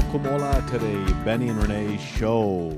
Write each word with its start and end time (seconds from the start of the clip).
Welkom 0.00 0.26
alla 0.26 0.66
to 0.66 0.78
the 0.78 1.20
Benny 1.24 1.50
and 1.50 1.62
Renee 1.62 1.98
show. 1.98 2.72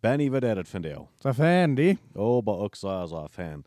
Benny, 0.00 0.30
wat 0.30 0.44
är 0.44 0.56
det 0.56 0.64
för 0.64 0.80
del? 0.80 1.06
Så 1.18 1.34
fan 1.34 1.74
die. 1.74 1.98
Oh, 2.14 2.44
bara 2.44 2.64
också 2.64 2.88
är 2.88 3.06
så 3.06 3.28
fan. 3.28 3.64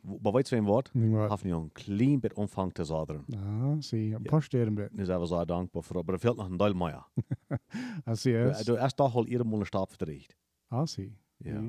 Maar 0.00 0.32
weet 0.32 0.48
je 0.48 0.62
wat? 0.62 0.90
Wat? 0.92 1.30
Heeft 1.30 1.44
nu 1.44 1.52
een 1.52 1.72
klein 1.72 2.20
beetje 2.20 2.36
omvang 2.36 2.72
te 2.72 2.84
zaderen. 2.84 3.24
Ja, 3.26 3.80
zie, 3.80 4.14
een 4.14 4.22
paar 4.22 4.42
steden 4.42 4.74
bit. 4.74 4.88
Dus 4.92 5.06
daar 5.06 5.18
was 5.18 5.30
ik 5.30 5.46
dankbaar 5.46 5.82
voor. 5.82 6.02
Maar 6.04 6.14
er 6.14 6.20
fehlt 6.20 6.36
nog 6.36 6.50
een 6.50 6.56
deel 6.56 6.74
meer. 6.74 7.06
I 8.10 8.14
see 8.14 8.48
es. 8.48 8.64
Du 8.64 8.78
al 8.96 9.26
ieder 9.26 9.46
mal 9.46 9.60
een 9.60 9.66
stap 9.66 9.88
verdreht. 9.88 10.36
I 10.74 10.86
see. 10.86 11.16
Ja. 11.36 11.62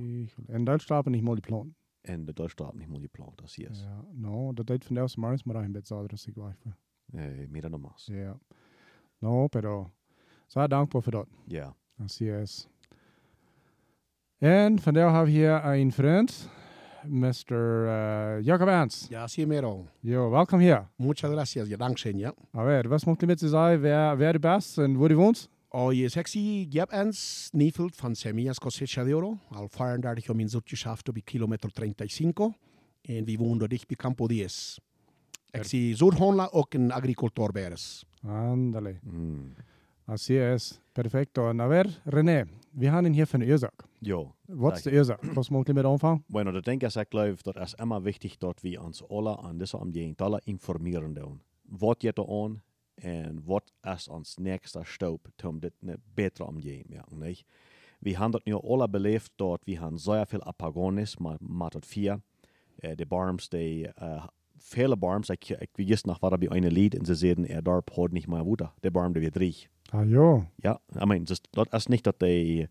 En 0.48 0.64
Duitsland 0.64 1.04
ben 1.04 1.14
ik 1.14 1.22
mal 1.22 1.34
die 1.34 1.44
plan. 1.44 1.76
En 2.02 2.26
de 2.26 2.34
Deutschland 2.34 2.74
niet 2.74 2.90
meer 2.90 3.00
geplant, 3.00 3.38
dat 3.38 3.50
zie 3.50 3.64
je. 3.64 3.80
Ja, 3.80 4.06
no, 4.14 4.54
dat 4.54 4.68
deed 4.68 4.86
van 4.86 4.96
de 4.96 5.02
eerste 5.02 5.20
mars 5.20 5.44
maar 5.44 5.56
een 5.56 5.71
beetje 5.71 5.88
zouden 5.88 6.18
ik 6.25 6.36
wel 6.36 6.50
even. 6.50 6.78
Nee, 7.06 7.47
meer 7.50 7.61
dan 7.61 7.74
een 7.74 7.82
mas. 7.82 8.10
Ja. 8.11 8.39
No, 9.19 9.47
pero. 9.47 9.92
Zo 10.47 10.68
dankbaar 10.68 11.01
voor 11.01 11.11
dat. 11.11 11.28
Ja. 11.46 11.75
I 12.04 12.07
see 12.07 12.39
es. 12.39 12.68
En 14.38 14.79
vandaag 14.79 15.14
hebben 15.14 15.33
we 15.33 15.39
hier 15.39 15.65
een 15.65 15.92
vriend, 15.92 16.50
Mr. 17.05 17.51
Uh, 17.51 18.42
Jacob 18.42 18.68
Ernst. 18.68 19.10
Ja, 19.10 19.28
sí, 19.28 19.46
mero. 19.46 19.86
Jo, 20.00 20.29
welkom 20.29 20.60
hier. 20.60 20.88
Muchas 20.96 21.32
gracias. 21.32 21.68
Ja, 21.68 21.78
dankzij, 21.78 22.14
ja. 22.14 22.33
A 22.55 22.64
ver, 22.64 22.88
was 22.88 23.05
moet 23.05 23.19
je 23.19 23.25
met 23.25 23.39
ze 23.39 23.47
zeggen, 23.47 23.82
wer, 23.82 24.18
wer 24.18 24.32
du 24.32 24.39
bist 24.39 24.78
en 24.78 24.97
waar 24.97 25.07
du 25.07 25.15
woont? 25.15 25.50
Og 25.69 25.93
je 25.93 26.10
sexy 26.10 26.68
Jeb 26.69 26.91
ens 26.91 27.50
Nifeld 27.54 27.96
van 27.96 28.16
Semillas 28.16 28.60
Cosecha 28.60 29.04
de 29.04 29.16
Oro, 29.16 29.38
al 29.50 29.68
34 29.68 30.29
om 30.29 30.39
in 30.39 30.50
Zutschaft 30.50 31.10
op 31.10 31.18
kilometer 31.24 31.69
35. 31.74 32.55
En 33.02 33.25
we 33.25 33.38
woonden 33.38 33.69
dicht 33.69 33.88
bij 33.88 33.95
Campo 33.95 34.27
10. 34.27 34.50
Ik 35.50 35.64
zie 35.64 35.95
Zuidhonla 35.95 36.50
ook 36.52 36.73
een 36.73 36.91
agricultor 36.91 37.52
beres. 37.52 38.05
Ándale. 38.22 39.00
Mm. 39.02 39.53
Así 40.08 40.38
es. 40.38 40.80
Perfecto. 40.94 41.50
A 41.50 41.67
ver, 41.67 42.02
René, 42.05 42.45
we 42.72 42.86
gaan 42.86 43.05
hier 43.05 43.25
van 43.27 43.39
de 43.39 43.45
oorzaak. 43.52 43.83
Jo. 44.00 44.36
Wat 44.45 44.75
is 44.75 44.81
de 44.81 44.91
oorzaak? 44.91 45.23
Wat 45.23 45.50
moet 45.50 45.67
je 45.67 45.73
met 45.73 45.86
aanvangen? 45.86 46.23
Bueno, 46.27 46.52
dat 46.52 46.63
denk 46.63 46.83
ik, 46.83 46.94
ik 46.94 47.05
geloof, 47.09 47.41
dat 47.41 47.55
is 47.55 47.73
immer 47.73 48.02
wichtig 48.02 48.38
dat 48.38 48.61
we 48.61 48.81
ons 48.81 49.08
alle 49.08 49.38
aan 49.38 49.58
deze 49.58 49.78
omgeving 49.78 50.17
alle 50.17 50.41
informeren 50.44 51.13
doen. 51.13 51.41
Wat 51.61 52.02
je 52.02 52.13
er 52.13 52.30
aan 52.30 52.61
en 52.95 53.41
wat 53.45 53.72
is 53.95 54.08
ons 54.08 54.38
nächster 54.38 54.85
stap 54.85 55.28
om 55.45 55.59
dit 55.59 55.73
een 55.80 56.02
betere 56.13 56.47
omgeving 56.47 56.85
te 56.89 56.95
maken, 56.95 57.19
niet? 57.19 57.45
We 58.00 58.09
hebben 58.09 58.31
dat 58.31 58.45
nu 58.45 58.53
alle 58.53 58.89
beleefd 58.89 59.31
dat 59.35 59.61
we 59.63 59.78
hebben 59.78 60.00
zeer 60.00 60.28
veel 60.28 60.44
Apagonis, 60.44 61.17
maar 61.39 61.69
tot 61.69 61.85
vier. 61.85 62.22
Uh, 62.80 62.91
de 62.95 63.05
barms, 63.05 63.50
die, 63.50 63.88
uh, 64.02 64.28
vele 64.58 64.97
barms, 64.97 65.30
ik, 65.30 65.50
ik 65.50 65.69
weet 65.73 66.05
nog 66.05 66.19
wat 66.19 66.39
bij 66.39 66.50
een 66.52 66.72
lied 66.72 66.95
en 66.97 67.05
ze 67.05 67.16
zeiden, 67.16 67.50
er 67.50 67.63
dorp 67.63 67.89
houdt 67.94 68.13
niet 68.13 68.27
meer 68.27 68.44
woede. 68.44 68.69
De 68.80 68.91
barm, 68.91 69.11
die 69.11 69.22
weer 69.22 69.31
drie. 69.31 69.67
Ah, 69.89 70.09
jo. 70.09 70.45
Ja, 70.55 70.80
I 71.02 71.05
mean, 71.05 71.23
dus 71.23 71.41
dat 71.50 71.73
is 71.73 71.88
niet 71.88 72.03
dat 72.03 72.19
die, 72.19 72.67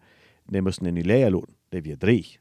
die 0.47 0.63
müssen 0.63 0.87
in 0.87 0.95
die 0.95 1.05
Leer 1.05 1.31
laten. 1.31 1.55
Die 1.69 1.83
weer 1.83 1.99
drie. 1.99 2.39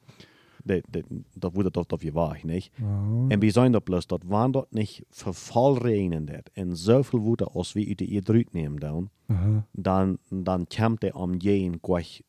Die, 0.64 0.84
die, 0.90 1.04
dat 1.34 1.54
wordt 1.54 1.74
dat 1.74 1.94
of 1.94 2.02
je 2.02 2.12
waag, 2.12 2.44
niet? 2.44 2.72
Oh. 2.82 3.26
En 3.28 3.40
we 3.40 3.50
zijn 3.50 3.72
dat 3.72 3.84
plus 3.84 4.08
dat 4.08 4.24
wanneer 4.26 4.52
dat 4.52 4.68
niet 4.70 5.02
vervalregenen 5.10 6.26
dat 6.26 6.50
en 6.54 6.78
zoveel 6.78 7.20
woede 7.20 7.46
als 7.46 7.74
we 7.74 7.86
uit 7.88 7.98
de 7.98 8.06
iedruit 8.06 8.54
nemen 8.54 8.80
dan, 8.80 9.10
Aha. 9.28 9.68
dan, 9.72 10.18
dan 10.30 10.68
komt 10.78 11.02
de 11.02 11.14
omgeving 11.14 11.78
gleich, 11.82 12.22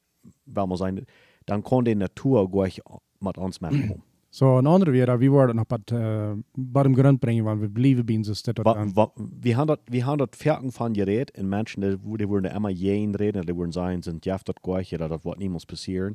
wel 0.42 0.66
maar 0.66 0.76
zijn, 0.76 1.04
dan 1.44 1.62
kan 1.62 1.84
de 1.84 1.94
natuur 1.94 2.46
gleich 2.50 2.76
met 3.18 3.36
ons 3.36 3.58
maken. 3.58 4.02
Zo, 4.36 4.58
een 4.58 4.66
andere 4.66 4.90
weer, 4.90 5.18
wie 5.18 5.30
worden 5.30 5.56
nog 5.56 5.64
wat, 5.68 5.90
uh, 5.92 6.30
wat 6.52 6.84
hem 6.84 6.94
grond 6.94 7.18
brengen, 7.18 7.44
want 7.44 7.60
we 7.60 7.68
blijven 7.68 8.06
bij 8.06 8.16
ons 8.16 8.36
stad. 8.36 8.58
Wa, 8.62 8.86
wa, 8.92 9.10
we 9.14 9.48
hebben 9.48 9.66
dat, 9.66 9.80
we 9.84 9.96
hebben 9.96 10.16
dat 10.16 10.36
verken 10.36 10.72
van 10.72 10.94
gereed 10.94 11.30
en 11.30 11.48
mensen 11.48 11.80
die, 11.80 12.16
die 12.16 12.26
worden 12.26 12.54
immer 12.54 12.70
jeen 12.70 13.16
reden, 13.16 13.46
die 13.46 13.54
worden 13.54 13.72
zeggen, 13.72 14.02
sind 14.02 14.24
ja 14.24 14.38
dat 14.42 14.58
gleich, 14.62 14.88
dat 14.88 15.08
dat 15.08 15.22
wordt 15.22 15.38
niemals 15.38 15.64
passieren. 15.64 16.14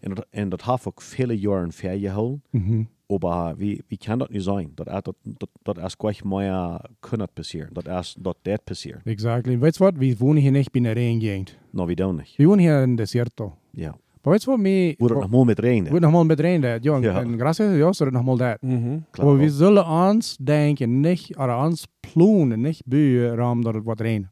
En 0.00 0.14
dat, 0.14 0.26
en 0.30 0.48
dat 0.48 0.64
heeft 0.64 0.86
ook 0.86 1.02
vele 1.02 1.38
jaren 1.38 1.72
vergehouden. 1.72 2.42
Mhm. 2.50 2.84
Aber 3.06 3.54
wie, 3.58 3.82
wie 3.88 3.98
kann 3.98 4.18
das 4.18 4.28
nicht 4.30 4.44
sein? 4.44 4.72
Das, 4.74 4.86
das, 4.86 5.14
das, 5.24 5.48
das 5.62 5.78
erst 5.78 5.98
gleich 5.98 6.24
mehr 6.24 6.80
kann 7.00 7.26
passieren. 7.34 7.70
Das 7.72 7.84
erst, 7.84 8.16
das 8.20 8.34
das 8.42 8.58
passieren. 8.64 9.00
Exactly. 9.04 9.60
Weißt 9.60 9.78
du 9.78 9.84
was? 9.84 9.94
Wir 9.98 10.18
wohnen 10.18 10.38
hier 10.38 10.52
nicht 10.52 10.76
in 10.76 10.84
der 10.84 10.96
Reingegend. 10.96 11.56
No, 11.72 11.86
wie 11.86 11.96
dann 11.96 12.16
nicht. 12.16 12.38
Wir 12.38 12.48
wohnen 12.48 12.60
hier 12.60 12.82
in 12.82 12.96
Deserto. 12.96 13.56
Ja. 13.72 13.90
Aber 13.90 13.98
weißt 14.22 14.46
du 14.46 14.52
was? 14.52 14.58
Mir, 14.58 14.94
Wo 14.98 15.08
das 15.08 15.18
noch 15.18 15.28
mal 15.28 15.44
mit 15.44 15.62
regnet. 15.62 15.92
Wird 15.92 16.02
noch 16.02 16.10
mal 16.10 16.24
mit 16.24 16.40
rein, 16.42 16.60
dat. 16.62 16.84
Ja, 16.84 16.98
Ja. 16.98 17.20
en 17.22 17.38
gracias 17.38 17.68
a 17.70 17.74
Dios, 17.74 17.98
dat 17.98 18.12
nog 18.12 18.22
mal 18.24 18.36
dat. 18.36 18.62
Mhm. 18.62 19.04
Klar. 19.12 19.26
Aber 19.28 19.38
wir 19.40 19.50
sollen 19.50 19.84
uns 19.84 20.36
denken, 20.38 21.00
nicht, 21.00 21.38
oder 21.38 21.58
uns 21.64 21.86
planen, 22.02 22.60
nicht 22.62 22.82
bühen, 22.86 23.36
dass 23.64 23.74
es 23.76 23.86
was 23.86 24.00
rein. 24.00 24.28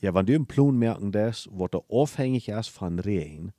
Ja, 0.00 0.14
wenn 0.14 0.26
du 0.26 0.34
im 0.34 0.46
Plun 0.46 0.78
merken 0.78 1.10
das, 1.12 1.48
was 1.52 1.70
da 1.70 1.78
aufhängig 1.88 2.48
ist 2.48 2.68
von 2.70 2.98
Regen, 2.98 3.52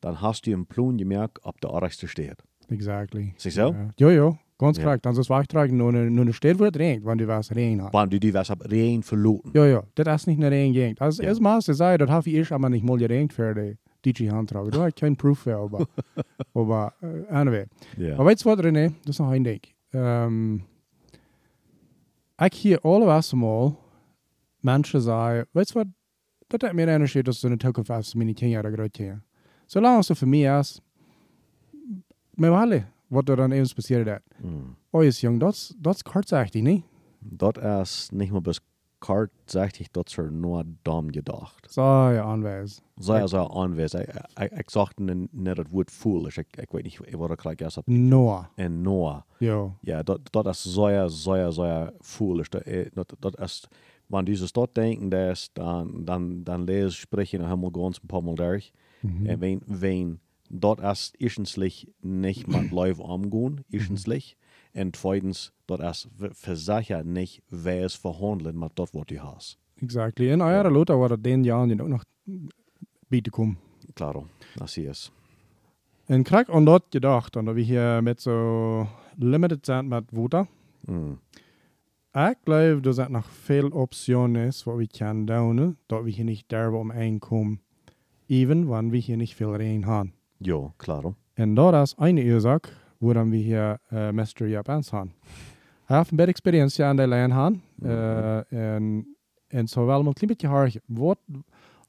dann 0.00 0.20
hast 0.20 0.46
du 0.46 0.50
im 0.50 0.66
Plun 0.66 0.96
gemerkt, 0.98 1.38
ob 1.42 1.60
der 1.60 1.70
Arreste 1.70 2.08
steht. 2.08 2.36
Exactly. 2.70 3.34
Siehst 3.36 3.58
du? 3.58 3.74
Ja, 3.98 4.10
ja. 4.10 4.32
Ganz 4.58 4.78
Ja. 4.78 4.84
korrekt. 4.84 5.04
Dan 5.04 5.12
is 5.12 5.18
het 5.18 5.28
wachtrijden 5.28 5.76
nur 5.76 5.88
eine, 5.88 6.08
nur 6.10 6.22
eine 6.24 6.32
Stadt, 6.32 6.58
wo 6.58 6.64
es 6.64 6.74
regnet, 6.78 7.04
wenn 7.04 7.18
du 7.18 7.26
was 7.26 7.50
rein 7.54 7.82
hast. 7.82 7.92
Wenn 7.92 8.10
du 8.10 8.18
die 8.20 8.32
was 8.32 8.50
ab 8.50 8.62
Regen 8.70 9.02
verloren. 9.02 9.50
Ja, 9.54 9.66
ja. 9.66 9.82
Das 9.94 10.20
ist 10.22 10.26
nicht 10.28 10.38
eine 10.38 10.50
Reingegend. 10.50 11.00
Also, 11.00 11.22
Ja. 11.22 11.28
erstmal 11.30 11.60
zu 11.62 11.74
sagen, 11.74 11.98
das 11.98 12.08
habe 12.10 12.28
ich 12.28 12.36
erst 12.36 12.52
einmal 12.52 12.70
nicht 12.70 12.84
mal 12.84 12.96
geregnet 12.96 13.32
für 13.32 13.54
die 13.54 13.76
DJ-Handtrag. 14.02 14.70
Da 14.70 14.78
habe 14.78 14.88
ich 14.88 14.94
keinen 14.94 15.16
Proof 15.16 15.38
für, 15.44 15.56
aber, 15.56 15.86
aber, 16.54 16.92
äh, 17.02 17.26
anyway. 17.30 17.66
Ja. 17.96 18.16
Maar 18.16 18.26
weet 18.26 18.42
je 18.42 18.44
wat, 18.44 18.60
René? 18.60 18.92
Dat 19.02 19.08
is 19.08 19.18
nog 19.18 19.32
één 19.32 19.42
ding. 19.42 19.62
Ehm 19.90 20.70
ik 22.44 22.54
hier 22.54 22.80
allemaal 22.80 23.78
mensen 24.60 25.00
zeggen, 25.00 25.46
weet 25.50 25.68
je 25.68 25.74
wat, 25.74 25.86
dat 26.46 26.62
heeft 26.62 26.74
meer 26.74 26.88
energie 26.88 27.22
dat 27.22 27.34
ze 27.34 27.46
in 27.46 27.52
de 27.52 27.58
toekomst 27.58 27.90
als 27.90 28.14
mijn 28.14 28.34
tien 28.34 28.48
jaar 28.48 28.72
groot 28.72 28.96
zijn. 28.96 29.24
Zolang 29.66 30.06
het 30.06 30.18
voor 30.18 30.28
mij 30.28 30.58
is, 30.58 30.80
met 32.30 32.50
alle 32.50 32.84
wat 33.06 33.28
er 33.28 33.36
dan 33.36 33.52
eens 33.52 33.72
passiert 33.72 34.06
dat. 34.06 34.20
Mm. 34.42 34.76
Oh, 34.90 35.04
is 35.04 35.20
jong, 35.20 35.40
dat 35.40 35.52
is, 35.52 35.74
dat 35.78 35.94
is 35.94 36.02
kortzijdig, 36.02 36.62
niet? 36.62 36.84
Das 37.24 37.56
ist 37.82 38.12
nicht 38.12 38.32
mal 38.32 38.40
bis 38.40 38.60
kart, 39.02 39.30
sagt 39.46 39.80
ich, 39.80 39.90
das 39.92 40.16
er 40.16 40.30
nur 40.30 40.64
dumm 40.84 41.10
gedacht. 41.12 41.66
Sei 42.96 43.20
also 43.20 43.38
anwesend. 43.38 44.06
Ich, 44.08 44.44
ich, 44.44 44.52
ich 44.52 44.70
sagte 44.70 45.02
nicht 45.02 45.58
das 45.58 45.72
Wort 45.72 45.90
foolish. 45.90 46.38
Ich, 46.38 46.46
ich 46.56 46.72
weiß 46.72 46.82
nicht, 46.84 47.00
was 47.00 47.30
er 47.30 47.36
gleich 47.36 47.60
erst 47.60 47.82
Noah. 47.86 48.48
En 48.56 48.82
Noah. 48.82 49.24
Ja. 49.40 49.74
Ja, 49.82 50.02
dat, 50.02 50.20
dat 50.30 50.46
is 50.46 50.62
zeer, 50.62 51.08
zeer, 51.10 51.52
zeer 51.52 51.92
foolish. 52.00 52.48
Dat, 52.50 52.64
dat, 52.94 53.12
dat 53.20 53.40
is, 53.40 53.68
wanneer 54.08 54.32
diese 54.32 54.48
Stadt 54.48 54.76
denken, 54.76 55.10
das, 55.10 55.50
dann, 55.54 56.06
dann, 56.06 56.44
dann 56.44 56.66
lese 56.66 56.92
sprechen 56.92 57.40
wir 57.40 57.48
helemaal 57.48 57.72
ganz 57.72 57.98
ein 58.02 58.08
paar 58.08 58.22
Mal 58.22 58.36
durch. 58.36 58.72
Mhm. 59.02 59.26
En 59.26 59.40
wenn, 59.40 59.60
wenn 59.66 60.20
dat 60.48 60.80
is 60.80 61.12
erstenslich 61.18 61.88
nicht 62.02 62.46
mit 62.46 62.70
Leuten 62.70 63.00
umgehen, 63.00 63.64
erstenslich. 63.70 64.36
Und 64.74 64.96
zweitens, 64.96 65.52
dat 65.66 65.80
is 65.80 66.08
versicher 66.32 67.04
nicht, 67.04 67.42
wer 67.50 67.84
es 67.84 67.94
verhandeln 67.94 68.58
mit 68.58 68.72
dat, 68.74 68.94
wat 68.94 69.10
du 69.10 69.18
hast. 69.18 69.58
Exactly. 69.80 70.30
En 70.30 70.40
eieren 70.40 70.72
Lothar 70.72 70.98
war 70.98 71.08
dat 71.08 71.24
den 71.24 71.44
Jahren 71.44 71.68
die 71.68 71.82
ook 71.82 71.88
nog 71.88 72.04
bieten 73.08 73.32
komen. 73.32 73.58
Claro, 73.94 74.26
así 74.60 74.86
es. 74.86 75.12
En 76.06 76.22
krijg 76.22 76.50
aan 76.50 76.64
dat 76.64 76.84
gedacht, 76.90 77.36
en 77.36 77.44
dat 77.44 77.54
we 77.54 77.60
hier 77.60 78.02
met 78.02 78.22
zo 78.22 78.86
limited 79.18 79.66
zijn 79.66 79.88
met 79.88 80.04
woorden. 80.10 80.48
Mm. 80.80 81.20
Ik 82.12 82.36
geloof 82.44 82.80
dat 82.80 82.98
er 82.98 83.10
nog 83.10 83.30
veel 83.30 83.68
optionen 83.68 84.46
is 84.46 84.64
wat 84.64 84.76
we 84.76 84.86
kunnen 84.86 85.24
doen, 85.24 85.76
dat 85.86 86.02
we 86.02 86.10
hier 86.10 86.24
niet 86.24 86.44
daar 86.46 86.72
om 86.72 86.92
aankomen. 86.92 87.60
Even 88.26 88.66
wanneer 88.66 88.90
we 88.90 88.96
hier 88.96 89.16
niet 89.16 89.34
veel 89.34 89.56
regen 89.56 89.84
hebben. 89.84 90.14
Jo, 90.36 90.72
claro. 90.76 91.14
En 91.34 91.54
dat 91.54 91.74
is 91.74 91.94
een 91.98 92.32
oorzaak 92.32 92.81
waarom 93.02 93.30
we 93.30 93.36
hier 93.36 93.78
uh, 93.92 94.10
Mr. 94.10 94.46
Japans 94.46 94.90
hebben. 94.90 95.14
Hij 95.84 95.96
heeft 95.96 96.10
een 96.10 96.16
beetje 96.16 96.32
experience 96.32 96.84
aan 96.84 96.96
de 96.96 97.06
lijn 97.06 97.32
hebben. 97.32 97.62
Uh, 97.82 98.52
en, 98.52 99.16
en 99.46 99.68
zo 99.68 99.86
wel 99.86 100.06
een 100.06 100.12
klein 100.12 100.28
beetje 100.28 100.48
haar. 100.48 100.72
Wat, 100.86 101.18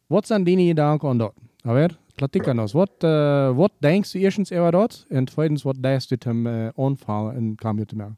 wat 0.07 0.27
zijn 0.27 0.43
die 0.43 0.67
gedanken 0.67 1.09
aan 1.09 1.17
dat? 1.17 1.33
Aber, 1.61 1.97
platik 2.15 2.47
aan 2.47 2.59
ons. 2.59 2.71
Wat, 2.71 2.91
uh, 2.99 3.55
wat 3.55 3.71
denkst 3.79 4.11
du 4.11 4.19
eerstens 4.19 4.51
over 4.51 4.71
dat? 4.71 5.05
En 5.09 5.25
tweedens, 5.25 5.63
wat 5.63 5.75
denkst 5.79 6.09
du 6.09 6.29
om 6.29 6.47
uh, 6.47 6.67
aanvangen 6.75 7.35
en 7.35 7.55
kan 7.55 7.77
je 7.77 7.85
te 7.85 7.95
maken? 7.95 8.17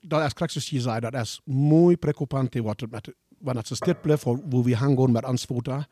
Dat 0.00 0.24
is 0.24 0.32
krijg 0.32 0.52
je 0.52 0.80
zei, 0.80 1.00
dat 1.00 1.14
is 1.14 1.40
mooi 1.44 1.96
preoccupante 1.96 2.62
wat 2.62 2.80
het 2.80 2.90
met, 2.90 3.14
wanneer 3.38 3.64
het 3.68 3.76
stil 3.76 3.94
blijft, 4.02 4.24
wo 4.24 4.62
we 4.62 4.76
gaan 4.76 5.12
met 5.12 5.24
ons 5.24 5.44
voeten. 5.44 5.86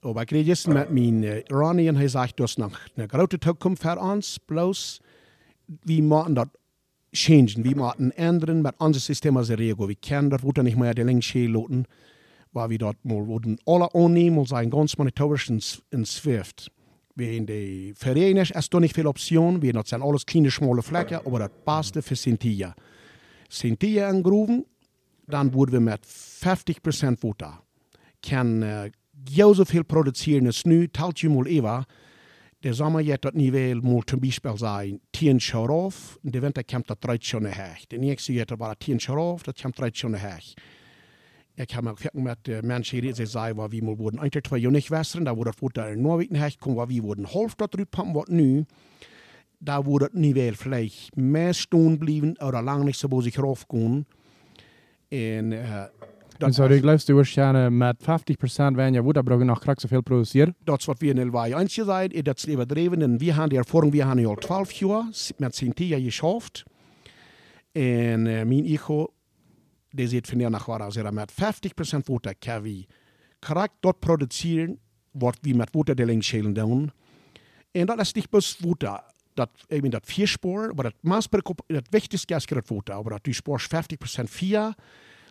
Aber 0.00 0.22
ik 0.22 0.30
reed 0.30 0.66
met 0.66 0.90
mijn 0.90 1.22
uh, 1.22 1.42
Ronnie 1.44 1.88
en 1.88 1.96
hij 1.96 2.08
zegt, 2.08 2.36
dus 2.36 2.56
nog 2.56 2.88
een 2.94 3.08
grote 3.08 3.38
toekomst 3.38 3.82
voor 5.84 5.96
ons, 5.96 5.98
bloos, 5.98 5.98
we 5.98 6.02
moeten 6.02 6.34
dat 6.34 6.48
changen, 7.10 7.62
we 7.62 7.74
moeten 7.74 8.16
ändern 8.16 8.60
met 8.60 8.74
onze 8.78 9.00
systeem 9.00 9.36
als 9.36 9.48
regel. 9.48 9.86
We 9.86 9.94
kunnen 9.94 10.28
dat 10.28 10.40
voeten 10.40 10.64
niet 10.64 10.76
meer 10.76 10.94
de 10.94 11.04
link 11.04 11.32
laten, 11.34 11.84
waar 12.50 12.68
we 12.68 12.78
dat 12.78 12.96
maar 13.00 13.24
worden 13.24 13.58
alle 13.64 13.92
aannemen, 13.92 14.46
zijn 14.46 14.72
ganz 14.72 14.96
monitorisch 14.96 15.82
in, 15.88 16.04
Swift. 16.06 16.70
We 17.14 17.34
in 17.34 17.44
de 17.44 17.90
vereniging 17.94 18.56
is 18.56 18.66
er 18.68 18.80
niet 18.80 18.92
veel 18.92 19.08
option, 19.08 19.60
dat 19.60 19.88
zijn 19.88 20.00
alles 20.00 20.24
kleine, 20.24 20.50
schmale 20.50 20.82
vlekken, 20.82 21.24
aber 21.24 21.38
dat 21.38 21.64
paste 21.64 22.02
voor 22.02 22.16
Sintia. 22.16 22.74
Sintia 23.48 24.08
angerufen, 24.08 24.64
dann 25.26 25.52
wurden 25.52 25.72
wir 25.72 25.80
mit 25.80 26.00
50% 26.06 27.18
Voter. 27.18 27.62
Kann 28.20 28.62
äh, 28.62 28.90
jou 29.28 29.54
zoveel 29.54 29.84
produceren 29.84 30.46
als 30.46 30.64
nu, 30.64 30.88
telt 30.88 31.20
je 31.20 31.28
mal 31.28 31.46
even. 31.46 31.84
De 32.60 32.74
zomer 32.74 33.02
jet 33.02 33.22
dat 33.22 33.34
niveau 33.34 33.80
moet 33.82 34.08
zum 34.08 34.20
Beispiel 34.20 34.56
zijn 34.56 35.00
10 35.10 35.36
jaar 35.36 35.72
af, 35.72 36.18
en 36.22 36.30
de 36.30 36.40
winter 36.40 36.64
komt 36.64 36.86
dat 36.86 37.00
13 37.00 37.40
jaar 37.40 37.56
heg. 37.56 37.86
De 37.86 37.98
nächste 37.98 38.32
jet 38.32 38.48
dat 38.48 38.74
10 38.78 38.96
jaar 38.96 39.18
af, 39.18 39.42
dat 39.42 39.60
komt 39.60 39.76
13 39.76 40.10
jaar 40.10 40.20
heg. 40.20 40.54
Ik 41.54 41.70
heb 41.70 41.86
ook 41.86 42.12
met 42.12 42.48
uh, 42.48 42.60
mensen 42.60 43.00
die 43.00 43.26
zeiden, 43.26 43.56
waar 43.56 43.68
we 43.68 43.84
worden 43.84 44.22
een, 44.22 44.42
twee 44.42 44.60
jaar 44.60 44.70
niet 44.70 44.88
westeren, 44.88 45.24
daar 45.24 45.34
wordt 45.34 45.50
het 45.50 45.58
voor 45.58 45.72
de 45.72 45.94
Noorwegen 45.96 46.36
heg, 46.36 46.56
komen 46.56 46.78
waar 46.78 46.86
we 46.86 47.00
worden 47.00 47.24
half 47.24 47.54
dat 47.54 47.72
eruit 47.72 47.90
pumpen, 47.90 48.12
wat 48.12 48.28
nu, 48.28 48.64
daar 49.58 49.82
wordt 49.82 50.04
het 50.04 50.14
niveau 50.14 50.52
vielleicht 50.52 51.16
meer 51.16 51.54
stoen 51.54 51.98
blijven, 51.98 52.42
oder 52.42 52.62
lang 52.62 52.84
niet 52.84 52.96
zo 52.96 53.20
zich 53.20 53.34
raufkomen. 53.34 54.06
En 55.08 55.52
uh, 56.42 56.46
en 56.46 56.52
så 56.52 56.68
du 56.68 56.80
glaubst 56.80 57.08
du 57.08 57.16
wahrscheinlich 57.16 57.70
mit 57.70 58.00
50% 58.02 58.76
wenn 58.76 58.94
ja 58.94 59.04
Wutterbrocken 59.04 59.46
noch 59.46 59.60
krass 59.60 59.78
so 59.80 59.88
viel 59.88 60.02
produziert? 60.02 60.54
Das, 60.64 60.86
was 60.88 61.00
wir 61.00 61.10
in 61.10 61.16
der 61.16 61.32
Wahl 61.32 61.54
eins 61.54 61.74
gesagt 61.74 62.14
haben, 62.14 62.24
das 62.24 62.44
übertrieben, 62.44 63.00
denn 63.00 63.20
wir 63.20 63.36
haben 63.36 63.50
die 63.50 63.56
Erfahrung, 63.56 63.92
wir 63.92 64.06
haben 64.06 64.18
ja 64.18 64.34
12 64.36 64.80
Jahre 64.80 65.04
mit 65.38 65.54
Cynthia 65.54 65.98
geschafft. 65.98 66.64
Und 67.74 68.26
äh, 68.26 68.44
mein 68.44 68.64
Echo, 68.64 69.12
der 69.92 70.08
sieht 70.08 70.26
von 70.26 70.38
der 70.38 70.50
nach 70.50 70.68
war, 70.68 70.80
also 70.80 71.02
mit 71.02 71.30
50% 71.30 72.08
Wutter 72.08 72.34
kann 72.34 72.64
wir 72.64 72.84
korrekt 73.40 73.76
dort 73.80 74.00
produzieren, 74.00 74.78
was 75.12 75.34
wir 75.42 75.54
mit 75.54 75.74
Wutterdeling 75.74 76.22
schälen 76.22 76.54
tun. 76.54 76.92
Und 77.74 77.86
das 77.86 78.08
ist 78.08 78.16
nicht 78.16 78.30
bloß 78.30 78.62
Wutter. 78.62 79.04
Dat, 79.34 79.50
ik 79.68 79.82
ben 79.82 79.90
dat 79.90 80.06
vier 80.06 80.26
spoor, 80.26 80.72
maar 80.74 80.84
dat 80.84 80.94
maasperk 81.00 81.46
dat 81.66 81.86
wichtigste 81.90 82.34
is 82.34 82.46
dat 82.46 82.68
Wutter, 82.68 82.94
aber 82.94 83.10
dat 83.10 83.24
du 83.24 83.32
spoorst 83.32 83.74
50% 83.74 84.24
vier, 84.24 84.74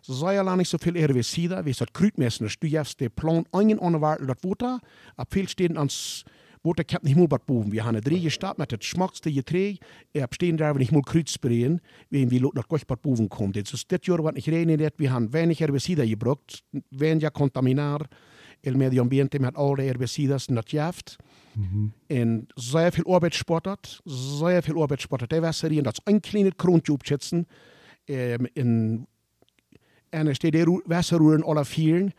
så 0.02 0.14
sa 0.14 0.34
jeg 0.36 0.46
lang 0.46 0.60
ikke 0.60 0.70
så 0.70 0.78
viel 0.84 1.00
herbicider, 1.00 1.62
hvis 1.62 1.82
at 1.82 1.94
krydtmessene 1.94 2.50
styres 2.50 2.96
det 2.96 3.14
plan 3.14 3.46
ingen 3.56 3.80
undervart 3.80 4.28
dat 4.28 4.44
water, 4.46 4.80
at 5.18 5.28
fehlstehen 5.32 5.78
ans 5.78 6.26
water 6.64 6.84
kan 6.84 7.00
nicht 7.04 7.18
mal 7.18 7.28
boven. 7.28 7.72
Wir 7.72 7.86
haben 7.86 7.96
eine 7.96 8.02
Dreh 8.02 8.20
gestartet 8.20 8.60
mit 8.60 8.72
dem 8.72 8.82
schmackste 8.82 9.32
Getränk, 9.32 9.80
er 10.14 10.24
abstehen 10.24 10.58
da, 10.58 10.74
wenn 10.74 10.82
ich 10.82 10.92
mal 10.92 11.02
Krüt 11.02 11.30
sprayen, 11.30 11.82
wenn 12.10 12.32
wir 12.32 12.50
gleich 12.68 12.86
bad 12.86 13.02
boven 13.02 13.30
kommt. 13.30 13.56
Das 13.56 13.74
ist 13.74 13.92
das 13.92 14.02
Jahr, 14.04 14.24
was 14.24 14.36
ich 14.36 14.50
rede, 14.50 14.90
wir 14.98 15.12
haben 15.12 15.32
wenig 15.34 15.60
Herbicider 15.60 16.06
gebraucht, 16.06 16.64
weniger 16.92 17.32
Kontaminar, 17.32 18.08
el 18.62 18.76
medio 18.76 19.02
ambiente 19.02 19.40
mit 19.40 19.56
alle 19.56 19.84
Herbicidas 19.84 20.50
nicht 20.50 20.74
jaft. 20.74 21.18
Mhm. 21.56 21.94
En 22.08 22.48
sehr 22.56 22.92
viel 22.92 23.06
Arbeit 23.08 23.36
sportet, 23.36 24.02
sehr 24.06 24.62
viel 24.64 24.78
Arbeit 24.78 25.02
sportet. 25.02 25.32
Der 25.32 25.42
Wasser, 25.42 25.70
das 25.70 25.96
ein 26.06 26.22
kleines 26.22 26.58
Krontje 26.58 26.94
abschätzen, 26.94 27.46
ähm, 28.08 28.48
in 28.54 29.08
en 30.09 30.27
er 30.27 30.36
steht 30.36 30.56
Wasserruhen 30.86 31.44
alle 31.44 31.65
vielen. 31.65 32.13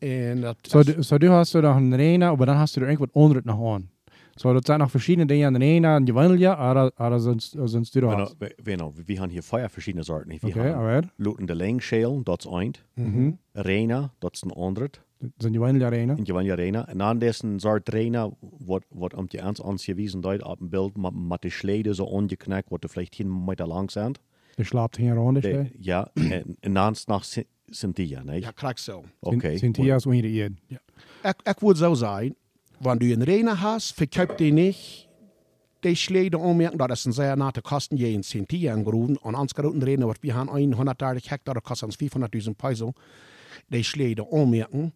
En 0.00 0.40
dat, 0.40 0.56
so, 0.62 0.82
du, 0.82 1.02
so 1.02 1.18
du 1.18 1.30
hast 1.30 1.54
du 1.54 1.60
noch 1.60 1.76
einen 1.76 1.92
Rena, 1.92 2.30
aber 2.30 2.46
dann 2.46 2.58
hast 2.58 2.76
du 2.76 2.80
irgendwas 2.80 3.14
anderes 3.14 3.44
noch 3.44 3.74
an. 3.74 3.88
So, 4.36 4.54
das 4.54 4.62
sind 4.64 4.78
noch 4.78 4.90
verschiedene 4.90 5.26
Dinge 5.26 5.48
an 5.48 5.54
den 5.54 5.62
Rena, 5.62 5.96
an 5.96 6.06
die 6.06 6.14
Vanille, 6.14 6.52
oder, 6.52 6.92
oder 6.96 7.18
sonst, 7.18 7.58
sonst 7.64 7.96
du 7.96 8.08
hast. 8.08 8.36
Genau, 8.62 8.94
wir 8.94 9.20
haben 9.20 9.30
hier 9.30 9.42
vier 9.42 9.68
verschiedene 9.68 10.04
Sorten. 10.04 10.30
Wir 10.30 10.38
okay, 10.44 10.74
haben 10.74 11.10
Lutende 11.16 11.54
Längschälen, 11.54 12.24
das 12.24 12.44
ist 12.44 12.52
ein. 12.52 12.72
Mhm. 12.94 13.38
Rena, 13.56 14.12
das 14.20 14.30
ist 14.34 14.44
ein 14.44 14.52
anderes. 14.52 14.90
Das 15.18 15.30
sind 15.40 15.54
die 15.54 15.60
Vanille 15.60 15.90
Rena. 15.90 16.14
Die 16.14 16.32
Vanille 16.32 16.56
Rena. 16.56 16.84
En 16.84 17.00
dan 17.00 17.18
dessen 17.18 17.58
Sort 17.58 17.92
Rena, 17.92 18.30
wat 18.40 19.14
om 19.14 19.28
die 19.28 19.40
ans 19.40 19.60
angewiesen 19.60 20.22
dort 20.22 20.44
auf 20.44 20.58
dem 20.58 20.70
Bild, 20.70 20.96
mit 20.96 21.42
den 21.42 21.50
Schläden 21.50 21.92
so 21.94 22.08
angeknackt, 22.08 22.70
wat 22.70 22.88
vielleicht 22.88 23.16
hier 23.16 23.26
Meter 23.26 23.66
lang 23.66 23.90
sind. 23.90 24.20
De 24.58 24.64
slaapt 24.64 24.96
hier 24.96 25.14
rond, 25.14 25.44
is 25.44 25.68
Ja, 25.78 26.10
en, 26.14 26.56
en 26.60 26.72
naast 26.72 27.06
nach 27.06 27.24
Cynthia, 27.66 28.22
nee? 28.22 28.40
Ja, 28.40 28.50
krijg 28.50 28.78
zo. 28.78 29.04
Oké. 29.20 29.34
Okay. 29.34 29.56
Cynthia 29.56 29.94
is 29.94 30.06
onder 30.06 30.22
de 30.22 30.50
Ja. 30.66 30.80
Ik, 31.22 31.40
ik 31.42 31.58
wil 31.58 31.76
zo 31.76 31.94
zijn, 31.94 32.34
wanneer 32.78 33.08
du 33.08 33.14
een 33.14 33.24
rena 33.24 33.54
hast, 33.54 33.94
verkauft 33.94 34.38
die 34.38 34.52
niet 34.52 35.06
die 35.80 35.94
Schläge 35.94 36.36
anmerken, 36.36 36.78
dat 36.78 36.90
is 36.90 37.04
een 37.04 37.12
zeer 37.12 37.36
nate 37.36 37.60
kosten 37.60 37.96
je 37.96 38.10
in 38.10 38.22
Cynthia 38.22 38.74
angerufen. 38.74 39.18
En 39.22 39.34
ons 39.34 39.52
groten 39.52 39.84
rena, 39.84 40.06
wat 40.06 40.18
we 40.20 40.32
hebben 40.32 40.72
130 40.72 41.28
hectare, 41.28 41.60
dat 41.60 41.62
kost 41.62 41.82
ons 41.82 41.96
500.000 42.46 42.50
peso. 42.56 42.92
Die 43.66 43.82
Schläge 43.82 44.26
anmerken. 44.30 44.94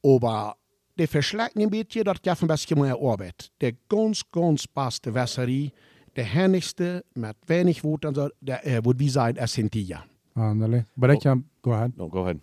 Aber 0.00 0.54
de 0.94 1.06
verslagen 1.06 1.60
een 1.60 1.68
beetje, 1.68 2.02
dat 2.02 2.18
geeft 2.22 2.40
een 2.40 2.46
beetje 2.46 2.76
meer 2.76 2.98
arbeid. 2.98 3.50
De 3.56 3.76
ganz, 3.88 4.22
ganz 4.30 4.66
beste 4.72 5.12
Wässerie, 5.12 5.72
der 6.16 6.24
händigste 6.24 7.04
med 7.14 7.34
wenig 7.46 7.84
Wut, 7.84 8.04
also 8.04 8.28
der 8.40 8.66
äh, 8.66 8.84
would 8.84 8.98
be 8.98 9.08
sein 9.08 9.36
er 9.36 9.46
Cynthia. 9.46 10.04
Ándale. 10.34 10.84
But 10.96 11.10
I 11.10 11.18
can, 11.18 11.44
go 11.62 11.72
ahead. 11.72 11.96
No, 11.96 12.08
go 12.08 12.22
ahead. 12.22 12.40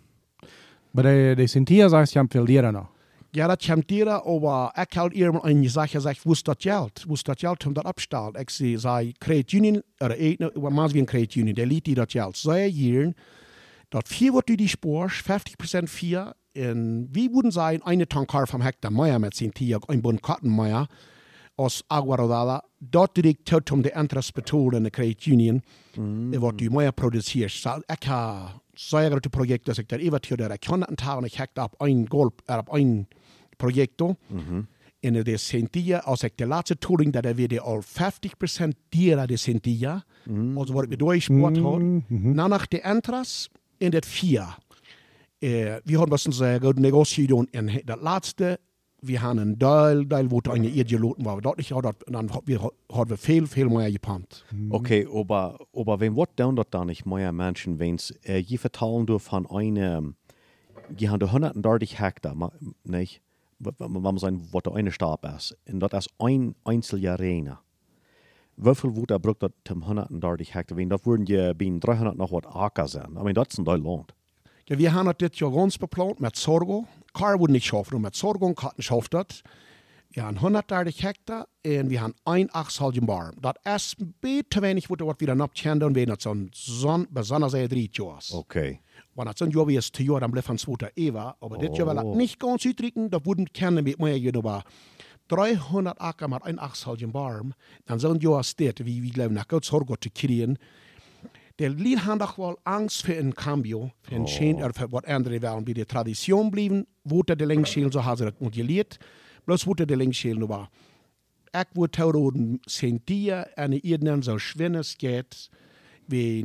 But 0.92 1.04
de, 1.04 1.34
de 1.34 1.46
sagst 1.88 2.14
jag 2.14 2.30
viel 2.30 2.46
dir 2.46 2.72
noch. 2.72 2.88
Ja, 3.34 3.48
das 3.48 3.66
kommt 3.66 3.88
dir, 3.88 4.08
aber 4.08 4.74
ich 4.76 4.98
halt 4.98 5.14
ihr 5.14 5.32
mal 5.32 5.40
eine 5.42 5.66
Sache, 5.70 5.98
sagt, 6.02 6.26
wo 6.26 6.32
ist 6.32 6.46
das 6.46 6.58
Geld? 6.58 7.04
Wo 7.06 7.14
ist 7.14 7.26
das 7.26 7.38
Geld, 7.38 7.66
um 7.66 7.72
das 7.72 7.86
abzustellen? 7.86 8.34
Ich 8.46 8.80
sage, 8.80 9.14
Credit 9.18 9.54
Union, 9.54 9.82
oder 10.00 10.16
was 10.54 10.92
wie 10.92 10.98
ein 10.98 11.06
Credit 11.06 11.38
Union, 11.38 11.54
der 11.54 11.64
liegt 11.64 11.86
dir 11.86 11.96
das 11.96 12.08
Geld. 12.08 12.36
Sei 12.36 12.70
hier, 12.70 13.14
dat 13.88 14.06
vier 14.06 14.34
wird 14.34 14.50
du 14.50 14.56
die 14.56 14.68
Spur, 14.68 15.06
50% 15.06 15.88
vier, 15.88 16.34
in, 16.52 17.08
wie 17.10 17.32
würden 17.32 17.50
sein, 17.50 17.80
eine 17.82 18.06
Tankar 18.06 18.46
vom 18.46 18.60
Hektar 18.60 18.90
Meier 18.90 19.18
mit 19.18 19.34
Cynthia, 19.34 19.78
ein 19.88 20.02
Bund 20.02 20.22
Kartenmeier, 20.22 20.86
als 21.54 21.82
Aguarodada, 21.86 22.64
dat 22.78 23.14
direkt 23.14 23.70
om 23.70 23.82
de 23.82 23.90
entras 23.90 24.32
betonen 24.32 24.76
in 24.76 24.82
de 24.82 24.90
Credit 24.90 25.26
Union, 25.26 25.62
mm. 25.94 26.38
wat 26.38 26.60
u 26.60 26.70
meer 26.70 26.92
produceert. 26.92 27.52
So, 27.52 27.76
ik 27.86 28.02
heb 28.02 28.60
zeer 28.72 29.10
grote 29.10 29.28
project, 29.28 29.64
dus 29.64 29.78
ik 29.78 29.88
daar 29.88 29.98
even 29.98 30.20
toe, 30.20 30.36
ik 30.36 30.60
kan 30.60 30.80
het 30.80 31.00
en 31.00 31.24
ik 31.24 31.34
heb 31.34 31.58
op 31.58 31.74
een 31.76 32.06
goal, 32.08 32.32
op 32.46 32.72
een 32.72 33.08
project. 33.56 34.00
Mm 34.00 34.16
-hmm. 34.26 34.66
En 35.00 35.22
de 35.22 35.36
Sentia, 35.36 35.98
als 35.98 36.22
ik 36.22 36.32
de 36.36 36.46
laatste 36.46 36.78
touring, 36.78 37.12
dat 37.12 37.34
we 37.34 37.60
al 37.60 37.82
50% 38.64 38.68
dieren 38.88 39.26
de 39.26 39.36
Sentia, 39.36 40.04
mm. 40.24 40.54
wat 40.54 40.82
ik 40.82 40.98
doorgesport 40.98 41.56
mm. 41.56 41.64
had, 41.64 41.78
mm 41.78 42.04
-hmm. 42.08 42.34
nach 42.34 42.68
de 42.68 42.80
entras 42.80 43.50
in 43.76 43.92
het 43.92 44.06
vier. 44.06 44.58
Hadden 45.84 46.08
was 46.08 46.24
een 46.24 46.32
zeer 46.32 46.60
goed 46.60 46.78
negotie 46.78 47.26
doen 47.26 47.48
en 47.50 47.82
dat 47.84 48.00
laatste 48.00 48.58
vi 49.02 49.16
har 49.18 49.30
en 49.30 49.54
del, 49.58 50.04
del 50.08 50.28
hvor 50.30 50.40
det 50.46 50.54
er 50.54 50.80
idioten 50.80 51.24
var. 51.26 51.40
Dort 51.40 51.58
ikke 51.58 51.74
hat 51.74 52.04
dann 52.06 52.30
vi 52.46 52.56
har 52.56 53.04
vi 53.04 53.16
viel, 53.16 53.46
viel 53.46 53.68
mehr 53.68 53.90
geplant. 53.90 54.44
Mm. 54.52 54.72
Okay, 54.72 55.06
aber, 55.06 55.58
aber 55.76 56.00
wenn 56.00 56.16
wat 56.16 56.38
down 56.38 56.56
dort 56.56 56.72
dann 56.74 56.86
nicht 56.86 57.06
mehr 57.06 57.32
Menschen, 57.32 57.78
wenn 57.78 57.96
es 57.96 58.10
äh, 58.22 58.38
je 58.38 58.58
vertalen 58.58 59.06
du 59.06 59.18
von 59.18 59.46
einem, 59.50 60.14
die 60.88 61.08
haben 61.08 61.22
130 61.22 62.00
Hektar, 62.00 62.52
nicht? 62.84 63.20
Wenn 63.58 64.02
man 64.02 64.18
sagen, 64.18 64.48
was 64.50 64.62
der 64.62 64.74
eine 64.74 64.90
Stab 64.90 65.24
ist, 65.36 65.56
und 65.68 65.80
das 65.80 66.06
ist 66.06 66.10
ein 66.18 66.54
Einzeljarena. 66.64 67.60
Wie 68.56 68.74
viel 68.74 68.96
Wut 68.96 69.10
er 69.10 69.18
braucht 69.18 69.42
das 69.42 69.52
zum 69.64 69.82
130 69.82 70.54
Hektar? 70.54 70.76
Wenn 70.76 70.88
das 70.88 71.04
würden 71.06 71.24
bei 71.26 71.78
300 71.80 72.16
noch 72.16 72.32
was 72.32 72.44
Acker 72.46 72.88
sein. 72.88 73.08
Ich 73.08 73.22
meine, 73.22 73.34
das 73.34 73.48
ist 73.50 73.58
ein 73.58 73.64
Land. 73.64 74.14
Ja, 74.68 74.78
wir 74.78 74.92
haben 74.92 75.12
das 75.18 75.30
ja 75.34 75.48
ganz 75.48 75.76
beplant 75.76 76.20
mit 76.20 76.36
Sorgo. 76.36 76.86
Kar 77.12 77.38
wurde 77.38 77.52
nicht 77.52 77.66
schaffen, 77.66 78.00
mit 78.00 78.14
Sorgo 78.14 78.52
kann 78.54 78.72
nicht 78.76 78.86
schaffen. 78.86 79.24
Wir 80.14 80.24
haben 80.24 80.36
130 80.36 81.02
Hektar 81.02 81.48
und 81.64 81.88
wir 81.88 82.02
haben 82.02 82.14
ein 82.26 82.50
Achshalgen 82.52 83.06
Baum. 83.06 83.32
Das 83.40 83.54
ist 83.76 84.00
ein 84.00 84.12
bisschen 84.20 84.62
wenig, 84.62 84.90
was 84.90 84.98
wir 85.00 85.26
dann 85.26 85.40
abkennen 85.40 85.82
und 85.84 85.94
wenn 85.94 86.10
das 86.10 86.22
so 86.22 86.90
ein 86.90 87.06
besonders 87.10 87.52
sehr 87.52 87.68
Jahre 87.72 88.18
Okay. 88.30 88.80
Wenn 89.14 89.24
das 89.24 89.38
so 89.38 89.46
ein 89.46 89.50
Jahr 89.52 89.66
wie 89.68 89.76
es 89.76 89.90
zwei 89.90 90.04
Jahre, 90.04 90.20
dann 90.20 90.30
bleibt 90.30 90.50
es 90.50 90.60
zweiter 90.62 90.90
Eva. 90.96 91.36
Aber 91.40 91.56
oh. 91.56 91.60
das 91.60 91.78
Jahr 91.78 91.86
will 91.88 92.10
ich 92.12 92.16
nicht 92.16 92.40
ganz 92.40 92.64
übrigen, 92.66 93.10
da 93.10 93.24
wurden 93.24 93.50
keine 93.54 93.80
mit 93.80 93.98
mehr 93.98 94.20
gehen, 94.20 94.36
aber 94.36 94.64
300 95.28 95.98
Acker 95.98 96.28
mit 96.28 96.42
ein 96.42 96.58
Achshalgen 96.58 97.12
Baum, 97.12 97.54
dann 97.86 97.98
so 97.98 98.10
ein 98.10 98.20
Jahr 98.20 98.44
steht, 98.44 98.84
wie 98.84 99.02
wir 99.02 99.12
glauben, 99.12 99.34
nach 99.34 99.48
Gott 99.48 99.64
Sorgo 99.64 99.96
zu 99.96 100.10
kriegen, 100.10 100.58
der 101.58 101.70
Lied 101.70 102.04
hat 102.04 102.20
doch 102.20 102.38
wohl 102.38 102.56
Angst 102.64 103.02
für 103.02 103.16
ein 103.16 103.34
Cambio, 103.34 103.90
für 104.02 104.16
ein 104.16 104.22
oh. 104.22 104.26
Change, 104.26 104.64
oder 104.64 104.74
für 104.74 104.90
was 104.90 105.04
andere 105.04 105.40
werden, 105.42 105.66
wie 105.66 105.74
die 105.74 105.84
Tradition 105.84 106.50
blieben, 106.50 106.86
wo 107.04 107.22
der 107.22 107.36
Längsschälen, 107.36 107.90
so 107.90 108.04
hat 108.04 108.18
sie 108.18 108.24
das 108.24 108.40
modelliert, 108.40 108.98
bloß 109.46 109.66
wo 109.66 109.74
der 109.74 109.96
Längsschälen 109.96 110.48
war. 110.48 110.70
Ich 111.54 111.76
würde 111.76 111.90
tauren, 111.90 112.60
sind 112.66 113.08
die 113.08 113.32
eine 113.32 113.76
Irden 113.78 114.22
so 114.22 114.38
schwer 114.38 114.72
es 114.74 114.96
geht, 114.96 115.50
wie 116.08 116.44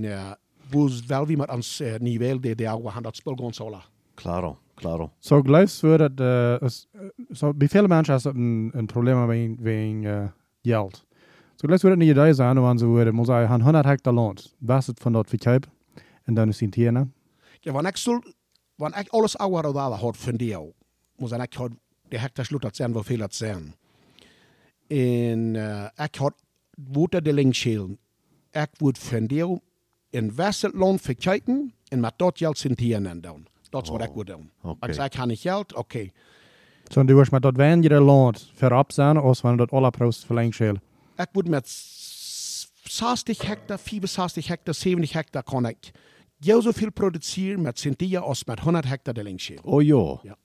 wo 0.72 0.88
es 0.88 1.08
wel 1.08 1.28
wie 1.28 1.36
man 1.36 1.50
ans 1.50 1.82
uh, 1.82 1.98
Niveau 2.00 2.38
der 2.38 2.56
der 2.56 2.74
Augen 2.74 2.94
hat, 2.94 3.06
das 3.06 3.18
Spiel 3.18 3.36
ganz 3.36 3.62
alle. 3.62 3.82
Claro, 4.16 4.58
claro. 4.76 5.12
So 5.20 5.42
glaubst 5.42 5.84
du, 5.84 5.98
dass, 6.10 6.88
uh, 6.94 7.10
so, 7.30 7.54
wie 7.56 7.68
viele 7.68 7.88
Menschen 7.88 8.16
haben 8.16 8.68
ein, 8.68 8.74
ein 8.74 8.88
Problem 8.88 9.30
wegen, 9.30 9.64
wegen 9.64 10.06
uh, 10.06 10.30
Geld? 10.64 11.07
Så 11.62 11.68
läs 11.68 11.82
det 11.82 11.96
nya 11.96 12.14
dagar 12.14 12.34
sen 12.34 12.58
och 12.58 12.66
han 12.66 12.80
så 12.80 13.04
det 13.04 13.12
måste 13.12 13.34
han 13.34 13.62
100 13.62 13.82
hektar 13.82 14.12
land. 14.12 14.42
Väset 14.58 15.00
från 15.00 15.14
dort 15.14 15.30
förköp. 15.30 15.66
En 16.26 16.36
dan 16.36 16.54
sin 16.54 16.72
tjäna. 16.72 17.08
Ja, 17.62 17.74
wann 17.74 17.86
ich 17.86 17.98
soll, 17.98 18.22
wann 18.78 18.94
ich 19.02 19.14
alles 19.14 19.36
oder 19.40 20.02
hat 20.02 20.18
von 20.18 20.38
dir, 20.38 20.74
muss 21.20 21.32
ich 21.32 21.60
hat 21.60 21.72
der 22.12 22.20
Hektar 22.20 22.44
slutat 22.44 22.76
sen 22.76 22.94
vad 22.94 23.06
fel 23.06 23.22
att 23.22 23.34
sen. 23.34 23.74
En 24.90 25.56
uh, 25.56 25.90
ich 26.06 26.20
hat 26.20 26.34
wurde 26.78 27.22
de 27.22 27.32
längschälen. 27.32 27.98
Ich 28.54 28.82
wurde 28.82 29.00
von 29.00 29.28
dir 29.28 29.60
in 30.12 30.38
Wässelt 30.38 30.76
land 30.76 31.02
verköpen 31.02 31.74
und 31.92 32.02
mit 32.02 32.14
dort 32.18 32.38
Geld 32.38 32.58
sin 32.58 32.76
tjäna 32.76 33.16
dann. 33.16 33.48
Dat 33.72 33.84
is 33.84 33.90
wat 33.90 34.04
ik 34.04 34.14
wil 34.14 34.24
doen. 34.24 34.52
Ik 34.82 34.94
zeg, 34.94 35.06
ik 35.06 35.14
heb 35.14 35.26
niet 35.26 35.40
geld, 35.40 35.76
oké. 35.76 36.10
Så 36.90 37.04
du 37.04 37.16
was 37.16 37.30
met 37.30 37.42
dat 37.42 37.56
weinige 37.56 38.00
land 38.00 38.52
verab 38.54 38.92
zijn, 38.92 39.18
als 39.18 39.42
we 39.42 39.56
dat 39.56 39.72
alle 39.72 39.90
prost 39.90 40.26
verlengd 40.26 40.56
schelen. 40.56 40.82
Moet 41.32 41.48
met 41.48 41.68
s- 41.68 42.72
60 42.84 43.42
hectare, 43.42 43.80
65 43.80 44.48
hectare, 44.48 44.78
70 44.78 45.12
hectare 45.14 45.46
kan 45.46 45.66
ik 45.68 45.92
heel 46.40 46.62
zoveel 46.62 46.92
produceren 46.92 47.62
met 47.62 47.80
Cynthia 47.80 48.20
als 48.20 48.44
met 48.46 48.60
100 48.60 48.86
hectare 48.86 49.18
de 49.18 49.24
linksheel. 49.24 49.60
Oh 49.64 49.82
ja. 49.84 50.20
Ja. 50.30 50.38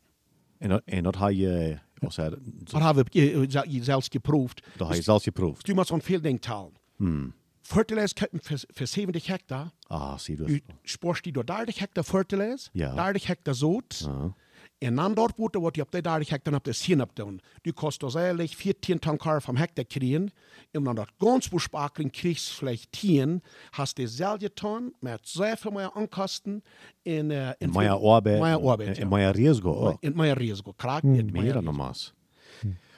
En, 0.59 0.69
dat- 0.69 0.83
dat 1.03 1.15
had 1.15 1.37
je, 1.37 1.79
wat 1.99 2.13
zei, 2.13 2.31
Dat 2.45 2.83
hebben 2.83 3.05
we 3.11 3.47
eh, 3.61 3.73
je 3.73 3.85
zelfs 3.85 4.09
geproefd. 4.09 4.67
dat 4.77 4.97
je 4.97 5.03
zelfs 5.03 5.25
geproefd. 5.25 5.67
Du 5.67 5.75
moet 5.75 5.87
zo'n 5.87 6.03
veel 6.03 6.21
ding 6.21 6.41
talen. 6.41 6.73
Hmm. 6.97 7.35
Fertilizer 7.61 8.29
voor, 8.33 8.61
voor 8.69 8.87
70 8.87 9.27
hectare. 9.27 9.71
Ah, 9.87 10.19
zie 10.19 10.37
je 10.37 10.45
dus. 10.45 10.61
sporst 10.83 11.23
die 11.23 11.33
door 11.33 11.47
30 11.47 11.79
hectare 11.79 12.07
fertilizer, 12.07 12.69
Ja. 12.73 12.95
30 12.95 13.27
hectare 13.27 13.57
zout. 13.57 14.05
Aha. 14.09 14.35
En 14.83 14.95
dan 14.95 15.15
dort 15.15 15.37
wordt 15.37 15.57
wat 15.57 15.77
je 15.77 15.83
op 15.83 15.93
die 15.93 16.01
30 16.01 16.29
hectare 16.29 16.57
op 16.57 16.65
de 16.65 16.73
zin 16.73 17.01
op 17.01 17.11
doen. 17.15 17.41
Du 17.61 17.73
kost 17.73 18.01
dus 18.01 18.15
eigenlijk 18.15 18.53
14 18.53 18.99
tankar 18.99 19.43
vom 19.43 19.57
hectare 19.57 19.87
kriegen. 19.89 20.33
En 20.71 20.85
dan 20.85 20.95
dat 20.95 21.11
ganz 21.19 21.49
besparing 21.49 22.13
kriegst 22.13 22.51
vielleicht 22.51 22.87
10, 22.91 23.43
hast 23.71 23.97
dezelfde 23.97 24.53
ton 24.53 24.95
met 25.01 25.21
zoveel 25.23 25.71
meer 25.71 25.91
aankosten 25.93 26.63
in, 27.03 27.31
uh, 27.31 27.47
in 27.47 27.55
En 27.59 27.71
Maya 27.71 27.95
Arbeid. 27.95 28.41
Maya 28.41 28.59
En, 28.59 28.69
Arbeid, 28.69 28.89
en 28.89 29.03
ja. 29.03 29.09
Maya 29.09 29.31
Riesgo. 29.31 29.97
In 30.01 30.13
meer 30.17 30.39
risico. 30.39 30.73
Kraak, 30.73 31.03
in 31.03 31.33
dan 31.33 31.65
normaal. 31.65 31.95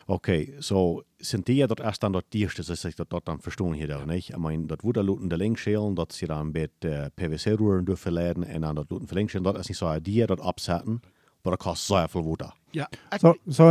Oké, 0.07 0.47
so 0.59 1.03
sind 1.17 1.47
die 1.47 1.67
dat 1.67 1.81
erst 1.81 2.03
dann 2.03 2.13
dort 2.13 2.27
die 2.33 2.43
erste, 2.43 2.63
dass 2.63 2.85
ich 2.85 2.95
dort 2.97 3.27
dann 3.27 3.41
verstehen 3.41 3.73
hier 3.73 3.89
da, 3.89 4.05
nicht? 4.05 4.31
Ich 4.31 4.37
meine, 4.37 4.67
das 4.67 4.79
wurde 4.83 5.03
luten 5.03 5.29
der 5.31 5.39
Linkschälen, 5.39 5.95
dass 5.95 6.19
sie 6.19 6.27
dann 6.27 6.53
mit 6.53 6.85
äh, 6.85 7.11
PVC-Röhren 7.17 7.87
durchverladen 7.87 8.45
und 8.45 8.63
dann 8.63 8.77
das 8.77 8.85
luten 8.91 9.07
verlängschen, 9.07 9.43
das 9.43 9.61
ist 9.61 9.69
nicht 9.71 9.79
so, 9.79 10.01
die 10.01 10.27
dort 10.27 10.43
absetzen, 10.43 11.01
aber 11.45 11.57
das 11.57 11.65
kostet 11.65 11.87
sehr 11.87 12.09
viel 12.09 12.25
Wasser. 12.25 12.55
Ja, 12.73 12.89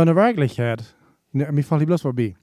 in 0.00 0.06
de 0.06 0.14
werkelijkheid, 0.14 0.94
ne, 1.32 1.52
mir 1.52 1.62
valt 1.64 1.80
die 1.80 1.86
bloß 1.86 2.02
vorbei. 2.02 2.34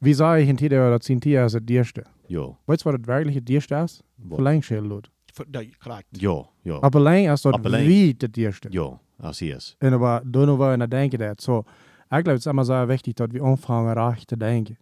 Wie 0.00 0.14
sah 0.14 0.36
ich 0.38 0.46
hinterher, 0.46 0.90
dat 0.90 1.04
sind 1.04 1.24
die 1.24 1.38
als 1.38 1.52
het 1.52 1.66
dierste? 1.66 2.04
Ja, 2.26 2.56
Weißt 2.66 2.84
du, 2.84 2.90
wat 2.90 2.94
het 2.98 3.06
werkelijke 3.06 3.42
dierste 3.42 3.74
is? 3.74 4.02
Verlengd 4.28 4.64
schelen 4.64 4.88
doet. 4.88 5.10
nee, 5.50 5.74
kraak. 5.78 6.04
ja, 6.10 6.44
ja, 6.62 6.74
Appelijn 6.80 7.30
is 7.32 7.42
dat 7.42 7.54
Appelijn. 7.54 7.86
wie 7.86 8.14
het 8.18 8.34
dierste. 8.34 8.68
ja, 8.70 9.00
als 9.20 9.42
is. 9.42 9.76
En 9.78 9.92
aber 9.92 10.22
da 10.24 10.44
noch 10.44 10.58
war 10.58 10.74
ich 10.78 10.88
denke 10.88 11.18
dat. 11.18 11.40
So, 11.40 11.64
ich 12.10 12.24
glaube, 12.24 12.32
es 12.38 12.46
ist 12.46 12.46
immer 12.46 12.64
sehr 12.64 12.88
wichtig, 12.88 13.16
dass 13.16 13.32
wir 13.32 13.42
anfangen, 13.42 13.98
recht 13.98 14.28
zu 14.28 14.36
denken. 14.36 14.76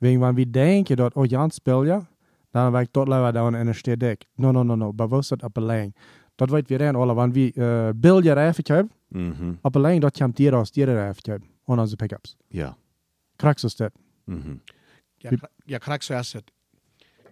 Wegen, 0.00 0.20
wenn 0.20 0.36
wir 0.36 0.46
denken, 0.46 0.96
dass, 0.96 1.14
oh, 1.16 1.24
Jans 1.24 1.60
Bilder, 1.60 2.06
dann 2.52 2.72
wird 2.72 2.90
dort 2.92 3.08
leider 3.08 3.32
da 3.32 3.48
in 3.48 3.66
der 3.66 3.74
Stedek. 3.74 4.26
No, 4.36 4.52
no, 4.52 4.64
no, 4.64 4.76
no, 4.76 4.92
bewusst 4.92 5.32
das 5.32 5.42
Appelijn. 5.42 5.94
Dat 6.36 6.50
weet 6.50 6.68
wir 6.68 6.78
dann 6.78 6.96
alle, 6.96 7.14
wenn 7.16 7.34
wir 7.34 7.56
äh, 7.56 7.92
Bilder 7.94 8.36
einfach 8.36 8.64
haben, 8.76 8.90
Mhm, 9.08 9.58
Appelijn, 9.62 10.00
dat 10.00 10.18
kommt 10.18 10.36
dir 10.38 10.52
aus 10.54 10.70
dir 10.72 10.88
einfach 10.88 11.22
haben. 11.32 11.44
Und 11.64 11.78
unsere 11.78 11.96
Pickups. 11.96 12.36
ja, 12.48 12.76
Krijg 13.36 13.58
ze 13.58 13.72
dat. 13.76 13.92
mhm, 14.24 14.58
Ja, 15.18 15.30
kra- 15.30 15.50
ja 15.64 15.78
kraak 15.78 16.02
zo 16.02 16.18
is 16.18 16.32
het. 16.32 16.50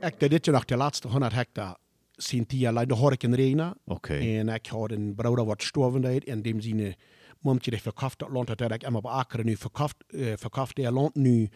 Ik 0.01 0.19
deed 0.21 0.31
dit 0.31 0.45
jaar 0.45 0.55
nog 0.55 0.65
de 0.65 0.77
laatste 0.77 1.09
100 1.09 1.33
hectare. 1.33 1.77
Sint 2.17 2.49
die 2.51 2.69
alleen 2.69 2.89
de 2.89 2.97
hurricanregen. 2.97 3.75
okay, 3.85 4.39
En 4.39 4.49
ik 4.49 4.67
had 4.67 4.91
een 4.91 5.15
broeder 5.15 5.45
wat 5.45 5.61
gestorven 5.61 6.01
deed. 6.01 6.25
En 6.25 6.43
dem 6.43 6.61
zijn 6.61 6.95
momentje 7.41 7.71
die 7.71 7.81
verkauft 7.81 8.19
dat 8.19 8.29
land. 8.31 8.47
Dat 8.47 8.61
had 8.61 8.73
ik 8.73 8.81
helemaal 8.81 9.01
beakeren. 9.01 9.47
Nu 9.47 9.57
verkauft, 9.57 9.97
uh, 10.09 10.33
verkauft 10.37 10.77
der 10.77 10.93
land 10.93 11.15
nu. 11.15 11.49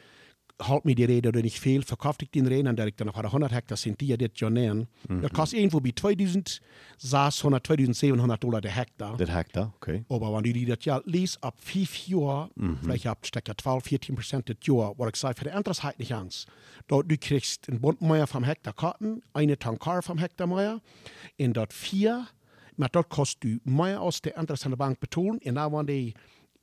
Halt 0.61 0.85
mir 0.85 0.97
die 0.97 1.05
Rede 1.05 1.29
oder 1.29 1.41
nicht 1.41 1.61
viel, 1.61 1.83
verkauft 1.83 2.21
ich 2.23 2.31
den 2.31 2.47
Reden, 2.47 2.67
und 2.67 2.77
der 2.77 2.88
ich 2.88 2.97
dann 2.97 3.07
noch 3.07 3.17
100 3.17 3.53
Hektar 3.53 3.77
sind 3.77 4.00
die 4.00 4.09
ja 4.09 4.17
dit 4.17 4.41
Jahr 4.41 4.50
nähen. 4.50 4.88
Das 5.09 5.33
kostet 5.33 5.61
irgendwo 5.61 5.79
bei 5.79 5.93
2600, 5.93 7.65
2700 7.65 8.43
Dollar 8.43 8.61
der 8.61 8.73
Hektar. 8.73 9.17
das 9.17 9.31
Hektar, 9.33 9.73
okay, 9.77 10.05
Aber 10.09 10.35
wenn 10.35 10.43
du 10.43 10.53
die 10.53 10.65
das 10.65 10.85
Jahr 10.85 11.00
liest, 11.05 11.43
ab 11.45 11.55
fünf 11.61 12.09
Jahren, 12.09 12.50
vielleicht 12.83 13.07
ab 13.07 13.25
steckt 13.25 13.47
ja 13.47 13.55
12, 13.57 13.85
14 13.85 14.15
Prozent 14.17 14.49
das 14.49 14.57
Jahr, 14.62 14.95
was 14.99 15.11
ich 15.11 15.17
sage, 15.17 15.38
für 15.38 15.45
die 15.45 15.57
Interessheit 15.57 15.99
nicht 16.00 16.12
ans. 16.15 16.47
Dort, 16.88 17.09
du 17.11 17.17
kriegst 17.17 17.69
einen 17.69 17.81
Bundmeier 17.81 18.27
vom 18.27 18.43
Hektar 18.43 18.73
Karten, 18.73 19.23
eine 19.33 19.59
Tankar 19.59 20.03
vom 20.03 20.19
Hektar 20.19 20.49
Meier, 20.49 20.81
und 21.38 21.57
dort 21.57 21.73
vier, 21.73 22.27
mit 22.77 22.95
dort 22.95 23.09
kostet 23.11 23.45
du 23.45 23.71
mehr 23.71 24.00
aus 24.00 24.23
der 24.23 24.37
interessante 24.37 24.77
Bank 24.77 24.99
betonen, 24.99 25.38
und 25.45 25.55
dann, 25.55 25.73
wenn 25.73 25.87
die 25.87 26.15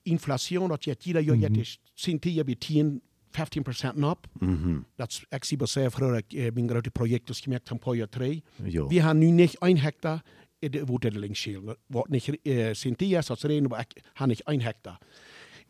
Inflation, 0.03 0.69
das 0.69 0.79
jetzt 0.85 1.05
jeder 1.05 1.21
Jahr 1.21 1.35
jetzt 1.37 1.79
sind 1.95 2.23
die 2.23 2.35
ja 2.35 2.43
bei 2.43 2.55
10, 2.59 3.01
15 3.35 3.63
Prozent 3.63 4.03
ab. 4.03 4.27
mhm, 4.39 4.77
Dat 4.95 5.09
is, 5.11 5.25
ik 5.29 5.43
zie 5.43 5.57
bij 5.57 5.67
zelf 5.67 5.93
vroeger, 5.93 6.17
ik 6.17 6.33
eh, 6.33 6.51
ben 6.51 6.69
grote 6.69 6.89
projecten 6.91 7.35
gemerkt 7.35 7.67
van 7.67 7.79
paar 7.79 7.95
jaar 7.95 8.09
terug. 8.09 8.39
ja, 8.63 8.87
Wir 8.89 9.03
haben 9.03 9.19
nun 9.19 9.35
nicht 9.35 9.61
ein 9.61 9.77
Hektar, 9.77 10.21
in 10.59 10.71
der- 10.71 10.87
wo 10.87 10.97
der 10.97 11.11
Linksschäl, 11.11 11.75
wo 11.87 12.05
nicht 12.09 12.29
äh, 12.47 12.73
sind 12.73 12.99
die 12.99 13.11
erst, 13.13 13.29
als 13.29 13.43
reden, 13.43 13.65
aber 13.65 13.79
ich 13.79 14.03
habe 14.13 14.27
nicht 14.29 14.47
ein 14.47 14.59
Hektar. 14.61 14.97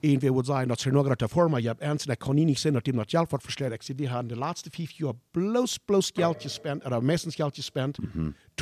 En 0.01 0.22
wir 0.22 0.34
würden 0.34 0.45
sagen, 0.45 0.67
dat 0.67 0.77
is 0.77 0.86
er 0.86 0.91
nog 0.93 1.05
gerade 1.05 1.27
voor, 1.27 1.50
maar 1.50 1.62
je 1.62 1.67
hebt 1.67 1.81
ernst, 1.81 2.07
dat 2.07 2.17
kan 2.17 2.36
niet 2.36 2.60
zijn 2.60 2.74
dat 2.74 2.84
die 2.84 2.93
dat 2.93 3.10
geld 3.10 3.29
wordt 3.29 3.43
versterkt. 3.43 3.74
Ik 3.74 3.81
zeg, 3.81 3.95
we 3.95 4.07
hebben 4.07 4.27
de 4.27 4.36
laatste 4.38 4.69
vijf 4.69 4.91
jaar 4.91 5.13
bloos, 5.31 5.77
bloos 5.77 6.12
geld 6.13 6.41
gespend, 6.41 6.86
oder 6.86 7.03
meestens 7.03 7.36
geld 7.36 7.55
gespend, 7.55 7.98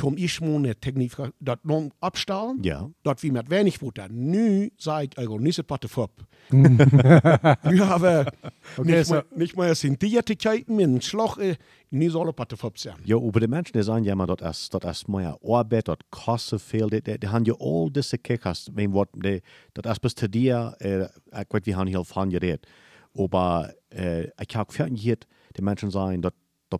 om 0.02 0.16
iets 0.16 0.40
meer 0.40 0.78
techniek, 0.78 1.14
dat 1.38 1.58
non 1.62 1.92
abstellen, 1.98 2.58
ja, 2.60 2.88
dat 3.02 3.20
we 3.20 3.30
met 3.30 3.48
weinig 3.48 3.76
voeten. 3.76 4.28
Nu 4.28 4.70
het 4.76 5.62
wat 5.66 5.84
fop. 5.88 6.10
nu 6.48 7.82
hebben 7.82 8.24
we 8.24 8.32
Okay, 8.78 8.96
niet, 8.96 9.06
so- 9.06 9.12
meer, 9.12 9.24
niet 9.34 9.56
meer 9.56 9.74
zijn 9.74 9.94
die 9.98 10.22
te 10.22 10.34
kijken, 10.34 10.74
met 10.74 10.84
een 10.84 11.00
slag, 11.00 11.36
eh, 11.38 11.54
nu 11.88 12.10
zal 12.10 12.26
het 12.26 12.38
wat 12.38 12.54
fop 12.56 12.78
zijn. 12.78 12.96
Ja, 13.02 13.16
aber 13.16 13.40
die 13.40 13.48
Menschen, 13.48 13.72
die 13.72 13.82
sagen 13.82 14.04
ja 14.04 14.12
immer, 14.12 14.26
dat 14.26 14.42
is, 14.42 14.68
dat 14.68 14.84
is 14.84 15.04
meer 15.04 15.38
Arbeit, 15.42 15.84
dat 15.84 16.04
kostet 16.08 16.62
veel, 16.62 16.88
die, 16.88 17.02
die, 17.02 17.18
die 17.18 17.28
haben 17.28 17.44
ja 17.44 17.54
all 17.58 17.90
diese 17.92 18.18
Kickers, 18.18 18.70
mein 18.74 18.92
Wort, 18.92 19.08
die, 19.12 19.42
dat 19.72 19.86
is 19.86 19.98
bis 19.98 20.14
zu 20.14 20.28
dir, 20.28 20.74
äh, 20.78 21.04
ich 21.04 21.46
weiß, 21.48 21.60
wir 21.64 21.76
haben 21.76 21.88
hier 21.88 22.04
von 22.04 22.30
geredet, 22.30 22.66
aber 23.14 23.72
äh, 23.88 24.24
ich 24.24 24.56
habe 24.56 24.70
auch 24.70 24.74
gehört, 24.74 25.26
die 25.56 25.62
Menschen 25.62 25.90
sagen, 25.90 26.20
dat 26.22 26.34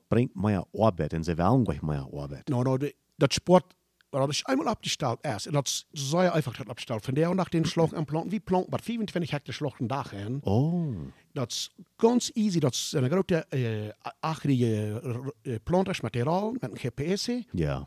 bringt 0.09 0.35
mehr 0.37 0.67
Arbeit, 0.77 1.15
und 1.15 1.25
sie 1.25 1.39
wollen 1.39 1.65
gleich 1.65 1.83
mehr 1.83 2.09
Arbeit. 2.13 2.49
Nou, 2.49 2.79
de, 2.79 2.95
dat 3.17 3.33
sport, 3.33 3.75
is 4.29 4.43
eenmaal 4.47 4.73
opgesteld 4.73 5.25
is. 5.25 5.47
En 5.47 5.53
dat 5.53 5.67
is 5.67 5.87
zeer 5.91 6.31
einfach 6.31 6.57
dat 6.57 6.69
opgesteld. 6.69 7.05
Van 7.05 7.15
der 7.15 7.35
nach 7.35 7.49
den 7.49 7.65
Schlag 7.65 7.93
en 7.93 8.05
planten. 8.05 8.31
Wie 8.31 8.41
planten 8.41 8.71
maar 8.71 8.81
25 8.83 9.31
hectare 9.31 9.53
slag 9.53 9.79
een 9.79 9.87
dag 9.87 10.13
in. 10.13 10.41
Oh, 10.43 10.97
Dat 11.33 11.51
is 11.51 11.75
ganz 11.97 12.31
easy. 12.33 12.59
Dat 12.59 12.73
is 12.73 12.93
een 12.93 13.11
grote 13.11 13.47
uh, 13.51 13.89
acherige 14.21 15.01
uh, 15.43 15.55
plantersmateriaal 15.63 16.53
met 16.61 16.71
een 16.71 16.79
GPS. 16.79 17.29
ja, 17.51 17.85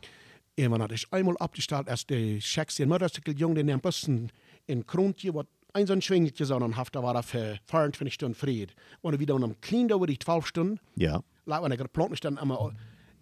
En 0.54 0.68
wanneer 0.70 0.88
dat 0.88 0.96
is 0.96 1.06
eenmaal 1.10 1.34
opgesteld 1.34 1.88
is, 1.88 2.04
de 2.04 2.36
checks 2.38 2.78
en 2.78 2.88
motorcycle 2.88 3.32
jong, 3.32 3.54
die 3.54 3.64
neemt 3.64 3.80
best 3.82 4.06
een, 4.06 4.30
een 4.66 4.84
kroontje 4.84 5.32
wat 5.32 5.46
een 5.70 5.86
zo'n 5.86 6.00
schwingeltje 6.00 6.44
zo 6.44 6.58
dan 6.58 6.72
heeft, 6.72 6.92
dat 6.92 7.02
was 7.02 7.26
voor 7.26 7.58
24 7.64 8.12
stunden. 8.12 8.68
Wanneer 9.00 9.20
we 9.20 9.26
dan 9.26 9.42
om 9.42 9.58
clean 9.58 9.92
over 9.92 10.06
die 10.06 10.16
12 10.16 10.46
stunden, 10.46 10.80
ja, 10.94 11.22
laat 11.44 11.60
wanneer 11.60 11.80
ik 11.80 11.90
planten 11.90 12.20
dan 12.20 12.36
allemaal 12.36 12.72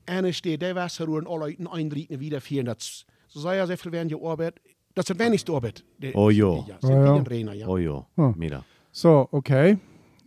en 0.07 0.59
der 0.59 0.75
Wasser 0.75 1.09
und 1.09 1.27
alle 1.27 1.39
Leute 1.47 1.71
einrichten 1.73 2.19
wieder 2.21 2.41
vier. 2.41 2.65
Das 2.65 3.05
so 3.29 3.41
sei 3.41 3.57
ja 3.57 3.67
sehr 3.67 3.77
viel 3.79 3.93
während 3.93 4.11
der 4.11 4.19
Arbeit. 4.23 4.61
Das 4.95 5.05
ist 5.11 5.15
die 5.19 5.25
wenigste 5.25 5.53
Arbeit. 5.53 5.85
Die- 5.99 6.15
Oh, 6.15 6.31
ja. 6.31 6.65
Ja, 6.67 6.77
Oh, 6.83 6.87
sind 6.87 7.29
die 7.31 7.41
in 7.41 7.53
ja. 7.55 7.67
oh 7.67 7.79
ja, 7.79 8.07
Hm. 8.17 8.33
mira, 8.37 8.65
So, 8.93 9.27
okay. 9.31 9.79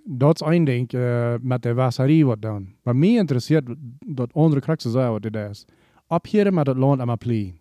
Dat 0.06 0.42
is 0.42 0.48
één 0.48 0.64
ding 0.66 0.94
uh, 0.94 1.36
met 1.42 1.62
de 1.64 1.74
wasserie 1.74 2.26
wat 2.26 2.42
dan. 2.42 2.76
Maar 2.84 2.96
mij 2.96 3.10
interesseert 3.16 3.64
dat 4.06 4.34
andere 4.34 4.62
kracht 4.62 4.80
te 4.80 4.90
zeggen 4.90 5.12
wat 5.12 5.22
dit 5.22 5.36
is. 5.36 5.66
Op 6.08 6.26
hier 6.28 6.54
met 6.54 6.68
het 6.68 6.78
land 6.78 7.00
aan 7.02 7.10
mijn. 7.20 7.60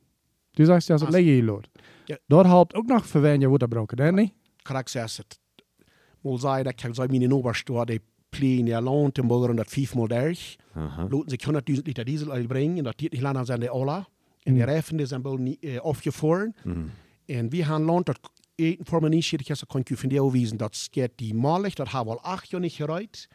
Du 0.50 0.64
sagst 0.64 0.88
ja, 0.88 0.96
dat 0.96 1.06
Als- 1.06 1.14
leg 1.16 1.24
je 1.24 1.42
lot. 1.42 1.68
Ja. 2.04 2.18
Dat 2.26 2.44
helpt 2.44 2.74
ook 2.74 2.86
nog 2.86 3.06
voor 3.06 3.20
wanneer 3.20 3.40
je 3.40 3.48
denk 3.96 4.16
niet? 4.16 4.32
Krak 4.62 4.88
zegt 4.88 5.16
het. 5.16 5.38
Mal 6.20 6.38
sei, 6.38 6.62
dat 6.62 6.74
kan 6.74 6.94
zijn 6.94 7.10
mijn 7.10 7.32
Oberstore, 7.32 7.84
die 7.86 8.00
pleen 8.28 8.66
ja 8.66 8.80
Land, 8.80 9.18
en 9.18 9.26
bogen 9.26 9.56
dat 9.56 9.68
vijfmal 9.68 10.08
derg. 10.08 10.56
aha, 10.74 11.06
Loten 11.10 11.38
zich 11.40 11.76
100.000 11.76 11.82
Liter 11.82 12.04
Diesel 12.04 12.30
uitbrengen. 12.30 12.76
En 12.76 12.84
dat 12.84 12.98
dit 12.98 13.12
niet 13.12 13.20
lang 13.20 13.36
aan 13.36 13.46
zijn 13.46 13.60
de 13.60 13.70
Ola. 13.70 14.08
En 14.42 14.54
die 14.54 14.64
Reifen 14.64 14.96
die 14.96 15.06
zijn 15.06 15.22
wel 15.22 15.36
niet 15.36 15.58
uh, 15.60 15.78
afgevroren. 15.78 16.54
mhm. 16.64 16.80
En 17.26 17.48
we 17.48 17.64
gaan 17.64 17.82
Land, 17.82 18.06
dat 18.06 18.18
eten 18.54 18.86
voor 18.86 19.00
me 19.00 19.08
niet 19.08 19.24
schierig 19.24 19.48
is, 19.48 19.58
dat 19.58 19.68
kan 19.68 19.80
ik 19.80 19.90
u 19.90 19.96
van 19.96 20.08
die 20.08 20.20
die 21.14 21.34
malig, 21.34 21.74
dat 21.74 21.90
hebben 21.90 22.14
we 22.14 22.20
al 22.20 22.30
acht 22.30 22.50
jaar 22.50 22.60
niet 22.60 22.72
geruid. 22.72 23.28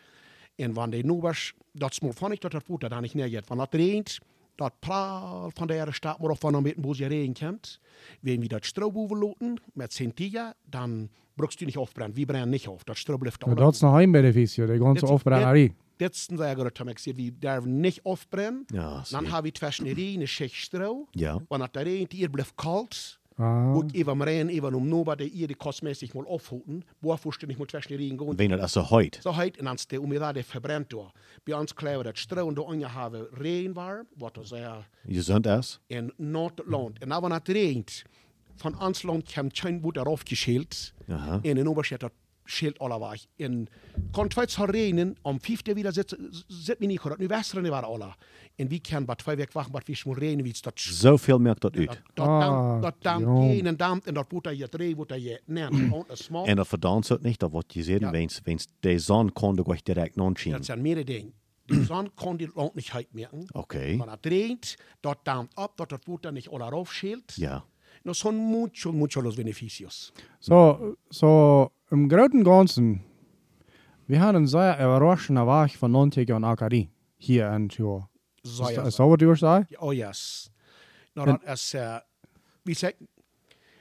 En 0.56 0.74
wanneer 0.74 1.02
de 1.02 1.08
Nubers, 1.08 1.54
dat 1.72 1.92
is 1.92 2.00
maar 2.00 2.14
van 2.14 2.32
ik 2.32 2.42
dat 2.42 2.52
dat 2.52 2.64
voet, 2.66 2.82
dat 2.82 2.90
dan 2.90 3.02
niet 3.02 3.14
neergeeft. 3.14 3.48
Van 3.48 3.58
dat 3.58 3.74
regent, 3.74 4.20
dat 4.56 4.74
praal 4.80 5.52
van 5.54 5.68
de 5.68 5.88
stad, 5.92 6.20
maar 6.20 6.30
of 6.30 6.40
van 6.40 6.54
een 6.54 6.64
beetje 6.64 6.82
boos 6.82 6.98
je 6.98 7.06
regen 7.08 7.34
komt. 7.34 7.80
Wenn 8.22 8.40
we 8.40 8.48
dat 8.48 8.66
stro 8.66 8.92
boven 8.92 9.18
loten 9.18 9.62
met 9.74 9.94
Centilla, 9.94 10.54
dan 10.70 11.10
brukst 11.36 11.60
du 11.60 11.66
niet 11.66 11.78
afbrennen. 11.78 12.16
We 12.18 12.26
brennen 12.26 12.50
niet 12.50 12.68
af. 12.68 12.84
Dat 12.84 12.98
stro 12.98 13.18
blijft 13.18 13.46
Ja, 13.46 13.54
dat 13.54 13.74
is 13.74 13.80
nog 13.80 14.00
een 14.00 14.12
beneficio, 14.12 14.66
de 14.66 14.78
ganze 14.78 15.06
een 15.06 16.38
zeggen 16.38 16.58
dat 16.64 16.88
ik 16.88 17.00
zeg, 17.00 17.16
we 17.16 17.38
durven 17.40 17.80
niet 17.80 18.00
afbrennen. 18.04 18.64
ja, 18.68 18.90
Dan 18.94 19.06
zie. 19.06 19.18
hebben 19.18 19.42
we 19.44 19.52
tussen 19.60 19.84
de 19.86 19.94
regen 19.94 20.22
een 20.22 20.28
schicht 20.28 20.56
stro. 20.56 21.08
ja, 21.12 21.40
Wanneer 21.48 21.68
het 21.72 21.84
regent, 21.84 22.12
hier 22.12 22.30
blijft 22.30 22.52
koud. 22.56 23.20
Ah. 23.38 23.76
Ook 23.76 23.92
even 23.94 24.18
maar 24.18 24.28
rein, 24.28 24.50
even 24.50 24.74
om 24.74 24.88
nobody 24.88 25.24
ihr 25.24 25.48
die 25.48 25.56
kostmäßig 25.56 26.14
mal 26.14 26.26
aufhuten, 26.26 26.84
wo 27.02 27.12
er 27.12 27.20
nicht 27.48 27.60
mal 27.60 27.68
zwischen 27.68 27.90
die 27.90 27.96
Regen 27.96 28.18
gehen. 28.18 28.38
wenn 28.38 28.52
das 28.52 28.74
so 28.74 28.90
heute, 28.90 29.22
So 29.22 29.36
halt, 29.36 29.60
und 29.60 29.74
ist 29.74 29.92
die 29.92 29.98
Umidade 29.98 30.44
verbrennt 30.44 30.94
da. 30.94 31.12
Bei 31.46 31.56
uns 31.56 31.76
klar, 31.76 32.04
das 32.04 32.20
Strauen 32.20 32.56
da 32.56 32.62
unten 32.62 32.94
haben 32.94 33.26
Regen 33.40 33.76
war, 33.76 34.06
was 34.16 34.32
er 34.36 34.46
sehr, 34.46 34.86
gesund 35.06 35.48
ist, 35.48 35.80
in 35.88 36.12
Nordland. 36.18 37.02
Und 37.02 37.10
dann, 37.10 37.24
wenn 37.24 37.32
es 37.32 37.48
regnet, 37.48 38.04
Van 38.62 38.76
ons 38.80 39.04
land 39.04 39.26
kwam 39.26 39.50
geen 39.52 39.82
woord 39.82 39.98
erop 39.98 40.26
geschält. 40.26 40.94
En 41.44 41.58
in 41.58 41.68
Oberstädter 41.68 42.12
schält 42.46 42.80
alle 42.82 43.00
war. 43.00 43.16
In 43.38 43.68
Kontweit 44.12 44.50
zu 44.50 44.64
reinen, 44.64 45.16
am 45.24 45.40
fünfte 45.40 45.76
wieder 45.76 45.92
sitzt, 45.92 46.16
sitzt 46.48 46.80
mir 46.80 46.88
nicht, 46.88 47.04
dat 47.06 47.20
nu 47.20 47.28
westeren 47.30 47.70
war 47.72 47.84
alle. 47.84 48.14
En 48.58 48.70
wie 48.70 48.80
kan 48.80 49.06
bij 49.06 49.16
twee 49.16 49.36
weken 49.36 49.54
wachten, 49.54 49.74
wat 49.74 49.88
wie 49.88 49.98
moet 50.06 50.18
reinen, 50.18 50.44
wie 50.44 50.54
dat 50.62 50.80
Zoveel 50.80 51.40
merkt 51.40 51.62
dat 51.62 51.76
uit. 51.76 51.88
dat 51.88 52.00
dat 52.14 52.28
Ah, 52.28 52.40
damp, 52.40 52.82
dat 52.82 52.96
damp 53.02 53.22
jong. 53.22 53.54
je 53.56 53.64
en 53.64 53.78
damp 53.78 54.06
en 54.06 54.14
dat 54.14 54.32
moet 54.32 54.50
je 54.58 54.70
drie, 54.70 54.96
moet 54.96 55.10
je. 55.16 55.42
Und 55.92 56.10
een 56.10 56.18
smal. 56.18 56.46
En 56.46 56.56
dat 56.56 56.68
verdammt 56.68 57.08
het 57.08 57.22
niet, 57.24 57.40
dat 57.40 57.52
wordt 57.52 57.74
je 57.74 57.84
zeggen, 57.84 58.06
Ja. 58.06 58.12
wens, 58.12 58.40
wens 58.44 58.68
de 58.80 59.00
zon 59.00 59.32
kon 59.34 59.56
de 59.56 59.64
gleich 59.64 59.82
direct 59.82 60.16
non 60.16 60.38
zien. 60.38 60.52
Dat 60.54 60.66
zijn 60.66 60.82
meerdere 60.82 61.06
dingen. 61.06 61.34
Die 61.66 61.84
zon 61.84 62.12
kon 62.16 62.38
die 62.38 62.50
land 62.54 62.76
niet 62.76 62.90
uitmerken. 62.94 63.46
Oké. 63.52 63.96
Maar 63.96 64.08
dat 64.08 64.22
dreht, 64.22 64.78
dat 65.00 65.18
dampt 65.24 65.56
ab, 65.56 65.78
dat 65.78 65.90
dat 65.90 66.04
Butter 66.04 66.32
nicht 66.32 66.50
alle 66.50 66.70
raufschält. 66.70 67.36
Ja. 67.36 67.64
No 68.04 68.14
son 68.14 68.36
mucho, 68.36 68.92
mucho 68.92 69.22
los 69.22 69.36
beneficios. 69.36 70.12
So, 70.40 70.96
so 71.10 71.70
im 71.94 72.10
Großen 72.10 72.38
und 72.38 72.44
Ganzen, 72.44 73.04
wir 74.08 74.20
haben 74.20 74.36
einen 74.36 74.48
sehr 74.48 74.76
überraschenden 74.76 75.46
Weg 75.46 75.78
von 75.78 75.92
90 75.92 76.32
und 76.32 76.44
Akadie 76.44 76.90
hier 77.18 77.52
in 77.52 77.70
Tür. 77.70 78.10
So, 78.42 78.68
Is 78.68 78.76
ja, 78.76 78.84
dat 78.84 78.98
wat 78.98 79.22
u 79.22 79.36
zei? 79.36 79.66
Oh, 79.80 79.94
yes. 79.94 80.50
Nou, 81.14 81.28
dat 81.28 81.44
is, 81.44 81.74
uh, 81.74 81.98
wie 82.64 82.76
zegt, 82.76 82.96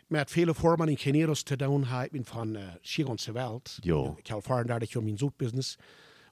met 0.06 0.30
vele 0.30 0.54
vormen 0.54 0.88
ingenieros 0.88 1.42
te 1.42 1.56
doen 1.56 1.84
hebben 1.84 2.24
van 2.24 2.56
uh, 2.56 2.62
Schigonse 2.80 3.32
Welt. 3.32 3.78
Jo. 3.80 4.14
Ik 4.18 4.28
ervaren 4.28 4.66
dat 4.66 4.82
ik 4.82 4.94
in 4.94 5.04
mijn 5.04 5.18
zoetbusiness 5.18 5.78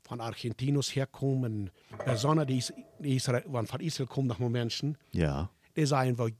van 0.02 0.20
Argentinos 0.20 0.92
herkomen. 0.92 1.72
De 2.04 2.16
zonne 2.16 2.44
die 2.44 2.56
is, 2.56 2.70
die 2.98 3.14
is 3.14 3.24
van, 3.24 3.66
van 3.66 3.80
Israël 3.80 4.08
komt 4.08 4.26
nog 4.26 4.38
maar 4.38 4.50
mensen. 4.50 4.98
Ja. 5.08 5.50
Die 5.72 5.86
zijn 5.86 6.16
wel, 6.16 6.30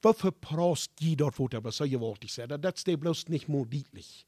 voor 0.00 0.32
prost 0.32 0.90
die 0.94 1.16
dort 1.16 1.36
wordt 1.36 1.52
hebben, 1.52 1.72
zo 1.72 1.84
je 1.84 1.98
wilt 1.98 2.30
zeggen. 2.30 2.60
Dat 2.60 2.82
is 2.84 2.96
bloß 2.96 3.24
niet 3.24 3.46
meer 3.46 3.68
duidelijk. 3.68 4.24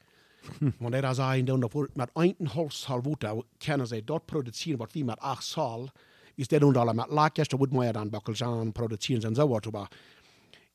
Want 0.79 1.01
daar 1.01 1.15
zijn 1.15 1.45
dan, 1.45 1.59
dat 1.59 1.71
wordt 1.71 1.95
met 1.95 2.09
een 2.13 2.47
half 2.47 2.71
sal 2.71 3.01
water, 3.01 3.43
kunnen 3.57 3.87
ze 3.87 4.03
dort 4.05 4.25
produceren 4.25 4.77
wat 4.77 4.93
we 4.93 5.03
met 5.03 5.19
acht 5.19 5.43
sal. 5.43 5.89
Is 6.35 6.47
dat 6.47 6.59
dan 6.59 6.75
alle 6.75 6.93
met 6.93 7.09
laakjes, 7.09 7.47
dan 7.47 7.59
moet 7.59 7.71
man 7.71 7.85
ja 7.85 7.91
dan 7.91 8.09
bakkelzaan 8.09 8.71
produceren 8.71 9.23
en 9.23 9.35
zo 9.35 9.47
wat. 9.47 9.71
Maar 9.71 9.89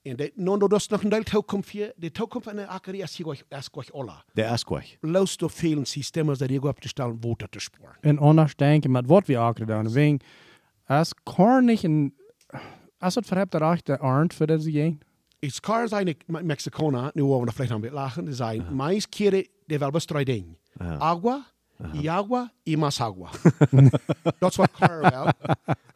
en 0.02 0.16
dat, 0.16 0.30
nou, 0.34 0.58
dat 0.58 0.72
is 0.72 0.88
nog 0.88 1.02
een 1.02 1.08
deel 1.08 1.22
toekomst 1.22 1.70
hier. 1.70 1.92
De 1.96 2.10
toekomst 2.10 2.46
van 2.48 2.56
de 2.56 2.66
akkerie 2.66 3.02
is 3.02 3.16
hier 3.16 3.44
is 3.48 3.68
gleich 3.72 3.92
alle. 3.92 4.12
De 4.32 4.42
is 4.42 4.62
gleich. 4.62 4.96
Los 5.00 5.36
door 5.36 5.50
vele 5.50 5.84
systemen 5.84 6.38
dat 6.38 6.48
hier 6.48 6.66
op 6.66 6.80
te 6.80 6.88
stellen, 6.88 7.18
water 7.20 7.48
te 7.48 7.58
sporen. 7.58 7.96
En 8.00 8.18
anders 8.18 8.56
denken 8.56 8.90
met 8.90 9.06
wat 9.06 9.26
we 9.26 9.38
ook 9.38 9.56
gedaan 9.56 9.92
Wegen, 9.92 10.20
als 10.86 11.14
Korn 11.22 11.64
nicht 11.64 11.82
een, 11.82 12.14
als 12.98 13.14
het 13.14 13.26
verhebt 13.26 13.54
er 13.54 13.62
echt 13.62 13.86
de 13.86 13.98
arnd 13.98 14.34
voor 14.34 14.46
deze 14.46 14.72
gang. 14.72 15.02
Is 15.40 15.60
car 15.60 15.88
zijn 15.88 16.08
ik 16.08 16.22
Me- 16.26 16.42
Mexicanen, 16.42 17.10
nu 17.14 17.22
over 17.22 17.46
de 17.46 17.52
vlecht 17.52 17.70
aan 17.70 17.82
het 17.82 17.92
lachen, 17.92 18.24
die 18.24 18.34
zijn 18.34 18.60
uh 18.60 18.70
mais 18.70 19.08
keren 19.08 19.46
de 19.64 19.78
wel 19.78 19.90
bestrijden. 19.90 20.56
Agua, 20.98 21.46
y 21.92 22.08
agua, 22.08 22.52
y 22.62 22.76
más 22.76 23.00
agua. 23.00 23.30
dat 24.38 24.50
is 24.50 24.56
wat 24.56 24.70
car 24.70 25.00
wel. 25.00 25.28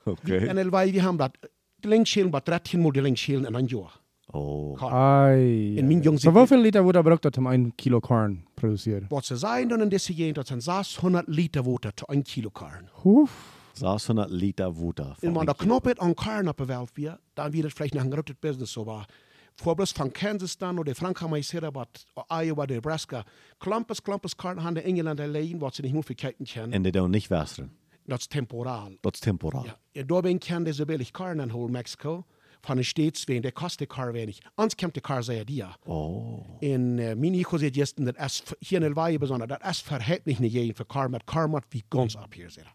Oké. 0.05 0.37
En 0.37 0.59
el 0.59 0.71
wij, 0.71 0.93
we 0.93 1.01
hebben 1.01 1.17
dat, 1.17 1.39
linkschelen, 1.81 2.31
wat 2.31 2.45
13 2.45 2.81
moet 2.81 2.95
de 2.95 3.03
linkschelen 3.03 3.45
en 3.47 3.55
een 3.55 3.67
jaar. 3.67 4.01
Oh. 4.27 4.93
Ai. 4.93 5.77
In 5.77 5.87
mijn 5.87 6.01
jong 6.01 6.21
So 6.21 6.31
hoeveel 6.31 6.61
liter 6.61 6.83
wordt 6.83 6.97
er 6.97 7.03
gebruikt 7.03 7.37
om 7.37 7.47
een 7.47 7.73
kilo 7.75 8.01
Korn 8.01 8.45
produceren? 8.55 9.07
Wat 9.09 9.25
ze 9.25 9.37
zijn 9.37 9.69
dan 9.69 9.81
in 9.81 9.89
deze 9.89 10.15
gegend, 10.15 10.35
dat 10.35 10.47
zijn 10.47 10.61
600 10.61 11.25
liter 11.29 11.63
water 11.63 11.95
te 11.95 12.05
1 12.07 12.23
kilo 12.23 12.49
karn. 12.49 12.89
Oef. 13.05 13.53
600 13.73 14.31
Liter 14.31 14.73
Water. 14.85 15.17
En 15.21 15.33
man, 15.33 15.45
da 15.45 15.53
knop 15.53 15.85
het 15.85 15.99
aan 15.99 16.15
karn 16.15 16.49
op 16.49 16.57
de 16.57 16.65
welt 16.65 16.91
weer, 16.95 17.19
dan 17.33 17.51
wird 17.51 17.65
het 17.65 17.73
vielleicht 17.73 17.95
noch 17.95 18.03
ein 18.05 18.13
großes 18.13 18.37
Business, 18.41 18.73
so 18.73 18.85
war. 18.85 19.07
Voorbeeld 19.57 19.89
van 19.89 20.11
Kansas 20.11 20.57
dan, 20.57 20.79
oder 20.79 21.29
maar 21.29 21.43
zeer 21.43 21.71
wat 21.71 22.07
Iowa, 22.43 22.65
Nebraska. 22.65 23.25
Klampes, 23.59 24.03
klampes 24.03 24.35
karn 24.35 24.61
aan 24.61 24.75
de 24.75 24.83
Engeland 24.83 25.21
alleen, 25.21 25.59
wat 25.59 25.75
ze 25.75 25.83
niet 25.83 25.93
meer 25.93 26.05
verkijken 26.05 26.47
kunnen. 26.47 26.73
En 26.73 26.83
die 26.83 26.93
doen 26.93 27.11
niet 27.11 27.27
westeren. 27.27 27.77
Dat 28.07 28.19
is 28.19 28.27
temporaal. 28.27 28.91
Dat 29.01 29.15
is 29.15 29.21
temporaal. 29.21 29.65
Ja. 29.65 29.79
En 29.93 30.07
daarbij 30.07 30.39
kan 30.39 30.63
deze 30.65 30.85
billig 30.85 31.11
karn 31.11 31.41
aanholen, 31.41 31.71
Mexico. 31.71 32.25
Van 32.61 32.77
een 32.77 32.85
steeds 32.85 33.25
wen, 33.25 33.43
der 33.43 33.53
kost 33.53 33.79
de 33.79 33.87
kar 33.87 34.13
wenig. 34.13 34.39
Anders 34.55 34.75
komt 34.75 34.95
de 34.95 35.01
kar 35.01 35.23
zeer 35.23 35.45
dia. 35.45 35.77
Oh. 35.85 36.47
Uh, 36.61 36.79
mijn 37.15 37.35
ego 37.35 37.57
zegt 37.57 37.75
gisteren 37.75 38.05
dat 38.05 38.25
is 38.25 38.43
hier 38.59 38.81
in 38.81 38.87
Elwaai 38.87 39.19
bijzonder, 39.19 39.47
dat 39.47 39.67
is 39.67 39.81
verhältnis 39.81 40.39
niet 40.39 40.55
één 40.55 40.75
voor 40.77 40.87
kar, 40.87 41.11
met 41.11 41.25
kar 41.25 41.49
moet 41.49 41.65
wie 41.69 41.85
ganz 41.89 42.17
ab 42.17 42.33
hier 42.33 42.51
zitten. 42.51 42.73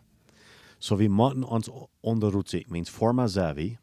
So 0.77 0.97
moeten 0.97 1.43
ons 1.43 1.69
onderhoud 1.99 2.49
zetten. 2.49 2.71
Means 2.71 2.89
forma 2.89 3.27
zavi. 3.27 3.77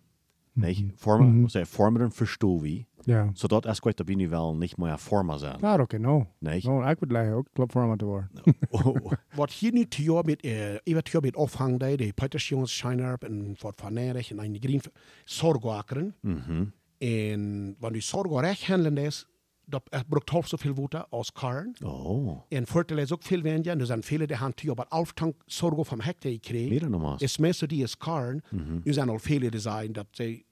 Nee, 0.56 0.92
forma, 0.96 1.24
mm 1.24 1.46
-hmm. 1.46 1.66
vormen 1.66 2.12
verstoel 2.12 2.60
wie. 2.60 2.86
Ja. 3.00 3.30
Zodat 3.32 3.66
is 3.66 3.80
kwijt 3.80 3.96
dat 3.96 4.06
we 4.06 4.14
nu 4.14 4.28
wel 4.28 4.56
niet 4.56 4.76
meer 4.76 4.98
forma 4.98 5.36
zijn. 5.36 5.56
Klaar, 5.56 5.80
oké, 5.80 5.98
no. 5.98 6.26
Nee. 6.38 6.60
No, 6.64 6.88
ik 6.88 6.98
wil 6.98 7.10
leggen 7.10 7.34
ook 7.34 7.46
klop 7.52 7.70
te 7.70 8.04
worden. 8.04 8.30
Oh. 8.68 9.12
Wat 9.34 9.52
hier 9.52 9.72
nu 9.72 9.86
te 9.86 10.02
jaar 10.02 10.24
met, 10.24 10.44
ik 10.82 10.92
werd 10.92 11.08
hier 11.08 11.20
met 11.20 11.36
afhang, 11.36 11.78
de, 11.78 11.96
de 11.96 12.12
Petersjongens, 12.12 12.76
Scheinerp 12.76 13.24
en 13.24 13.54
Fort 13.58 13.80
Van 13.80 13.92
Nerig 13.92 14.30
en 14.30 14.38
een 14.38 14.56
green 14.60 14.82
zorgakeren. 15.24 16.14
Mhm. 16.20 16.64
En 16.98 17.74
wanneer 17.78 18.00
je 18.00 18.06
zorg 18.06 18.40
recht 18.40 18.66
handelen 18.66 18.96
is, 18.96 19.26
dat 19.66 19.82
er 19.90 20.04
brukt 20.08 20.30
half 20.30 20.48
zoveel 20.48 20.74
water 20.74 21.06
als 21.08 21.32
karn. 21.32 21.76
Oh. 21.84 22.40
En 22.48 22.66
voordeel 22.66 22.98
is 22.98 23.12
ook 23.12 23.22
veel. 23.22 23.42
En 23.42 23.64
er 23.64 23.86
zijn 23.86 24.02
vele 24.02 24.26
die 24.26 24.36
hand 24.36 24.68
op 24.68 24.78
het 24.78 24.90
aftank 24.90 25.34
zorgen 25.46 25.84
van 25.84 26.00
hectare 26.00 26.34
gekregen. 26.34 26.68
Meer 26.68 26.80
dan 26.80 26.90
normaal. 26.90 27.16
is 27.18 27.38
meestal 27.38 27.68
die 27.68 27.82
is 27.82 27.96
karn. 27.96 28.42
Nu 28.84 28.92
zijn 28.92 29.08
al 29.08 29.18
vele 29.18 29.50
die 29.50 29.60
zijn 29.60 29.92
dat 29.92 30.06
ze 30.10 30.44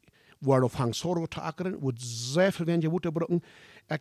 worden 0.44 0.68
afhang 0.68 0.94
zorgen 0.94 1.28
te 1.28 1.40
akkeren. 1.40 1.78
Wordt 1.78 2.02
zeer 2.02 2.52
veel 2.52 2.64
weniger 2.66 2.90
water 2.90 3.12
brukken. 3.12 3.42
Ik 3.86 4.00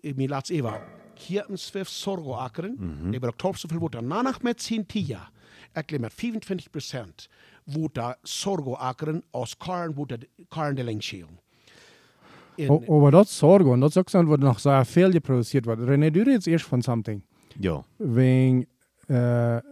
in 0.00 0.12
mijn 0.16 0.28
laatste 0.28 0.54
even. 0.54 0.80
Hier 1.26 1.44
een 1.48 1.58
zwif 1.58 1.88
zorgen 1.88 2.38
akkeren. 2.38 2.76
Die 3.10 3.20
brukt 3.20 3.42
half 3.42 3.58
zoveel 3.58 3.78
water. 3.78 4.02
Nanach 4.04 4.42
met 4.42 4.58
10 4.66 4.86
tia. 4.86 5.30
Ik 5.72 5.90
leer 5.90 6.00
met 6.00 6.12
25 6.14 6.70
procent 6.70 7.28
water 7.64 8.16
zorgen 8.22 8.78
akkeren 8.78 9.22
als 9.30 9.56
karn 9.56 9.94
water 9.94 10.18
karn 10.48 10.74
de 10.74 10.84
lengschelen. 10.84 11.38
En- 12.56 12.70
O- 12.70 12.82
Over 12.86 13.10
dat 13.10 13.28
zorgen, 13.28 13.72
en 13.72 13.80
dat 13.80 13.88
is 13.88 13.96
ook 13.96 14.08
zo 14.10 14.24
wat 14.24 14.38
nog 14.38 14.60
zo 14.60 14.82
veel 14.84 15.10
geproduceerd 15.10 15.64
wordt. 15.64 15.80
René, 15.82 16.10
du 16.10 16.24
jetzt 16.30 16.46
eerst 16.46 16.66
van 16.66 16.82
something. 16.82 17.22
Ja. 17.58 17.84
Wegen, 17.96 18.66
äh, 19.08 19.56
äh, 19.56 19.62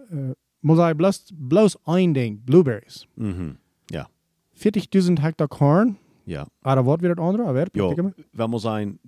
muss 0.60 0.78
ich 0.78 0.96
bloß, 0.96 1.22
bloß 1.48 1.76
ein 1.84 2.12
Ding, 2.14 2.44
Blueberries. 2.44 3.06
Mhm. 3.14 3.56
Ja. 3.86 4.08
40.000 4.52 5.20
Hektar 5.20 5.48
Korn. 5.48 5.98
Ja. 6.24 6.46
Aber 6.60 6.84
wat 6.84 7.00
weer 7.00 7.10
het 7.10 7.18
andere? 7.18 7.52
Weer, 7.52 7.68
Ja. 7.72 7.92
ja. 7.96 8.12
Wel 8.30 8.48
moet 8.48 8.60
zijn, 8.60 8.98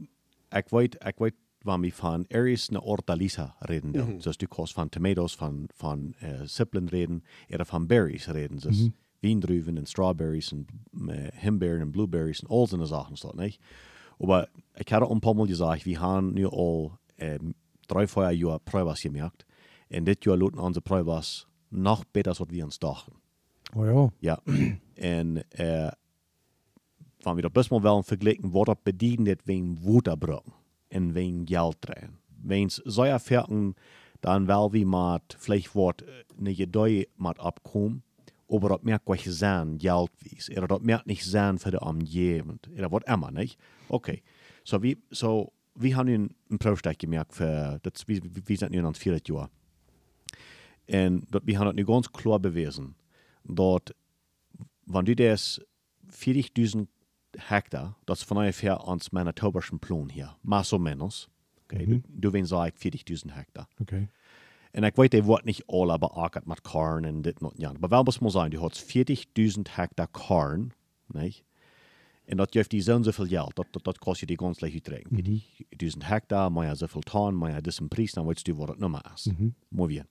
ik 0.50 0.68
weet, 0.68 0.94
ik 1.04 1.14
weet 1.18 1.34
waar 1.58 1.80
we 1.80 1.92
van 1.92 2.24
ergens 2.28 2.70
een 2.70 2.76
hortaliza 2.76 3.56
reden. 3.58 3.90
Mm 3.90 3.96
Mhm. 3.96 4.18
Dus 4.18 4.36
du 4.36 4.46
kost 4.46 4.72
van 4.72 4.88
tomatoes, 4.88 5.36
van, 5.36 5.68
van 5.74 6.14
uh, 6.22 6.40
sippelen 6.44 6.88
reden, 6.88 7.24
oder 7.50 7.66
van 7.66 7.86
berries 7.86 8.26
reden. 8.26 8.58
Dus 8.58 8.88
Wiendruven 9.18 9.76
en 9.76 9.86
strawberries 9.86 10.52
en 10.52 10.66
uh, 10.92 11.26
himbeeren 11.34 11.80
en 11.80 11.90
blueberries 11.90 12.40
en 12.40 12.48
al 12.48 12.66
zo'n 12.66 12.86
zaken 12.86 13.16
staat, 13.16 13.34
niet? 13.34 13.58
Maar 14.18 14.48
ik 14.74 14.88
had 14.88 15.10
een 15.10 15.18
paar 15.18 15.34
Mal 15.34 15.46
gesagt, 15.46 15.82
we 15.82 15.98
hebben 15.98 16.32
nu 16.32 16.46
al 16.46 16.98
um, 17.16 17.54
drei, 17.80 18.06
vier 18.08 18.32
Jahre 18.32 18.60
Pruebas 18.64 19.00
gemerkt. 19.00 19.44
En 19.88 20.04
dit 20.04 20.24
jaar 20.24 20.36
laten 20.36 20.58
onze 20.58 20.80
Pruebas 20.80 21.46
nog 21.68 22.04
beter, 22.10 22.28
als 22.38 22.48
we 22.48 22.64
ons 22.64 22.78
dachten. 22.78 23.12
Oh 23.76 23.84
ja. 23.86 24.10
Ja, 24.18 24.54
en 24.94 25.42
uh, 25.60 25.88
van 27.24 27.40
dat 27.40 27.52
best 27.52 27.68
wel 27.68 27.80
wel 27.80 28.02
vergelijken, 28.02 28.50
wat 28.50 28.66
dat 28.66 28.82
bedient 28.82 29.26
het 29.26 29.40
ween 29.44 29.78
waterbroek 29.82 30.44
en 30.88 31.12
ween 31.12 31.42
geld 31.44 31.76
trein. 31.78 32.18
Weens 32.42 32.74
zou 32.74 33.20
verken, 33.20 33.74
dan 34.20 34.46
wel 34.46 34.70
wie 34.70 34.86
maat, 34.86 35.34
vielleicht 35.38 35.72
wordt 35.72 36.02
een 36.38 36.54
gedei 36.54 37.04
maat 37.16 37.38
opkomen, 37.38 38.02
aber 38.48 38.68
dat 38.68 38.82
merkt 38.82 39.04
wat 39.04 39.20
zijn 39.20 39.74
geld 39.80 40.10
wies. 40.18 40.48
Er 40.48 40.66
dat 40.66 40.82
merkt 40.82 41.06
niet 41.06 41.22
zijn 41.22 41.58
voor 41.58 41.70
de 41.70 41.80
omgeving. 41.80 42.58
Er 42.76 42.88
wordt 42.88 43.06
immer? 43.06 43.28
Oké. 43.32 43.56
Okay. 43.86 44.22
So 44.62 44.78
wie, 44.78 45.02
so, 45.10 45.52
we 45.72 45.94
hebben 45.94 46.20
nu 46.20 46.28
een 46.48 46.56
project 46.56 47.00
gemerkt 47.00 47.34
voor, 47.34 47.78
dat, 47.80 48.02
we, 48.06 48.20
we 48.44 48.56
zijn 48.56 48.70
nu 48.70 48.78
aan 48.78 48.84
het 48.84 48.98
vierde 48.98 49.20
jaar. 49.22 49.48
En 50.84 51.24
dat, 51.28 51.42
we 51.44 51.50
hebben 51.50 51.66
het 51.66 51.76
nu 51.76 51.84
ganz 51.84 52.10
klar 52.10 52.40
bewezen, 52.40 52.96
dat 53.42 53.94
wanneer 54.84 55.14
du 55.16 55.24
das 55.24 55.60
40.000 56.06 56.80
Hektar, 57.38 57.96
das 58.06 58.20
ist 58.20 58.28
von 58.28 58.38
ungefähr 58.38 58.86
ans 58.88 59.12
Manitobaschen 59.12 59.78
Plan 59.78 60.08
hier, 60.08 60.36
más 60.42 60.72
o 60.72 60.78
menos. 60.78 61.28
Okay, 61.64 61.86
du, 61.86 62.02
du 62.08 62.32
wen 62.32 62.46
sag 62.46 62.74
ich 62.74 62.80
40.000 62.80 63.32
Hektar. 63.32 63.68
Oké. 63.80 64.08
En 64.70 64.84
ik 64.84 64.96
weet, 64.96 65.10
die 65.10 65.22
wordt 65.22 65.44
niet 65.44 65.62
alle 65.66 65.98
beackert 65.98 66.46
met 66.46 66.60
korn 66.60 67.04
en 67.04 67.22
dit 67.22 67.40
en 67.40 67.50
dat. 67.56 67.78
Maar 67.78 67.88
wel 67.88 68.02
moet 68.02 68.20
maar 68.20 68.30
zijn, 68.30 68.50
du 68.50 68.58
hast 68.58 68.84
40.000 68.84 69.60
Hektar 69.70 70.08
korn, 70.08 70.72
nee? 71.06 71.42
En 72.24 72.36
dat 72.36 72.52
geeft 72.52 72.70
die 72.70 72.80
zo'n 72.80 73.04
zoveel 73.04 73.26
geld, 73.26 73.56
dat, 73.56 73.66
dat, 73.70 73.84
dat 73.84 73.98
kost 73.98 74.20
je 74.20 74.26
die 74.26 74.38
ganz 74.38 74.60
leicht 74.60 74.74
uitrekenen. 74.74 75.42
40.000 75.82 75.88
Hektar, 75.98 76.52
maar 76.52 76.66
ja 76.66 76.74
zoveel 76.74 77.00
ton, 77.00 77.38
maar 77.38 77.50
ja 77.50 77.56
dit 77.56 77.66
is 77.66 77.78
een 77.78 77.88
prijs, 77.88 78.12
dan 78.12 78.26
weet 78.26 78.46
je 78.46 78.54
wat 78.54 78.68
het 78.68 78.78
nummer 78.78 79.10
is. 79.14 79.28
Mooi 79.68 79.88
bien. 79.94 80.06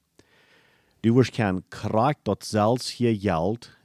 Du 1.00 1.14
wirst 1.14 1.32
kan 1.32 1.64
krijgt 1.68 2.20
dat 2.22 2.46
zelfs 2.46 2.96
hier 2.96 3.20
geld 3.20 3.78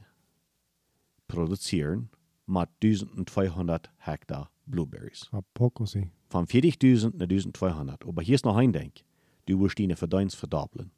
produceren 1.27 2.11
met 2.49 2.69
1200 2.79 3.91
hectare 3.97 4.49
blueberries. 4.65 5.29
Apokosi. 5.31 6.11
Van 6.29 6.47
40.000 6.47 7.17
naar 7.17 7.27
1200. 7.27 8.05
Aber 8.07 8.23
hier 8.23 8.35
ist 8.35 8.45
noch 8.45 8.57
ein 8.57 8.73
Denk. 8.73 8.97
Du 9.45 9.59
wirst 9.61 9.79
die 9.79 9.97
Verdienst 9.97 10.37
verdoppeln. 10.37 10.91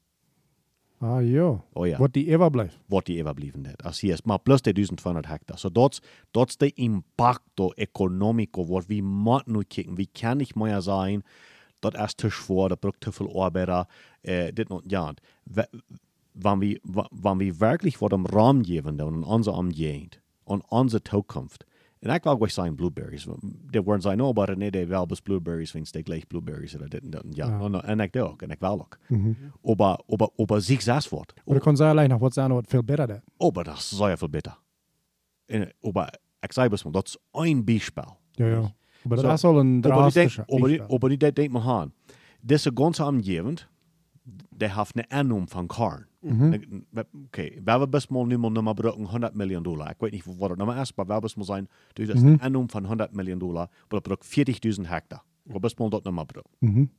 Ah 1.01 1.21
ja. 1.21 1.65
Oh 1.73 1.87
ja. 1.87 1.99
Wat 1.99 2.13
die 2.13 2.29
ever 2.29 2.51
blijft. 2.51 2.79
wat 2.87 3.07
die 3.07 3.23
overbleven 3.23 3.65
het. 3.65 3.83
Als 3.83 4.01
hier 4.01 4.13
is, 4.13 4.23
maar 4.23 4.39
plus 4.39 4.63
de 4.63 4.73
1200 4.73 5.27
hectare. 5.27 5.59
So 5.59 5.71
dat 6.31 6.49
is 6.49 6.57
de 6.57 6.73
impacto 6.73 7.71
economico, 7.71 8.67
wat 8.67 8.87
we 8.87 9.03
moeten 9.03 9.53
nu 9.53 9.63
kijken. 9.63 9.95
Wie 9.95 10.09
kan 10.13 10.37
niet 10.37 10.55
meer 10.55 10.81
zijn, 10.81 11.23
dat 11.79 11.95
is 11.95 12.15
te 12.15 12.29
zwaar, 12.29 12.69
dat 12.69 12.81
braucht 12.81 13.01
te 13.01 13.13
veel 13.13 13.43
arbeider, 13.43 13.87
äh, 14.21 14.53
dit 14.53 14.69
nog, 14.69 14.83
ja. 14.87 15.15
Wanneer 16.33 16.79
we, 16.83 17.09
wanneer 17.11 17.53
we 17.53 17.59
wirklich 17.59 17.99
wat 17.99 18.13
om 18.13 18.27
Raum 18.27 18.65
geven, 18.65 19.01
aan 19.01 19.25
onze 19.25 19.51
omgeving, 19.51 20.13
aan 20.51 20.63
onze 20.69 21.03
toekomst. 21.03 21.65
En 21.99 22.15
ik 22.15 22.23
wil 22.23 22.33
gewoon 22.33 22.49
zeggen 22.51 22.75
blueberries. 22.75 23.27
Die 23.43 23.83
worden 23.83 24.03
zijn, 24.03 24.21
oh, 24.21 24.35
maar 24.35 24.57
nee, 24.57 24.71
die 24.71 24.87
wel 24.87 25.07
best 25.07 25.23
blueberries, 25.23 25.71
vind 25.71 25.95
ik 25.95 26.05
gleich 26.07 26.27
blueberries, 26.27 26.75
oder 26.77 26.89
dit 26.89 27.03
en 27.03 27.11
dat. 27.11 27.25
Ja, 27.31 27.47
Ja. 27.47 27.61
en, 27.61 27.83
en 27.85 28.01
ik 28.01 28.17
ook, 28.17 28.43
en 28.43 28.51
ik 28.51 28.59
wel 28.61 28.73
ook. 28.81 28.99
Mhm. 29.09 29.33
Aber, 29.65 29.99
aber, 30.09 30.29
aber 30.37 30.63
sich 30.63 30.85
das 30.85 31.09
wordt. 31.09 31.33
Maar 31.45 31.59
kan 31.61 31.77
zij 31.77 31.89
alleen 31.91 32.09
nog 32.09 32.19
wat 32.21 32.33
zijn 32.33 32.53
wat 32.53 32.65
veel 32.69 32.85
beter 32.85 33.07
dat. 33.07 33.21
Aber 33.37 33.65
das 33.65 33.79
ist 33.79 33.97
sehr 33.99 34.17
viel 34.19 34.29
besser. 34.29 34.59
En, 35.47 35.73
aber 35.83 36.09
ich 36.47 36.53
sage 36.53 36.75
es 36.75 36.85
mal, 36.85 36.93
das 36.93 37.05
ist 37.05 37.19
ein 37.33 37.65
Beispiel. 37.65 38.17
Ja, 38.33 38.47
ja. 38.47 38.73
Dat 39.03 39.19
is 39.33 39.45
Aber 39.45 39.63
die 39.63 39.81
denk, 39.81 39.83
drastische. 39.95 40.43
aber 40.49 40.69
die, 40.69 40.77
Beispiel. 40.79 40.95
aber 40.97 41.09
die 41.09 41.17
denk, 41.19 41.35
denk 41.37 41.53
mal 41.53 41.81
an. 41.83 41.93
Diese 42.43 42.73
ganze 42.73 43.05
Umgebung, 43.05 43.57
die 44.51 44.69
hat 44.71 44.89
eine 44.95 45.11
Annahme 45.11 45.47
von 45.47 45.69
Korn. 45.69 46.07
Mhm. 46.23 46.85
Okay, 47.27 47.61
wir 47.65 47.73
haben 47.73 47.91
bis 47.91 48.11
mal 48.11 48.27
nicht 48.27 48.39
mal 48.39 48.51
Nummer 48.51 48.75
brauchen 48.75 49.07
100 49.07 49.35
Millionen 49.35 49.65
Dollar. 49.65 49.93
Ich 49.93 50.01
weiß 50.01 50.11
nicht, 50.13 50.27
was 50.27 50.49
das 50.49 50.59
Nummer 50.59 50.83
ist, 50.83 50.93
aber 50.99 51.09
wir 51.09 51.15
haben 51.15 51.29
mal 51.37 51.45
sein, 51.45 51.69
du 51.95 52.07
hast 52.09 52.23
Mhm. 52.23 52.39
eine 52.41 52.69
von 52.69 52.85
100 52.87 53.15
Millionen 53.15 53.41
Dollar, 53.41 53.69
aber 53.89 54.01
braucht 54.01 54.25
40.000 54.25 54.91
Hektar. 54.91 55.23
Wir 55.45 55.61
bis 55.61 55.79
mal 55.79 55.89
dort 55.91 56.05
Nummer 56.05 56.25
brauchen. 56.27 56.51
Mhm. 56.61 56.91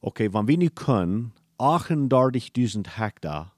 Okay, 0.00 0.32
wenn 0.32 0.48
wir 0.48 0.56
nicht 0.58 0.74
können, 0.76 1.32
38.000 1.58 2.98
Hektar 2.98 3.52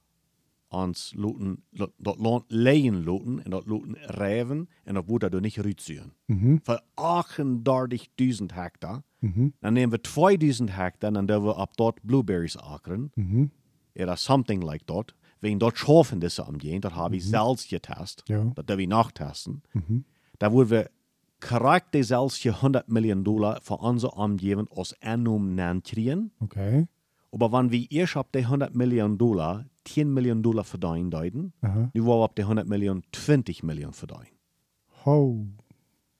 ans 0.70 1.12
Luten, 1.14 1.62
dat 1.72 2.18
Land 2.18 2.44
leien 2.48 3.02
Luten 3.04 3.40
en 3.44 3.50
dat 3.50 3.66
Luten 3.66 3.96
rijven 4.06 4.68
en 4.84 4.94
dat 4.94 5.04
wordt 5.08 5.24
er 5.34 5.40
niet 5.40 5.58
uitzuien. 5.58 6.12
Mhm. 6.26 6.56
Voor 6.62 6.80
38.000 6.94 8.52
Hektar. 8.54 9.02
Mhm. 9.20 9.48
Dan 9.60 9.72
nemen 9.72 9.90
we 9.90 10.00
2000 10.00 10.74
Hektar 10.76 11.08
en 11.08 11.14
dan 11.14 11.26
doen 11.26 11.44
we 11.44 11.56
op 11.56 11.76
dat 11.76 11.98
blueberries 12.02 12.58
akeren. 12.58 13.10
Mhm. 13.14 13.46
Oder 13.98 14.16
something 14.16 14.60
like 14.60 14.86
that. 14.86 15.14
Wenn 15.40 15.58
dort 15.58 15.78
schaffen 15.78 16.20
das 16.20 16.38
umgehen, 16.38 16.80
das 16.80 16.94
habe 16.94 17.16
ich 17.16 17.24
selbst 17.24 17.68
getestet. 17.68 18.28
Ja. 18.28 18.44
Das 18.54 18.66
darf 18.66 18.78
ich 18.78 18.88
nachtesten. 18.88 19.62
Mhm. 19.72 20.04
Da 20.38 20.52
würden 20.52 20.70
wir 20.70 20.90
korrekt 21.40 21.94
die 21.94 22.02
selbst 22.02 22.44
100 22.44 22.88
Millionen 22.88 23.24
Dollar 23.24 23.60
für 23.62 23.76
unsere 23.76 24.12
Umgebung 24.12 24.68
als 24.74 24.94
Annum 25.00 25.54
nennen 25.54 25.82
kriegen. 25.82 26.32
Oké. 26.40 26.88
Aber 27.30 27.52
wenn 27.52 27.70
wir 27.70 27.90
erst 27.90 28.16
ab 28.16 28.32
die 28.32 28.38
100 28.38 28.74
Millionen 28.74 29.18
Dollar 29.18 29.66
10 29.84 30.12
Millionen 30.12 30.42
Dollar 30.42 30.64
verdienen 30.64 31.10
deuten, 31.10 31.52
Aha. 31.60 31.90
nu 31.92 32.04
wollen 32.04 32.20
wir 32.20 32.24
ab 32.24 32.36
die 32.36 32.42
100 32.42 32.66
Millionen 32.66 33.02
20 33.12 33.62
Millionen 33.62 33.92
verdienen. 33.92 34.26
Ho. 35.04 35.46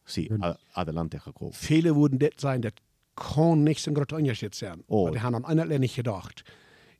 Sie, 0.04 0.30
adelante 0.72 1.18
gekomen. 1.18 1.52
Viele 1.52 1.94
würden 1.94 2.18
das 2.18 2.30
sein, 2.38 2.62
das 2.62 2.72
kann 3.14 3.64
nicht 3.64 3.82
so 3.82 3.90
ein 3.90 3.94
großer 3.94 4.16
Unterschied 4.16 4.54
sein. 4.54 4.82
Oh. 4.86 5.06
Aber 5.06 5.16
die 5.16 5.20
haben 5.20 5.34
an 5.34 5.44
einer 5.44 5.78
nicht 5.78 5.96
gedacht. 5.96 6.44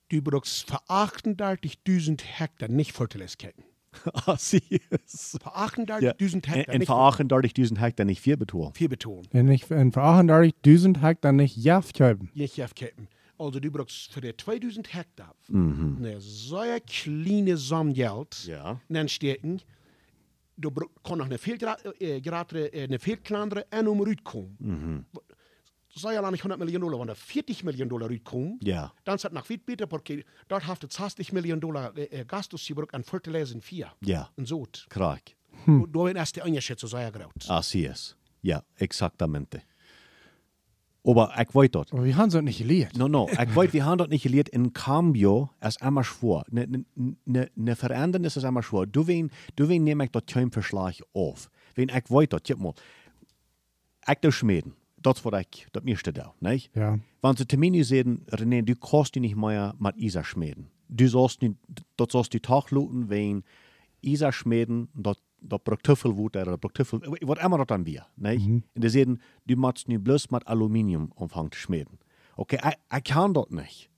Du 0.09 0.23
brauchst 0.23 0.67
für 0.71 0.81
38.000 0.89 2.21
Hektar 2.25 2.69
nicht 2.69 2.93
Fertiliskeiten. 2.93 3.63
ah, 4.13 4.37
sie 4.39 4.63
ist. 4.91 5.39
38.000 5.45 6.01
Ja. 6.01 6.13
Hektar 6.55 6.75
En 6.75 6.79
nicht 6.79 6.87
voor 6.89 7.15
38.000 7.15 7.79
hectare 7.79 8.05
niet 8.09 8.21
vier 8.21 8.37
betoren. 8.37 8.75
viel 8.75 8.89
Beton. 8.89 9.25
En 9.31 9.49
ik 9.49 9.63
en 9.69 9.93
voor 9.93 10.03
38.000 10.03 10.99
heb 11.01 11.11
ik 11.17 11.21
dan 11.21 11.37
niet 11.37 11.63
jaft 11.63 11.99
hebben. 11.99 12.31
Nicht 12.35 12.55
Jeffketten. 12.57 13.09
Also 13.37 13.61
du 13.61 13.71
brauchst 13.71 14.13
für 14.13 14.21
die 14.21 14.35
2000 14.35 14.93
Hektar 14.93 15.35
Mhm. 15.49 15.97
eine 16.05 16.21
so 16.21 16.63
kleine 16.87 17.57
Summe 17.57 17.93
Geld 17.93 18.45
Ja. 18.47 18.81
Du 20.61 20.71
bro- 20.73 20.91
kann 21.05 21.19
noch 21.19 21.27
eine 21.27 21.39
viel, 21.39 21.57
äh, 22.01 22.21
gerade 22.21 22.71
eine 22.75 22.99
viel 22.99 23.17
kleinere 23.19 23.65
Annum 23.71 24.01
rauskommen. 24.01 24.57
Mhm. 24.59 25.05
Sei 25.99 26.15
ja 26.15 26.31
nicht 26.31 26.41
100 26.41 26.59
Millionen 26.59 26.83
Dollar, 26.83 27.01
wenn 27.01 27.09
da 27.09 27.15
40 27.15 27.65
Millionen 27.65 27.89
Dollar 27.91 28.09
rauskommen, 28.11 28.59
Ja. 28.63 28.93
dann 29.05 29.17
ist 29.17 29.25
das 29.25 29.33
noch 29.33 29.45
viel 29.47 29.59
besser, 29.59 29.87
porque 29.87 30.25
dort 30.49 30.67
hast 30.67 30.83
du 30.83 30.89
20 30.89 31.33
Millionen 31.33 31.61
Dollar 31.61 31.97
äh, 31.97 32.05
äh, 32.21 32.25
Gastos 32.25 32.67
gebraucht 32.67 32.95
an 32.95 33.03
Fertilizer 33.05 33.61
vier. 33.61 33.93
Ja. 34.01 34.31
Und 34.37 34.47
so. 34.49 34.67
Krak. 34.89 35.23
Du, 35.67 35.87
du 35.87 36.07
hast 36.07 36.15
erst 36.17 36.37
die 36.37 36.41
Unterschied 36.43 36.79
so 36.79 36.87
sehr 36.87 37.11
groß. 37.11 37.49
Así 37.51 37.87
es. 37.87 38.17
Ja, 38.43 38.63
exactamente. 38.77 39.63
Aber 41.05 41.33
ich 41.41 41.55
weiß 41.55 41.71
das. 41.71 41.93
Aber 41.93 42.05
wir 42.05 42.17
haben 42.17 42.29
es 42.29 42.35
nicht 42.43 42.59
geleerd. 42.59 42.97
No, 42.97 43.09
no, 43.09 43.29
ich 43.31 43.57
weiß, 43.57 43.73
wir 43.73 43.85
haben 43.85 43.99
das 43.99 44.09
nicht 44.09 44.23
gelehrt. 44.25 44.49
In 44.51 44.73
cambio 44.73 45.51
ist 45.61 45.81
immer 45.81 46.05
schwer. 46.05 46.45
Ne, 46.51 46.67
ne, 46.67 46.85
ne, 47.25 47.51
ne 47.55 47.77
Verändernis 47.77 48.37
ist 48.37 48.45
immer 48.45 48.63
schwer. 48.63 48.85
Du 48.87 49.07
wen, 49.07 49.31
du 49.57 49.69
wen 49.69 49.85
nehme 49.85 50.05
ich 50.05 50.11
das 50.11 50.25
kein 50.27 50.51
Verschlag 50.51 50.95
auf. 51.15 51.51
Wenn 51.75 51.89
ich 51.89 52.11
weiß 52.11 52.29
das, 52.29 52.43
guck 52.47 52.59
mal. 52.61 52.75
Ich 54.07 54.19
da 54.21 54.31
schmieden. 54.31 54.75
Das 55.03 55.25
was 55.25 55.41
ich, 55.41 55.67
das 55.73 55.85
mirste 55.85 56.13
da, 56.13 56.35
nicht? 56.41 56.75
Ja. 56.75 56.99
Wenn 57.23 57.37
sie 57.37 57.47
zu 57.47 57.57
mir 57.57 57.85
sagen, 57.85 58.25
René, 58.31 58.63
du 58.63 58.75
kannst 58.75 59.15
dich 59.15 59.23
nicht 59.23 59.37
mehr 59.37 59.75
mit 59.79 59.97
Isa 59.97 60.25
schmieden. 60.25 60.69
Du 60.89 61.07
sollst 61.09 61.43
nicht, 61.43 61.55
das 61.97 62.09
sollst 62.11 62.35
du 62.35 62.41
Tag 62.41 62.71
looten, 62.71 63.09
wenn 63.09 63.45
Isa 64.01 64.33
schmieden, 64.33 64.89
braucht 64.93 65.87
zu 65.87 65.97
viel 65.97 66.17
Wut, 66.17 66.37
oder 66.37 66.59
zu 66.75 66.85
viel, 66.85 67.01
was 67.01 67.45
immer 67.45 67.59
das 67.59 67.67
dann 67.67 67.87
wir, 67.87 68.07
nicht? 68.17 68.47
Und 68.47 68.65
die 68.75 68.89
sagen, 68.89 69.21
du 69.47 69.57
musst 69.57 69.89
nicht 69.89 70.03
bloß 70.03 70.31
mit 70.31 70.47
Aluminium 70.47 71.13
anfangen 71.17 71.53
zu 71.53 71.59
schmieden. 71.59 71.99
Okay, 72.37 72.59
ich, 72.93 73.05
kann 73.05 73.35
das 73.35 73.51
nicht. 73.51 73.91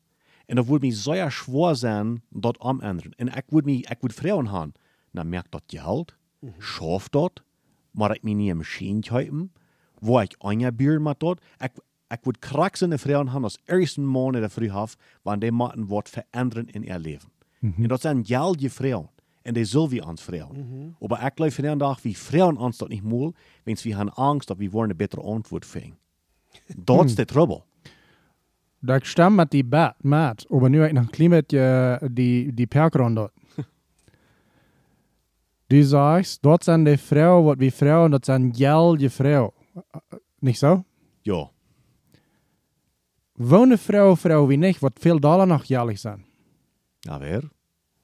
Und 0.48 0.56
das 0.56 0.66
würde 0.66 0.86
mir 0.86 0.94
sehr 0.94 1.30
schwer 1.30 1.74
sein, 1.74 2.22
das 2.30 2.54
umändern. 2.58 3.12
Und 3.18 3.28
ich 3.28 3.52
würde 3.52 3.66
mich, 3.66 3.90
ich 3.90 4.02
würde 4.02 4.14
Frauen 4.14 4.50
haben, 4.50 4.74
dann 5.12 5.28
merkt 5.28 5.54
das 5.54 5.62
Geld, 5.68 6.16
schafft 6.58 7.14
das, 7.14 7.30
maar 7.92 8.14
ich 8.16 8.22
mir 8.22 8.34
nie 8.34 8.50
eine 8.50 8.56
Maschine 8.56 9.00
kaufen, 9.00 9.50
wo 10.00 10.20
ich 10.20 10.36
eingebieren 10.40 11.02
mit 11.02 11.22
dort. 11.22 11.40
Ich, 11.62 11.70
ich 12.12 12.26
würde 12.26 12.40
kraxende 12.40 12.98
Frauen 12.98 13.32
haben, 13.32 13.42
das 13.42 13.58
ersten 13.66 14.04
Monat 14.04 14.42
der 14.42 14.50
Früh 14.50 14.70
haben, 14.70 14.92
wenn 15.24 15.40
die 15.40 15.50
Matten 15.50 15.88
was 15.90 16.10
verändern 16.10 16.66
in 16.68 16.82
ihr 16.82 16.98
Leben. 16.98 17.26
Und 17.62 17.88
das 17.88 18.02
sind 18.02 18.26
gelde 18.26 18.70
Frauen. 18.70 19.08
Und 19.46 19.56
die 19.56 19.64
sollen 19.64 19.90
wir 19.90 20.06
uns 20.06 20.20
Frauen. 20.20 20.96
Aber 21.00 21.18
ich 21.26 21.34
glaube 21.34 21.56
vandaag, 21.56 21.98
wie 22.04 22.14
Frauen 22.14 22.56
uns 22.56 22.78
das 22.78 22.88
nicht 22.88 23.04
mal, 23.04 23.32
wenn 23.64 23.76
wir 23.82 23.96
haben 23.96 24.10
Angst, 24.10 24.50
dass 24.50 24.58
wir 24.58 24.74
eine 24.74 24.94
bessere 24.94 25.24
Antwort 25.24 25.64
finden. 25.64 25.96
Das 26.76 27.06
ist 27.06 27.18
der 27.18 27.26
Trouble. 27.26 27.62
Dat 28.82 28.96
ik 28.96 29.04
stem 29.04 29.34
met 29.34 29.50
die 29.50 29.64
bed, 29.64 29.94
maat. 30.00 30.46
Maar 30.48 30.70
nu 30.70 30.80
heb 30.80 30.88
ik 30.88 30.94
nog 30.94 31.04
een 31.04 31.10
klein 31.10 31.30
beetje 31.30 32.00
die, 32.12 32.54
die 32.54 32.66
perkron 32.66 33.14
dort. 33.14 33.32
Du 35.66 35.82
sagst, 35.94 36.42
dort 36.42 36.64
sind 36.64 36.84
die 36.84 36.98
Frauen, 36.98 37.44
was 37.44 37.56
wie 37.58 37.70
Frauen, 37.70 38.10
das 38.10 38.20
sind 38.24 38.56
gelde 38.56 39.10
Frauen. 39.10 39.52
Nicht 40.40 40.59
so? 40.59 40.85
Ja. 41.22 41.50
Wo 43.35 43.62
eine 43.62 43.78
Frau, 43.78 44.16
Frau 44.16 44.48
wie 44.48 44.56
nicht, 44.56 44.83
was 44.83 44.92
viel 45.00 45.18
Dollar 45.20 45.46
noch 45.46 45.64
jährlich 45.64 46.00
sind. 46.00 46.24
Ja, 47.04 47.20
wer? 47.20 47.42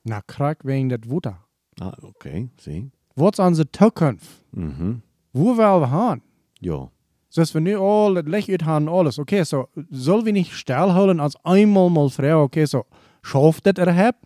Na, 0.05 0.23
krank 0.23 0.61
wegen 0.65 0.89
das 0.89 1.01
Wutter. 1.09 1.45
Ah, 1.81 1.95
okay, 2.03 2.49
zie. 2.57 2.91
Was 3.15 3.33
ist 3.33 3.41
unsere 3.41 3.71
Zukunft? 3.71 4.45
Mhm. 4.53 5.03
Wo 5.33 5.57
wollen 5.57 5.81
wir 5.81 6.11
hin? 6.11 6.23
Ja. 6.61 6.91
So, 7.29 7.41
als 7.43 7.53
wir 7.53 7.61
nu 7.61 7.79
all 7.79 8.15
das 8.15 8.25
Licht 8.25 8.65
haben, 8.65 8.89
alles. 8.89 9.19
Okay, 9.19 9.43
so, 9.43 9.69
sollen 9.91 10.25
wir 10.25 10.33
nicht 10.33 10.53
stillhouden 10.53 11.21
als 11.21 11.37
einmal 11.45 11.91
mal 11.91 12.09
Frau? 12.09 12.45
Okay, 12.45 12.65
so, 12.65 12.87
schafft 13.23 13.67
das 13.67 13.75
überhaupt? 13.77 14.19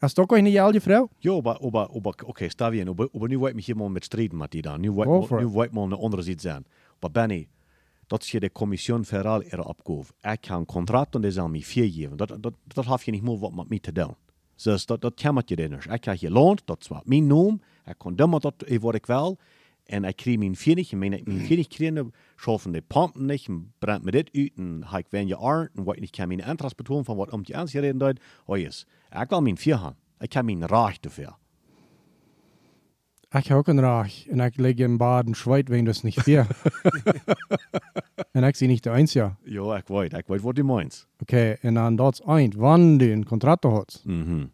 Hast 0.00 0.18
du 0.18 0.22
auch 0.22 0.32
eine 0.32 0.50
gelde 0.50 0.80
Frau? 0.80 1.08
Ja, 1.20 1.32
aber, 1.32 1.62
aber, 1.62 1.90
aber 1.94 2.12
okay, 2.24 2.48
sta 2.50 2.70
bien. 2.70 2.88
Aber, 2.88 3.08
aber 3.14 3.28
nu 3.28 3.38
wil 3.40 3.48
ik 3.48 3.54
me 3.54 3.62
hier 3.62 3.76
mal 3.76 3.88
mit 3.88 4.04
streden 4.04 4.38
met 4.38 4.50
die 4.52 4.62
dan. 4.62 4.80
Nu 4.80 4.92
wil 4.92 5.04
Go 5.04 5.20
ik 5.20 5.26
for 5.26 5.40
nu 5.40 5.46
it. 5.46 5.52
wil 5.52 5.62
ik 5.62 5.72
mal 5.72 5.84
een 5.84 5.92
andere 5.92 6.22
zit 6.22 6.40
zijn. 6.40 6.64
Maar 7.00 7.10
Benny, 7.10 7.48
dat 8.06 8.22
is 8.22 8.30
je 8.30 8.40
de 8.40 8.52
commission 8.52 9.04
vooral 9.04 9.42
er 9.42 9.64
opgave. 9.64 10.12
Ik 10.22 10.40
kan 10.40 10.58
een 10.58 10.66
contract 10.66 11.14
en 11.14 11.20
die 11.20 11.30
zal 11.30 11.48
me 11.48 11.62
vier 11.62 11.92
geven. 11.92 12.16
Dat, 12.16 12.28
dat, 12.40 12.54
dat 12.66 12.86
heb 12.86 13.02
je 13.02 13.10
niet 13.10 13.22
meer 13.22 13.38
wat 13.38 13.54
met 13.54 13.68
mij 13.68 13.78
te 13.78 13.92
doen. 13.92 14.14
Dus 14.62 14.86
dat, 14.86 15.00
dat 15.00 15.14
kan 15.14 15.34
met 15.34 15.48
je 15.48 15.56
niet. 15.56 15.86
Ik 15.92 16.00
krijg 16.00 16.20
je 16.20 16.30
loon, 16.30 16.58
dat 16.64 16.80
is 16.80 16.88
wat 16.88 17.06
mijn 17.06 17.26
naam. 17.26 17.60
Ik 17.84 17.94
kan 17.98 18.16
doen 18.16 18.30
met 18.30 18.42
dat 18.42 18.54
wat 18.80 18.94
ik 18.94 19.06
wil. 19.06 19.38
En 19.86 20.04
ik 20.04 20.16
krijg 20.16 20.38
mijn 20.38 20.56
vier 20.56 20.86
En 20.90 20.98
mijn, 20.98 21.20
mijn 21.24 21.40
vier 21.40 21.68
krijgen, 21.68 22.12
schaffen 22.36 22.72
die 22.72 22.82
pompen 22.82 23.26
niet. 23.26 23.46
En 23.46 23.72
brengt 23.78 24.04
me 24.04 24.10
dit 24.10 24.30
uit. 24.32 24.52
En 24.56 24.82
ga 24.86 24.98
ik 24.98 25.06
wen 25.10 25.26
je 25.26 25.38
aan. 25.38 25.68
En 25.74 25.84
wat 25.84 25.96
ik 25.96 26.10
kan 26.16 26.28
mijn 26.28 26.40
interesse 26.40 26.76
betonen 26.76 27.04
van 27.04 27.16
wat 27.16 27.32
om 27.32 27.40
je 27.42 27.54
aan 27.54 27.66
reden 27.66 27.98
duidt. 27.98 28.20
Oh 28.44 28.56
yes. 28.56 28.86
Ik 29.20 29.28
wil 29.28 29.42
mijn 29.42 29.56
vier 29.56 29.78
gaan. 29.78 29.96
Ik 30.18 30.32
heb 30.32 30.44
mijn 30.44 30.64
recht 30.64 31.02
dafür. 31.02 31.36
Ich 33.34 33.50
habe 33.50 33.60
auch 33.60 33.68
einen 33.68 33.84
Rach. 33.84 34.26
Und 34.30 34.40
ich 34.40 34.56
liege 34.56 34.84
im 34.84 34.98
Bad 34.98 35.26
und 35.26 35.36
schweit 35.36 35.68
wegen 35.68 35.84
das 35.84 36.04
nicht 36.04 36.22
viel. 36.22 36.46
und 38.32 38.44
ich 38.44 38.56
sehe 38.56 38.68
nicht 38.68 38.84
der 38.84 38.92
Einzige. 38.92 39.36
Ja, 39.44 39.76
ik 39.76 39.88
weet. 39.88 40.12
Ik 40.12 40.26
weet 40.26 40.40
wat 40.40 40.56
je 40.56 40.62
meint. 40.62 41.06
Okay, 41.20 41.58
und 41.62 41.74
dann 41.74 41.96
dort 41.96 42.22
ein, 42.26 42.52
wann 42.56 42.98
du 42.98 43.12
einen 43.12 43.24
Kontrakt 43.24 43.64
hast. 43.64 44.06
Mhm. 44.06 44.50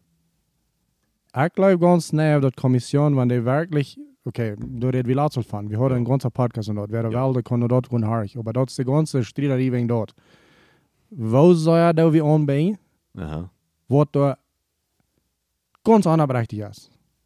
Ich 1.35 1.53
glaube 1.53 1.79
ganz 1.79 2.11
nahe 2.13 2.35
auf 2.37 2.41
die 2.41 2.51
Kommission, 2.61 3.15
wenn 3.15 3.29
die 3.29 3.45
wirklich 3.45 3.97
oké, 4.25 4.55
då 4.57 4.87
är 4.87 4.91
det 4.91 5.03
vi 5.03 5.13
latsel 5.13 5.43
fan. 5.43 5.69
Vi 5.69 5.75
har 5.75 5.91
en 5.91 6.03
ganska 6.03 6.29
podcast 6.29 6.69
om 6.69 6.75
det. 6.75 6.87
Vi 6.87 6.97
har 6.97 7.03
väl 7.03 7.33
det 7.33 7.43
kunde 7.43 7.67
dort 7.67 7.91
rund 7.91 8.05
har. 8.05 8.37
Och 8.37 8.53
det 8.53 8.59
är 8.59 8.83
ganska 8.83 9.23
stridariven 9.23 9.87
dort. 9.87 10.13
Vad 11.09 11.57
sa 11.57 11.77
jag 11.77 11.95
då 11.95 12.09
vi 12.09 12.21
anbei? 12.21 12.75
Aha. 13.19 13.49
Vad 13.87 14.07
då 14.11 14.35
ganz 15.85 16.07
annan 16.07 16.27
berechtigt 16.27 16.59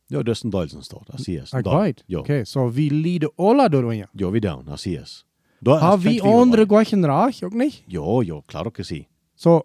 Ja, 0.09 0.23
das 0.23 0.37
ist 0.37 0.45
ein 0.45 0.51
Deutschlandstaat, 0.51 1.07
das 1.07 1.25
hier 1.25 1.43
ist. 1.43 1.53
Ah, 1.53 1.61
right. 1.61 2.03
Ja, 2.07 2.19
Oké, 2.19 2.45
så 2.45 2.67
vi 2.67 2.89
lider 2.89 3.29
alla 3.37 3.69
då 3.69 3.93
ja. 3.93 4.07
ja, 4.11 4.29
wie 4.29 4.39
down, 4.39 4.65
das 4.65 4.83
hier 4.85 5.01
ist. 5.01 5.25
Da 5.59 5.79
Har 5.79 5.97
ist 5.97 6.05
vi 6.05 6.21
andra 6.21 6.57
dabei. 6.57 6.65
gleichen 6.65 7.05
Reich 7.05 7.43
auch 7.43 7.53
nicht? 7.53 7.83
Ja, 7.87 8.23
ja, 8.23 8.41
klar 8.41 8.71
que 8.71 8.83
sí. 8.83 9.07
Så, 9.35 9.63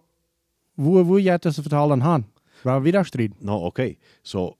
wo, 0.74 1.02
wo 1.02 1.18
så 1.52 1.62
förtalen 1.62 2.02
han? 2.02 2.24
Vad 2.64 2.82
vi 2.82 2.92
där 2.92 3.04
strid? 3.04 3.34
Nou, 3.38 3.66
oké. 3.66 3.94
Zo, 4.22 4.54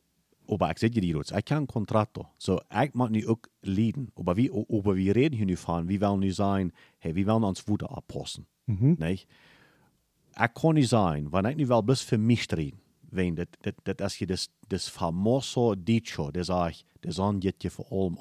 aber 0.46 0.70
ik 0.70 0.78
zeg 0.78 0.94
je 0.94 1.00
die 1.00 1.12
rots. 1.12 1.30
Ik 1.30 1.44
kan 1.44 1.66
contracto. 1.66 2.28
Zo, 2.36 2.58
ik 2.68 2.92
mag 2.92 3.10
nu 3.10 3.26
ook 3.26 3.48
leiden. 3.60 4.10
Aber 4.14 4.34
wie, 4.34 4.52
aber 4.68 4.94
wie 4.94 5.12
reden 5.12 5.36
hier 5.36 5.46
nu 5.46 5.56
van? 5.56 5.86
Wie 5.86 5.98
willen 5.98 6.18
nu 6.18 6.30
zijn? 6.30 6.74
Hey, 6.98 7.14
wie 7.14 7.24
willen 7.24 7.42
ons 7.42 7.60
voeten 7.60 7.96
oppassen? 7.96 8.46
Mhm. 8.64 8.94
Nee. 8.98 9.24
Ik 10.34 10.50
kan 10.52 10.74
niet 10.74 10.88
zijn, 10.88 11.28
want 11.28 11.46
ik 11.46 11.56
nu 11.56 11.66
wel 11.66 11.84
best 11.84 12.04
voor 12.04 12.20
mij 12.20 12.44
reden. 12.48 12.80
Wenn 13.10 13.46
dat 13.82 14.02
als 14.02 14.18
je 14.18 14.26
das, 14.26 14.48
das 14.66 14.88
famoso 14.88 15.74
dicho, 15.74 16.30
das 16.30 16.46
sag 16.46 16.70
ich, 16.70 16.84
das 17.00 17.18
an 17.18 17.40
geht 17.40 17.62
je 17.62 17.70
voor 17.70 17.86
allem 17.90 18.16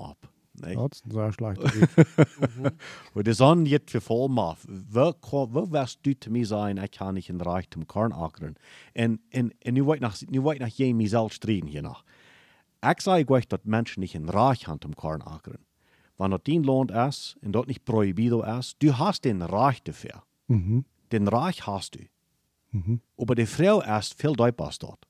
op. 0.63 0.69
Nee. 0.69 0.75
Das 0.75 1.01
ist 1.01 1.11
sehr 1.11 1.33
schlecht. 1.33 1.61
Und 3.13 3.27
das 3.27 3.41
an 3.41 3.65
geht 3.65 3.91
für 3.91 4.01
auf. 4.09 4.67
Wo, 4.67 5.13
wo 5.21 5.71
wirst 5.71 5.99
du 6.03 6.19
zu 6.19 6.29
mir 6.29 6.45
sein, 6.45 6.77
ich 6.77 6.91
kann 6.91 7.15
nicht 7.15 7.29
in 7.29 7.41
Reichtum 7.41 7.87
Korn 7.87 8.13
ackern? 8.13 8.55
Und, 8.95 9.19
und, 9.33 9.53
und 9.65 9.73
nu 9.73 9.85
wollt 9.85 10.01
nach, 10.01 10.15
wollt 10.43 10.59
nach 10.59 10.67
jedem 10.67 10.97
mich 10.97 11.11
selbst 11.11 11.45
reden 11.47 11.67
hier 11.67 11.81
nach. 11.81 12.03
Ich 12.83 13.01
sage 13.01 13.31
euch, 13.31 13.47
dass 13.47 13.63
Menschen 13.63 13.99
nicht 13.99 14.15
in 14.15 14.27
Reich 14.29 14.67
haben 14.67 14.81
zum 14.81 14.95
Korn 14.95 15.21
ackern. 15.21 15.59
Wenn 16.17 16.31
dort 16.31 16.47
den 16.47 16.63
Lohn 16.63 16.89
ist 16.89 17.37
und 17.41 17.53
dort 17.53 17.67
nicht 17.67 17.85
prohibido 17.85 18.43
ist, 18.43 18.75
du 18.81 18.97
hast 18.97 19.25
den 19.25 19.41
Reich 19.41 19.81
dafür. 19.83 20.23
Mhm. 20.47 20.85
Den 21.11 21.27
Reich 21.27 21.65
hast 21.65 21.95
du. 21.95 21.99
Mhm. 22.71 23.01
Aber 23.17 23.35
die 23.35 23.45
Frau 23.45 23.81
ist 23.81 24.19
viel 24.19 24.33
deutlicher 24.33 24.77
dort. 24.79 25.07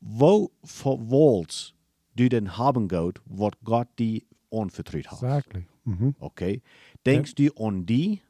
Wo 0.00 0.50
verwollst 0.62 1.74
du 2.16 2.28
denn 2.28 2.56
haben 2.56 2.88
Gott, 2.88 3.20
was 3.26 3.52
Gott 3.64 3.88
dir 3.98 4.22
anvertraut 4.50 5.06
hat? 5.06 5.22
Exactly. 5.22 5.66
Mhm. 5.84 6.14
Okay. 6.18 6.62
Denkst 7.04 7.34
du 7.34 7.50
an 7.56 7.86
die 7.86 8.20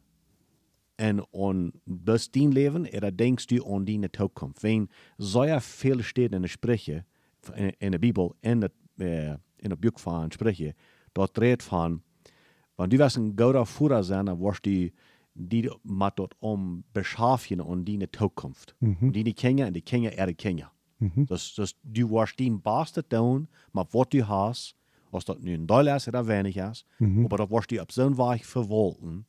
en 0.97 1.23
an 1.33 1.73
das 1.87 2.31
dein 2.31 2.53
Leben 2.53 2.87
oder 2.87 3.11
denkst 3.11 3.47
du 3.49 3.65
an 3.65 3.87
deine 3.87 4.11
Zukunft? 4.11 4.63
Wenn 4.63 4.89
so 5.19 5.45
ja 5.45 5.61
viel 5.61 6.03
steht 6.03 6.33
in 6.33 6.43
der 6.43 6.49
Sprüche, 6.49 7.05
in, 7.79 7.93
der 7.93 7.99
Bibel, 7.99 8.31
in 8.41 8.61
der, 8.61 8.71
äh, 8.99 9.37
in 9.59 9.71
der 9.71 9.77
Buch 9.77 9.99
von 9.99 10.31
Sprüche, 10.33 10.75
dort 11.13 11.37
dreht 11.37 11.63
von, 11.63 12.03
wenn 12.77 12.91
du 12.91 12.99
wirst 12.99 13.17
ein 13.17 13.37
guter 13.37 13.67
Führer 13.67 14.03
sein, 14.03 14.27
dann 14.27 14.41
wirst 14.41 14.67
du 14.67 14.91
die 15.35 15.71
mit 15.83 16.13
dort 16.17 16.35
um 16.41 16.85
beschaffen 16.93 17.61
an 17.61 17.85
deine 17.85 18.11
Zukunft. 18.11 18.77
Und 19.09 19.13
die 19.13 19.33
Kinder 19.35 19.67
und 19.67 19.75
die 19.75 19.83
Kinder 19.83 20.17
ihre 20.17 20.35
Kinder. 20.99 21.25
Das, 21.27 21.55
das, 21.55 21.75
du 21.83 22.09
wirst 22.11 22.39
dein 22.39 22.61
Bestes 22.61 23.05
tun, 23.09 23.49
mit 23.73 23.87
was 23.93 24.09
du 24.09 24.23
hast, 24.29 24.75
als 25.11 25.25
dat 25.25 25.43
nu 25.43 25.53
een 25.55 25.67
dollar 25.67 25.97
is 25.97 26.09
oder 26.09 26.27
wenig 26.27 26.57
is, 26.57 26.85
aber 27.25 27.37
dat 27.37 27.51
wirst 27.51 27.71
du 27.71 27.81
op 27.81 27.93
zo'n 27.93 28.17
Weg 28.17 28.45
verwalten, 28.47 29.27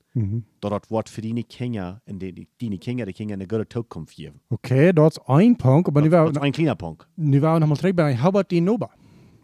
dat 0.60 0.71
dat 0.71 0.88
wordt 0.88 1.10
voor 1.10 1.21
die 1.23 1.43
Kinder 1.43 2.01
en 2.06 2.17
die, 2.17 2.34
die, 2.34 2.47
die 2.58 2.78
Kinder, 2.78 3.06
die 3.06 3.13
Kinder 3.13 3.36
eine 3.38 3.45
gute 3.47 3.65
Zukunft 3.67 4.13
geben. 4.15 4.39
Okej, 4.49 4.93
dat 4.93 5.12
is 5.12 5.19
een 5.25 5.56
punt. 5.56 5.91
Maar 5.93 6.01
nu 6.04 6.10
Dat 6.10 6.19
wil 6.34 6.41
is 6.41 6.45
een 6.47 6.51
kleiner 6.51 6.75
Punkt. 6.75 7.08
nu 7.13 7.39
maar 7.39 7.78
terug 7.78 7.93
bij 7.93 8.15
how 8.17 8.25
about 8.25 8.49
die 8.49 8.62
Nova? 8.62 8.89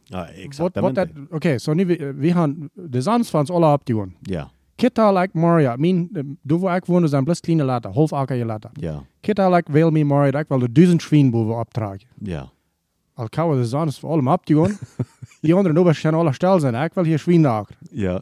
Ja, 0.03 0.17
Wat, 0.19 0.29
exakt. 0.29 0.79
wat 0.79 0.95
dat, 0.95 1.07
oké, 1.29 1.57
zo 1.57 1.73
nu, 1.73 1.85
we, 1.85 2.13
we 2.13 2.31
gaan 2.31 2.69
de 2.73 3.01
zans 3.01 3.29
van 3.29 3.39
ons 3.39 3.49
alle 3.49 3.73
opdoen. 3.73 4.15
Ja, 4.21 4.51
Kita 4.87 5.11
like 5.13 5.37
Maria, 5.37 5.75
min, 5.75 6.09
du 6.41 6.57
wo 6.59 6.69
ik 6.75 6.85
woonde 6.85 7.07
zijn 7.07 7.23
best 7.23 7.41
kleine 7.41 7.63
later, 7.63 7.91
half 7.93 8.13
akker 8.13 8.35
je 8.35 8.45
later. 8.45 8.69
ja, 8.73 9.03
Kita 9.19 9.49
like 9.49 9.71
wil 9.71 9.91
me 9.91 10.03
Maria, 10.05 10.39
ik 10.39 10.47
wil 10.47 10.59
de 10.59 10.71
duizend 10.71 11.01
schwien 11.01 11.33
optragen. 11.33 12.07
ja. 12.21 12.49
Al 13.13 13.29
kauwen 13.29 13.57
de 13.57 13.65
zans 13.65 13.99
voor 13.99 14.09
allemaal 14.09 14.33
opdoen. 14.35 14.77
die 15.41 15.53
andere 15.53 15.73
Nova 15.73 15.93
zijn 15.93 16.13
alle 16.13 16.33
stel 16.33 16.59
zijn, 16.59 16.75
ik 16.83 16.93
wil 16.93 17.03
hier 17.03 17.19
schwien 17.19 17.45
akker. 17.45 17.77
Ja, 17.91 18.21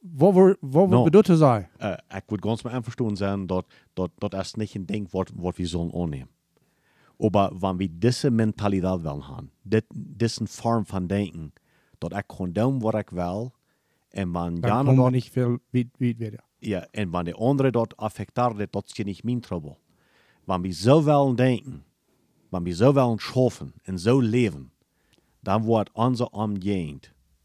Wat 0.00 0.32
voor, 0.32 0.56
wat 0.60 0.88
No. 0.88 1.02
bedoelt 1.04 1.24
te 1.24 1.36
zijn? 1.36 1.68
äh, 1.78 1.96
ich 2.10 2.22
würde 2.28 2.42
ganz 2.48 2.62
mal 2.64 2.72
einverstanden 2.74 3.16
sein, 3.16 3.46
dass 3.46 3.64
dat, 3.94 4.10
dat 4.18 4.34
ist 4.34 4.56
nicht 4.56 4.74
ein 4.76 4.86
Ding, 4.86 5.08
was 5.12 5.56
wir 5.56 5.66
sollen 5.66 5.92
annehmen. 5.94 6.28
Aber 7.18 7.50
wenn 7.60 7.78
wir 7.78 7.88
diese 7.88 8.30
Mentalität 8.30 9.02
wollen 9.04 9.22
haben, 9.28 9.50
dit, 9.64 9.84
diesen 9.90 10.46
Form 10.46 10.84
von 10.84 11.08
Denken, 11.08 11.52
dass 12.00 12.10
ich 12.20 12.28
kann 12.28 12.52
tun, 12.54 12.82
was 12.82 12.94
ich 13.02 13.12
will, 13.12 13.50
und 14.12 14.62
wenn 14.62 14.70
komen 14.70 14.86
we 14.86 14.96
dort 14.96 15.12
niet 15.12 15.30
veel 15.30 15.58
wie 15.70 15.90
wie 15.98 16.16
weer. 16.16 16.40
Ja, 16.58 16.86
en 16.90 17.10
wanneer 17.10 17.32
de 17.32 17.38
andere 17.38 17.70
dat 17.70 17.96
affecteert, 17.96 18.72
dat 18.72 18.92
is 18.94 19.04
niet 19.04 19.24
mijn 19.24 19.40
trouble. 19.40 19.76
Wanneer 20.44 20.70
we 20.70 20.76
zo 20.76 21.04
wel 21.04 21.34
denken, 21.34 21.84
wanneer 22.48 22.72
we 22.72 22.76
zo 22.76 22.92
wel 22.92 23.18
schaffen 23.18 23.72
en 23.82 23.98
zo 23.98 24.20
leven, 24.20 24.72
dan 25.40 25.62
wordt 25.62 25.90
onze 25.92 26.30
omgeving 26.30 27.02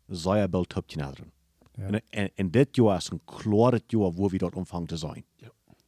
zeer 0.07 0.49
bald 0.49 0.75
op 0.75 0.87
te 0.87 0.99
Ja. 0.99 1.85
En, 1.87 2.01
en, 2.09 2.31
en 2.35 2.51
dit 2.51 2.75
jaar 2.75 2.97
is 2.97 3.09
een 3.09 3.21
klare 3.25 3.81
jaar 3.87 4.13
waar 4.13 4.29
we 4.29 4.37
dat 4.37 4.55
omvangen 4.55 4.87
te 4.87 4.97
zijn. 4.97 5.25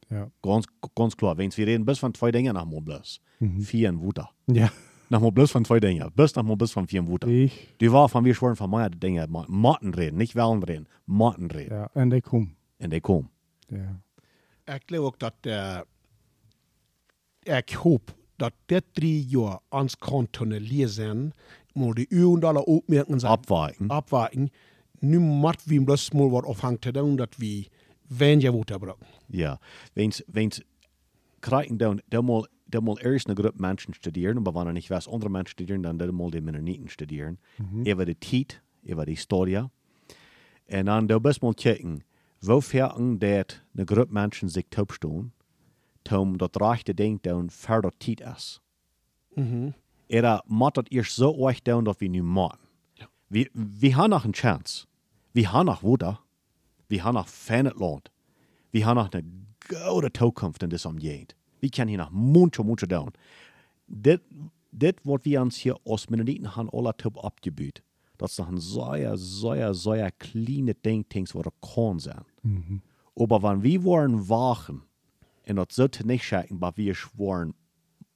Ja. 0.08 0.30
Ganz, 0.40 0.66
ganz 0.94 1.16
klar. 1.16 1.36
Wenn 1.36 1.50
wir 1.56 1.66
reden, 1.66 1.84
bis 1.84 1.98
von 1.98 2.14
zwei 2.14 2.30
Dingen 2.30 2.54
nach 2.54 2.64
mal 2.64 2.80
bloß. 2.80 3.20
Vier 3.58 3.88
en 3.88 4.00
Wuter. 4.00 4.30
Ja. 4.46 4.70
Nach 5.08 5.20
mal 5.20 5.30
bloß 5.30 5.50
von 5.50 5.64
zwei 5.64 5.80
Dingen. 5.80 6.10
Bis 6.14 6.34
nach 6.34 6.42
mal 6.44 6.56
bis 6.56 6.72
von 6.72 6.86
vier 6.88 7.06
Wuter. 7.06 7.28
Ich. 7.28 7.74
Die 7.80 7.92
war 7.92 8.08
von 8.08 8.24
wir 8.24 8.34
schwören 8.34 8.56
von 8.56 8.70
meiner 8.70 8.90
Dinge. 8.90 9.26
Matten 9.48 9.94
reden, 9.94 10.16
nicht 10.16 10.34
Wellen 10.34 10.62
reden. 10.62 10.88
Matten 11.04 11.50
reden. 11.50 11.74
Ja, 11.76 11.90
en 11.94 12.10
die 12.10 12.20
kom. 12.20 12.56
En 12.78 12.90
die 12.90 13.00
komen. 13.00 13.30
Ja. 13.68 14.00
Ik 14.74 14.82
geloof 14.86 15.06
ook 15.06 15.18
dat 15.18 15.34
uh, 15.42 15.80
ik 17.42 17.70
hoop 17.70 18.14
dat 18.36 18.52
dit 18.66 18.84
drie 18.92 19.26
jaar 19.26 19.58
ons 19.68 19.96
kan 19.98 20.26
tonaliseren, 20.30 21.32
maar 21.72 21.94
de 21.94 22.06
uren 22.08 22.44
alle 22.44 22.64
opmerkingen 22.64 23.20
zijn 23.20 23.32
Abweiken. 23.32 23.88
afwijken. 23.88 24.50
Nu 24.98 25.18
moet 25.18 25.64
we 25.64 25.84
bloos 25.84 26.10
mal 26.10 26.44
afhangen 26.44 26.78
te 26.78 26.92
doen 26.92 27.16
dat 27.16 27.36
we 27.36 27.68
weniger 28.08 28.52
water 28.52 28.78
brauchen. 28.78 29.06
Ja, 29.26 29.58
wenn's, 29.92 30.22
wenn's 30.26 30.60
krijgen 31.38 31.76
dan, 31.76 32.00
dan 32.08 32.24
mal, 32.24 32.46
dan 32.68 32.84
mal 32.84 32.96
erst 33.00 33.26
eine 33.26 33.34
Gruppe 33.34 33.60
Menschen 33.60 33.94
studieren, 33.94 34.38
aber 34.38 34.54
wenn 34.54 34.66
er 34.68 34.72
nicht 34.72 34.90
weiß, 34.90 35.08
andere 35.08 35.30
Menschen 35.30 35.52
studieren, 35.52 35.82
dann 35.82 35.98
dann 35.98 36.14
mal 36.14 36.30
die 36.30 36.40
Mennoniten 36.40 36.88
studieren. 36.88 37.38
Über 37.86 38.04
die 38.04 38.18
Zeit, 38.18 38.62
über 38.82 39.06
die 39.06 39.14
Historie. 39.14 39.58
Und 40.68 40.86
dann 40.86 41.06
da 41.08 41.18
bist 41.18 41.42
mal 41.42 41.54
checken, 41.54 42.02
wo 42.40 42.60
fähren 42.60 43.18
dat 43.18 43.62
eine 43.74 43.86
Gruppe 43.86 44.12
Menschen 44.12 44.48
sich 44.48 44.66
taubstehen, 44.70 45.32
um 46.10 46.38
das 46.38 46.50
rechte 46.60 46.94
Ding 46.94 47.20
dann 47.22 47.50
für 47.50 47.82
das 47.82 47.92
Zeit 48.00 48.20
ist. 48.20 48.60
Oder 50.08 50.42
macht 50.46 50.76
das 50.76 50.84
erst 50.90 51.16
so 51.16 51.36
euch 51.38 51.62
down, 51.62 51.84
dass 51.84 52.00
wir 52.00 52.08
nicht 52.08 52.22
machen. 52.22 52.58
Wir, 53.28 53.48
wir 53.54 53.96
haben 53.96 54.10
noch 54.10 54.24
eine 54.24 54.32
Chance. 54.32 54.86
Wir 55.32 55.52
haben 55.52 55.66
noch 55.66 55.82
Wunder. 55.82 56.20
Wir 56.88 57.04
haben 57.04 57.14
noch 57.14 57.28
Land. 57.50 58.10
Wir 58.72 58.86
haben 58.86 58.96
noch 58.96 59.12
eine 59.12 59.24
gute 59.68 60.12
Zukunft 60.12 60.62
in 60.62 60.70
diesem 60.70 60.98
Gegend. 60.98 61.35
Können 61.60 61.88
hier 61.88 61.98
noch 61.98 62.10
mucho, 62.10 62.62
mucho 62.62 62.86
down. 62.86 63.12
Das, 63.88 64.20
das, 64.72 64.94
was 65.04 65.24
wir 65.24 65.42
uns 65.42 65.56
hier 65.56 65.76
aus 65.84 66.08
Mennoniten 66.10 66.54
haben, 66.54 66.70
alle 66.72 66.96
Typ 66.96 67.22
abgebüht. 67.22 67.82
Das 68.18 68.38
ein 68.40 68.58
sehr, 68.58 69.16
sehr, 69.16 69.74
sehr 69.74 70.10
kleine 70.12 70.74
Ding, 70.74 71.08
Dings, 71.08 71.34
was 71.34 71.42
da 71.42 71.50
kann 71.60 71.98
sein. 71.98 72.24
Aber 73.14 73.42
wenn 73.42 73.62
wir 73.62 73.84
wollen 73.84 74.28
wachen, 74.28 74.82
und 75.48 75.56
das 75.56 75.68
sollte 75.70 76.06
nicht 76.06 76.24
schauen, 76.24 76.46
aber 76.50 76.76
wir 76.76 76.94
schworen, 76.94 77.54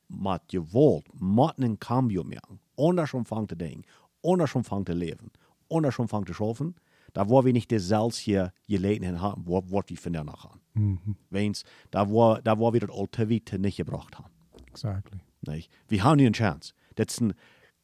mit 0.08 0.48
Gewalt, 0.48 1.06
mit 1.20 1.58
einem 1.58 1.78
Cambio 1.78 2.24
machen, 2.24 2.60
anders 2.76 3.14
umfangen 3.14 3.48
zu 3.48 3.56
denken, 3.56 3.84
anders 4.24 4.54
umfangen 4.54 4.86
zu 4.86 4.92
leben, 4.92 5.30
anders 5.70 5.98
umfangen 5.98 6.26
zu 6.26 6.34
schaffen, 6.34 6.74
da 7.12 7.28
wo 7.28 7.44
wir 7.44 7.52
nicht 7.52 7.70
das 7.70 7.88
Salz 7.88 8.18
hier 8.18 8.52
gelegen 8.66 9.20
haben, 9.20 9.42
wo, 9.46 9.62
wo 9.66 9.82
wir 9.86 9.96
von 9.96 10.12
danach 10.12 10.44
haben. 10.44 10.60
Mhm. 10.74 11.16
Wenn's, 11.30 11.64
da 11.90 12.08
wo, 12.08 12.36
da 12.42 12.58
wo 12.58 12.72
wir 12.72 12.80
das 12.80 12.90
alte 12.90 13.28
Witte 13.28 13.58
nicht 13.58 13.76
gebracht 13.76 14.18
haben. 14.18 14.30
Exactly. 14.66 15.18
Nicht? 15.46 15.70
Wir 15.88 16.04
haben 16.04 16.16
nie 16.16 16.26
eine 16.26 16.32
Chance. 16.32 16.74
Das 16.94 17.06
ist 17.08 17.20
ein, 17.20 17.34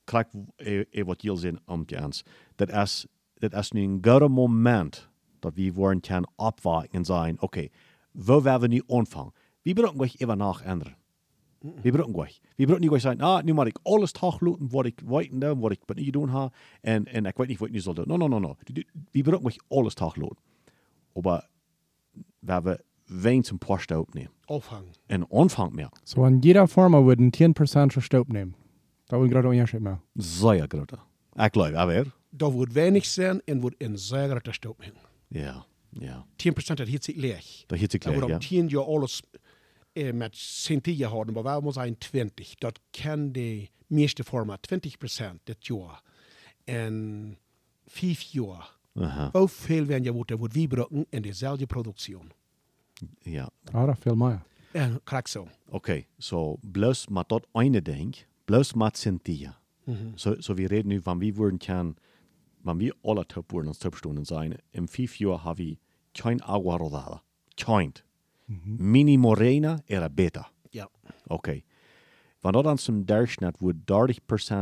kijk, 0.06 0.28
eh, 0.56 0.84
eh, 0.92 1.06
wat 1.06 1.22
jullie 1.22 1.40
zijn 1.40 1.58
om 1.66 1.84
te 1.84 2.00
ans. 2.00 2.24
Dat 2.56 2.70
is, 2.70 3.06
dat 3.34 3.52
is 3.52 3.72
nu 3.72 3.82
een 3.82 3.98
goede 4.02 4.28
moment 4.28 5.08
dat 5.40 5.54
we 5.54 5.72
worden 5.72 6.00
kan 6.00 6.28
opwaken 6.36 6.90
en 6.90 7.04
zijn, 7.04 7.40
oké, 7.40 7.68
wo 8.12 8.42
werden 8.42 8.60
we 8.60 8.74
nu 8.74 8.82
aanvangen? 8.86 9.32
We 9.62 9.72
brauchen 9.72 10.00
euch 10.00 10.20
even 10.20 10.38
nach 10.38 10.62
ändern. 10.62 10.96
Wir 11.82 11.92
brauchen 11.92 12.14
euch. 12.14 12.40
Wir 12.56 12.66
brauchen 12.66 12.80
nicht 12.82 12.92
euch 12.92 13.02
sagen, 13.02 13.20
ah, 13.22 13.42
nu 13.42 13.52
moet 13.52 13.66
ik 13.66 13.78
alles 13.82 14.12
taglooten 14.12 14.68
wat 14.70 14.86
ik 14.86 15.00
weten 15.06 15.38
doe, 15.38 15.56
wat 15.58 15.72
ik 15.72 15.80
wat 15.86 15.96
niet 15.96 16.12
doen 16.12 16.28
ha, 16.28 16.50
en, 16.80 17.04
en 17.06 17.26
ik 17.26 17.36
weet 17.36 17.48
niet 17.48 17.58
wat 17.58 17.68
ik 17.68 17.74
nu 17.74 17.80
zal 17.80 17.94
doen. 17.94 18.04
No, 18.08 18.16
no, 18.16 18.28
no, 18.28 18.38
no. 18.38 18.56
Wir 19.10 19.22
brauchen 19.22 19.46
euch 19.46 19.58
alles 19.68 19.94
taglooten. 19.94 20.38
Aber 21.14 21.48
wenn 22.40 22.64
wir 22.64 22.80
wen 23.06 23.42
zum 23.44 23.58
Post 23.58 23.90
opnehmen, 23.92 24.32
Afhangen. 24.46 24.92
en 25.06 25.26
aanvang 25.32 25.72
meer, 25.74 25.90
So 26.04 26.24
an 26.24 26.40
jeder 26.40 26.66
Firma 26.68 26.98
würden 27.04 27.30
10% 27.30 27.92
Verstaub 27.92 28.28
nehmen. 28.32 28.54
Da 29.08 29.16
wollen 29.16 29.30
gerade 29.30 29.48
Unterschied 29.48 29.80
machen. 29.80 30.02
sehr 30.14 30.66
groter. 30.68 30.98
Ik 31.36 31.52
geloof, 31.52 31.74
aber, 31.74 32.04
Da 32.32 32.52
wird 32.52 32.74
wenig 32.74 33.04
sein 33.08 33.40
und 33.48 33.62
wird 33.62 33.74
in 33.78 33.96
sehr 33.96 34.28
guter 34.28 34.52
Staub 34.52 34.78
hängen. 34.82 35.00
ja, 35.30 35.64
ja. 36.00 36.26
10% 36.36 36.76
dat 36.78 36.88
heeft 36.88 37.04
zich 37.04 37.16
leeg. 37.16 37.64
Dat 37.66 37.78
heeft 37.78 37.90
zich 37.90 38.00
Dat 38.02 38.12
leeg, 38.12 38.20
wordt 38.20 38.44
ja. 38.44 38.56
om 38.58 38.68
10 38.68 38.68
jaar 38.68 38.84
alles 38.84 39.22
centie 40.30 41.06
houden, 41.06 41.34
maar 41.34 41.42
wij 41.42 41.54
moeten 41.60 41.72
zijn 41.82 41.98
20. 41.98 42.54
Dat 42.54 42.80
kan 42.90 43.32
de 43.32 43.68
meeste 43.86 44.24
vormen, 44.24 44.58
20% 44.60 45.42
dit 45.44 45.66
jaar. 45.66 46.02
En 46.64 47.38
5 47.86 48.20
jaar. 48.20 48.74
Aha, 48.94 49.28
Hoeveel 49.32 49.84
werden 49.84 50.04
je 50.04 50.12
wordt, 50.12 50.30
wordt 50.30 50.54
wie 50.54 50.62
gebruiken 50.62 51.06
in 51.10 51.22
dezelfde 51.22 51.66
productie? 51.66 52.16
ja. 53.20 53.48
Ja, 53.72 53.86
dat 53.86 53.98
veel 53.98 54.14
meer. 54.16 54.42
En 54.72 55.00
krijg 55.04 55.28
zo. 55.28 55.48
Oké, 55.68 56.04
so 56.18 56.58
bloos 56.60 57.06
met 57.08 57.28
dat 57.28 57.46
ene 57.52 57.82
ding, 57.82 58.16
bloos 58.44 58.72
met 58.72 58.98
Cynthia. 58.98 59.58
So, 60.14 60.34
so 60.38 60.54
wir 60.54 60.68
reden 60.68 60.86
nu 60.86 61.02
van 61.02 61.18
wie 61.18 61.34
worden 61.34 61.58
kan, 61.58 61.96
van 62.62 62.78
wie 62.78 62.92
alle 63.02 63.26
topwoorden 63.26 63.68
als 63.68 63.78
topstunden 63.78 64.24
zijn. 64.24 64.56
In 64.70 64.88
vijf 64.88 65.14
jaar 65.14 65.44
hebben 65.44 65.64
we 65.66 65.78
geen 66.12 66.42
agua 66.42 66.76
rodada. 66.76 67.22
Geen. 68.46 68.90
Mini 68.90 69.16
morena 69.16 69.80
era 69.84 70.08
beta. 70.08 70.50
Ja. 70.70 70.88
Oké. 71.26 71.60
Van 72.38 72.52
dat 72.52 72.66
aan 72.66 72.78
zijn 72.78 73.04
Durchschnitt 73.04 73.58
wordt 73.58 73.78
30% 73.78 74.54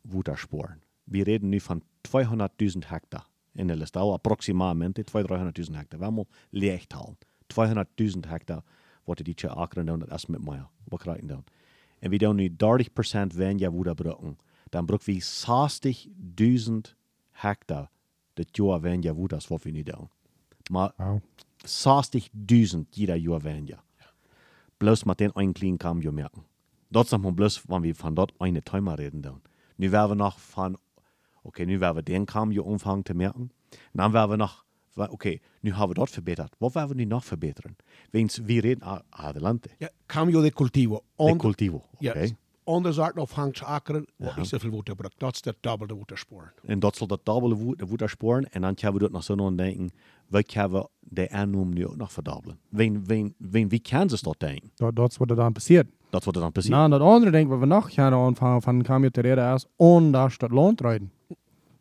Wuttersporen. 0.00 0.82
Wir 1.04 1.24
reden 1.24 1.48
nu 1.48 1.60
van 1.60 1.82
200.000 2.00 2.86
hectare. 2.86 3.24
In 3.52 3.66
de 3.66 3.76
Listau 3.76 4.12
approximatamente 4.12 5.04
200.000, 5.04 5.14
300.000 5.14 5.74
hectare. 5.74 5.98
We 5.98 6.04
hebben 6.04 6.26
licht 6.50 6.92
halen. 6.92 7.18
200.000 7.46 8.28
hectare 8.28 8.62
wordt 9.04 9.24
die 9.24 9.34
tje 9.34 9.54
akeren 9.54 9.86
doen, 9.86 9.98
dat 9.98 10.12
is 10.12 10.26
met 10.26 10.44
mij. 10.44 10.66
Wat 10.84 11.00
krijgen 11.00 11.26
dan? 11.26 11.44
En 11.98 12.10
we 12.10 12.16
doen 12.16 12.36
nu 12.36 12.48
30% 12.48 12.54
weniger 13.34 13.72
Wutter 13.72 13.94
brücken. 13.94 14.38
Dan 14.68 14.86
brücken 14.86 15.14
we 15.14 15.22
60.000 16.86 16.96
hectare 17.30 17.88
dit 18.34 18.56
jaar 18.56 18.80
weniger 18.80 19.16
Wutter, 19.16 19.58
we 19.62 19.70
nu 19.70 19.82
doen. 19.82 20.08
Maar 20.70 20.92
Wauw. 20.96 21.20
60.000 21.64 22.86
jeder 22.92 23.16
Jahr 23.16 23.42
weniger. 23.44 23.82
Bloß 24.78 25.06
mit 25.06 25.20
den 25.20 25.34
einen 25.36 25.54
kleinen 25.54 25.78
Cambio 25.78 26.12
merken. 26.12 26.44
Dort 26.90 27.08
sagt 27.08 27.22
man 27.22 27.34
bloß, 27.34 27.68
wenn 27.68 27.82
wir 27.82 27.94
von 27.94 28.14
dort 28.14 28.32
eine 28.38 28.62
Timer 28.62 28.98
reden 28.98 29.22
dann. 29.22 29.40
Nu 29.76 29.90
werden 29.90 30.12
wir 30.12 30.16
noch 30.16 30.38
von, 30.38 30.76
okay, 31.42 31.66
nu 31.66 31.80
werden 31.80 31.96
wir 31.96 32.02
den 32.02 32.26
Cambio 32.26 32.62
umfangen 32.64 33.04
zu 33.04 33.14
merken. 33.14 33.50
Dann 33.94 34.12
werden 34.12 34.30
wir 34.32 34.36
noch, 34.36 34.64
okay, 34.96 35.40
nu 35.62 35.76
haben 35.76 35.90
wir 35.90 35.94
dort 35.94 36.10
verbessert. 36.10 36.52
Was 36.60 36.74
werden 36.74 36.96
wir 36.98 37.06
noch 37.06 37.24
verbessern? 37.24 37.76
Wenn's, 38.12 38.46
wir 38.46 38.62
reden 38.62 38.82
adelante. 39.10 39.70
Ja, 39.80 39.88
cambio 40.06 40.42
de 40.42 40.50
cultivo. 40.50 41.02
De 41.18 41.24
On- 41.32 41.38
cultivo, 41.38 41.82
Ja, 42.00 42.14
okay? 42.64 42.74
Andere 42.74 42.94
soorten 42.94 43.22
afhangt 43.22 43.62
akkeren, 43.62 44.06
wordt 44.16 44.36
niet 44.36 44.46
zoveel 44.46 44.70
water 44.70 44.90
gebruikt. 44.90 45.18
Dat 45.18 45.34
is 45.34 45.42
de 45.42 45.56
dubbele 45.60 45.96
watersporen. 45.96 46.52
En 46.66 46.78
dat 46.78 46.96
zal 46.96 47.06
dat 47.06 47.20
dubbele 47.22 47.54
woed, 47.54 47.78
de 47.78 47.86
woeder 47.86 48.08
sporen. 48.08 48.50
En 48.50 48.60
dan 48.60 48.74
kunnen 48.74 48.94
we 48.94 49.00
dat 49.00 49.12
nog 49.12 49.24
zo 49.24 49.46
aan 49.46 49.56
denken. 49.56 49.90
Wij 50.26 50.42
kunnen 50.42 50.88
de 51.00 51.30
aannoem 51.30 51.72
nu 51.72 51.86
ook 51.86 51.96
nog 51.96 52.12
verdubbelen. 52.12 52.58
Wen, 52.68 53.06
wen, 53.06 53.34
wen, 53.38 53.68
wie 53.68 53.80
kan 53.80 54.08
ze 54.08 54.18
dat 54.22 54.38
denken? 54.38 54.70
Dat, 54.74 54.96
dat 54.96 55.10
is 55.10 55.16
wat 55.16 55.30
er 55.30 55.36
dan 55.36 55.52
passiert. 55.52 55.86
Dat 56.10 56.22
wordt 56.24 56.38
er 56.38 56.44
dan 56.44 56.52
precies. 56.52 56.70
Nou, 56.70 56.90
dat 56.90 57.00
andere 57.00 57.30
ding 57.30 57.48
wat 57.48 57.58
we 57.58 57.66
nog 57.66 57.94
gaan 57.94 58.12
aanvangen 58.12 58.62
van 58.62 58.82
kan 58.82 59.02
je 59.02 59.10
te 59.10 59.20
reden 59.20 59.54
is 59.54 59.66
ondanks 59.76 60.38
dat 60.38 60.50
loontreden. 60.50 61.12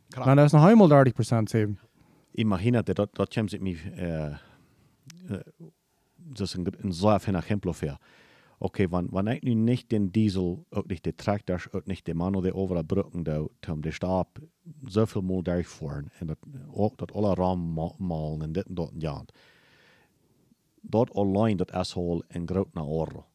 Klaar. 0.07 0.25
Nou, 0.25 0.37
dat 0.37 0.45
is 0.45 0.51
nog 0.51 0.63
helemaal 0.63 1.05
30% 1.39 1.43
zeven. 1.43 1.79
Imagínate, 2.35 2.93
dat, 2.93 3.09
dat 3.15 3.33
komt 3.33 3.61
me, 3.61 3.75
äh, 3.95 4.31
äh, 5.29 5.43
das 6.17 6.55
ist 6.55 6.57
ein, 6.57 6.67
ein 6.83 6.91
sehr 6.91 7.19
feiner 7.19 7.39
Exempel 7.39 7.73
für. 7.73 7.99
Okay, 8.59 8.91
wenn, 8.91 9.11
wenn 9.11 9.27
ich 9.27 9.43
nu 9.43 9.55
nicht 9.55 9.91
den 9.91 10.11
Diesel, 10.11 10.65
auch 10.71 10.85
nicht 10.85 11.05
den 11.05 11.17
Traktor, 11.17 11.59
auch 11.73 11.85
nicht 11.85 12.07
den 12.07 12.17
Mann 12.17 12.35
oder 12.35 12.55
over 12.55 12.75
der 12.75 12.83
Brücken, 12.83 13.23
da, 13.23 13.45
um 13.67 13.81
den 13.81 13.91
Stab 13.91 14.41
so 14.87 15.05
viel 15.05 15.21
mal 15.21 15.43
durchfahren 15.43 16.11
und 16.21 16.27
das, 16.27 16.37
auch 16.73 16.95
das 16.95 17.09
alle 17.13 17.37
Rahmen 17.37 17.73
ma- 17.73 17.95
malen 17.97 18.41
und 18.41 18.53
dit 18.53 18.67
und 18.67 18.75
dort 18.75 18.93
und 18.93 19.03
ja. 19.03 19.23
Dort 20.83 21.15
allein, 21.15 21.57
das 21.57 21.69
ist 21.89 21.95
halt 21.95 22.23
ein 22.29 22.45
großer 22.45 22.87
Euro. 22.87 23.25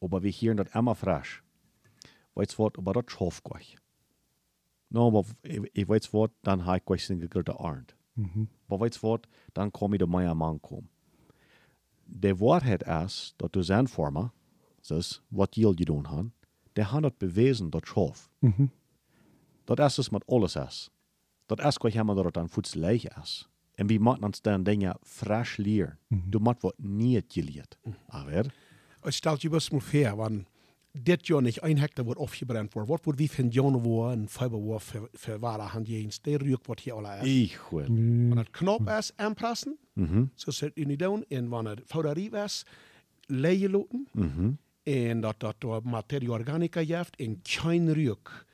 Aber 0.00 0.22
wir 0.22 0.32
hören 0.32 0.56
das 0.58 0.74
immer 0.74 0.94
frisch. 0.94 1.42
Weißt 2.34 2.58
du 2.58 2.66
aber 2.66 2.92
das 2.92 3.04
schafft 3.08 3.50
euch. 3.50 3.76
No, 4.88 5.08
aber 5.08 5.24
ich, 5.42 5.60
ich 5.72 5.88
weiß 5.88 6.12
was, 6.12 6.30
dann 6.42 6.64
habe 6.64 6.78
ich 6.78 6.90
euch 6.90 7.06
gegrillte 7.08 7.58
Arndt. 7.60 7.96
Maar 8.68 8.78
weet 8.78 8.94
je 8.94 9.00
wat, 9.00 9.26
dan 9.52 9.70
kom 9.70 9.92
je 9.92 9.98
de 9.98 10.06
mij 10.06 10.28
aan 10.28 10.36
man 10.36 10.60
komen. 10.60 10.88
De 12.04 12.36
waarheid 12.36 12.82
is 12.86 13.34
dat 13.36 13.52
de 13.52 13.62
zandvormer, 13.62 14.30
dus 14.86 15.22
wat 15.28 15.54
jullie 15.54 15.84
doen 15.84 16.06
gaan, 16.06 16.32
die 16.72 16.84
hebben 16.84 17.02
het 17.02 17.18
bewezen 17.18 17.70
dat 17.70 17.86
schoof. 17.86 18.30
Dat 19.64 19.78
is 19.78 19.94
dus 19.94 20.08
met 20.10 20.26
alles 20.26 20.56
is. 20.56 20.90
Dat 21.46 21.58
is 21.64 21.76
wat 21.76 21.92
helemaal 21.92 22.14
dat 22.14 22.24
het 22.24 22.36
aan 22.36 22.48
voets 22.48 22.74
leeg 22.74 23.04
is. 23.22 23.48
En 23.74 23.86
we 23.86 23.98
moeten 23.98 24.24
ons 24.24 24.40
dan 24.40 24.62
dingen 24.62 24.96
fresh 25.02 25.56
leren. 25.56 25.98
Du 26.08 26.38
moet 26.38 26.62
wat 26.62 26.74
niet 26.78 27.24
geleerd. 27.28 27.78
Aber, 28.08 28.54
Het 29.00 29.14
stelt 29.14 29.42
je 29.42 29.48
best 29.48 29.72
maar 29.72 29.80
voor, 29.80 30.16
want 30.16 30.44
dit 30.92 31.26
jaar 31.26 31.42
niet 31.42 31.62
een 31.62 31.78
hectare 31.78 32.06
wordt 32.06 32.20
afgebrand 32.20 32.72
worden. 32.72 32.90
Wat 32.92 33.04
wordt 33.04 33.18
wie 33.18 33.30
van 33.30 33.48
januari 33.48 34.12
en 34.20 34.28
februari 34.28 34.80
ver- 34.80 35.08
verwaren 35.12 35.68
aan 35.68 35.82
je 35.84 35.96
eens? 35.96 36.20
De 36.20 36.38
ruik 36.38 36.66
wordt 36.66 36.80
hier 36.80 36.92
alle 36.92 37.16
is. 37.16 37.24
ich 37.42 37.68
wil. 37.70 37.80
Wanneer 37.86 38.36
het 38.36 38.50
knop 38.50 38.88
is, 38.90 39.12
aanpassen. 39.16 39.76
Zo 40.34 40.50
zit 40.50 40.70
je 40.74 40.86
niet 40.86 40.98
doen. 40.98 41.24
En 41.28 41.48
wanneer 41.48 41.74
het 41.76 41.86
fouderief 41.86 42.32
is, 42.32 42.62
leien 43.26 43.70
laten. 43.70 44.08
En 44.86 45.20
dat 45.20 45.34
dat 45.38 45.54
door 45.58 45.80
materie 45.84 46.30
organica 46.30 46.80
heeft 46.80 47.16
en 47.16 47.38
geen 47.42 47.94
ruik. 47.94 48.46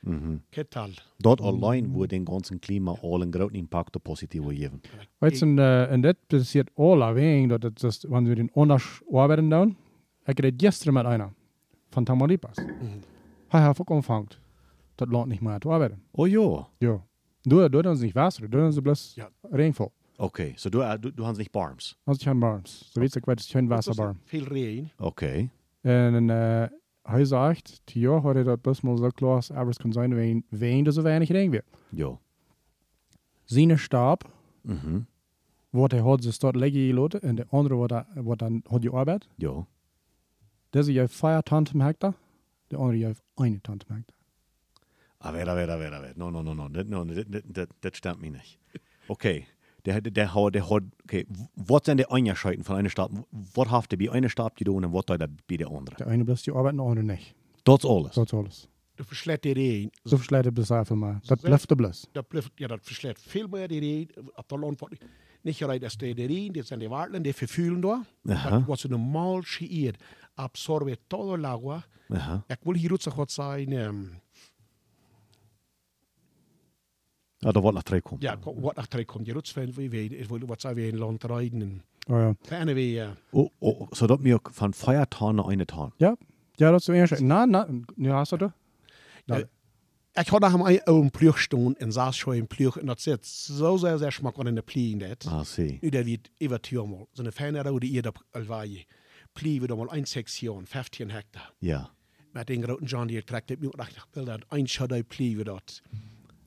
Ketal. 0.49 0.89
Dat 1.17 1.41
alleen 1.41 1.91
wordt 1.91 2.09
den 2.09 2.27
ganzen 2.27 2.59
Klima 2.59 2.95
al 3.01 3.21
een 3.21 3.33
groot 3.33 3.51
impact 3.51 3.95
op 3.95 4.03
positief 4.03 4.43
geven. 4.47 4.81
Weet 5.17 5.39
je, 5.39 5.45
en, 5.45 5.57
uh, 5.57 5.91
en 5.91 6.01
dit 6.01 6.15
passiert 6.27 6.69
alleen 6.75 7.47
dat 7.47 7.63
het 7.63 7.83
is, 7.83 8.05
wanneer 8.07 8.29
we 8.29 8.35
den 8.35 8.49
anders 8.53 9.01
arbeiten 9.11 9.49
doen. 9.49 9.77
Ik 10.25 10.39
reed 10.39 10.53
gisteren 10.57 10.93
met 10.93 11.05
einer 11.05 11.33
van 11.89 12.03
Tamaulipas. 12.03 12.55
Hij 13.47 13.65
heeft 13.65 13.79
ook 13.81 13.89
ontvangt. 13.89 14.39
Dat 14.95 15.07
lohnt 15.07 15.27
nicht 15.27 15.41
mehr 15.41 15.57
zu 15.59 15.71
arbeiten. 15.71 16.01
Oh 16.11 16.27
ja. 16.27 16.67
Ja. 16.77 17.01
Du, 17.41 17.69
du 17.69 17.89
uns 17.89 17.99
nicht 17.99 18.15
Wasser, 18.15 18.49
du 18.49 18.65
uns 18.65 18.79
bloß 18.81 19.15
Ja. 19.15 19.29
Regenval. 19.51 19.91
Okay, 20.17 20.53
so 20.55 20.69
du, 20.69 20.81
äh, 20.81 20.99
du, 20.99 21.11
du 21.11 21.25
hast 21.25 21.37
nicht 21.37 21.51
Barms. 21.51 21.95
Also 22.05 22.23
kein 22.23 22.39
Barms. 22.39 22.91
So 22.93 23.01
wie 23.01 23.05
ich 23.05 23.27
weiß, 23.27 23.49
kein 23.51 23.69
Wasserbarm. 23.69 24.19
Veel 24.25 24.43
regen. 24.43 24.91
Okay. 24.97 25.49
En 25.83 26.27
uh, 26.29 26.63
hij 27.01 27.25
zegt, 27.25 27.81
die 27.83 28.01
jaar 28.01 28.21
had 28.21 28.33
hij 28.33 28.43
dat 28.43 28.61
best 28.61 28.81
wel 28.81 28.97
zo 28.97 29.09
klaar, 29.09 29.43
aber 29.53 29.69
es 29.69 29.77
kann 29.77 29.91
sein, 29.93 30.15
wenn, 30.15 30.45
wenn 30.49 30.85
er 30.85 30.91
so 30.93 31.01
wenig 31.01 31.29
Regen 31.29 31.51
wird. 31.51 31.65
Ja. 31.89 32.19
Seine 33.43 33.77
Stab, 33.77 34.23
Mhm. 34.61 34.99
wat 35.69 35.91
hij 35.91 35.99
had, 35.99 36.23
ze 36.23 36.35
dort 36.39 36.55
leggen 36.55 36.85
gelaten, 36.87 37.21
en 37.21 37.35
de 37.35 37.45
andere 37.49 37.75
wat, 37.75 37.89
hij- 37.89 38.05
wat 38.13 38.39
dan 38.39 38.61
had 38.67 38.83
je 38.83 38.89
arbeid. 38.91 39.27
Ja. 39.35 39.65
Deze 40.69 40.91
heeft 40.91 41.13
vier 41.15 41.29
hectare, 41.77 42.13
de 42.67 42.75
andere 42.77 43.05
heeft 43.05 43.21
ton 43.35 43.59
per 43.61 43.95
hectare. 43.95 44.03
Aber, 45.17 45.49
aber, 45.49 45.69
aber, 45.69 45.93
aber. 45.93 46.11
No, 46.15 46.29
no, 46.29 46.41
no, 46.41 46.53
no. 46.53 46.69
Das, 46.69 46.85
no, 46.87 47.05
das, 47.05 47.23
das, 47.45 47.67
das 47.79 47.95
stimmt 47.97 48.19
mir 48.21 48.31
nicht. 48.31 48.59
Okay. 49.07 49.45
Der, 49.85 50.01
der, 50.01 50.11
der, 50.11 50.33
hat- 50.33 50.53
der 50.55 50.69
hat, 50.69 50.83
okay, 51.03 51.25
was 51.55 51.81
sind 51.85 51.97
die 51.99 52.05
Unterscheiden 52.07 52.63
von 52.63 52.75
einer 52.77 52.89
Stadt? 52.89 53.11
Was 53.31 53.67
hat 53.69 53.91
der 53.91 53.97
bei 53.97 54.09
einer 54.11 54.29
Stadt 54.29 54.55
getan 54.55 54.75
und 54.85 54.93
was 54.93 55.03
hat 55.09 55.21
er 55.21 55.27
bei 55.47 55.57
der 55.57 55.67
anderen? 55.67 55.97
De 55.97 56.05
ene 56.05 56.23
bloß 56.23 56.43
die 56.43 56.51
arbeid, 56.53 56.75
de 56.75 56.81
andere 56.81 57.03
nicht. 57.03 57.35
Das 57.63 57.83
alles. 57.85 58.13
Dat 58.15 58.25
is 58.25 58.33
alles. 58.33 58.67
De 58.95 59.03
verslet 59.03 59.41
die 59.41 59.53
regen. 59.53 59.91
Zo 60.05 60.15
verslijt 60.17 60.45
het 60.45 60.53
besef 60.53 60.89
maar. 60.89 61.19
Dat 61.25 61.41
blijft 61.41 61.67
de 61.69 61.75
blus. 61.75 62.05
Dat 62.11 62.27
blijft, 62.27 62.51
ja, 62.55 62.67
dat 62.67 62.79
verslet 62.81 63.19
veel 63.21 63.47
meer 63.47 63.67
die 63.67 63.79
regen. 63.79 64.09
Op 64.35 64.49
de 64.49 64.57
land 64.59 64.79
wordt 64.79 64.95
niet 65.41 65.55
gereid 65.55 65.83
als 65.83 65.97
de 65.97 66.11
regen. 66.13 66.53
Dit 66.53 66.67
zijn 66.67 66.79
de 66.79 66.87
waterlen, 66.87 67.21
die 67.21 67.79
daar. 67.79 68.05
Aha. 68.25 68.49
Dat 68.49 68.65
wat 68.65 68.79
ze 68.79 68.87
normaal 68.87 69.41
geëerd. 69.41 70.03
Absorbe 70.33 70.97
todo 71.07 71.35
el 71.35 71.45
agua. 71.45 71.85
Aha. 72.09 72.43
Ik 72.47 72.57
wil 72.61 72.73
hier 72.73 72.91
ook 72.91 73.13
wat 73.13 73.31
zijn. 73.31 73.71
Um, 73.71 74.21
Ja, 77.43 77.51
da 77.51 77.59
wordt 77.59 77.75
nog 77.75 77.83
terug 77.83 78.01
komen. 78.01 78.21
ja, 78.21 78.37
wat 78.55 78.75
achteruit 78.75 79.07
komt. 79.07 79.25
Je 79.25 79.33
roets 79.33 79.51
van, 79.51 79.73
wie 79.73 79.89
weet, 79.89 80.11
ik 80.11 80.27
wil 80.27 80.39
wat 80.45 80.61
zijn 80.61 80.75
we 80.75 80.87
in 80.87 80.97
land 80.97 81.23
rijden. 81.23 81.61
En 81.61 81.83
Oh 82.07 82.19
ja. 82.19 82.35
fijne 82.41 82.73
we, 82.73 82.81
uh, 82.91 83.09
Oh, 83.31 83.49
oh, 83.59 83.87
so 83.91 84.07
dat 84.07 84.19
mir 84.19 84.39
von 84.51 84.73
Feiertagen 84.73 85.35
nach 85.35 85.47
eine 85.47 85.65
Tag. 85.65 85.91
Ja, 85.97 86.17
ja 86.55 86.71
dat 86.71 86.79
is 86.79 86.85
de 86.85 86.93
eerste. 86.93 87.23
Na, 87.23 87.45
na, 87.45 87.67
nu 87.95 88.09
hast 88.09 88.31
du 88.31 88.37
dat? 88.37 88.51
Ja. 89.25 89.43
Ik 90.13 90.27
had 90.27 90.39
nog 90.39 90.53
een 90.53 90.83
oude 90.83 91.09
ploeg 91.09 91.39
staan 91.39 91.75
en 91.75 91.91
zat 91.91 92.15
zo 92.15 92.29
in 92.31 92.47
ploeg. 92.47 92.79
En 92.79 92.85
dat 92.85 93.01
zit 93.01 93.25
zo 93.27 93.77
zeer, 93.77 93.97
zeer 93.97 94.11
smak 94.11 94.37
in 94.37 94.55
de 94.55 94.61
ploeg. 94.61 94.97
Dat. 94.97 95.25
Ah, 95.25 95.43
see. 95.43 95.77
Nu 95.81 95.89
dat 95.89 96.03
weet 96.05 96.29
even 96.37 96.61
tuurmal. 96.61 97.07
Zo'n 97.11 97.31
fijne 97.31 97.61
rode 97.61 97.93
eer 97.93 98.07
op 98.07 98.23
Alvaje. 98.31 98.85
Ploeg 99.33 99.59
we 99.59 99.67
dan 99.67 99.77
mal 99.77 99.93
een 99.95 100.05
sectie, 100.05 100.49
15 100.63 101.11
hectare. 101.11 101.53
Ja. 101.59 101.89
Met 102.31 102.49
een 102.49 102.63
grote 102.63 102.85
John 102.85 103.05
die 103.07 103.23
trekt 103.23 103.49
het 103.49 103.59
nu 103.61 103.69
dacht 103.71 103.95
ik 103.95 104.05
wil 104.11 104.25
dat 104.25 104.39
een 104.49 104.67
schadui 104.67 105.03
ploeg 105.03 105.35
we 105.35 105.43
dat. 105.43 105.81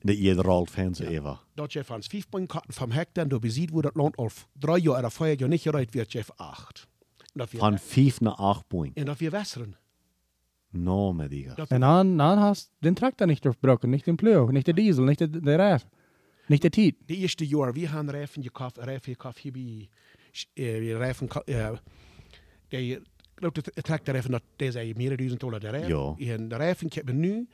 De 0.07 0.21
jeder 0.21 0.43
rolt 0.45 0.69
Fernsehen 0.69 1.11
Eva. 1.11 1.39
Dat 1.53 1.73
je 1.73 1.83
van 1.83 2.03
5 2.03 2.25
karten 2.29 2.73
van 2.73 2.91
hectare, 2.91 3.27
du 3.27 3.39
beziet 3.39 3.69
wo 3.69 3.81
dat 3.81 3.95
land 3.95 4.15
al 4.15 4.29
drie 4.59 4.81
jaar 4.81 5.05
of 5.05 5.13
vier 5.13 5.39
jaar 5.39 5.49
niet 5.49 5.61
gereid 5.61 5.93
wird, 5.93 6.11
Jeff 6.11 6.29
8. 6.35 6.87
En 7.19 7.27
dat 7.33 7.49
Von 7.49 7.69
wir, 7.69 7.79
fünf 7.79 8.19
nach 8.21 8.37
acht 8.37 8.67
Point. 8.67 8.97
en 8.97 9.05
dat 9.05 9.17
wir 9.17 9.31
wässern. 9.31 9.75
No, 10.69 11.13
me 11.13 11.27
digas. 11.27 11.55
Dat- 11.55 11.69
En 11.69 11.79
dan, 11.79 12.17
dan 12.17 12.37
hast 12.37 12.71
den 12.79 12.95
Traktor 12.95 13.27
nicht 13.27 13.43
durchbrochen, 13.43 13.89
nicht 13.89 14.05
den 14.05 14.15
Plöo, 14.15 14.51
nicht 14.51 14.65
der 14.65 14.73
Diesel, 14.73 15.03
nicht 15.05 15.19
der, 15.19 15.27
der 15.27 15.59
Reif, 15.59 15.85
nicht 16.47 16.61
der 16.63 16.71
Tiet. 16.71 16.95
De 17.05 17.15
eerste 17.15 17.45
jaar, 17.45 17.73
we 17.73 17.87
gaan 17.87 18.09
reifen 18.09 18.43
gekauft, 18.43 18.77
reifen 18.77 19.11
gekauft 19.11 19.37
hier 19.39 19.55
uh, 20.55 20.97
reifen, 20.97 21.27
uh, 21.45 21.69
de 22.69 23.01
grote 23.35 23.61
tractor 23.61 24.13
reifen, 24.13 24.41
deze 24.55 24.87
is 24.87 24.93
meer 24.93 25.07
dan 25.07 25.17
duizend 25.17 25.39
dollar 25.39 25.59
de 25.59 25.69
reifen. 25.69 26.15
Ja. 26.17 26.33
En 26.33 26.47
de 26.47 26.55
reifen 26.55 26.87
hebben 26.93 27.19
nu, 27.19 27.47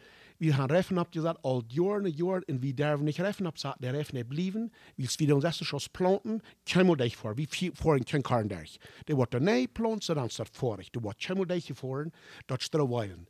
we 0.45 0.53
gaan 0.53 0.67
reifen 0.67 0.97
opgezet, 0.97 1.41
al 1.41 1.63
jaar 1.67 2.01
na 2.01 2.07
jaar, 2.07 2.41
en 2.41 2.59
we 2.59 2.73
durven 2.73 3.05
niet 3.05 3.17
reifen 3.17 3.45
opzetten, 3.45 3.81
de 3.81 3.89
reifen 3.89 4.17
er 4.17 4.25
blijven, 4.25 4.71
we 4.95 5.07
spelen 5.07 5.35
ons 5.35 5.43
eerst 5.43 5.73
als 5.73 5.87
planten, 5.87 6.41
kemmel 6.63 6.95
dich 6.95 7.15
voor, 7.15 7.35
we 7.35 7.71
voor 7.73 7.95
een 7.95 8.21
kern 8.21 8.47
daar. 8.47 8.69
De 9.03 9.15
wordt 9.15 9.33
er 9.33 9.41
nee 9.41 9.67
planten, 9.67 10.15
dan 10.15 10.29
staat 10.29 10.49
vorig, 10.51 10.89
de 10.89 10.99
wordt 10.99 11.25
kemmel 11.25 11.47
dich 11.47 11.69
voor, 11.73 12.09
dat 12.45 12.61
strouwen. 12.61 13.27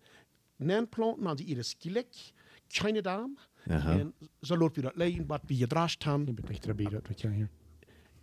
Nen 0.56 0.90
planten, 0.90 1.24
dan 1.24 1.36
die 1.36 1.46
iedere 1.46 1.66
skilek, 1.66 2.16
keine 2.68 3.02
dame, 3.02 3.36
Aha. 3.68 4.00
en 4.00 4.14
zo 4.42 4.58
loopt 4.58 4.76
we 4.76 4.82
dat 4.82 4.96
leiden, 4.96 5.26
wat 5.28 5.42
we 5.46 5.56
gedrascht 5.56 6.04
hebben. 6.04 6.28
Ik 6.28 6.36
ben 6.36 6.50
echt 6.50 6.68
erbij, 6.68 6.86
dat 6.86 7.08
weet 7.08 7.22
je 7.22 7.30
hier. 7.30 7.50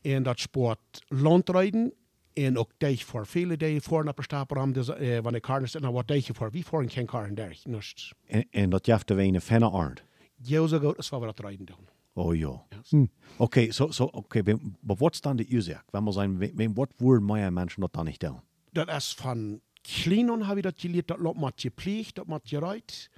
En 0.01 0.23
dat 0.23 0.41
sport 0.41 1.05
landrijden. 1.09 1.93
En 2.33 2.59
ook 2.59 2.71
deeg 2.79 3.05
voor 3.05 3.27
vele 3.27 3.57
dagen 3.57 3.83
voor 3.83 4.05
naar 4.05 4.15
Prestapram. 4.15 4.73
Dus 4.73 4.89
uh, 4.89 5.19
wanneer 5.19 5.41
karnen 5.41 5.69
zit, 5.69 5.81
nou 5.83 5.95
wat 5.95 6.09
deeg 6.09 6.27
je 6.27 6.35
voor? 6.35 6.51
Wie 6.51 6.65
voor 6.65 6.83
een 6.83 6.91
geen 6.91 7.07
karren 7.07 7.35
daar? 7.35 7.59
Nust. 7.65 8.13
En, 8.27 8.47
en 8.51 8.71
dat 8.71 8.87
jeft 8.87 9.09
de 9.09 9.15
wene 9.15 9.41
fenne 9.41 9.71
aard. 9.73 10.03
Jou 10.43 10.69
zo 10.69 10.79
goed 10.79 10.97
als 10.97 11.09
wat 11.09 11.21
we 11.21 11.27
dat 11.27 11.41
rijden 11.41 11.67
doen. 11.67 11.89
Oh 12.13 12.35
ja. 12.37 12.63
Yes. 12.69 12.91
Hm. 12.91 13.05
Oké, 13.37 13.73
so, 13.73 13.91
so, 13.91 14.05
okay, 14.05 14.43
maar 14.81 14.97
wat 14.97 15.17
staan 15.17 15.37
de 15.37 15.47
Ursache? 15.55 15.83
Wenn 15.91 16.05
wir 16.05 16.13
sagen, 16.13 16.39
wen- 16.39 16.53
wen- 16.57 16.75
wat 16.75 16.93
worden 16.97 17.25
meer 17.25 17.53
mensen 17.53 17.81
dat 17.81 17.93
dan 17.93 18.05
niet 18.05 18.21
doen? 18.21 18.41
Dat 18.73 18.89
is 18.89 19.15
van 19.15 19.61
klein 19.81 20.31
aan 20.31 20.43
heb 20.43 20.57
je 20.57 20.63
dat 20.63 20.75
geleerd, 20.81 21.09
dat 21.09 21.19
lot 21.19 21.37
mat 21.37 21.63
je 21.63 21.71
pleegt, 21.71 22.15
dat 22.15 22.27
mat 22.27 22.51
je 22.51 22.59
rijdt. 22.59 23.11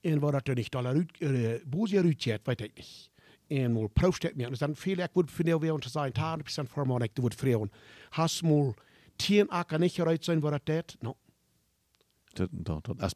En 0.00 0.18
waar 0.18 0.32
dat 0.32 0.48
er 0.48 0.54
niet 0.54 0.74
alle 0.74 1.06
uh, 1.18 1.50
boze 1.66 2.02
uitjet, 2.02 2.40
weet 2.44 2.60
ik 2.60 2.70
niet. 2.76 3.10
En 3.48 3.90
proefstek 3.92 4.36
meer. 4.36 4.48
Dus 4.48 4.58
dan 4.58 4.76
veel 4.76 4.96
ik 4.98 5.10
would 5.12 5.30
vinden 5.30 5.60
weer 5.60 5.72
om 5.72 5.80
te 5.80 5.88
zijn, 5.88 6.12
100% 6.12 6.42
voor 6.68 6.86
man 6.86 7.02
ik 7.02 7.10
would 7.14 7.34
vreemd. 7.34 7.72
Has 8.08 8.42
moet 8.42 8.74
tien 9.16 9.48
niet 9.78 9.92
gereid 9.92 10.24
zijn 10.24 10.40
waar 10.40 10.50
dat 10.50 10.60
deed? 10.64 10.96
No. 11.00 11.16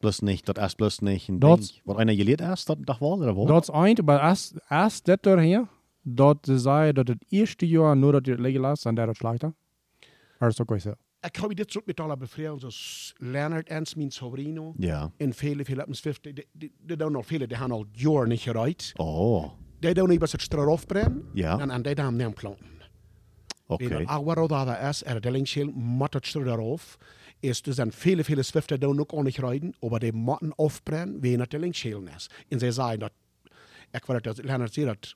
Plus 0.01 0.21
niet, 0.21 0.45
dat 0.45 0.59
is 0.59 0.75
plus 0.75 0.99
niet 0.99 1.29
een 1.29 1.39
Dat- 1.39 1.59
ding. 1.59 1.81
Wat 1.85 1.97
einer 1.99 2.15
geleerd 2.15 2.41
is, 2.41 2.65
dat, 2.65 2.77
dat 2.81 2.99
wel, 2.99 3.17
dat 3.17 3.35
wel. 3.35 3.47
Dat 3.47 3.63
is 3.63 3.69
eind, 3.69 4.03
maar 4.05 4.19
als, 4.21 4.53
als 4.69 5.03
dat 5.03 5.23
doorheen, 5.23 5.69
dat 6.03 6.39
ze 6.43 6.59
zei 6.59 6.93
dat 6.93 7.09
het 7.09 7.25
eerste 7.29 7.69
jaar 7.69 7.97
nur 7.97 8.13
dat 8.13 8.25
je 8.27 8.31
het 8.31 8.41
liggen 8.41 8.61
laat, 8.61 8.83
dan 8.83 8.95
dat 8.95 9.17
slechter. 9.17 9.55
Maar 9.99 10.11
dat 10.39 10.51
is 10.51 10.61
ook 10.61 10.69
wel 10.69 10.79
zo. 10.81 10.95
Ik 11.21 11.37
heb 11.37 11.57
dit 11.57 11.73
soort 11.73 11.87
met 11.87 12.01
alle 12.01 12.17
bevrijding, 12.17 12.61
zoals 12.61 13.13
Leonard 13.17 13.69
Ens, 13.69 13.95
mijn 13.95 14.11
sobrino. 14.11 14.75
Ja. 14.77 15.11
En 15.17 15.33
vele, 15.33 15.65
vele, 15.65 15.87
ons 15.87 16.01
50, 16.01 16.33
die, 16.53 16.73
doen 16.97 17.13
nog 17.13 17.27
vele, 17.27 17.47
die 17.47 17.57
hebben 17.57 17.77
al 17.77 17.87
jaren 17.93 18.29
niet 18.29 18.41
gereid. 18.41 18.93
Oh, 18.97 19.51
Die 19.91 20.09
niet 20.09 20.21
wat 20.21 20.33
het 20.33 20.43
straat 20.43 20.69
afbrengen. 20.69 21.29
Ja. 21.33 21.59
En 21.59 21.83
die 21.83 21.93
hebben 21.93 22.17
niet 22.17 22.35
planten. 22.35 22.67
oké. 23.67 23.85
Okay. 23.85 24.25
Wat 24.25 24.49
dat 24.49 24.79
is, 24.89 25.05
er 25.05 25.21
de 25.21 25.31
linkschil, 25.31 25.71
mat 25.71 26.15
het 26.15 26.27
straat 26.27 26.47
eraf. 26.47 26.99
Is 27.41 27.63
dus 27.63 27.77
dan 27.77 27.93
vele, 27.93 28.25
vele 28.25 28.43
Swiften 28.43 28.81
doen 28.81 29.01
ook 29.01 29.13
ook 29.13 29.23
niet 29.23 29.37
rijden, 29.37 29.75
maar 29.81 29.99
die 29.99 30.13
matten 30.13 30.55
afbrengen, 30.55 31.21
wie 31.21 31.39
het 31.39 31.51
de 31.51 31.59
linkschil 31.59 32.03
is. 32.17 32.31
En 32.49 32.59
zij 32.59 32.71
zeggen 32.71 32.99
dat, 32.99 33.13
ik 33.91 34.05
weet 34.05 34.23
dat 34.25 34.45
Leonard 34.45 34.73
zei 34.75 34.87
dat, 34.87 35.15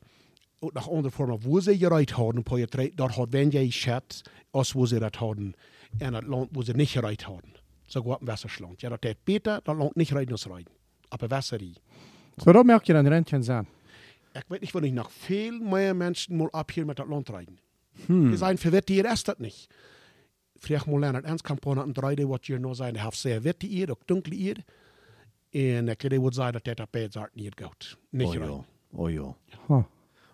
ook 0.59 0.73
nog 0.73 0.91
andere 0.91 1.11
vormen, 1.11 1.41
wo 1.41 1.61
ze 1.61 1.79
gereid 1.79 2.11
hadden, 2.11 2.43
op 2.47 2.59
je 2.59 2.67
trein, 2.67 2.93
dat 2.95 3.11
had 3.11 3.27
wenn 3.31 3.49
jij 3.49 3.71
schat, 3.71 4.23
als 4.51 4.73
wo 4.73 4.85
ze 4.85 4.99
dat 4.99 5.17
hadden. 5.17 5.55
En 5.99 6.14
het 6.14 6.25
land 6.25 6.49
wo 6.53 6.62
ze 6.62 6.73
niet 6.73 6.89
gereid 6.89 7.23
hadden. 7.23 7.51
Zo 7.85 8.03
gaat 8.03 8.21
een 8.21 8.27
Wassersland. 8.27 8.81
Ja, 8.81 8.89
dat 8.89 9.03
deed 9.03 9.17
beter, 9.25 9.61
dat 9.62 9.77
land 9.77 9.95
niet 9.95 10.11
rijden 10.11 10.33
als 10.33 10.47
rijden. 10.47 10.73
Op 11.09 11.23
een 11.23 11.29
Wasserie. 11.29 11.77
Zo 12.37 12.53
dat 12.53 12.64
merk 12.64 12.85
je 12.85 12.93
dan 12.93 13.07
rentjes 13.07 13.49
aan. 13.49 13.67
Ik 14.37 14.45
weet 14.49 14.61
niet, 14.61 14.72
wanneer 14.72 14.93
nog 14.93 15.12
veel 15.12 15.59
meer 15.61 15.97
mensen 15.97 16.37
moet 16.37 16.53
op 16.53 16.70
hier 16.70 16.87
met 16.87 16.97
dat 16.97 17.07
land 17.07 17.28
rijden. 17.28 17.59
Hmm. 18.07 18.28
Die 18.28 18.37
zijn 18.37 18.59
verwet 18.59 18.89
hier 18.89 19.11
is 19.11 19.24
dat 19.24 19.39
niet. 19.39 19.66
Vraag 20.55 20.87
maar 20.87 21.01
Leonard 21.01 21.24
Ens 21.24 21.43
kan 21.43 21.59
aan 21.78 21.91
rijden 21.93 22.28
wat 22.28 22.47
hier 22.47 22.61
nou 22.61 22.74
zijn. 22.74 22.95
Hij 22.95 23.05
heeft 23.05 23.18
zeer 23.18 23.43
wit 23.43 23.62
hier, 23.62 23.91
ook 23.91 24.03
donker 24.05 24.32
hier. 24.32 24.64
En 25.51 25.89
ik 25.89 26.03
wil 26.03 26.32
zeggen 26.32 26.53
dat 26.53 26.64
dat 26.64 26.80
op 26.80 26.95
het 26.95 27.34
niet 27.34 27.61
gaat. 27.61 27.97
Niet 28.11 28.39
Oh. 28.39 28.64
Oh 28.91 29.11
ja. 29.11 29.37
Huh. 29.66 29.84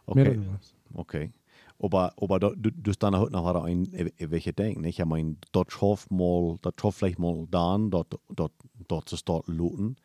Dan 0.05 0.47
was. 0.51 0.75
Okay. 0.93 1.33
Aber, 1.79 2.13
aber 2.17 2.39
da, 2.39 2.51
du, 2.51 2.71
du 2.71 2.93
dann 2.93 3.19
heute 3.19 3.33
noch 3.33 3.65
ein, 3.65 3.89
welche 4.19 4.53
denken, 4.53 4.85
ich 4.85 5.05
meine, 5.05 5.37
dort 5.51 5.73
schaff 5.73 6.09
mal, 6.11 6.59
dort 6.63 6.81
schaff 6.81 6.97
vielleicht 6.97 7.19
mal 7.19 7.47
dann, 7.51 7.91
dort, 7.91 8.21
dort, 8.29 8.53
dort 8.87 9.09
zu 9.09 9.17
dort 9.25 9.49
looten, 9.49 9.97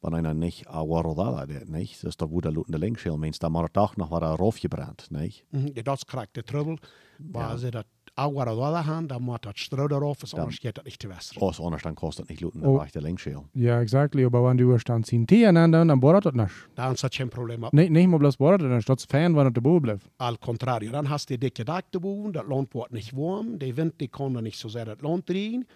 wenn 0.00 0.14
einer 0.14 0.34
nicht 0.34 0.66
a 0.68 0.82
Warodala, 0.82 1.46
nicht? 1.66 1.94
Das 2.02 2.10
ist 2.10 2.20
da, 2.20 2.30
wo 2.30 2.40
der 2.40 2.52
looten 2.52 2.72
der 2.72 2.80
Lenkschel, 2.80 3.16
meinst 3.16 3.42
da 3.42 3.48
mal 3.48 3.68
Tag 3.68 3.96
noch 3.96 4.10
war 4.10 4.22
er 4.22 4.34
raufgebrannt, 4.36 5.10
nicht? 5.10 5.44
Mhm, 5.50 5.70
ja, 5.74 5.82
dat 5.82 5.96
is 5.96 6.04
correct. 6.04 6.34
De 6.34 6.42
trouble, 6.42 6.78
waar 7.18 7.58
ze 7.58 7.70
dat 7.70 7.86
oude 8.14 8.50
hadden 8.50 8.84
gaan, 8.84 9.06
dan 9.06 9.22
moet 9.22 9.42
dat 9.42 9.58
stroom 9.58 9.90
erop, 9.90 10.20
dus 10.20 10.34
anders 10.34 10.58
gaat 10.58 10.74
dat 10.74 10.84
niet 10.84 10.98
te 10.98 11.08
westeren. 11.08 11.48
Oh, 11.48 11.58
anders 11.60 11.82
dann 11.82 11.94
kostet 11.94 12.28
nicht 12.28 12.40
looten, 12.40 12.64
Oh. 12.64 12.78
dann 12.78 12.88
der 12.92 13.02
Lenkschel. 13.02 13.42
Ja, 13.52 13.80
exactly. 13.80 14.24
Aber 14.24 14.42
wenn 14.42 14.56
du 14.56 14.78
stand 14.78 15.06
zien 15.06 15.24
tien 15.24 15.56
en 15.56 15.70
dan, 15.70 15.86
dan 15.86 15.98
borat 15.98 16.24
het 16.24 16.34
niet. 16.34 16.68
Dan 16.74 16.92
is 16.92 17.00
dat 17.00 17.14
geen 17.14 17.28
probleem. 17.28 17.64
op. 17.64 17.72
Nee, 17.72 18.08
bloos 18.08 18.36
borat 18.36 18.60
het 18.60 18.70
niet. 18.70 18.86
Dat 18.86 18.98
is 18.98 19.04
fijn 19.04 19.24
wanneer 19.32 19.44
het 19.44 19.54
de 19.54 19.60
boel 19.60 19.80
blijft. 19.80 20.08
Al 20.16 20.38
contrario, 20.38 20.90
dan 20.90 21.04
hast 21.04 21.28
du 21.28 21.38
dikke 21.38 21.64
dak 21.64 21.84
te 21.90 21.98
boven, 22.00 22.32
dat 22.32 22.46
land 22.46 22.72
wordt 22.72 22.92
niet 22.92 23.10
warm, 23.14 23.58
de 23.58 23.74
wind 23.74 23.92
die 23.96 24.08
kan 24.08 24.36
er 24.36 24.42
niet 24.42 24.56
zo 24.56 24.68
zeer 24.68 24.88
het 24.88 25.00
land 25.00 25.26
drehen. 25.26 25.66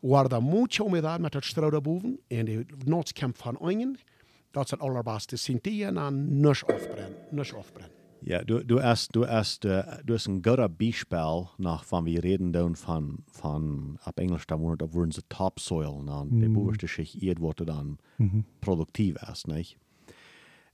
Waar 0.00 0.28
dan 0.28 0.44
mucho 0.44 0.86
umidad 0.86 1.20
met 1.20 1.34
het 1.34 1.44
stroom 1.44 1.72
erboven, 1.72 2.18
en 2.28 2.44
de 2.44 2.64
noodskemp 2.84 3.36
van 3.36 3.58
onion, 3.58 3.96
dat 4.50 4.64
is 4.64 4.70
het 4.70 4.80
allerbeste. 4.80 5.36
Sinti 5.36 5.84
en 5.84 5.94
dan 5.94 6.40
niks 6.40 6.66
afbrennen, 6.66 7.16
niks 7.30 7.54
afbrennen. 7.54 7.98
Ja, 8.22 8.42
du, 8.44 8.64
du 8.64 8.80
hast, 8.82 9.12
du 9.14 9.24
hast, 9.26 9.64
äh, 9.64 9.82
du 10.04 10.12
hast 10.12 10.26
ein 10.28 10.42
guter 10.42 10.68
Beispiel 10.68 11.46
nach, 11.58 11.84
von 11.84 12.04
wir 12.04 12.22
reden 12.22 12.52
dann 12.52 12.76
von, 12.76 13.18
von, 13.32 13.98
ab 14.04 14.18
Englisch, 14.20 14.46
da 14.46 14.58
wurden, 14.58 14.76
da 14.78 14.92
wurden 14.92 15.10
sie 15.10 15.22
Topsoil, 15.28 16.02
na, 16.04 16.24
die 16.28 16.48
bovenste 16.48 16.86
Schicht 16.88 17.22
Erd 17.22 17.40
wurde 17.40 17.64
dann 17.64 17.98
produktiv 18.60 19.16
ist, 19.32 19.48
nicht? 19.48 19.78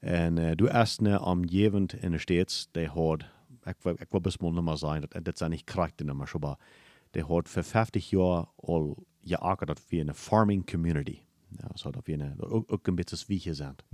En 0.01 0.39
äh, 0.39 0.57
du 0.57 0.69
hast 0.69 1.03
ne 1.03 1.21
am 1.21 1.45
jevend 1.45 1.95
in 1.95 2.13
der 2.13 2.19
States, 2.19 2.69
der 2.75 2.95
hat, 2.95 3.25
ich, 3.65 3.85
will- 3.85 3.97
ich 4.01 4.13
will 4.13 4.21
bis 4.21 4.41
mal 4.41 4.53
nicht 4.53 4.63
mehr 4.65 4.77
sagen, 4.77 5.07
das, 5.09 5.23
das 5.23 5.41
ist 5.41 5.49
nicht 5.49 5.67
korrekt 5.67 6.01
nicht 6.01 6.15
mehr, 6.15 6.27
aber 6.35 6.59
der 7.15 7.29
hat 7.29 7.49
für 7.49 7.63
50 7.63 8.11
Jahre 8.13 8.49
all 8.63 8.95
gearbeitet 9.27 9.83
wie 9.91 10.01
eine 10.01 10.15
Farming 10.15 10.65
Community. 10.65 11.23
Ja, 11.61 11.69
so, 11.75 11.91
dass 11.91 12.07
wir 12.07 12.37
auch, 12.41 12.69
auch 12.69 12.81
ein 12.87 12.97
bisschen 12.97 13.19
wie 13.29 13.39
hier 13.39 13.55
sind. 13.55 13.85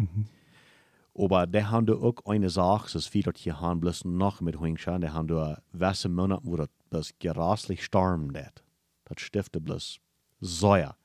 Aber 1.15 1.47
der 1.47 1.71
haben 1.71 1.87
da 1.87 1.95
auch 1.95 2.25
eine 2.25 2.49
Sache, 2.49 2.91
das 2.93 3.13
wie 3.13 3.23
dort 3.23 3.37
hier 3.37 3.61
haben 3.61 3.81
bloß 3.81 4.05
noch 4.07 4.41
mit 4.41 4.59
Huingshan, 4.59 5.03
der 5.03 5.13
haben 5.13 5.29
da 5.29 5.61
weiße 5.73 6.09
Monate, 6.09 6.43
wo 6.45 6.57
das 6.57 6.69
bloß 6.91 7.13
geraslich 7.19 7.85
storm 7.85 8.33
det. 8.33 8.63
Das 9.05 9.21
stiftet 9.21 9.65
bloß 9.65 10.01
Säuer. 10.41 10.97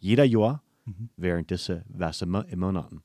Jeder 0.00 0.24
Jahr 0.24 0.62
während 1.16 1.50
dieser 1.50 1.82
weiße 1.88 2.26
Mo- 2.26 2.44
Monaten. 2.56 3.02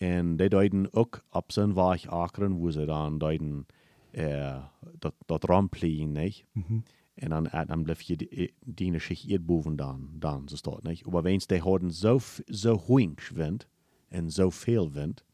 Und 0.00 0.38
die 0.38 0.48
deuten 0.48 0.86
auch 0.92 1.08
ab 1.30 1.52
so 1.52 1.74
war 1.74 1.94
ich 1.94 2.10
Akren, 2.10 2.58
wo 2.58 2.70
sie 2.70 2.86
dann 2.86 3.18
deuten, 3.18 3.66
äh, 4.12 4.58
dat, 5.00 5.14
dat 5.26 5.48
ramplien, 5.48 6.12
nicht? 6.12 6.46
Und 6.54 6.84
dann, 7.16 7.46
äh, 7.46 7.66
dann 7.66 7.84
bleef 7.84 8.00
je 8.02 8.16
die, 8.16 8.54
die 8.62 8.98
sich 8.98 9.28
ihr 9.28 9.38
boven 9.40 9.76
dann, 9.76 10.08
dann, 10.18 10.48
so 10.48 10.56
dort, 10.62 10.84
nicht? 10.84 11.06
Aber 11.06 11.24
wenn 11.24 11.38
die 11.38 11.62
haben 11.62 11.90
so, 11.90 12.16
f- 12.16 12.42
so 12.48 12.88
huink 12.88 13.34
Wind 13.36 13.68
und 14.10 14.30
so 14.30 14.50
viel 14.50 14.94
Wind, 14.94 15.24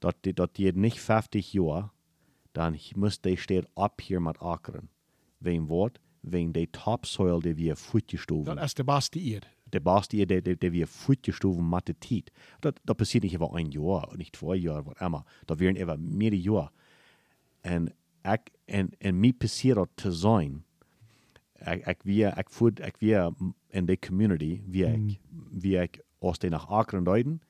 dat 0.00 0.16
die, 0.24 0.34
dat 0.34 0.56
die 0.58 0.72
nicht 0.72 0.98
50 1.00 1.52
Jahre, 1.54 1.90
dann 2.52 2.76
muss 2.96 3.20
die 3.20 3.36
steht 3.36 3.66
ab 3.76 4.00
hier 4.02 4.20
mit 4.20 4.42
Akren. 4.42 4.88
Wem 5.40 5.68
wat? 5.68 5.98
Wegen 6.22 6.52
der 6.52 6.70
Topsoil, 6.70 7.40
die 7.40 7.56
wir 7.56 7.74
futgestoven. 7.76 8.56
Dat 8.56 8.64
is 8.64 8.74
de 8.74 8.84
beste 8.84 9.18
hier. 9.18 9.40
Der 9.72 9.80
Basti, 9.80 10.26
der, 10.26 10.42
der, 10.42 10.54
der 10.56 10.72
wir 10.72 10.86
futgestoven 10.86 11.68
mit 11.68 11.88
der 11.88 11.98
Tiet. 11.98 12.30
Das, 12.60 12.74
das 12.84 12.96
passiert 12.96 13.24
nicht 13.24 13.34
über 13.34 13.54
ein 13.54 13.70
Jahr, 13.72 14.14
nicht 14.16 14.36
zwei 14.36 14.54
Jahre, 14.56 14.86
was 14.86 15.00
immer. 15.00 15.24
Da 15.46 15.58
werden 15.58 15.76
über 15.76 15.96
mehrere 15.96 16.36
Jahre. 16.38 16.70
Und 17.64 17.92
ich, 18.24 18.74
und, 18.78 18.96
und 19.02 19.18
mir 19.20 19.32
passiert 19.32 19.78
das 19.78 19.88
zu 19.96 20.10
sein, 20.12 20.64
ich, 21.66 22.46
voed, 22.48 22.80
ich 22.80 23.00
wir 23.00 23.34
in 23.68 23.86
der 23.86 23.96
Community, 23.96 24.62
wie 24.66 24.84
ich, 24.84 25.20
wie 25.50 25.76
ich 25.76 26.02
aus 26.20 26.38
den 26.38 26.52
nach 26.52 26.68
Akren 26.68 27.04
deuten, 27.04 27.40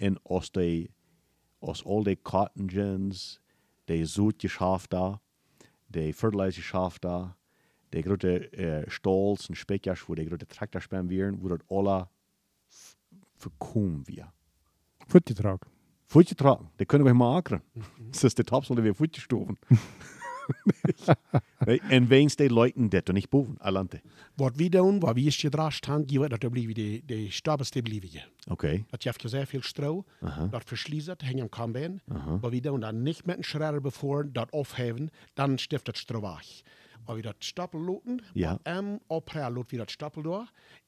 und 0.00 0.20
aus 0.24 0.52
der, 0.52 0.88
aus 1.60 1.84
all 1.86 2.04
den 2.04 2.22
Cotton 2.22 2.68
Gins, 2.68 3.40
die 3.88 4.04
Sudgeschäft 4.04 4.92
da, 4.92 5.20
die 5.88 6.12
Fertilizer 6.12 6.90
da, 7.00 7.36
die 7.92 8.02
große 8.02 8.52
äh, 8.52 8.90
Stolz 8.90 9.48
und 9.48 9.56
Speckjasch, 9.56 10.08
wo 10.08 10.14
die 10.14 10.24
große 10.24 10.46
Traktor 10.46 10.80
spannen 10.80 11.10
werden, 11.10 11.42
wo 11.42 11.48
das 11.48 11.60
alle 11.68 12.08
verkommen 13.36 14.06
wir. 14.06 14.32
Voetgetrag. 15.08 15.66
Voetgetragen, 16.06 16.68
die 16.78 16.86
können 16.86 17.04
wir 17.04 17.14
mal 17.14 17.38
akren. 17.38 17.62
Das 18.10 18.24
ist 18.24 18.38
der 18.38 18.44
Topsel, 18.44 18.76
die 18.76 18.84
wir 18.84 18.94
voetgestoven. 18.94 19.58
En 21.88 22.08
weens 22.08 22.36
die 22.36 22.48
Leuten 22.48 22.88
dit 22.90 23.08
und 23.08 23.14
nicht 23.14 23.30
boven, 23.30 23.56
alante. 23.60 24.00
Wat 24.36 24.56
we 24.56 24.68
doen, 24.68 25.00
wat 25.00 25.14
we 25.14 25.20
eerst 25.20 25.40
gedraast 25.40 25.86
gaan, 25.86 26.04
geven 26.06 26.28
dat 26.28 26.40
dan 26.40 26.50
blijven 26.50 26.74
de, 26.74 27.02
de 27.06 27.30
stabels 27.30 27.70
die 27.70 27.82
blijven. 27.82 28.22
Okay. 28.48 28.84
Dat 28.90 29.02
heeft 29.02 29.22
sehr 29.30 29.46
viel 29.46 29.62
Stroh, 29.62 30.04
dat 30.50 30.62
verschließt, 30.64 31.22
hängt 31.22 31.40
am 31.40 31.48
Kambein. 31.50 32.00
Aber 32.08 32.50
wir 32.52 32.62
tun 32.62 32.80
dann 32.80 33.02
nicht 33.02 33.26
mit 33.26 33.36
dem 33.36 33.42
Schredder 33.42 33.80
bevor, 33.80 34.24
das 34.24 34.52
aufheben, 34.52 35.10
dann 35.34 35.58
stiftet 35.58 35.98
Stroh 35.98 36.22
weg. 36.22 36.62
Aber 37.06 37.16
wir 37.16 37.22
das 37.22 37.34
Stapel 37.40 37.80
loten, 37.80 38.22
Ja. 38.34 38.58
am 38.64 39.00
Opera 39.08 39.48
lot 39.48 39.70
wir 39.72 39.78
das 39.84 39.92
Stapel 39.92 40.22
da, 40.22 40.38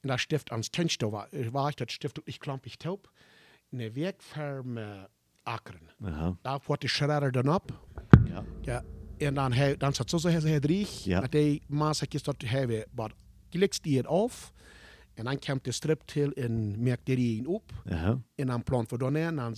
und 0.03 0.09
das 0.09 0.21
stift 0.21 0.51
ans 0.51 0.69
Tensto 0.71 1.11
weg, 1.11 1.77
das 1.77 1.91
stiftet 1.91 2.25
nicht 2.27 2.39
klampig 2.39 2.77
taub, 2.79 3.09
eine 3.71 3.95
Werkfirma 3.95 5.07
Akren. 5.45 5.89
Aha. 6.03 6.37
Da 6.43 6.59
wordt 6.65 6.81
de 6.83 6.89
Schredder 6.89 7.31
dan 7.31 7.49
op, 7.49 7.73
Ja. 8.29 8.43
ja, 8.63 8.79
en 8.79 8.85
dan, 9.33 9.53
hij, 9.53 9.77
dan 9.77 9.93
zat 9.93 10.09
zo 10.09 10.29
hij 10.29 10.59
drie, 10.59 10.87
Ja. 11.03 11.19
met 11.19 11.31
die 11.31 11.61
maasakjes 11.67 12.23
dat 12.23 12.35
wat 12.91 13.11
die 13.49 13.59
legt 13.59 13.83
die 13.83 13.97
het 13.97 14.07
af, 14.07 14.53
en 15.13 15.23
dan 15.23 15.39
komt 15.39 15.63
de 15.63 15.71
strip 15.71 16.01
til 16.05 16.31
en 16.31 16.83
merkt 16.83 17.05
die 17.05 17.39
een 17.39 17.47
op, 17.47 17.71
Aha. 17.89 18.19
en 18.35 18.47
dan 18.47 18.63
plant 18.63 18.91
we 18.91 18.97
dan 18.97 19.15
en, 19.15 19.55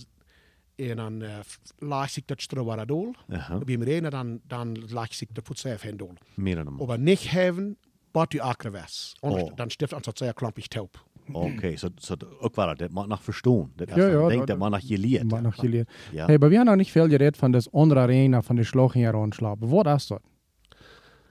en 0.74 0.96
dan 0.96 1.22
uh, 1.22 1.38
laag 1.78 2.16
ik 2.16 2.26
dat 2.26 2.42
dol. 2.86 3.14
Aha. 3.28 3.58
Bij 3.58 3.76
me 3.76 3.84
en 4.04 4.10
dan, 4.10 4.40
dan 4.46 4.84
laag 4.88 5.20
ik 5.20 5.34
de 5.34 5.40
voedsel 5.44 5.76
heen 5.78 5.96
dol. 5.96 6.12
Meer 6.34 6.54
dan 6.54 6.80
Aber 6.80 6.98
nicht 6.98 7.30
hebben, 7.30 7.76
wat 8.10 8.32
u 8.32 8.38
akre 8.38 8.70
was. 8.70 9.16
Oh. 9.20 9.50
Dan 9.54 9.70
stift 9.70 9.92
ons 9.92 10.04
dat 10.04 10.18
zeer 10.18 10.34
klampig 10.34 10.66
taub. 10.66 11.05
Okay, 11.32 11.76
so, 11.76 11.88
so 11.96 12.14
ook 12.40 12.54
waar 12.54 12.76
dat 12.76 12.90
man 12.92 13.08
nach 13.08 13.22
verstoon. 13.22 13.72
Dat 13.76 13.88
Ja, 13.88 13.96
ja, 14.06 14.18
denkt 14.18 14.36
dat- 14.36 14.46
dat 14.46 14.58
man 14.58 14.70
nach 14.70 14.86
geleerd. 14.86 15.30
Maar 15.30 15.42
nog 15.42 15.54
geleerd. 15.54 15.90
Ja. 16.12 16.26
Hey, 16.26 16.34
aber 16.34 16.50
wir 16.50 16.58
haben 16.58 16.66
noch 16.68 16.76
nicht 16.76 16.90
viel 16.92 17.08
geredet 17.08 17.36
von 17.36 17.52
das 17.52 17.72
andere 17.72 18.00
Arena, 18.00 18.42
von 18.42 18.56
der 18.56 18.64
Schloch 18.64 18.92
hier 18.92 19.10
rundschlagen. 19.10 19.70
Was 19.70 19.96
ist 19.96 20.10
das? 20.10 20.18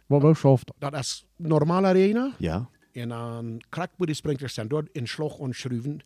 Wat 0.07 0.21
wil 0.21 0.35
schafft 0.35 0.67
dat? 0.67 0.91
Dat 0.91 1.01
is 1.01 1.25
normale 1.37 1.87
arena. 1.87 2.33
Ja. 2.37 2.69
En 2.91 3.57
krijgt 3.69 3.93
we 3.97 4.05
die 4.05 4.15
sprinklers 4.15 4.53
dan 4.55 4.67
door 4.67 4.87
in 4.91 5.07
slag 5.07 5.37
onschruven. 5.37 5.99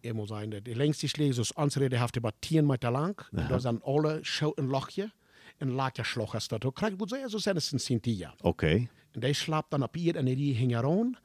Ik 0.00 0.12
moet 0.14 0.28
zeggen, 0.28 0.50
de 0.64 0.74
längste 0.76 1.08
Schläge, 1.08 1.32
zoals 1.32 1.52
onze 1.52 1.78
heeft 1.78 2.16
about 2.16 2.34
10 2.38 2.66
meter 2.66 2.90
lang. 2.90 3.18
En 3.32 3.48
dat 3.48 3.56
is 3.56 3.62
dan 3.62 3.82
alle 3.82 4.18
show 4.22 4.52
een 4.54 4.66
lachje. 4.66 5.10
En 5.58 5.68
je 5.92 6.02
slag 6.02 6.30
krijgt 6.72 6.96
we 6.96 7.04
zo, 7.08 7.28
zo 7.28 7.38
zijn 7.38 7.54
het 7.56 7.72
een 7.72 7.78
centia. 7.80 8.34
Okay. 8.42 8.88
En 9.12 9.20
die 9.20 9.32
slaapt 9.32 9.70
dan 9.70 9.82
op 9.82 9.94
hier 9.94 10.16
en 10.16 10.24
die 10.24 10.54
hing 10.54 10.76
eraan. 10.76 11.16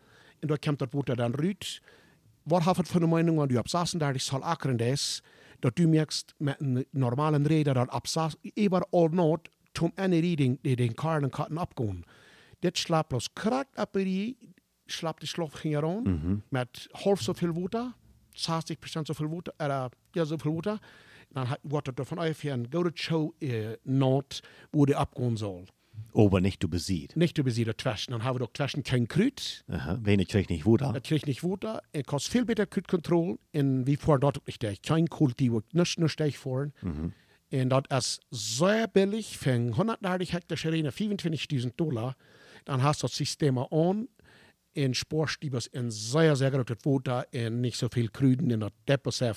En 0.42 0.48
dan 0.48 0.58
komt 0.60 0.80
dat 0.80 0.92
water 0.94 1.16
dan 1.16 1.36
uit. 1.40 1.82
Wat 2.44 2.64
heeft 2.64 2.78
het 2.78 2.88
voor 2.88 3.02
een 3.02 3.10
mening, 3.10 3.38
want 3.38 3.52
u 3.52 3.56
op 3.58 3.68
36 3.68 4.22
zal 4.22 4.44
akkeren 4.44 4.78
is, 4.78 5.24
dat 5.60 5.80
u 5.80 5.88
merkt 5.88 6.34
met 6.38 6.56
een 6.60 6.86
normale 6.92 7.38
reden 7.44 7.74
dat 7.74 7.94
op 7.94 8.08
6, 8.08 8.36
ever 8.54 8.86
all 8.90 9.08
nood, 9.12 9.50
toen 9.72 9.92
een 9.96 10.20
reading 10.20 10.60
die 10.62 10.76
den 10.76 10.94
karren 10.94 11.30
katten 11.30 11.58
opgaan. 11.58 12.04
Dit 12.60 12.78
slaapt 12.78 13.12
los 13.12 13.34
krak 13.34 13.68
op 13.76 13.90
die, 13.94 14.38
slaapt 14.86 15.20
de 15.22 15.26
slof 15.28 15.52
ging 15.54 15.76
eraan, 15.76 16.04
met 16.50 16.88
half 16.92 17.22
zoveel 17.22 17.54
water, 17.54 17.92
60% 18.32 18.34
zoveel 19.02 19.30
water, 19.30 19.54
uh, 19.58 19.86
ja, 20.12 20.24
zoveel 20.24 20.54
water. 20.54 20.80
Dan 21.30 21.46
ha- 21.46 21.58
wordt 21.62 21.88
het 21.88 22.00
ervan 22.00 22.20
uit 22.20 22.44
een 22.44 22.68
goede 22.72 22.92
show 22.94 23.32
uh, 23.40 23.68
nood, 23.84 24.44
wo 24.72 24.86
die 24.86 25.00
opgaan 25.00 25.38
zal. 25.38 25.66
Aber 26.14 26.42
nicht 26.42 26.62
du 26.64 26.68
besiegt. 26.68 27.16
Nicht 27.16 27.38
über 27.38 27.52
sie 27.52 27.66
Twaschen. 27.66 28.12
Dann 28.12 28.24
haben 28.24 28.36
wir 28.36 28.40
doch 28.40 28.54
Twaschen 28.54 28.84
kein 28.84 29.08
Krüt. 29.08 29.64
Aha. 29.68 30.00
Wenig 30.02 30.28
kriegt 30.30 30.50
nicht 30.50 30.66
Wuda. 30.66 30.92
Das 30.92 31.04
kriegt 31.04 31.28
nicht 31.28 31.44
Wunder. 31.44 31.82
Es 31.92 32.04
kostet 32.06 32.32
viel 32.32 32.46
besser 32.46 32.66
Krütkontroll. 32.66 33.38
Und 33.54 33.88
wie 33.88 33.96
vor 33.96 34.20
dort 34.20 34.46
nicht 34.48 34.62
der. 34.62 34.76
Kein 34.78 35.08
Kult, 35.08 35.40
die 35.40 35.52
nicht 35.72 36.00
nur 36.00 36.10
fahren. 36.10 36.74
Und 37.52 37.70
das 37.70 37.84
ist 37.90 38.22
sehr 38.32 38.88
billig. 38.88 39.38
Für 39.38 39.52
130 39.54 40.34
Hektar 40.34 40.58
Scharine 40.58 40.92
25.000 40.92 41.76
Dollar. 41.76 42.16
Dann 42.66 42.84
hast 42.84 43.04
du 43.04 43.08
das 43.08 43.16
System 43.16 43.58
an. 43.58 44.08
In 44.74 44.94
Sportstiebers 44.94 45.68
in 45.68 45.92
sehr, 45.92 46.36
sehr 46.36 46.52
großes 46.52 46.86
Wunder. 46.86 47.26
Und 47.34 47.62
nicht 47.62 47.78
so 47.78 47.90
viel 47.90 48.10
Krüden 48.10 48.52
in 48.52 48.62
der 48.62 48.72
Deppe 48.88 49.12
sehr. 49.12 49.36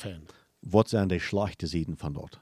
Was 0.62 0.91
sind 0.91 1.12
die 1.12 1.21
schlechte 1.21 1.67
Seiten 1.67 1.97
von 1.97 2.15
dort? 2.15 2.41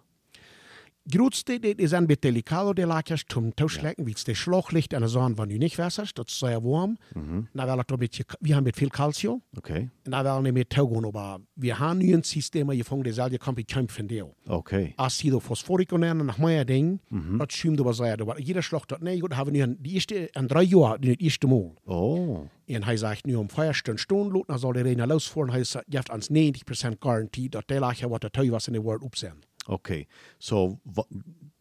Grootste 1.06 1.58
dit 1.58 1.78
is 1.78 1.90
een 1.90 2.06
beetje 2.06 2.20
delicato 2.20 2.72
de 2.72 2.86
laatjes 2.86 3.24
toen 3.24 3.54
toeslekken, 3.54 4.04
wie 4.04 4.16
de 4.22 4.34
slooglicht 4.34 4.92
en 4.92 5.00
de 5.00 5.08
zon 5.08 5.36
van 5.36 5.50
u 5.50 5.56
niet 5.56 5.74
wässers, 5.74 6.12
dat 6.12 6.28
is 6.28 6.38
zeer 6.38 6.62
warm. 6.62 6.98
Dan 7.52 7.66
wel 7.66 7.78
het 7.78 7.90
een 7.90 7.96
beetje, 7.96 8.24
we 8.26 8.46
hebben 8.46 8.64
met 8.64 8.76
veel 8.76 8.88
calcium. 8.88 9.42
Okay. 9.56 9.90
En 10.02 10.10
dan 10.10 10.22
wel 10.22 10.40
niet 10.40 10.52
meer 10.52 10.66
togen, 10.66 11.10
maar 11.12 11.38
we 11.52 11.74
hebben 11.74 11.96
nu 11.96 12.12
een 12.12 12.22
systeem 12.22 12.66
waar 12.66 12.74
je 12.74 12.84
van 12.84 13.02
dezelfde 13.02 13.38
kan 13.38 13.52
je 13.56 13.64
kamp 13.64 13.90
van 13.90 14.06
deel. 14.06 14.34
Okay. 14.46 14.92
Acido 14.96 15.40
fosforico 15.40 15.98
en 15.98 16.24
nog 16.24 16.38
meer 16.38 16.66
ding, 16.66 17.00
dat 17.38 17.52
schuimt 17.52 17.78
er 17.78 17.84
wel 17.84 17.94
zeer. 17.94 18.26
Maar 18.26 18.40
Jeder 18.40 18.62
slag 18.62 18.86
dat, 18.86 19.00
nee, 19.00 19.20
we 19.20 19.50
nu 19.50 19.62
een, 19.62 19.76
die 19.80 19.92
eerste, 19.92 20.28
een 20.30 20.46
drie 20.46 20.68
jaar, 20.68 20.96
nu 21.00 21.10
het 21.10 21.20
eerste 21.20 21.46
maal. 21.46 21.74
Oh. 21.84 22.38
En 22.66 22.84
hij 22.84 22.96
zegt 22.96 23.24
nu 23.24 23.34
om 23.34 23.50
15 23.50 23.98
stunden 23.98 24.32
lot, 24.32 24.46
dan 24.46 24.58
zal 24.58 24.72
de 24.72 24.80
reina 24.80 25.06
losvoeren. 25.06 25.52
Hij 25.52 25.64
zegt, 25.64 25.84
je 25.88 25.96
hebt 25.96 26.10
ons 26.10 26.28
90% 26.88 26.98
garantie 26.98 27.48
dat 27.48 27.62
de 27.66 27.78
laatje 27.78 28.08
wat 28.08 28.20
de 28.20 28.30
thuis 28.30 28.48
was 28.48 28.66
in 28.66 28.72
de 28.72 28.82
wereld 28.82 29.02
op 29.02 29.16
Okay. 29.66 30.06
So, 30.38 30.78
wa- 30.82 31.06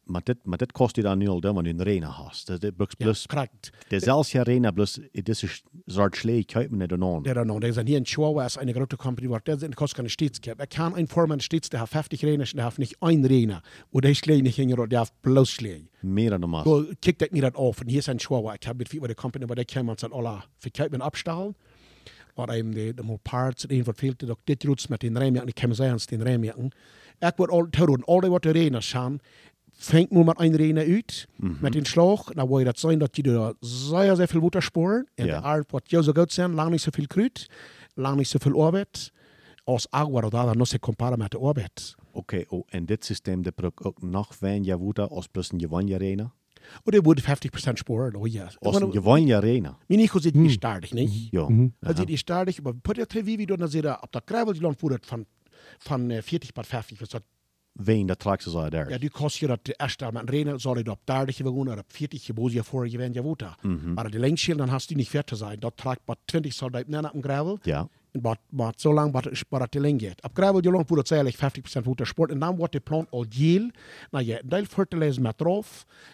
maar 0.03 0.21
dit, 0.23 0.37
maar 0.43 0.57
dit 0.57 0.71
kost 0.71 0.95
je 0.95 1.01
dan 1.01 1.17
nu 1.17 1.27
al 1.27 1.39
dan, 1.41 1.53
wanneer 1.53 1.73
je 1.73 1.79
een 1.79 1.85
arena 1.87 2.07
hast. 2.07 2.47
Dat 2.47 2.63
is 2.63 2.69
plus, 2.75 2.89
Ja, 2.97 3.05
plus 3.05 3.25
correct. 3.27 3.69
dezelfde 3.87 4.39
arena, 4.39 4.71
plus, 4.71 4.99
dit 5.11 5.29
is 5.29 5.41
een 5.41 5.49
soort 5.85 6.15
schlee, 6.15 6.43
kijk 6.43 6.71
me 6.71 6.77
niet 6.77 6.91
aan. 7.01 7.23
der 7.23 7.33
dann 7.33 7.47
noch, 7.47 7.59
der 7.59 7.69
ist 7.69 7.79
hier 7.87 7.97
in 7.97 8.03
Chihuahua, 8.05 8.45
ist 8.45 8.57
eine 8.57 8.73
große 8.73 8.97
Company, 8.97 9.29
wo 9.29 9.37
der 9.39 9.57
sind, 9.59 9.75
kostet 9.75 9.95
keine 9.97 10.09
Staatscap. 10.09 10.59
Er 10.59 10.67
kann 10.67 10.95
ein 10.95 11.07
Vormann 11.07 11.39
Staats, 11.39 11.69
der 11.69 11.79
hat 11.79 11.89
50 11.89 12.23
Rennen, 12.25 12.47
der 12.55 12.63
hat 12.65 12.77
nicht 12.77 12.95
ein 13.01 13.23
Rennen. 13.25 13.61
Und 13.91 14.03
der 14.03 14.13
schlägt 14.15 14.43
nicht 14.43 14.55
hin, 14.55 14.69
der 14.89 14.99
hat 14.99 15.21
bloß 15.21 15.49
Schläge. 15.49 15.87
Meer 16.01 16.31
dan 16.31 16.41
normaal. 16.41 16.63
So 16.65 16.85
kickt 17.01 17.21
das 17.21 17.31
mir 17.31 17.43
das 17.43 17.55
auf. 17.55 17.79
Und 17.81 17.87
hier 17.87 17.99
ist 17.99 18.09
ein 18.09 18.17
Chihuahua, 18.17 18.55
ich 18.59 18.67
habe 18.67 18.79
mit 18.79 18.89
viel 18.89 18.97
über 18.97 19.07
die 19.07 19.15
Company, 19.15 19.45
aber 19.45 19.55
der 19.55 19.65
kann 19.65 19.85
man 19.85 19.95
dann 19.97 20.11
alle 20.11 20.43
verkaufen 20.57 21.01
abstellen. 21.01 21.55
Oder 22.35 22.55
eben 22.57 22.71
die, 22.73 22.93
die 22.93 23.17
Parts, 23.23 23.67
die 23.69 23.85
was 23.85 23.95
fehlte, 23.97 24.25
doch 24.25 24.39
dit 24.47 24.65
rutsch 24.65 24.89
mit 24.89 25.01
den 25.03 25.15
Rämjacken, 25.17 25.49
ich 25.49 25.55
kann 25.55 25.73
sagen, 25.73 26.01
den 26.09 26.21
Rämjacken. 26.21 26.71
Ich 27.23 27.37
wird 27.37 27.51
all 27.51 27.69
tun, 27.69 28.03
alle, 28.07 28.31
was 28.31 28.41
die 28.41 28.49
Rennen 28.49 28.81
schauen, 28.81 29.19
fängt 29.73 30.11
nur 30.11 30.25
mit 30.25 30.39
ein 30.39 30.55
Rennen 30.55 30.77
uit, 30.79 31.27
mit 31.37 31.73
den 31.75 31.85
Schlag, 31.85 32.31
dann 32.35 32.49
will 32.49 32.65
das 32.65 32.81
sein, 32.81 32.99
dass 32.99 33.11
die 33.11 33.23
da 33.23 33.53
sehr, 33.61 34.15
sehr 34.15 34.27
viel 34.27 34.41
Wutter 34.41 34.61
sporen. 34.61 35.05
Und 35.19 35.25
Ja. 35.25 35.39
der 35.39 35.43
Art 35.45 35.71
wird 35.71 35.91
ja 35.91 36.01
so 36.03 36.13
gut 36.13 36.31
sein, 36.31 36.53
lang 36.53 36.71
nicht 36.71 36.83
so 36.83 36.91
viel 36.91 37.07
Krüt, 37.07 37.47
lang 37.95 38.17
nicht 38.17 38.29
so 38.29 38.39
viel 38.39 38.55
Arbeit. 38.55 39.11
Als 39.65 39.87
Agua 39.93 40.19
oder 40.25 40.29
da, 40.31 40.55
noch 40.55 40.65
se 40.65 40.79
compara 40.79 41.15
mit 41.17 41.33
der 41.33 41.41
Arbeit. 41.41 41.95
Okay, 42.13 42.45
oh, 42.49 42.63
en 42.71 42.85
dit 42.85 43.05
systeem, 43.05 43.43
dat 43.43 43.55
braucht 43.55 43.85
ook 43.85 44.01
nog 44.01 44.33
weniger 44.39 44.79
Wuda 44.79 45.03
als 45.03 45.27
plus 45.27 45.51
een 45.51 45.59
gewone 45.59 45.93
arena. 45.95 46.33
Und 46.83 46.95
er 46.95 47.03
würde 47.05 47.21
50% 47.21 47.77
sporen, 47.77 48.15
oh 48.15 48.27
ja. 48.27 48.49
Als 48.59 48.81
een 48.81 48.91
gewone 48.91 49.35
arena. 49.35 49.77
Mijn 49.87 49.99
ego 49.99 50.19
zit 50.19 50.35
niet 50.35 50.51
stadig, 50.51 50.93
niet? 50.93 51.27
Ja. 51.31 51.47
Dat 51.79 51.97
zit 51.97 52.07
niet 52.07 52.19
stadig, 52.19 52.61
maar 52.61 52.73
put 52.75 52.95
je 53.13 53.23
wie 53.23 53.45
dan 53.45 53.67
zit 53.69 53.85
er 53.85 53.97
op 54.01 54.11
dat 54.11 54.21
gravel, 54.25 54.51
die 54.53 54.61
dan 54.61 54.75
voert 54.77 55.05
van, 55.05 55.25
van 55.77 56.09
eh, 56.09 56.21
40 56.21 56.51
per 56.51 56.65
50. 56.65 56.97
Dus 56.97 57.09
dat, 57.09 57.23
ze 58.41 58.49
zo 58.49 58.69
daar. 58.69 58.89
ja, 58.89 58.97
die 58.97 59.09
kost 59.09 59.37
je 59.37 59.47
dat 59.47 59.59
eerst 59.63 59.99
met 59.99 60.15
een 60.15 60.29
rennen, 60.29 60.59
zal 60.59 60.77
je 60.77 60.83
dat 60.83 60.93
op 60.93 61.01
30 61.03 61.35
gewonnen, 61.35 61.77
op 61.77 61.85
40 61.93 62.23
geboden 62.25 62.53
je 62.53 62.63
voor 62.63 62.89
je 62.89 62.97
wend 62.97 63.13
je 63.13 63.21
woeta. 63.21 63.57
Maar 63.93 64.09
de 64.09 64.19
längste, 64.19 64.55
dan 64.55 64.67
hast 64.67 64.87
du 64.89 64.95
niet 64.95 65.09
ver 65.09 65.23
te 65.23 65.35
zijn. 65.35 65.59
Dat 65.59 65.77
trekt 65.77 66.01
maar 66.05 66.15
20 66.25 66.53
zal 66.53 66.69
je 66.71 66.83
op 67.05 67.13
een 67.13 67.23
gravel. 67.23 67.59
Ja. 67.61 67.87
Maar, 68.21 68.37
maar 68.49 68.73
zo 68.75 68.93
lang 68.93 69.11
het 69.61 69.71
te 69.71 69.79
lang 69.79 70.01
gaat. 70.01 70.23
Op 70.23 70.31
gravel 70.33 70.63
je 70.63 70.71
lang 70.71 70.87
het 70.97 71.11
eigenlijk 71.11 71.57
50% 71.57 71.83
voeten 71.83 72.07
sport. 72.07 72.31
En 72.31 72.39
dan 72.39 72.55
wordt 72.55 72.73
de 72.73 72.79
plant 72.79 73.11
al 73.11 73.25
geel. 73.29 73.69
Nou 74.11 74.25
je 74.25 74.41
deel 74.45 74.63
fertilizer 74.65 75.21
met 75.21 75.39
erop. 75.41 75.65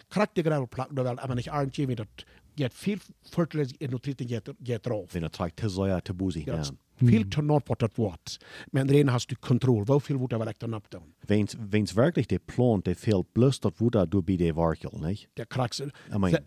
Krijgt 0.08 0.34
de 0.34 0.42
gravel 0.42 0.68
plak, 0.68 0.94
dan 0.94 1.04
wel, 1.04 1.14
maar 1.14 1.34
niet 1.34 1.48
aardig, 1.48 1.76
want 1.86 1.96
dat 1.96 2.06
je 2.54 2.62
hebt 2.62 2.74
veel 2.74 2.96
fertilizer 3.22 3.76
en 3.78 3.90
nutriënten 3.90 4.28
gaat- 4.28 4.54
gaat 4.62 4.86
erop. 4.86 5.12
Ween, 5.12 5.22
dat 5.22 5.32
trekt 5.32 5.56
te 5.56 5.70
zo 5.70 6.00
te 6.00 6.14
boezig. 6.14 6.44
Ja, 6.44 6.62
Ja. 7.00 7.22
te 7.28 7.42
not 7.42 7.68
wat 7.68 7.78
dat 7.78 7.96
wordt. 7.96 8.36
Met 8.70 8.90
reden 8.90 9.08
hast 9.08 9.28
du 9.28 9.36
controle. 9.40 9.84
Hoeveel 9.86 10.18
moet 10.18 10.32
er 10.32 10.38
wel 10.38 10.46
echt 10.46 10.60
dan 10.60 10.74
op 10.74 10.90
doen? 10.90 11.14
Weens, 11.20 11.54
weens 11.70 11.92
werkelijk 11.92 12.28
de 12.28 12.40
plant, 12.44 12.84
die 12.84 12.94
veel 12.96 13.26
plus 13.32 13.60
dat 13.60 13.78
Wuda 13.78 14.06
door 14.06 14.24
bij 14.24 14.36
de 14.36 14.52
warkel, 14.52 14.98
niet? 15.02 15.28
Der 15.32 15.46
krijgt 15.46 15.78
I 15.78 16.18
mean- 16.18 16.44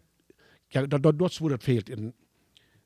Ja, 0.68 0.86
dat, 0.86 1.04
dat, 1.04 1.20
dat 1.20 1.30
is 1.30 1.38
waar 1.38 1.52
het 1.52 1.64
veelt. 1.64 1.90
En 1.90 2.14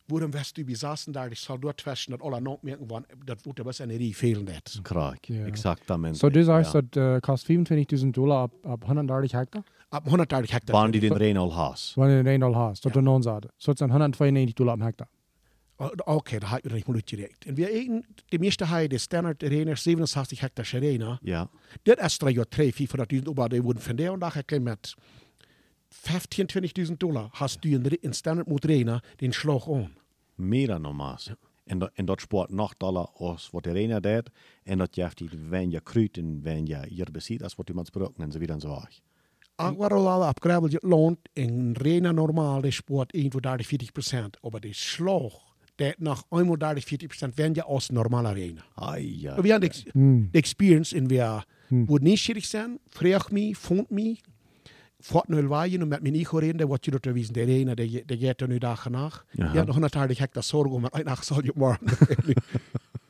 wo 0.07 0.19
im 0.19 0.31
Westen, 0.31 0.65
wir 0.67 0.75
saßen 0.77 1.13
da, 1.13 1.25
ich 1.27 1.39
soll 1.39 1.59
dort 1.59 1.81
fest, 1.81 2.09
dat 2.09 2.21
alle 2.21 2.39
noch 2.41 2.61
merken, 2.61 2.87
wann, 2.87 3.05
dat 3.25 3.43
wordt 3.43 3.59
er 3.59 3.65
was 3.65 3.81
eine 3.81 3.97
Rie 3.97 4.13
fehlen 4.13 4.43
net. 4.45 4.79
Krak, 4.83 5.25
Ja. 5.27 5.45
exactamente. 5.45 6.17
So, 6.19 6.29
du 6.29 6.43
sagst, 6.43 6.73
ja. 6.73 6.81
das 6.81 7.15
äh, 7.17 7.19
kostet 7.21 7.49
25.000 7.49 8.11
Dollar 8.11 8.43
ab, 8.43 8.51
ab 8.63 8.83
130 8.83 9.33
Hektar? 9.33 9.63
Ab 9.89 10.05
130 10.05 10.53
Hektar. 10.53 10.75
Wann 10.75 10.91
die 10.91 10.99
den 10.99 11.37
al 11.37 11.55
hast. 11.55 11.97
Wenn 11.97 12.07
du 12.09 12.15
den 12.23 12.27
Reinhold 12.27 12.55
hast, 12.55 12.85
das 12.85 12.91
du 12.93 13.01
non 13.01 13.23
sagst. 13.23 13.49
So, 13.57 13.71
das 13.71 13.79
sind 13.79 13.91
192 13.91 14.53
Dollar 14.55 14.73
am 14.73 14.83
Hektar. 14.83 15.07
Okay, 15.77 16.39
da 16.39 16.51
hat 16.51 16.65
ich 16.65 16.71
nicht 16.71 16.87
mal 16.87 17.01
direkt. 17.01 17.45
Und 17.47 17.57
wir 17.57 17.69
eten, 17.69 18.05
die 18.31 18.39
meeste 18.39 18.65
die 18.87 18.99
Standard 18.99 19.43
Arena, 19.43 19.75
67 19.75 20.41
Hektar 20.41 20.65
Arena. 20.73 21.19
Ja. 21.21 21.49
Dit 21.83 21.99
is 21.99 22.17
er 22.17 22.29
jo 22.29 22.43
3, 22.49 22.69
400.000 22.69 23.29
aber 23.29 23.49
die 23.49 23.63
wurden 23.63 23.79
von 23.79 23.97
der 23.97 24.13
und 24.13 24.19
nachher 24.19 24.43
klein 24.43 24.63
mit 24.63 24.95
15, 25.89 26.47
20.000 26.47 26.97
Dollar 26.97 27.29
hast 27.33 27.63
du 27.63 27.69
in, 27.69 28.13
Standard 28.13 28.47
Arena 28.47 29.01
den 29.19 29.33
Schlag 29.33 29.67
an. 29.67 29.97
Meer 30.35 30.67
dan 30.67 30.81
normaal. 30.81 31.19
En, 31.65 31.79
dat, 31.79 31.91
en 31.93 32.05
dat 32.05 32.21
sport 32.21 32.49
nog 32.49 32.73
dollar 32.77 33.09
als 33.13 33.49
wat 33.51 33.63
de 33.63 33.71
Rennen 33.71 34.01
deed. 34.01 34.29
En 34.63 34.77
dat 34.77 34.95
je 34.95 35.09
die 35.13 35.29
wenn 35.49 35.71
je 35.71 35.81
kruid 35.81 36.17
en 36.17 36.41
wenn 36.41 36.65
je 36.65 36.85
hier 36.87 37.11
beziet, 37.11 37.43
als 37.43 37.55
wat 37.55 37.69
iemand 37.69 37.89
gebruikt 37.91 38.19
en 38.19 38.31
zo 38.31 38.39
weer 38.39 38.49
en 38.49 38.59
zo. 38.59 38.81
Aquarolala 39.55 40.27
ab 40.27 40.41
Gravel 40.41 40.69
lohnt 40.81 41.19
in 41.33 41.75
reiner 41.75 42.13
normale 42.13 42.71
Sport 42.71 43.13
irgendwo 43.13 43.39
30, 43.39 43.67
40 43.67 43.93
Prozent. 43.93 44.37
Aber 44.43 44.59
der 44.59 44.73
Schlag, 44.73 45.31
der 45.79 45.95
nach 45.99 46.23
einmal 46.29 46.57
30, 46.57 46.85
40 46.85 47.09
Prozent 47.09 47.37
werden 47.37 47.53
ja 47.55 47.63
aus 47.65 47.91
normaler 47.91 48.29
Arena. 48.29 48.63
Ja. 48.97 49.43
Wir 49.43 49.53
haben 49.53 49.61
die, 49.61 49.67
Ex- 49.67 49.83
die 49.93 50.29
Experience 50.37 50.93
in 50.93 51.09
wir, 51.09 51.43
wo 51.69 51.97
nicht 51.97 52.23
schwierig 52.23 52.47
sind, 52.47 52.79
frag 52.89 53.31
mich, 53.31 53.57
fand 53.57 53.91
mich, 53.91 54.21
fort 54.99 55.29
nu 55.29 55.47
waaien 55.47 55.81
om 55.83 55.87
met 55.89 56.01
mijn 56.01 56.15
ego 56.15 56.37
reden, 56.37 56.67
wat 56.67 56.85
je 56.85 56.91
dat 56.91 57.05
wezen, 57.05 57.33
de 57.33 57.45
ene, 57.45 57.75
de, 57.75 58.03
de 58.05 58.17
gaat 58.17 58.41
er 58.41 58.47
nu 58.47 58.57
dagen 58.57 58.91
nach. 58.91 59.25
Aha. 59.39 59.53
Ja, 59.53 59.63
nog 59.63 59.73
180 59.75 60.17
hectare 60.17 60.45
zorgen, 60.45 60.71
om 60.71 60.83
een 60.91 61.05
nacht 61.05 61.25
zal 61.25 61.43
je 61.43 61.51
morgen. 61.55 61.87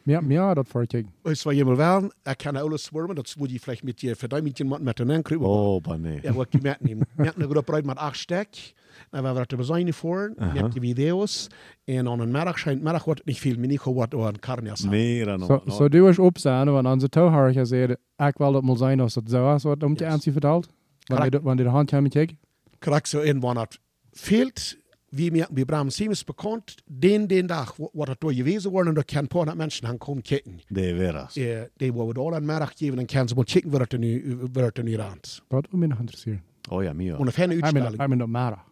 Ja, 0.08 0.22
ja, 0.28 0.54
dat 0.54 0.68
voor 0.68 0.86
ik. 0.88 1.06
Es 1.24 1.44
war 1.44 1.54
jemand 1.54 1.78
wel, 1.78 2.12
er 2.24 2.36
kann 2.36 2.56
alles 2.56 2.84
schwimmen, 2.84 3.16
das 3.16 3.36
würde 3.40 3.54
ich 3.54 3.62
vielleicht 3.62 3.84
mit 3.84 3.98
drei 4.20 4.42
Minuten 4.42 4.68
mit 4.68 4.82
mit 4.82 4.98
den 4.98 5.10
Ankre. 5.12 5.40
Oh, 5.40 5.76
aber 5.84 5.98
nee. 6.00 6.20
Ja, 6.22 6.34
wat 6.34 6.54
ik 6.54 6.62
met 6.62 6.82
neem. 6.82 7.00
Met 7.16 7.34
een 7.38 7.50
groep 7.50 7.74
uit 7.74 7.86
met 7.86 7.98
acht 7.98 8.18
stek. 8.18 8.74
Dan 9.16 9.24
we 9.24 9.30
hebben 9.30 9.48
het 9.50 9.58
bezonnen 9.68 9.94
voor, 9.94 10.34
met 10.54 10.72
die 10.72 10.82
video's. 10.82 11.48
En 11.84 12.08
aan 12.08 12.20
een 12.20 12.32
middag 12.32 12.60
schijnt, 12.60 12.82
middag 12.82 13.04
wordt 13.04 13.20
het 13.20 13.28
niet 13.30 13.40
veel, 13.40 13.56
maar 13.58 13.68
niet 13.68 13.80
gewoon 13.80 14.08
wat 14.10 14.14
een 14.34 14.40
carnias. 14.40 14.88
Meer 14.88 15.26
dan 15.26 15.46
Zo, 15.46 15.64
zo 15.68 15.90
doe 15.90 16.08
eens 16.08 16.20
op 16.20 16.38
zijn, 16.38 16.72
want 16.72 16.88
onze 16.88 17.10
touwhaar 17.10 17.66
zei, 17.66 17.96
ik 18.18 18.38
wil 18.38 18.52
dat 18.52 18.64
mal 18.64 18.76
zijn 18.76 19.00
als 19.00 19.14
dat 19.14 19.24
zo 19.30 19.56
is, 19.56 19.64
wat 19.64 19.84
om 19.84 19.96
te 19.96 20.04
Yes. 20.04 20.14
aanzien 20.14 20.32
vertelt. 20.34 20.66
Wanneer 20.66 21.06
Correct. 21.06 21.32
de- 21.32 21.42
wanneer 21.42 21.66
de 21.66 21.72
hand 21.72 21.92
hebt 21.92 22.10
kijken. 22.10 22.38
Krijg 22.80 23.08
zo 23.08 23.20
in, 23.22 23.40
wanneer 23.40 23.64
het 23.64 23.80
fehlt, 24.12 24.78
wie 25.10 25.32
mir, 25.32 25.48
wie 25.52 25.66
Bram 25.66 25.90
Siemens 25.90 26.24
bekannt, 26.24 26.76
den, 26.86 27.28
den 27.28 27.46
dag, 27.48 27.76
wat 27.94 28.08
het 28.08 28.20
door 28.20 28.34
gewesen 28.34 28.72
worden, 28.72 28.92
en 28.94 28.98
er 29.00 29.06
kan 29.06 29.18
een 29.22 29.28
paar 29.28 29.56
mensen 29.56 29.86
gaan 29.88 29.98
komen 29.98 30.22
kijken. 30.24 30.60
De 30.68 30.96
veras. 30.96 31.36
Eh, 31.36 31.58
Die 31.78 31.94
worden 31.94 32.24
al 32.24 32.34
een 32.36 32.46
middag 32.46 32.72
geven, 32.76 33.00
en 33.00 33.06
kan 33.06 33.28
ze 33.28 33.36
wel 33.36 33.44
kijken 33.44 33.70
waar 33.72 33.80
het 33.82 33.94
er 33.94 34.00
nu, 34.00 34.38
waar 34.54 34.64
het 34.64 34.78
er 34.78 34.84
nu 34.84 34.96
raakt. 34.96 35.42
Dat 35.48 35.68
wil 35.72 35.80
me 35.80 35.88
nog 35.88 36.00
interesseren. 36.00 36.44
Oh 36.70 36.84
ja, 36.84 36.94
mir. 36.94 37.20
Und 37.20 37.38
eine 37.38 37.54
Ik 37.54 37.60
ben 37.62 37.64
Uitstelling. 37.64 38.02
ik 38.02 38.08
ben 38.10 38.18
dat 38.18 38.28
mara. 38.28 38.64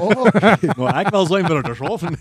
Oh, 0.00 0.20
okay. 0.20 0.58
Maar 0.76 1.00
ik 1.00 1.08
wil 1.08 1.26
zijn 1.26 1.46
willen 1.46 1.62
te 1.62 1.74
schaffen. 1.74 2.18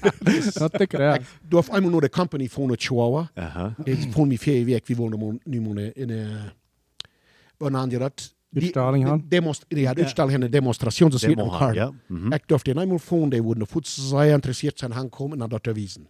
Dat 0.54 0.72
dikker, 0.72 1.02
ja. 1.02 1.18
Du 1.50 1.56
hast 1.56 1.70
einmal 1.70 1.92
nur 1.92 2.02
die 2.02 2.10
Company 2.10 2.48
von 2.50 2.68
der 2.68 2.78
Chihuahua. 2.80 3.32
Aha. 3.34 3.76
Ik 3.84 4.08
vond 4.12 4.28
me 4.28 4.38
vier 4.38 4.66
week, 4.66 4.88
we 4.88 4.96
wonen 4.96 5.40
nu 5.44 5.92
in 5.94 6.10
een. 6.10 6.28
Wanneer 7.58 7.90
je 7.90 7.98
dat. 7.98 8.36
Uitstelling 8.54 9.08
gaan? 9.08 9.26
Demonst 9.28 9.66
ja, 9.68 9.94
de 9.94 10.02
uitstelling 10.02 10.34
en 10.34 10.40
de 10.40 10.50
demonstratie, 10.50 11.06
dat 11.10 11.14
is 11.14 11.28
niet 11.28 11.38
Demo 11.38 11.52
elkaar. 11.52 11.60
gaan, 11.60 11.74
ja. 11.74 11.92
Mhm. 12.08 12.34
Ik 12.34 12.48
durfde 12.48 12.80
eenmaal 12.80 13.00
voelen, 13.00 13.30
die 13.30 13.42
worden 13.42 13.68
voet 13.68 13.88
zeer 13.88 14.34
interessiert 14.34 14.80
zijn 14.80 14.94
aankomen 14.94 15.42
en 15.42 15.50
dat 15.50 15.64
te 15.64 15.72
wijzen. 15.72 16.08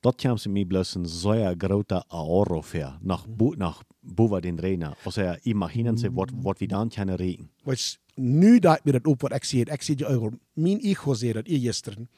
Dat 0.00 0.22
komt 0.22 0.40
ze 0.40 0.48
mij 0.48 0.64
bloß 0.64 0.94
een 0.94 1.06
zeer 1.06 1.54
grote 1.58 2.04
Euro 2.08 2.62
für 2.62 2.98
nach 3.00 3.26
bu 3.28 3.54
nach 3.56 3.82
boven 4.00 4.40
den 4.42 4.56
Trainer. 4.56 4.96
Also 5.04 5.22
ja, 5.22 5.38
imaginen 5.42 5.98
Sie, 5.98 6.10
wat 6.12 6.30
wat 6.42 6.58
we 6.58 6.66
dan 6.66 6.88
kunnen 6.88 7.14
reden. 7.16 7.50
Want 7.62 7.98
nu 8.18 8.58
dat 8.58 8.80
we 8.84 8.92
dat 8.92 9.06
op 9.06 9.20
wat 9.20 9.34
ik 9.34 9.44
zie, 9.44 9.64
ik 9.70 9.82
zie 9.82 9.98
je 9.98 10.08
euro. 10.10 10.30
Mijn 10.52 10.78
ego 10.78 11.14
zei 11.14 11.32
dat 11.32 11.46
hier 11.46 11.60
gisteren. 11.60 12.08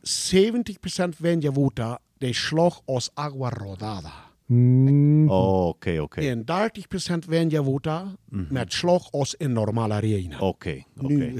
70% 0.00 1.16
van 1.16 1.40
je 1.40 1.52
woorden, 1.52 1.98
die 2.18 2.34
slag 2.34 2.80
als 2.84 3.10
agua 3.14 3.48
rodada. 3.48 4.12
Mm, 4.46 5.30
Oh, 5.30 5.66
oké, 5.66 6.00
oké. 6.00 6.20
En 6.20 6.44
30% 6.44 6.44
van 7.28 7.50
je 7.50 7.62
woorden 7.62 8.16
met 8.28 8.72
slag 8.72 9.12
als 9.12 9.34
in 9.34 9.52
normale 9.52 9.94
arena. 9.94 10.38
Oké, 10.38 10.82
oké. 10.96 11.32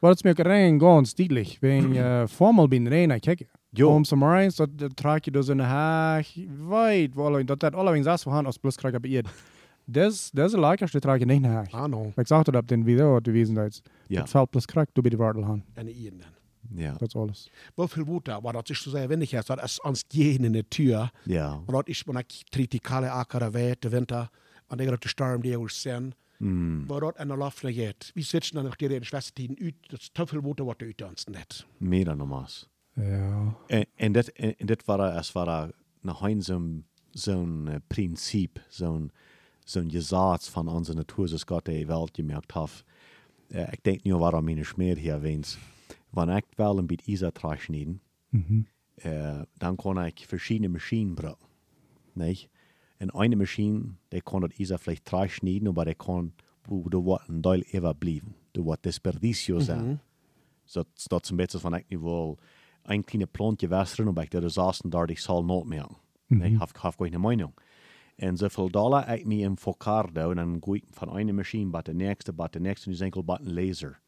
Wat 0.00 0.14
is 0.14 0.22
mir 0.22 0.34
rein 0.46 0.78
ganz 0.80 1.14
deutlich, 1.14 1.58
wenn 1.60 1.94
äh, 1.94 2.26
formal 2.26 2.68
bin 2.68 2.86
rein, 2.86 3.20
kijk. 3.20 3.46
Jo. 3.70 3.94
Om 3.94 4.04
some 4.04 4.26
reins, 4.26 4.56
dat 4.56 4.78
dat 4.78 4.96
trage 4.96 5.20
je 5.24 5.30
dus 5.30 5.48
in 5.48 5.56
de 5.56 5.62
haag, 5.62 6.34
wel, 7.14 7.44
dat 7.44 7.60
dat 7.60 7.74
allerdings 7.74 8.06
das 8.06 8.22
vorhanden 8.22 8.46
als 8.46 8.56
plus 8.56 8.76
krijg 8.76 9.00
bij 9.00 9.24
Das, 9.90 10.30
das 10.32 10.52
lekker, 10.52 10.90
dat 10.90 11.02
trage 11.02 11.18
je 11.18 11.24
niet 11.24 11.40
naar 11.40 11.52
haag. 11.52 11.72
Ah, 11.72 11.88
no. 11.88 12.12
Ik 12.16 12.26
zag 12.26 12.42
dat 12.42 12.54
op 12.56 12.68
den 12.68 12.84
video, 12.84 13.20
du 13.20 13.32
wiesen 13.32 13.54
dat. 13.54 13.82
Ja. 14.06 14.18
Dat 14.20 14.30
valt 14.30 14.50
plus 14.50 14.64
krijg, 14.66 14.86
du 14.92 15.00
bij 15.00 15.10
de 15.10 15.16
wartel 15.16 15.42
gaan. 15.42 15.64
En 15.74 15.86
de 15.86 15.92
ieren. 15.92 16.20
Ja, 16.74 16.92
Dat 16.92 17.08
is 17.08 17.14
alles. 17.14 17.50
Hoeveel 17.74 18.04
woorden, 18.04 18.42
maar 18.42 18.52
dat 18.52 18.70
is 18.70 18.82
zo 18.82 18.90
zeggen, 18.90 19.08
is, 19.20 19.30
dat 19.46 19.62
is 19.62 19.80
ons 19.80 20.04
gehen 20.08 20.44
in 20.44 20.52
de 20.52 20.68
tuur. 20.68 21.10
ja. 21.24 21.48
Maar 21.54 21.74
dat 21.74 21.88
is, 21.88 22.04
maar 22.04 22.18
ik 22.18 22.42
triticale 22.48 23.08
akere 23.08 23.50
weet, 23.50 23.82
de 23.82 23.88
winter, 23.88 24.28
en 24.68 24.76
de 24.76 24.86
grote 24.86 25.08
storm 25.08 25.40
die 25.40 25.58
we 25.58 25.70
zijn. 25.70 26.12
Mm, 26.38 26.84
Maar 26.86 27.00
dat 27.00 27.16
en 27.16 27.28
de 27.28 27.36
lof 27.36 27.62
naar 27.62 27.72
gaat. 27.72 28.10
We 28.14 28.22
zitten 28.22 28.54
dan 28.54 28.64
nog 28.64 28.76
die 28.76 28.88
in 28.88 30.26
veel 30.26 30.40
woorden 30.40 30.64
wat 30.64 30.82
uit 30.82 31.02
ons 31.02 31.24
net. 31.24 31.66
meer 31.76 32.04
dan 32.04 32.16
normaal. 32.16 32.46
Ja. 32.94 33.56
En 33.96 34.12
dit 34.66 34.84
was, 34.84 35.14
es 35.18 35.32
war 35.32 35.70
nach 36.00 36.22
ein 36.22 36.42
zo'n 36.42 36.84
zo'n 37.10 37.66
uh, 37.68 37.74
Prinzip, 37.86 38.60
zo'n 38.68 39.10
zo'n 39.64 39.88
Gesetz 39.88 40.48
von 40.48 40.68
unserer 40.68 40.96
Natur, 40.96 41.28
das 41.28 41.46
Gott 41.46 41.66
die 41.66 41.88
Welt 41.88 42.14
gemerkt 42.14 42.54
hat. 42.54 42.84
Uh, 43.52 43.66
ich 43.72 43.82
denke 43.82 44.08
nur, 44.08 44.20
warum 44.20 44.44
meine 44.44 44.64
Schmier 44.64 44.96
hier 44.96 45.14
erwähnt. 45.14 45.58
Wenn 46.12 46.28
ich 46.36 46.44
will 46.56 46.78
ein 46.78 46.86
bisschen 46.86 47.12
Isa 47.14 47.32
schneiden, 47.58 48.00
Mhm. 48.32 48.66
uh, 49.04 49.44
dann 49.58 49.76
kann 49.76 50.06
ich 50.06 50.26
verschiedene 50.26 50.68
Maschinen 50.68 51.14
brauchen. 51.14 51.48
Nicht? 52.14 52.48
En 52.98 53.10
eine 53.10 53.34
Maschine, 53.36 53.96
die 54.12 54.20
kann 54.20 54.42
das 54.42 54.58
Isa 54.58 54.78
vielleicht 54.78 55.10
drei 55.10 55.28
schneiden, 55.28 55.68
aber 55.68 55.84
die 55.84 55.94
kann, 55.94 56.32
wo 56.64 56.88
du 56.88 57.04
wat 57.06 57.28
ein 57.28 57.42
Teil 57.42 57.64
überbleiben. 57.72 58.34
Du 58.52 58.66
wat 58.66 58.84
Desperdicio 58.84 59.60
sein. 59.60 60.00
Så 60.66 60.84
dat 61.08 61.24
is 61.24 61.30
een 61.30 61.36
beetje 61.36 61.58
van 61.58 61.74
ik 61.74 61.84
nu 61.88 61.98
wel 61.98 62.38
een 62.82 63.04
kleine 63.04 63.26
plantje 63.26 63.68
wässern 63.68 64.08
und 64.08 64.18
ik 64.18 64.30
de 64.30 64.48
zasten 64.48 64.90
daar 64.90 65.06
die 65.06 65.18
zal 65.18 65.44
nooit 65.44 65.66
meer. 65.66 65.88
Nee, 66.26 66.58
heb 66.58 66.82
heb 66.82 67.00
ik 67.00 67.18
mening. 67.18 67.52
En 68.20 68.36
zoveel 68.36 68.70
dollar 68.70 69.08
ik 69.08 69.26
me 69.26 69.34
in 69.34 69.56
Focardo 69.56 70.30
en 70.30 70.36
dan 70.36 70.56
gooi 70.60 70.80
ik 70.80 70.88
van 70.90 71.16
een 71.16 71.34
machine 71.34 71.70
bij 71.70 71.82
de 71.82 71.94
nächste, 71.94 72.32
bij 72.32 72.48
de 72.50 72.60
nächste, 72.60 72.88
nu 72.88 72.94
is 72.94 73.00
enkel 73.00 73.24
bij 73.24 73.38
een 73.40 73.52
laser. 73.54 74.00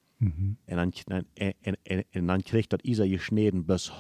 En 0.65 0.77
dan, 0.77 0.93
en, 1.05 1.55
en, 1.61 1.77
en, 1.83 2.05
en 2.11 2.27
dan 2.27 2.43
krijgt 2.43 2.71
dat 2.71 2.83
Isa 2.83 3.07
gesneden 3.07 3.65
bis 3.65 3.91
100% 3.91 3.95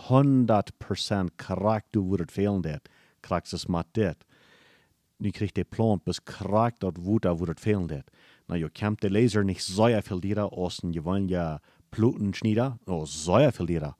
korrekt, 1.46 1.86
du 1.90 2.00
wordt 2.00 2.30
fehlen 2.30 2.60
dat. 2.60 2.80
Krijgt 3.20 3.52
es 3.52 3.66
met 3.66 3.86
dit. 3.90 4.16
Nu 5.16 5.30
kriegt 5.30 5.54
der 5.54 5.64
Plant 5.64 6.04
bis 6.04 6.22
korrekt 6.22 6.80
dat 6.80 6.96
wo 7.00 7.18
das 7.18 7.38
fehlen 7.54 7.86
dat. 7.86 8.10
Na, 8.46 8.56
jo 8.56 8.68
kämmt 8.72 9.00
der 9.00 9.10
Laser 9.10 9.44
nicht 9.44 9.64
sehr 9.64 10.02
viel 10.02 10.18
Lira 10.18 10.42
aus 10.42 10.76
den 10.76 10.92
gewöhnlichen 10.92 11.58
Plutenschnieder, 11.90 12.78
oh, 12.86 13.04
sehr 13.04 13.52
viel 13.52 13.66
Lira. 13.66 13.96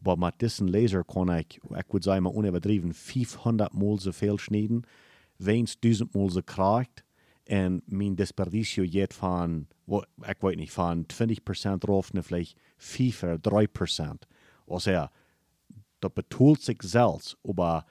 Aber 0.00 0.16
mit 0.16 0.40
diesem 0.40 0.66
Laser 0.66 1.04
kann 1.04 1.38
ich, 1.38 1.60
ich 1.62 1.92
würde 1.92 2.04
sagen, 2.04 2.22
mal 2.24 2.30
unübertrieben, 2.30 2.92
500 2.92 3.74
Mal 3.74 3.98
so 3.98 4.12
viel 4.12 4.38
schneiden, 4.38 4.86
wenn 5.44 5.64
es 5.64 5.76
1000 5.82 6.14
Mal 6.14 6.30
so 6.30 6.42
kriegt, 6.42 7.04
und 7.50 7.82
mein 7.86 8.14
Desperdicio 8.16 8.84
geht 8.84 9.12
von, 9.12 9.66
wo- 9.86 10.04
ich 10.26 10.42
weiß 10.42 10.56
nicht, 10.56 10.72
von 10.72 11.06
20% 11.06 11.78
drauf, 11.78 12.12
ne, 12.14 12.22
vielleicht 12.22 12.56
5 12.78 13.22
oder 13.24 13.34
3%. 13.38 14.26
Also 14.66 14.90
ja, 14.90 15.10
dat 16.00 16.14
betoolt 16.14 16.62
sich 16.62 16.80
selbst, 16.82 17.36
aber 17.46 17.84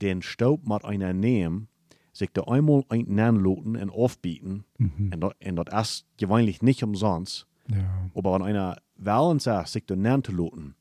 den 0.00 0.22
Staub 0.22 0.66
mit 0.66 0.84
einer 0.84 1.12
nehmen, 1.12 1.68
sich 2.12 2.30
da 2.32 2.42
einmal 2.44 2.82
ein 2.88 3.18
anloten 3.20 3.76
und 3.76 3.90
aufbieten, 3.90 4.64
und, 4.78 5.20
dat, 5.20 5.34
und 5.44 5.56
das 5.56 5.90
ist 5.90 6.06
gewöhnlich 6.16 6.62
nicht 6.62 6.82
umsonst, 6.82 7.46
Ja. 7.68 8.08
aber 8.14 8.34
wenn 8.34 8.42
einer 8.42 8.78
wählen 8.96 9.38
sagt, 9.38 9.68
sich 9.68 9.84
da 9.86 9.94
anzuloten, 9.94 10.74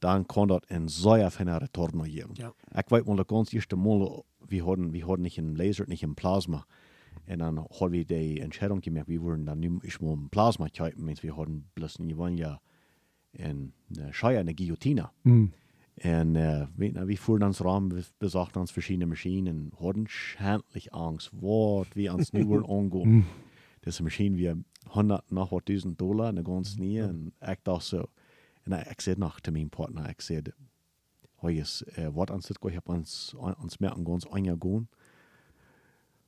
dann 0.00 0.26
kann 0.26 0.48
das 0.48 0.60
ein 0.68 0.88
sehr 0.88 1.30
feiner 1.30 1.60
Return 1.60 2.02
geben. 2.04 2.34
Ja. 2.36 2.52
Ich 2.78 2.90
weiß 2.90 3.04
mal, 3.06 3.16
das 3.16 3.26
ganz 3.26 3.52
erste 3.52 3.76
Mal, 3.76 4.22
wir 4.48 4.66
hatten, 4.66 4.92
wir 4.92 5.08
hatten 5.08 5.22
nicht 5.22 5.38
einen 5.38 5.56
Laser, 5.56 5.86
nicht 5.86 6.04
einen 6.04 6.14
Plasma. 6.14 6.66
Und 7.28 7.38
dann 7.38 7.58
haben 7.58 7.92
wir 7.92 8.04
die 8.04 8.40
Entscheidung 8.40 8.80
gemacht, 8.80 9.08
wir 9.08 9.22
würden 9.22 9.46
dann 9.46 9.60
nicht 9.60 10.00
mal 10.00 10.12
ein 10.12 10.28
Plasma 10.28 10.68
kaufen, 10.68 11.06
wir 11.20 11.36
hatten 11.36 11.64
bloß 11.74 12.00
eine 12.00 12.08
gewöhnliche 12.08 12.60
en 13.38 13.72
uh, 13.98 14.12
Scheier, 14.12 14.40
eine 14.40 14.54
Guillotine. 14.54 15.10
Mm. 15.24 15.52
En 15.94 16.34
uh, 16.36 16.66
we, 16.76 16.90
nou, 16.92 17.06
we 17.06 17.16
voeren 17.16 17.46
ons 17.46 17.60
raam, 17.60 17.88
we 17.90 18.04
bezochten 18.18 18.60
ons 18.60 18.72
verschillende 18.72 19.06
machines 19.06 19.50
en 19.50 19.72
hadden 19.78 20.06
schändlich 20.08 20.92
Angst, 20.92 21.30
wat 21.32 21.94
we 21.94 22.12
ons 22.12 22.32
nu 22.32 22.44
worden 22.44 22.68
aangaan. 22.76 23.24
Deze 23.80 24.02
machine 24.02 24.36
weer 24.36 24.56
100 24.86 25.30
nog 25.30 25.50
wat 25.50 25.66
duizend 25.66 25.98
dollar 25.98 26.28
en 26.28 26.34
dan 26.34 26.44
gaan 26.44 26.64
ze 26.64 26.80
niet. 26.80 26.98
En 26.98 27.32
ik 27.40 27.58
dacht 27.62 27.84
zo, 27.84 28.04
en 28.62 28.72
ik, 28.72 28.86
ik 28.86 29.00
zei 29.00 29.16
nog 29.18 29.40
tegen 29.40 29.52
mijn 29.52 29.68
partner, 29.68 30.08
ik 30.08 30.20
zei, 30.20 30.42
hoi 31.46 31.60
is, 31.62 31.82
uh, 31.98 32.08
wat 32.14 32.30
ons 32.30 32.46
dit, 32.46 32.58
ik 32.64 32.72
heb 32.72 32.88
ons, 32.88 33.34
ons 33.38 33.78
merken, 33.78 34.04
gaan 34.04 34.14
ons 34.18 34.28
aangaan. 34.28 34.88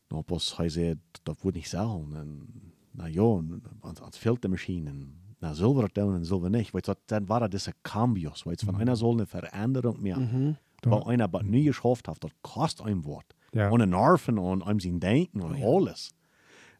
Nou, 0.08 0.22
pas 0.22 0.56
hij 0.56 0.68
zei, 0.68 0.94
dat 1.22 1.40
wordt 1.40 1.56
niet 1.56 1.68
zo. 1.68 2.08
En 2.12 2.46
nou 2.90 3.12
ja, 3.12 3.42
ons 3.80 4.18
fehlt 4.18 4.42
de 4.42 4.48
machine. 4.48 4.90
En, 4.90 5.14
na 5.38 5.48
het 5.48 5.94
doen 5.94 6.14
en 6.14 6.24
zullen 6.24 6.50
we 6.50 6.56
niet. 6.56 6.70
Weet 6.70 6.86
je, 6.86 6.96
dan 7.04 7.26
waren 7.26 7.50
deze 7.50 7.74
cambios. 7.82 8.42
Weet 8.42 8.60
je, 8.60 8.66
van 8.66 8.80
einer 8.80 8.96
soll 8.96 9.12
eine 9.12 9.26
Veränderung 9.26 10.00
mehr. 10.00 10.56
Weil 10.80 11.02
einer 11.06 11.28
was 11.30 11.42
nie 11.42 11.64
geschafft 11.64 12.06
hat, 12.06 12.22
das 12.22 12.30
kostet 12.40 12.86
ein 12.86 13.04
Wort. 13.04 13.34
Ja. 13.52 13.70
Und 13.70 13.82
ein 13.82 13.90
Nerven 13.90 14.38
und 14.38 14.62
einem 14.62 14.80
sein 14.80 15.00
Denken 15.00 15.40
und 15.40 15.62
alles. 15.62 16.14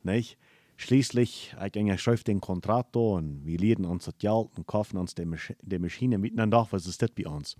Nicht? 0.03 0.39
Schließlich, 0.77 1.57
ich 1.65 1.73
ging 1.73 1.99
schreibe 1.99 2.23
den 2.23 2.41
Kontrakt 2.41 2.97
und 2.97 3.45
wir 3.45 3.59
lieden 3.59 3.85
uns 3.85 4.05
das 4.05 4.19
Geld 4.19 4.47
und 4.57 4.67
kaufen 4.67 4.97
uns 4.97 5.15
die, 5.15 5.25
Masch 5.25 5.53
die 5.63 5.79
Maschine 5.79 6.19
mit. 6.19 6.33
Und 6.33 6.37
dann 6.37 6.51
dachte 6.51 6.73
was 6.73 6.87
ist 6.87 7.03
das 7.03 7.11
bei 7.11 7.27
uns? 7.27 7.57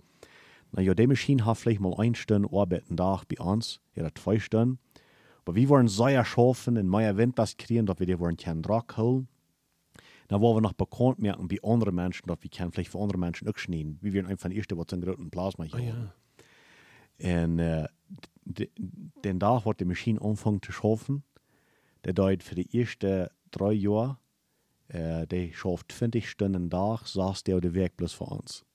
Na 0.71 0.81
ja, 0.81 0.93
die 0.93 1.07
Maschine 1.07 1.45
hat 1.45 1.57
vielleicht 1.57 1.79
mal 1.79 1.95
ein 1.97 2.15
Stunde 2.15 2.49
arbeiten 2.51 2.95
Tag 2.95 3.25
bei 3.27 3.43
uns, 3.43 3.81
ja, 3.95 4.03
das 4.03 4.23
zwei 4.23 4.39
Stunden. 4.39 4.79
Aber 5.45 5.55
wir 5.55 5.69
wollen 5.69 5.87
sehr 5.87 6.23
schaffen 6.25 6.75
in 6.75 6.87
meiner 6.87 7.17
Winters 7.17 7.57
kriegen, 7.57 7.85
dass 7.85 7.99
wir 7.99 8.05
die 8.05 8.19
wollen 8.19 8.37
keinen 8.37 8.61
Druck 8.61 8.97
holen. 8.97 9.27
Dann 10.27 10.41
wollen 10.41 10.57
wir 10.57 10.61
noch 10.61 10.73
bekannt 10.73 11.17
merken, 11.17 11.49
wie 11.49 11.63
andere 11.63 11.91
Menschen, 11.91 12.27
dass 12.27 12.37
wir 12.41 12.51
können 12.51 12.71
vielleicht 12.71 12.91
für 12.91 12.99
andere 12.99 13.17
Menschen 13.17 13.47
auch 13.47 13.57
schneiden. 13.57 13.97
Wir 14.01 14.27
einfach 14.27 14.49
die 14.49 14.57
Erste, 14.57 14.77
was 14.77 14.93
einen 14.93 15.01
großen 15.01 15.31
Plasma 15.31 15.65
hier 15.65 15.93
haben. 15.93 16.11
En 17.17 17.57
äh, 17.57 17.87
den 18.45 19.39
Tag, 19.39 19.65
wo 19.65 19.73
die 19.73 19.85
Maschine 19.85 20.21
anfängt 20.21 20.65
zu 20.65 20.71
schaffen, 20.71 21.23
der 22.05 22.13
dauert 22.13 22.43
für 22.43 22.55
die 22.55 22.79
ersten 22.79 23.27
drei 23.49 23.71
Jahre, 23.71 24.17
äh, 24.89 25.25
der 25.25 25.51
schafft 25.51 25.91
20 25.91 26.29
Stunden 26.29 26.69
Tag, 26.69 27.07
saß 27.07 27.43
der 27.43 27.55
auf 27.55 27.61
der 27.61 27.73
Weg 27.73 27.97
bloß 27.97 28.13
für 28.13 28.25
uns. 28.25 28.65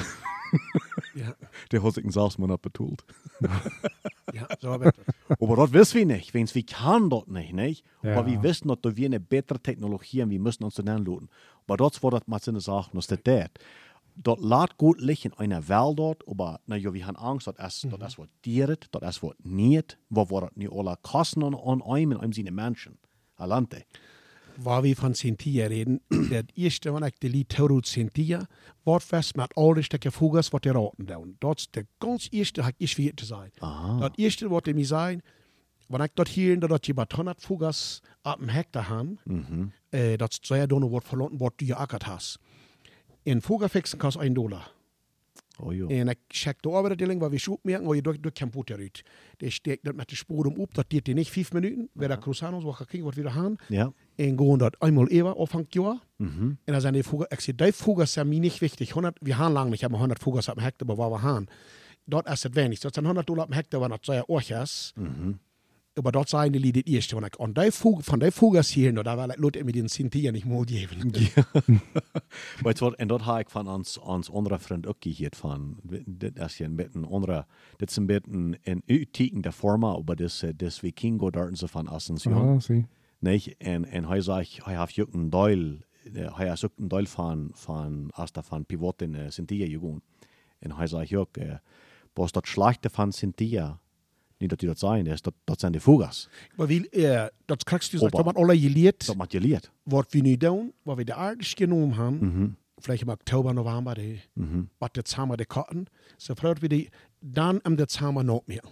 Ja, 1.14 1.34
Der 1.72 1.82
hat 1.82 1.94
sich 1.94 2.04
einen 2.04 2.12
Saßmonat 2.12 2.62
betont. 2.62 3.04
ja, 4.32 4.46
so. 4.60 4.70
Aber 4.70 5.56
das 5.56 5.72
wissen 5.72 5.98
wir 5.98 6.06
nicht, 6.06 6.34
wenn 6.34 6.52
wir 6.52 6.66
kann 6.66 7.10
das 7.10 7.26
nicht, 7.26 7.52
nicht? 7.52 7.84
Ja. 8.02 8.16
Aber 8.16 8.26
wir 8.28 8.42
wissen, 8.42 8.68
dass 8.68 8.96
wir 8.96 9.06
eine 9.06 9.20
bessere 9.20 9.60
Technologie 9.60 10.22
haben, 10.22 10.30
wir 10.30 10.40
müssen 10.40 10.64
uns 10.64 10.74
dann 10.74 10.86
laden. 10.86 11.28
Aber 11.66 11.76
das 11.76 12.02
war 12.02 12.12
das 12.12 12.26
mal 12.26 12.40
seine 12.40 12.60
Sachen, 12.60 12.96
das 12.96 13.06
ist 13.06 13.26
das. 13.26 13.48
Dort 14.16 14.40
lädt 14.40 14.76
gut 14.76 15.00
Licht 15.00 15.24
in 15.24 15.32
einer 15.34 15.68
Welt 15.68 15.98
dort, 15.98 16.28
aber 16.28 16.60
na 16.66 16.76
ja, 16.76 16.92
wir 16.92 17.06
haben 17.06 17.16
Angst, 17.16 17.46
dass 17.46 17.56
es, 17.58 17.84
mhm. 17.84 17.98
dass 17.98 18.12
es 18.12 18.18
wird 18.18 18.30
dieret, 18.44 18.88
dass 18.92 19.16
es 19.16 19.22
wird 19.22 19.44
nicht, 19.44 19.98
wo 20.10 20.28
wir 20.30 20.42
das 20.42 20.56
nicht 20.56 20.72
alle 20.72 20.96
kosten 21.02 21.42
an, 21.44 21.54
an 21.54 21.82
einem, 21.82 22.12
an 22.12 22.20
einem 22.20 22.32
seine 22.32 22.50
Menschen. 22.50 22.98
Alante. 23.36 23.84
Waar 24.62 24.82
we 24.82 24.94
van 24.94 25.14
Sintia 25.14 25.66
reden, 25.66 26.00
dat 26.08 26.44
eerste 26.54 26.90
wat 26.90 27.04
ik 27.04 27.14
de 27.20 27.28
lied 27.28 27.48
Torut 27.48 27.86
Sintia, 27.88 28.46
wordt 28.82 29.04
vast 29.04 29.34
met 29.34 29.54
alle 29.54 29.82
stukken 29.82 30.12
fugas 30.12 30.48
wat 30.48 30.64
er 30.64 30.72
raten 30.72 31.06
doen. 31.06 31.36
Dat 31.38 31.58
is 31.58 31.68
de 31.70 31.86
ganz 31.98 32.26
eerste, 32.30 32.62
heb 32.62 32.74
ik 32.76 32.94
weer 32.96 33.14
te 33.14 33.24
zijn. 33.24 33.50
Aha. 33.58 33.98
Dat 33.98 34.12
eerste 34.18 34.48
wat 34.48 34.66
er 34.66 34.74
mij 34.74 34.84
zijn, 34.84 35.22
wanneer 35.86 36.08
ik 36.08 36.14
dat 36.16 36.28
hier 36.28 36.58
dat 36.58 36.86
je 36.86 36.94
wat 36.94 37.12
100 37.12 37.40
fugas 37.40 38.00
op 38.22 38.40
een 38.40 38.50
hectare 38.50 38.94
hebben, 38.94 39.18
Mhm. 39.24 39.66
äh, 39.90 40.16
dat 40.16 40.38
sehr 40.40 40.66
donne 40.68 40.86
wordt 40.88 41.06
verloren, 41.08 41.36
wat 41.38 41.52
du 41.56 41.64
geackert 41.66 42.02
hast. 42.02 42.38
In 43.22 43.42
fuga 43.42 43.68
fixen 43.68 43.98
kost 43.98 44.16
1 44.16 44.32
dollar. 44.32 44.72
Oh 45.62 45.74
ja. 45.74 45.86
En 45.86 46.08
ik 46.08 46.18
check 46.28 46.62
de 46.62 46.68
overdeling, 46.68 47.20
waar 47.20 47.30
we 47.30 47.38
zoek 47.38 47.58
merken, 47.62 47.86
waar 47.86 47.94
je 47.94 48.02
door, 48.02 48.20
door 48.20 48.32
computer 48.32 48.78
uit. 48.78 49.02
Die 49.36 49.50
steekt 49.50 49.84
dat 49.84 49.94
met 49.94 50.08
de 50.08 50.16
sporen 50.16 50.56
op, 50.56 50.74
dat 50.74 50.84
duurt 50.88 51.04
die 51.04 51.14
niet 51.14 51.28
5 51.28 51.52
minuten. 51.52 51.88
Weer 51.92 52.08
dat 52.08 52.18
Cruzanos, 52.18 52.64
wat 52.64 52.74
gekeken 52.74 53.02
wordt 53.02 53.16
weer 53.16 53.30
gaan. 53.30 53.56
Ja. 53.68 53.92
En 54.14 54.36
gewoon 54.36 54.58
dat 54.58 54.76
eenmaal 54.78 55.06
even 55.06 55.36
afhangt, 55.36 55.72
ja. 55.72 56.00
Mhm. 56.16 56.42
En 56.42 56.58
dan 56.64 56.80
zijn 56.80 56.92
die 56.92 57.04
Fugas, 57.04 57.26
ik 57.28 57.40
zeg, 57.40 57.54
die 57.54 57.72
Fugas 57.72 58.12
zijn 58.12 58.28
mij 58.28 58.38
niet 58.38 58.58
wichtig. 58.58 58.90
100, 58.90 59.16
we 59.20 59.34
gaan 59.34 59.52
lang 59.52 59.70
niet 59.70 59.80
hebben 59.80 59.98
100 59.98 60.22
Fugas 60.22 60.48
op 60.48 60.56
een 60.56 60.62
hectare, 60.62 60.94
maar 60.94 61.08
waar 61.08 61.20
we 61.20 61.26
gaan. 61.26 61.46
Dat 62.04 62.28
is 62.28 62.42
het 62.42 62.54
weinig. 62.54 62.78
Dat 62.78 62.92
zijn 62.94 63.04
100 63.04 63.26
dollar 63.26 63.44
op 63.44 63.50
een 63.50 63.56
hectare, 63.56 63.88
wat 63.88 63.90
dat 63.90 64.14
zeer 64.14 64.22
oog 64.26 64.50
is. 64.50 64.92
Mhm. 64.94 65.32
Maar 66.02 66.12
dat 66.12 66.28
zijn 66.28 66.52
die 66.52 66.66
het 66.66 66.86
eerste. 66.86 67.14
Want 67.14 67.26
ik 67.26 67.40
aan 67.40 67.52
die 67.52 67.72
Fugas, 67.72 68.04
van 68.04 68.18
die 68.18 68.32
Fugas 68.32 68.72
hier, 68.72 68.92
nou, 68.92 69.04
daar 69.04 69.16
wil 69.16 69.28
ik 69.28 69.38
Leute 69.38 69.64
met 69.64 69.74
den 69.74 69.88
Sinti 69.88 70.30
niet 70.30 70.44
mooi 70.44 70.66
geven. 70.68 71.10
Maar 72.62 72.72
het 72.72 72.78
wordt, 72.78 72.96
en 72.96 73.08
dat 73.08 73.24
heb 73.24 73.38
ik 73.38 73.50
van 73.50 73.68
ons, 73.68 73.98
ons 73.98 74.32
andere 74.32 74.58
vriend 74.58 74.86
ook 74.86 74.96
gehoord 75.00 75.36
van. 75.36 75.76
Dit 76.06 76.38
is 76.38 76.56
je 76.56 76.64
een 76.64 76.76
beetje 76.76 76.98
een 76.98 77.06
andere, 77.06 77.46
dit 77.76 77.90
is 77.90 77.96
een 77.96 78.06
beetje 78.06 78.30
een, 78.32 78.58
een 78.62 78.82
uittekende 78.86 79.52
forma, 79.52 80.00
is, 80.16 80.38
dit 80.38 80.62
is 80.62 80.78
Vikingo 80.78 81.30
daar 81.30 81.56
zo 81.56 81.66
van 81.66 81.88
Ascension. 81.88 82.34
Ah, 82.34 82.60
zie. 82.60 82.86
Nicht? 83.18 83.56
En, 83.58 83.84
en 83.84 84.04
hij 84.04 84.20
zegt, 84.20 84.64
hij 84.64 84.78
heeft 84.78 85.00
ook 85.00 85.14
een 85.14 85.30
deel, 85.30 85.76
eh, 86.14 86.28
een 86.76 86.88
deel 86.88 87.06
van, 87.06 87.50
van, 87.52 88.10
als 88.10 88.32
dat 88.32 88.46
van 88.46 88.64
pivot 88.64 89.02
in 89.02 89.14
uh, 89.14 89.20
Sintia 89.28 89.66
gewoon. 89.66 90.00
En 90.58 90.72
hij 90.72 90.86
zegt 90.86 91.14
ook, 91.14 91.36
uh, 91.36 91.54
was 92.12 92.32
dat 92.32 92.46
slechte 92.46 92.90
van 92.90 93.12
Sintia, 93.12 93.80
niet 94.40 94.50
dat 94.50 94.62
u 94.62 94.66
dat 94.66 94.78
zijn 94.78 95.06
is, 95.06 95.22
dat, 95.22 95.34
dat 95.44 95.60
zijn 95.60 95.72
de 95.72 95.80
fugas. 95.80 96.28
Maar 96.56 96.66
wie, 96.66 96.88
eh, 96.90 97.26
dat 97.44 97.64
krijgst 97.64 97.90
du 97.90 97.98
sagt, 97.98 98.14
Opa. 98.14 98.22
dat 98.22 98.34
man 98.34 98.42
alle 98.44 98.58
geleerd, 98.60 99.06
Dat 99.06 99.16
maakt 99.16 99.32
je 99.32 99.40
leert. 99.40 99.70
wat 99.82 100.06
we 100.12 100.18
nu 100.18 100.36
doen, 100.36 100.72
wat 100.82 100.96
we 100.96 101.04
de 101.04 101.14
aardig 101.14 101.50
genomen 101.50 101.92
hebben, 101.96 102.18
Mhm. 102.28 102.48
vielleicht 102.80 103.02
im 103.02 103.08
Oktober, 103.08 103.52
November, 103.54 103.94
die, 103.94 104.20
Mhm. 104.34 104.68
was 104.78 104.90
jetzt 104.92 105.16
haben 105.16 105.30
wir 105.30 105.36
die 105.36 105.44
Karten, 105.46 105.86
so 106.16 106.34
freut 106.34 106.60
wir 106.60 106.68
die, 106.68 106.88
dann 107.20 107.60
am 107.62 107.76
Dezember 107.76 108.22
noch 108.22 108.42
mehr. 108.46 108.62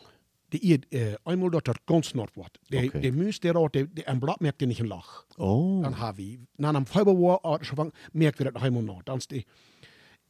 Die 0.53 0.59
ihr, 0.59 0.79
äh, 0.91 1.15
einmal 1.25 1.51
dort 1.51 1.67
das 1.69 1.77
ganz 1.87 2.15
nord 2.15 2.35
wird. 2.37 2.59
Die, 2.71 2.89
Okay. 2.89 3.01
die 3.01 3.13
Müs, 3.13 3.39
der 3.41 3.53
dort, 3.53 3.75
die, 3.75 3.87
die, 3.87 4.07
am 4.07 4.19
Blatt 4.19 4.41
merkt 4.41 4.63
ihr 4.63 4.69
nicht 4.69 4.81
ein 4.81 4.87
Lach. 4.89 5.25
Oh. 5.37 5.81
Dann 5.83 5.99
haben 5.99 6.17
wir, 6.19 6.39
dann 6.57 6.75
am 6.77 6.87
Februar, 6.87 7.41
schon 7.63 7.93
merkt 8.13 8.39
wir 8.39 8.45
das 8.47 8.55
noch 8.55 8.63
einmal 8.63 8.83
noch. 8.83 9.03
Dann 9.03 9.19
ist 9.19 9.31
die, 9.31 9.45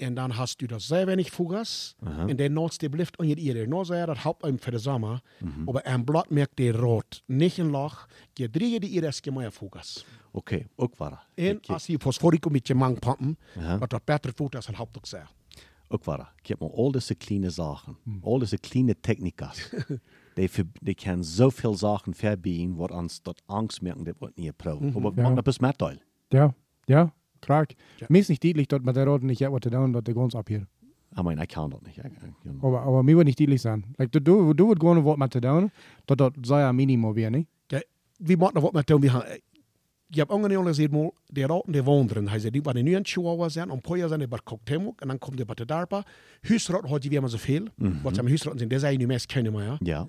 und 0.03 0.17
dann 0.17 0.37
hast 0.37 0.61
du 0.61 0.67
das 0.67 0.87
sehr 0.89 1.07
wenig 1.07 1.31
Fugas, 1.31 1.97
und 2.01 2.37
der 2.39 2.51
Nord, 2.51 2.81
der 2.83 2.89
bleibt 2.89 3.19
an 3.21 3.27
ihr, 3.27 3.67
nur 3.67 3.85
sehr 3.85 4.07
das 4.07 4.25
Hauptein 4.25 4.59
für 4.59 4.71
den 4.71 4.81
Sommer, 4.81 5.21
aber 5.67 5.87
am 5.87 6.05
Blatt 6.05 6.31
merkt 6.31 6.59
der 6.59 6.79
rot, 6.81 7.23
nicht 7.27 7.59
ein 7.61 7.71
Lach, 7.71 8.07
die 8.37 8.49
drehen 8.51 8.81
die 8.81 8.89
ihr 8.89 9.03
erst 9.03 9.27
mehr 9.31 9.51
Fugas. 9.53 10.05
Oké, 10.33 10.67
ook 10.77 10.97
waar. 10.97 11.27
En 11.35 11.61
als 11.67 11.87
je 11.87 11.99
fosforico 11.99 12.51
met 12.51 12.67
je 12.67 12.75
mang 12.75 12.99
pumpen, 12.99 13.37
wat 13.79 13.91
dat 13.91 14.05
beter 14.05 14.33
voelt 14.35 14.55
als 14.57 14.69
een 14.69 14.75
Hauptdoek 14.75 15.07
zegt. 15.07 15.35
Ook 15.91 16.05
waar. 16.05 16.33
Ik 16.39 16.47
heb 16.47 16.61
maar 16.61 16.71
al 16.71 16.91
deze 16.93 17.15
kleine 17.15 17.51
zaken, 17.51 17.97
al 18.21 18.39
deze 18.39 18.59
kleine 18.59 19.01
technikas, 19.01 19.71
die, 20.35 20.51
die 20.83 20.95
kan 20.95 21.25
zoveel 21.25 21.75
zaken 21.75 22.15
verbieden, 22.15 22.75
wat 22.77 22.91
ons 22.91 23.23
dat 23.23 23.43
angst 23.47 23.83
merken, 23.83 24.05
dat 24.05 24.15
wordt 24.19 24.37
niet 24.37 24.57
pro. 24.57 24.81
Maar 24.81 25.13
Ja. 25.17 25.23
man, 25.23 25.43
is 25.43 25.59
met 25.59 25.79
deel. 25.79 25.97
Ja, 26.29 26.55
ja, 26.85 27.13
krak. 27.41 27.71
Ja. 27.99 28.07
Mir 28.09 28.21
ist 28.21 28.29
nicht 28.29 28.43
deutlich, 28.43 28.69
dass 28.69 28.83
man 28.83 28.95
der 28.95 29.07
Roten 29.07 29.27
nicht 29.27 29.41
was 29.41 29.61
der 29.61 29.71
down, 29.71 29.93
dass 29.93 30.05
der 30.05 30.15
ganz 30.15 30.35
ab 30.35 30.49
hier. 30.49 30.67
I 31.17 31.47
kan. 31.47 31.73
Ik- 31.87 31.97
ik- 31.97 32.13
you 32.45 32.53
know. 32.53 32.65
Aber, 32.65 32.81
aber 32.83 33.03
mir 33.03 33.17
wird 33.17 33.27
nicht 33.27 33.39
deutlich 33.41 33.61
sein. 33.61 33.85
Like, 33.97 34.13
du, 34.13 34.21
du, 34.21 34.53
du 34.55 34.69
wird 34.69 34.81
gerne 34.81 35.05
was 35.05 35.17
mit 35.17 35.35
der 35.35 35.71
dass 36.07 36.17
das 36.17 36.33
sei 36.43 36.65
ein 36.69 36.77
Minimum 36.77 37.15
wäre, 37.15 37.31
nicht? 37.31 37.49
Ja, 37.71 37.81
wie 38.19 38.37
moet 38.37 38.55
nog 38.55 38.63
wat 38.63 38.73
met 38.73 38.87
doen? 38.87 39.01
We 39.01 39.09
gaan, 39.09 39.23
je 40.07 40.19
hebt 40.21 40.31
ongeveer 40.31 40.63
gezegd, 40.65 40.91
maar 40.91 41.11
die 41.27 41.47
roten 41.47 41.73
die 41.73 41.83
wonderen. 41.83 42.29
Hij 42.29 42.39
zei, 42.39 42.51
die 42.51 42.63
waren 42.63 42.85
nu 42.85 42.95
een 42.97 43.05
chihuahua 43.07 43.49
zijn, 43.49 43.71
een 43.71 43.81
paar 43.81 43.97
jaar 43.97 44.09
zijn 44.09 44.21
die 44.21 44.29
bij 44.29 44.39
cocktailmok, 44.45 45.01
en 45.01 45.09
dan 45.09 45.19
komt 45.19 45.37
die 45.37 45.45
bij 45.47 45.55
de 45.55 45.65
darpa. 45.65 46.05
Huisrotten 46.41 46.91
had 46.91 47.03
je 47.03 47.09
weer 47.09 47.21
maar 47.21 47.31
zoveel. 47.31 47.63
Wat 48.03 48.15
zijn 48.15 48.27
huisrotten 48.27 48.59
zijn, 48.59 48.69
die 48.71 48.79
zijn 48.79 48.99
nu 48.99 49.07
meest 49.07 49.27
kennen 49.27 49.53
maar, 49.53 49.65
ja. 49.65 49.77
Ja. 49.79 50.09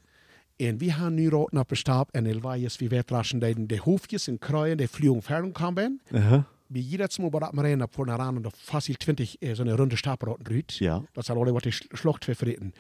En 0.56 0.78
we 0.78 0.92
gaan 0.92 1.14
nu 1.14 1.30
roten 1.30 1.58
op 1.60 1.70
de 1.70 1.76
stap, 1.76 2.10
en 2.12 2.26
el 2.26 2.40
was 2.40 2.78
wie 2.78 2.90
wetraschen, 2.90 3.40
die, 3.40 3.66
die 3.66 3.80
hoofdjes 3.80 4.28
en 4.28 4.38
kruien, 4.38 4.78
die 4.78 4.88
vliegen 4.88 5.22
ver 5.22 5.52
komen. 5.52 6.02
Uh-huh. 6.12 6.32
Wie 6.34 6.34
jedes 6.34 6.44
Mal 6.70 7.30
bei 7.30 7.40
der 7.40 7.54
Arena 7.54 7.88
vor 7.88 8.08
einer 8.08 8.30
und 8.30 8.44
da 8.44 8.50
fast 8.54 8.88
20 9.04 9.42
äh, 9.42 9.56
so 9.56 9.64
eine 9.64 9.76
runde 9.76 9.98
Stabroten 9.98 10.46
rüht. 10.48 10.80
Ja. 10.80 11.04
Das 11.14 11.26
sind 11.26 11.38
alle, 11.38 11.54
was 11.54 11.64
die 11.64 11.72
Schlucht 11.72 12.26
vertreten. 12.26 12.74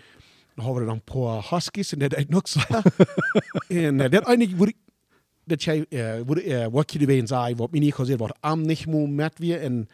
Dann 0.56 0.66
haben 0.66 0.76
wir 0.76 0.86
dann 0.86 0.98
ein 0.98 1.02
paar 1.02 1.50
Huskies 1.52 1.94
und 1.94 2.00
der 2.00 2.10
hat 2.10 2.30
noch 2.30 2.46
so. 2.48 2.60
und 3.70 3.98
der 3.98 4.28
eigentlich 4.28 4.58
wurde 4.58 4.74
jij 5.58 5.80
uh, 5.92 6.28
wurde 6.28 6.44
uh, 6.46 6.68
wat 6.72 6.92
je 6.94 7.00
erbij 7.00 7.26
zei 7.28 7.56
wat 7.56 7.72
mij 7.72 7.80
niet 7.80 7.94
gezegd 7.96 8.20
wordt 8.20 8.38
am 8.42 8.62
niet 8.62 8.86
meer 8.88 9.10
met 9.10 9.40
weer 9.40 9.62
en 9.62 9.88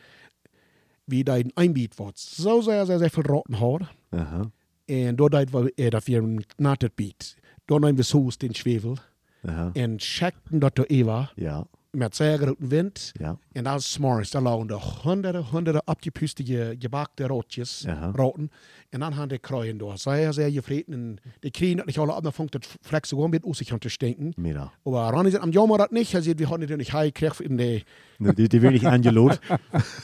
wie 1.06 1.24
dein 1.24 1.52
Einbiet 1.54 1.96
wordt 1.96 2.20
zo 2.20 2.62
sehr 2.62 2.86
sehr 2.86 2.98
sehr 3.00 3.10
viel 3.10 3.24
roten 3.24 3.54
hoor 3.54 3.94
Uh-huh. 4.12 4.46
en 4.86 5.16
door 5.16 5.30
dat 5.30 5.50
we 5.50 5.72
uh, 5.76 5.90
dat 5.90 6.04
we 6.04 6.16
een 6.16 6.46
natet 6.58 6.96
biet 6.96 7.36
door 7.66 7.80
nemen 7.80 7.96
we 7.96 8.04
soos 8.04 8.38
den 8.38 8.54
Schwefel 8.56 8.98
Uh-huh. 9.42 9.70
en 9.74 9.94
checkten 9.98 10.60
dat 10.60 10.78
er 10.78 10.86
Eva 10.86 11.32
Ja. 11.36 11.68
Met 11.96 12.16
zeer 12.16 12.38
grote 12.38 12.68
wind 12.68 13.12
Ja. 13.14 13.38
En 13.52 13.66
als 13.66 13.92
s'morgens, 13.92 14.32
daar 14.32 14.42
lagen 14.42 14.70
er 14.70 15.02
honderden, 15.04 15.44
honderden 15.44 15.88
opgepuste 15.88 16.46
ge, 16.46 16.76
gebackte 16.80 17.28
roodjes, 17.28 17.86
Aha. 17.88 18.12
roten. 18.16 18.52
En 18.90 19.00
dan 19.00 19.14
gaan 19.14 19.28
die 19.28 19.38
kruien 19.38 19.78
door. 19.78 19.98
Sehr, 19.98 20.34
sehr 20.34 20.52
gefreten. 20.52 20.94
En 20.94 21.18
die 21.40 21.52
kriegen 21.52 21.78
dat 21.78 21.86
nicht 21.86 22.00
alle 22.00 22.14
ab, 22.14 22.24
dan 22.24 22.34
fängt 22.34 22.52
das 22.52 22.62
Flex 22.82 23.10
gewoon 23.10 23.30
mit 23.30 23.44
aus 23.44 23.58
sich 23.58 23.74
an 23.74 23.82
zu 23.82 23.90
stinken. 23.90 24.34
Mira. 24.36 24.72
Aber 24.84 25.10
Ronny 25.10 25.30
sagt, 25.32 25.44
am 25.44 25.52
Jammer 25.52 25.78
das 25.78 25.90
nicht. 25.92 26.14
Er 26.14 26.22
sagt, 26.22 26.40
wir 26.40 26.50
haben 26.50 26.68
die 26.68 26.78
nicht 26.78 26.94
heikriegt 26.94 27.40
in 27.40 27.58
die... 27.58 27.84
Die, 28.18 28.48
die 28.48 28.60
niet 28.60 28.86
aangeloot. 28.86 29.40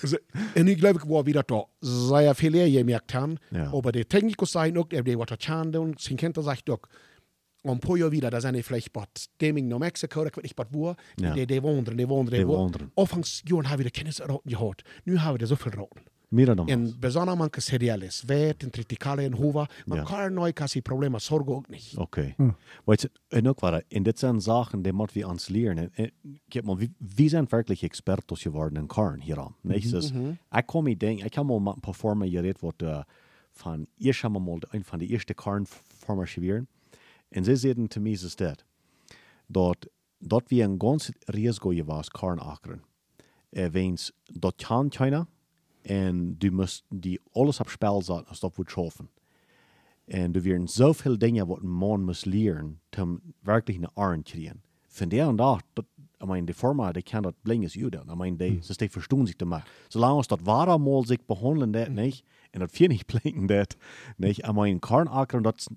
Also, 0.02 0.18
en 0.54 0.68
ik 0.68 0.80
geloof 0.80 0.96
ik 0.96 1.10
war 1.10 1.26
wieder 1.26 1.44
da 1.46 1.66
sehr 1.80 2.36
viel 2.36 2.52
leer 2.52 2.68
gemerkt 2.68 3.14
haben. 3.14 3.38
Ja. 3.52 3.72
Aber 3.72 3.92
die 3.92 4.06
Techniker 4.06 4.46
sagen 4.46 4.78
auch, 4.78 4.88
die 4.88 5.18
was 5.18 5.38
Chan 5.38 5.76
und 5.76 6.00
sind 6.00 6.20
Kinder 6.20 6.42
sagt 6.44 6.68
doch, 6.68 6.82
ein 7.64 7.80
paar 7.80 7.98
Jahre 7.98 8.12
wieder, 8.12 8.30
da 8.32 8.42
sind 8.42 8.56
die 8.56 8.64
vielleicht 8.64 8.92
bei 8.92 9.04
Deming, 9.40 9.68
New 9.68 9.78
Mexico, 9.80 10.24
da 10.24 10.32
weiß 10.36 10.44
ich 10.44 10.54
was 10.58 10.68
wo, 10.72 10.96
Ja. 11.20 11.34
die, 11.34 11.46
die 11.46 11.62
wandern, 11.62 11.98
die 11.98 12.08
wandern, 12.10 12.40
Die 12.40 12.48
wo- 12.48 12.58
wandern. 12.58 12.92
Anfangs 12.96 13.42
Jahren 13.46 13.70
haben 13.70 13.78
wir 13.80 13.86
die 13.86 13.92
Kenntnis 13.92 14.20
roten 14.22 14.50
gehabt. 14.50 14.84
Nu 15.06 15.18
haben 15.20 15.40
wir 15.40 15.48
so 15.48 15.56
viel 15.56 15.72
roten. 15.74 16.02
Mira 16.34 16.56
dan 16.56 16.68
En 16.70 16.96
bijzonder 17.00 17.36
manke 17.38 17.60
cereales, 17.62 18.24
wet 18.26 18.64
en 18.64 18.70
triticale 18.72 19.22
en 19.24 19.34
hova, 19.34 19.68
maar 19.86 19.98
Ja. 20.10 20.30
nooit 20.30 20.54
kan 20.56 20.68
ze 20.68 20.82
problemen 20.82 21.22
zorgen 21.22 21.54
ook 21.56 21.70
niet. 21.70 21.94
Oké. 21.98 22.36
Weet 22.86 23.02
je, 23.02 23.12
en 23.28 23.48
ook 23.48 23.60
waar, 23.60 23.84
en 23.88 24.04
dit 24.04 24.20
zijn 24.20 24.42
zaken 24.42 24.82
die 24.82 24.94
moeten 24.94 25.18
we 25.22 25.28
ons 25.28 25.48
leren. 25.48 25.92
En, 25.94 26.12
kijk 26.48 26.66
maar, 26.66 26.76
wie, 26.76 26.94
wie 26.98 27.30
zijn 27.30 27.46
werkelijk 27.50 27.82
expertos 27.82 28.42
geworden 28.42 28.82
in 28.82 28.88
Karn 28.88 29.22
hieraan? 29.22 29.56
Niet? 29.62 29.92
Dus, 29.92 30.12
ik 30.52 30.66
kom 30.66 30.84
me 30.84 30.98
denken, 30.98 31.26
ik 31.26 31.34
heb 31.34 31.44
mal 31.44 31.58
een 31.66 31.80
paar 31.80 31.94
vormen 31.96 32.30
geredet, 32.30 32.60
wat 32.62 32.82
uh, 32.84 33.02
van, 33.52 33.86
eerst 33.98 34.22
hebben 34.22 34.40
we 34.44 34.46
mal 34.50 34.60
een 34.70 34.84
van 34.86 35.00
de 35.00 35.08
eerste 35.08 35.34
Karnvormen 35.34 36.28
geworden. 36.28 36.68
En 37.32 37.44
ze 37.44 37.56
zeiden 37.56 37.88
te 37.88 38.00
mij 38.00 38.12
is 38.12 38.36
dat, 38.36 38.64
dat, 39.46 39.90
dat 40.18 40.44
we 40.48 40.62
een 40.62 40.76
ganz 40.78 41.10
risico 41.26 41.84
was 41.84 42.10
Karn 42.10 42.40
akeren. 42.40 42.84
Uh, 43.50 43.66
weens, 43.66 44.12
dat 44.24 44.56
kan 44.56 44.92
China, 44.92 45.28
en 45.82 46.36
du 46.38 46.52
musst 46.52 46.84
die 46.90 47.20
alles 47.32 47.60
op 47.60 47.70
spel 47.70 48.02
zetten 48.02 48.28
als 48.28 48.40
dat 48.40 48.56
wordt 48.56 48.72
schaffen. 48.72 49.10
Und 50.06 50.34
du 50.34 50.44
werden 50.44 50.68
so 50.68 50.94
viele 50.94 51.18
Dinge, 51.18 51.48
was 51.48 51.62
ein 51.62 51.68
Mann 51.68 52.04
muss 52.04 52.26
lernen, 52.26 52.80
um 52.98 53.22
wirklich 53.44 53.78
eine 53.78 53.96
Arm 53.96 54.26
zu 54.26 54.34
kriegen. 54.34 54.62
Von 54.88 55.10
der 55.10 55.30
und 55.30 55.38
da, 55.38 55.60
dat, 55.74 55.86
ich 56.20 56.28
meine, 56.28 56.46
die 56.46 56.54
Firma, 56.54 56.92
die 56.92 57.02
kann 57.02 57.24
das 57.24 57.34
blinges 57.44 57.76
Juden. 57.76 58.10
Ich 58.10 58.16
meine, 58.16 58.38
die, 58.38 58.52
mm. 58.52 58.62
die 58.80 58.90
verstehen 58.90 59.26
sich 59.26 59.38
damit. 59.38 59.64
Solange 59.90 60.20
es 60.20 60.28
das 60.28 60.46
wahre 60.46 60.80
Mal 60.80 61.06
sich 61.06 61.22
behandeln, 61.22 61.72
das 61.74 61.90
nicht, 61.90 62.26
und 62.54 62.60
das 62.60 62.72
viel 62.76 62.90
nicht 62.90 63.08
blinken, 63.08 63.48
das 63.48 63.68
nicht, 64.18 64.42
ich 64.44 64.52
meine, 64.52 64.80
Karnacker, 64.80 65.42
das, 65.42 65.68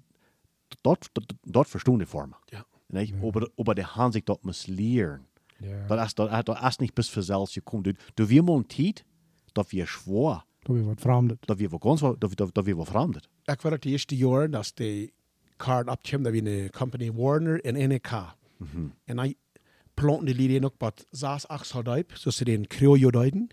dort, 0.83 1.11
dort, 1.45 1.68
verstehen 1.68 1.99
die 1.99 2.07
Firma. 2.07 2.37
Ja. 2.51 2.64
Nicht? 2.89 3.14
Aber, 3.22 3.49
aber 3.57 3.75
der 3.75 3.97
Hand 3.97 4.14
sich 4.14 4.25
dort 4.25 4.45
muss 4.45 4.66
lernen. 4.66 5.27
Ja. 5.61 5.87
Dat 5.87 6.07
is, 6.07 6.14
dat, 6.14 6.47
dat 6.47 6.62
is 6.68 6.79
niet 6.79 6.95
bis 6.95 7.09
für 7.09 7.22
selbst 7.22 7.55
gekommen. 7.55 7.85
Du, 7.85 7.93
du 8.14 8.29
wir 8.29 8.43
mal 8.43 8.64
Zeit, 8.68 9.05
dass 9.55 9.72
wir 9.72 9.87
schwor, 9.87 10.45
Da 10.64 10.75
wir 10.75 10.87
was 10.87 11.01
Fremdes. 11.01 11.39
dass 11.47 11.59
wir 11.59 11.68
ganz, 11.79 12.01
dass, 12.01 12.18
dass, 12.37 12.53
dass 12.53 12.66
wir 12.66 12.77
verfremdet. 12.77 13.29
Ik 13.45 13.61
weet 13.62 13.72
het 13.72 13.83
de 13.83 13.89
eerste 13.89 14.16
jaar 14.16 14.51
dat 14.51 14.72
de 14.75 15.12
kaart 15.57 15.89
opkwam, 15.89 16.22
dat 16.22 16.33
we 16.33 16.51
een 16.51 16.70
company 16.70 17.12
Warner 17.12 17.61
en 17.64 17.89
NEK. 17.89 18.12
En 19.05 19.18
hij 19.18 19.35
planten 19.95 20.27
die 20.27 20.35
lieden 20.35 20.64
ook 20.64 20.75
wat 20.79 21.07
zes, 21.11 21.49
acht 21.49 21.66
soldaten, 21.66 22.18
zoals 22.18 22.37
ze 22.37 22.45
den 22.45 22.66
Creojo 22.66 23.11
duiden. 23.11 23.49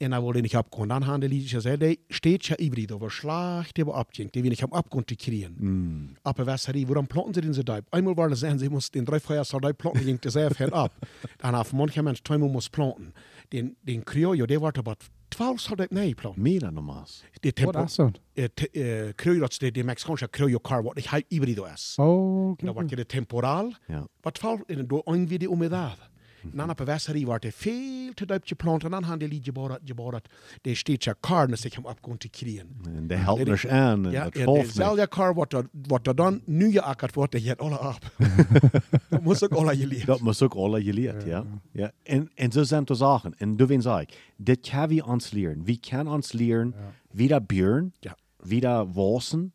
Mm. 0.00 0.06
En 0.06 0.12
hij 0.12 0.20
wilde 0.22 0.40
niet 0.40 0.56
opkomen. 0.56 0.88
Dan 0.88 1.02
hadden 1.02 1.20
die 1.20 1.28
lieden 1.28 1.48
gezegd, 1.48 1.80
die 1.80 1.98
steht 2.08 2.46
ja 2.46 2.54
hybrid, 2.58 2.92
over 2.92 3.10
slag, 3.10 3.72
die 3.72 3.84
we 3.84 3.92
opging, 3.92 4.30
die 4.30 4.42
we 4.42 4.48
niet 4.48 4.60
hebben 4.60 4.78
opkomen 4.78 5.04
te 5.06 5.14
krijgen. 5.16 5.54
Mm. 5.58 6.16
Aber 6.22 6.44
was 6.44 6.66
hat 6.66 6.74
die, 6.74 6.86
warum 6.86 7.06
planten 7.06 7.34
sie 7.34 7.40
den 7.42 7.52
so 7.54 7.62
deib? 7.62 7.84
Einmal 7.90 8.16
war 8.16 8.28
das, 8.28 8.40
sie 8.40 8.68
muss 8.70 8.90
den 8.90 9.04
drei 9.04 9.20
Feuer 9.20 9.44
Soldat 9.44 9.76
planten, 9.76 10.04
ging 10.04 10.20
der 10.20 10.30
sehr 10.30 10.50
viel 10.54 10.70
ab. 10.72 10.92
Dann 11.38 11.54
auf 11.54 11.72
mancher 11.72 12.02
Mensch 12.02 12.22
zweimal 12.22 12.48
muss 12.48 12.68
planten. 12.68 13.12
Den, 13.52 13.76
den 13.82 14.04
Criollo, 14.04 14.46
der 14.46 14.60
war 14.60 14.72
aber 14.78 14.96
12 15.30 15.60
Soldat 15.60 15.92
nee 15.92 16.14
planten. 16.14 16.42
Meer 16.42 16.60
dan 16.60 16.74
normaal. 16.74 17.04
Der 17.44 17.52
Wat 17.52 17.56
Tempo, 17.56 17.84
is 17.84 17.94
dat? 17.96 18.20
äh, 18.36 18.48
te- 18.48 18.72
äh, 18.74 19.12
Criollo, 19.14 19.40
das 19.40 19.50
ist 19.52 19.62
der, 19.62 19.70
der 19.70 19.84
mexikanische 19.84 20.28
Criollo 20.28 20.58
Car, 20.60 20.82
was 20.84 20.92
ich 20.96 21.10
halt 21.12 21.26
hybrido 21.30 21.66
ist. 21.66 21.98
Oh, 21.98 22.50
oké. 22.52 22.66
Da 22.66 22.74
war 22.74 22.84
der 22.84 23.06
Temporal, 23.06 23.72
Ja. 23.88 24.06
was 24.22 24.32
12 24.34 24.62
in 24.68 24.88
der 24.88 25.02
ein 25.06 25.28
Video 25.30 25.52
um 25.52 25.62
da. 26.42 26.50
Dan 26.52 26.70
op 26.70 26.76
de 26.76 26.84
Westerie 26.84 27.26
war 27.26 27.38
der 27.40 27.52
veel 27.52 28.12
te 28.14 28.26
duip 28.26 28.42
geplant 28.46 28.84
en 28.84 28.90
dan 28.90 29.02
hadden 29.02 29.30
die 29.30 29.40
gebaut, 29.42 29.78
gebaut. 29.84 30.28
Der 30.62 30.76
steht 30.76 31.04
ja 31.04 31.14
Car, 31.20 31.48
dat 31.48 31.58
zich 31.58 31.74
hem 31.74 31.84
opkomen 31.84 32.18
te 32.18 32.28
krijgen. 32.28 32.68
En 32.94 33.06
de 33.06 33.14
helpt 33.14 33.48
ons 33.48 33.66
aan. 33.66 34.06
En 34.06 34.12
Ja, 34.12 34.24
niet. 34.24 34.32
dezelfde 34.66 35.06
kar 35.08 35.34
er 36.06 36.14
dan 36.14 36.40
nu 36.44 36.70
geakkerd 36.70 37.14
wordt, 37.14 37.32
dat 37.32 37.42
je 37.42 37.48
het 37.48 37.58
alle 37.58 37.78
op. 37.88 37.98
dat 39.08 39.22
moet 39.22 39.44
ook 39.44 39.52
alle 39.52 39.76
geleerd. 39.76 40.06
Dat 40.06 40.20
moet 40.20 40.42
ook 40.42 40.54
alle 40.54 40.82
geleerd, 40.82 41.24
ja. 41.24 41.44
ja. 41.72 41.92
En, 42.02 42.30
en 42.34 42.52
zo 42.52 42.62
zijn 42.62 42.84
de 42.84 42.94
zaken. 42.94 43.34
En 43.38 43.56
du 43.56 43.66
weet 43.66 43.82
zeg, 43.82 44.04
dit 44.36 44.68
kan 44.68 44.88
we 44.88 45.04
ons 45.06 45.30
leren. 45.30 45.64
We 45.64 45.76
kunnen 45.80 46.06
ons 46.12 46.32
leren, 46.32 46.74
wie 47.10 47.28
dat 47.28 47.46
buren, 47.46 47.94
Ja. 48.00 48.16
wie 48.36 48.60
dat 48.60 48.88
wassen, 48.92 49.52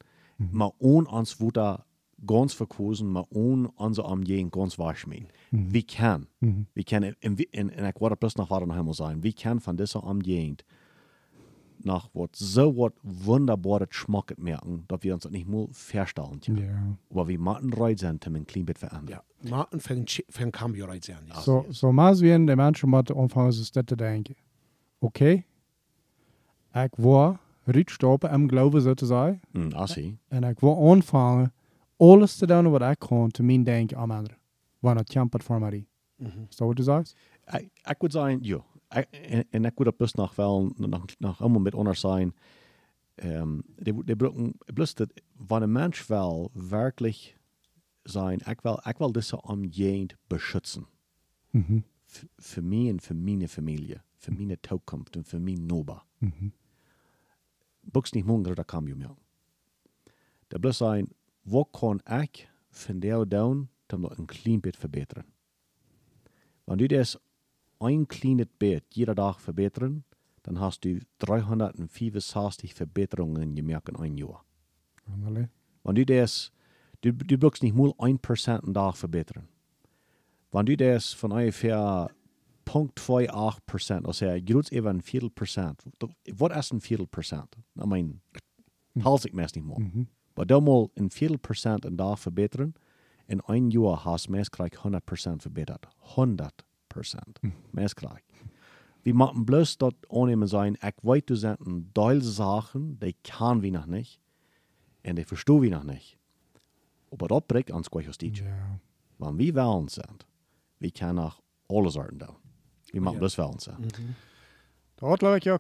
maar 0.52 0.72
ohne 0.78 1.10
ons 1.10 1.36
dat 1.38 1.84
ganz 2.26 2.54
verkozen, 2.56 3.12
maar 3.12 3.26
ohne 3.30 3.72
onze 3.76 4.04
omgeving 4.04 4.52
ganz. 4.54 4.76
We 5.50 5.82
kan. 5.84 6.28
We 6.74 6.84
kan, 6.84 7.04
en, 7.20 7.36
we- 7.36 7.48
en, 7.52 7.70
en 7.72 7.94
word 7.98 8.18
plus 8.20 8.36
nog 8.36 8.48
wat 8.48 8.60
nog 8.60 8.70
helemaal 8.72 8.94
zijn, 8.94 9.22
we 9.22 9.34
kan 9.34 9.62
van 9.62 9.76
deze 9.76 10.02
omgeving 10.02 10.60
nach 11.78 12.10
wat 12.14 12.38
so 12.38 12.74
wat 12.74 12.94
wunderbares 13.26 13.88
Schmacket 13.90 14.38
merken, 14.38 14.84
dass 14.88 15.00
wir 15.04 15.14
uns 15.14 15.24
das 15.24 15.32
nicht 15.32 15.48
mal 15.48 15.68
verstellen. 15.72 16.38
Ja. 16.42 16.54
Ja. 16.56 16.98
Aber 17.12 17.28
wir 17.28 17.40
machen 17.40 17.74
Reut 17.74 18.00
sind, 18.00 18.26
um 18.28 18.36
ein 18.36 18.44
bisschen 18.46 18.76
verändern. 18.78 19.20
Ja, 19.40 19.50
maar 19.50 19.66
een 19.70 19.82
van, 19.82 20.04
van 20.28 20.50
cambio 20.50 20.86
rijdt 20.86 21.06
zijn. 21.06 21.24
Ja. 21.28 21.42
Zo, 21.42 21.66
zo 21.70 21.92
maar 21.92 22.16
zien 22.16 22.46
de 22.46 22.56
mensen 22.56 22.90
moeten 22.90 23.16
aanvangen 23.18 23.54
zich 23.54 23.70
dit 23.70 23.88
te 23.88 23.96
denken. 23.96 24.36
Oké, 25.00 25.44
ik 26.74 26.96
wil 26.96 27.38
uitstappen 27.66 28.30
en 28.30 28.50
geloven 28.50 28.82
zo 28.82 28.94
te 28.94 29.06
zijn. 29.06 29.40
Mm, 29.52 29.72
assie. 29.72 30.18
En 30.28 30.44
ik 30.44 30.60
wil 30.60 30.92
aanvangen 30.92 31.54
alles 31.98 32.36
te 32.38 32.46
doen 32.48 32.70
wat 32.70 32.82
ik 32.82 33.00
kan 33.00 33.30
te 33.32 33.44
mijn 33.44 33.64
denken 33.64 33.98
aan 33.98 34.12
anderen. 34.12 34.38
Wanneer 34.80 35.04
het 35.04 35.14
kampt 35.14 35.44
voor 35.44 35.60
mij. 35.60 35.88
Is 36.50 36.56
dat 36.56 36.68
wat 36.68 36.78
je 36.78 36.84
zegt? 36.84 37.16
Ik, 37.46 37.70
ik 37.84 37.96
would 37.98 38.12
zeggen, 38.12 38.44
ja. 38.44 38.64
Ik, 38.90 39.08
en, 39.12 39.46
en 39.50 39.66
ik 39.66 39.72
would 39.76 39.86
dat 39.86 39.96
plus 39.98 40.14
nog 40.14 40.36
wel, 40.36 40.74
nog, 40.76 41.06
nog 41.18 41.42
allemaal 41.42 41.62
met 41.62 41.76
onder 41.76 41.96
zijn. 41.96 42.36
Um, 43.24 43.64
die, 43.76 44.04
die 44.04 44.16
brauchen, 44.16 44.54
bloß 44.74 44.94
dat, 44.94 45.10
wenn 45.48 45.62
ein 45.64 45.72
Mensch 45.72 46.10
will 46.10 46.50
wirklich 46.54 47.38
sein, 48.04 48.40
ich 48.40 48.64
will, 48.64 48.78
ich 48.86 49.00
will 49.00 49.12
diese 49.12 49.38
Umgehend 49.42 50.18
beschützen. 50.28 50.86
Mhm. 51.52 51.84
F- 52.08 52.28
Für 52.38 52.62
mich 52.62 52.92
und 52.92 53.02
für 53.02 53.14
meine 53.14 53.48
Familie, 53.48 54.04
für 54.18 54.32
meine 54.34 54.58
Zukunft 54.62 55.16
und 55.16 55.28
für 55.28 55.40
mein 55.40 55.66
Noba. 55.66 56.04
Mhm. 56.20 56.52
Buchs 57.84 58.14
nicht 58.14 58.26
munter, 58.28 58.54
da 58.54 58.64
kam 58.64 58.88
ich 58.88 58.96
mir. 58.96 59.16
Der 60.52 60.60
bloß 60.60 60.78
sein, 60.78 61.08
wo 61.46 61.64
kann 61.64 62.02
ich 62.24 62.50
von 62.72 63.00
der 63.00 63.26
down, 63.26 63.70
um 63.94 64.02
noch 64.02 64.18
ein 64.18 64.28
klein 64.28 64.62
bisschen 64.62 64.80
verbessern? 64.80 65.26
Wenn 66.66 66.80
du 66.80 66.88
das 66.88 67.20
ein 67.80 68.08
kleines 68.08 68.48
Bett 68.58 68.86
jeder 68.94 69.16
Tag 69.16 69.40
verbessern, 69.40 70.04
dann 70.44 70.60
hast 70.60 70.84
du 70.84 71.00
365 71.20 72.74
Verbesserungen 72.74 73.56
gemerkt 73.56 73.90
in 73.90 73.96
einem 73.96 74.18
Jahr. 74.18 74.44
Allee. 75.26 75.48
Wenn 75.84 75.96
du 75.96 76.06
das, 76.06 76.52
du, 77.02 77.14
du 77.14 77.38
brauchst 77.38 77.64
nicht 77.64 77.76
mal 77.76 77.92
1% 77.92 78.64
am 78.64 78.74
Tag 78.74 78.98
verbessern. 78.98 79.48
Wenn 80.52 80.66
du 80.66 80.78
das 80.78 81.14
von 81.14 81.32
ungefähr 81.32 82.10
0,28%, 82.66 84.06
also 84.06 84.26
groß 84.26 84.72
eben 84.72 84.88
ein 84.88 85.02
Viertel 85.02 85.30
Prozent, 85.30 85.84
was 86.32 86.58
ist 86.58 86.74
ein 86.74 86.82
Viertel 86.82 87.08
Prozent? 87.08 87.56
Ich 87.76 87.86
meine, 87.86 88.20
halt 89.04 89.26
ich 89.26 89.34
mir 89.34 89.44
nicht 89.44 89.64
mal. 89.64 89.78
Aber 90.36 90.46
da 90.46 90.60
mal 90.60 90.90
ein 90.98 91.10
Viertel 91.10 91.38
Prozent 91.38 91.86
am 91.86 91.98
Tag 91.98 92.20
verbessern, 92.20 92.74
in 93.28 93.42
ein 93.42 93.72
Jahr 93.72 94.04
hast 94.04 94.28
du 94.28 94.34
meistens 94.34 94.60
100% 94.60 95.42
verbessert. 95.42 95.88
100%. 96.16 96.52
Meistens. 97.72 98.12
Wir 99.04 99.14
machen 99.14 99.46
bloß 99.46 99.78
dort 99.78 99.96
annehmen 100.10 100.48
sein, 100.48 100.78
ich 100.82 100.96
weiß, 101.04 101.24
du 101.26 101.36
sind 101.36 101.60
ein 101.62 101.92
Teil 101.94 102.22
Sachen, 102.22 103.00
die 103.00 103.16
kann 103.24 103.62
wir 103.62 103.72
noch 103.72 103.86
nicht. 103.86 104.20
Und 105.06 105.18
die 105.18 105.24
verstehen 105.24 105.62
wir 105.62 105.72
noch 105.72 105.84
nicht. 105.84 106.18
Aber 107.12 107.28
das 107.28 107.42
bringt 107.48 107.72
uns 107.72 107.90
gleich 107.90 108.10
aus 108.10 108.18
Deutsch. 108.18 108.42
Ja. 108.42 108.80
Wenn 109.20 109.38
wir 109.38 109.56
wählen 109.56 109.88
sind, 109.88 110.26
wir 110.80 110.92
können 110.92 111.20
auch 111.20 111.42
alle 111.70 111.90
Sorten 111.90 112.20
tun. 112.20 112.36
Wir 112.92 113.02
machen 113.02 113.20
bloß 113.20 113.38
wählen 113.38 113.60
sein. 113.60 113.88
Dat 114.98 115.20
glaube 115.20 115.38
ich 115.38 115.52
auch. 115.52 115.60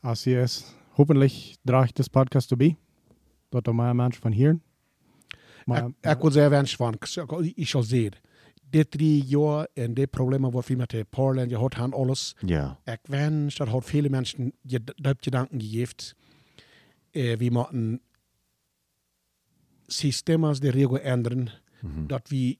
Als 0.00 0.24
je 0.24 0.36
es 0.36 0.74
hoffentlich 0.96 1.56
draagt 1.64 1.98
das 1.98 2.08
Podcast 2.08 2.48
zu 2.48 2.56
bei. 2.56 2.76
Dat 3.52 3.66
er 3.66 3.74
meer 3.74 3.94
mensen 3.96 4.22
van 4.22 4.32
hier. 4.32 4.58
Maar, 5.64 5.86
Ik, 6.00 6.10
ik 6.10 6.18
wil 6.20 6.30
zeggen, 6.30 6.50
wens 6.50 6.76
van, 6.76 6.94
ik 7.54 7.66
zal 7.66 7.82
zeggen, 7.82 8.12
dit 8.70 8.90
drie 8.90 9.24
jaar 9.24 9.66
en 9.74 9.94
de 9.94 10.06
problemen 10.06 10.50
wat 10.50 10.66
we 10.66 10.76
met 10.76 10.90
de 10.90 11.06
Poorland 11.10 11.50
gehad 11.50 11.74
hebben, 11.74 11.98
alles. 11.98 12.36
Ja. 12.46 12.80
Ik 12.84 13.00
wens 13.02 13.56
dat 13.56 13.68
had 13.68 13.84
viele 13.84 14.08
mensen 14.08 14.52
je 14.60 14.80
gedanken 15.20 15.60
gegeven. 15.60 16.16
Eh, 17.10 17.36
we 17.36 17.50
moeten 17.50 18.00
systemen 19.86 20.60
de 20.60 20.70
regel 20.70 20.98
ändern, 20.98 21.50
dat 22.06 22.28
we 22.28 22.56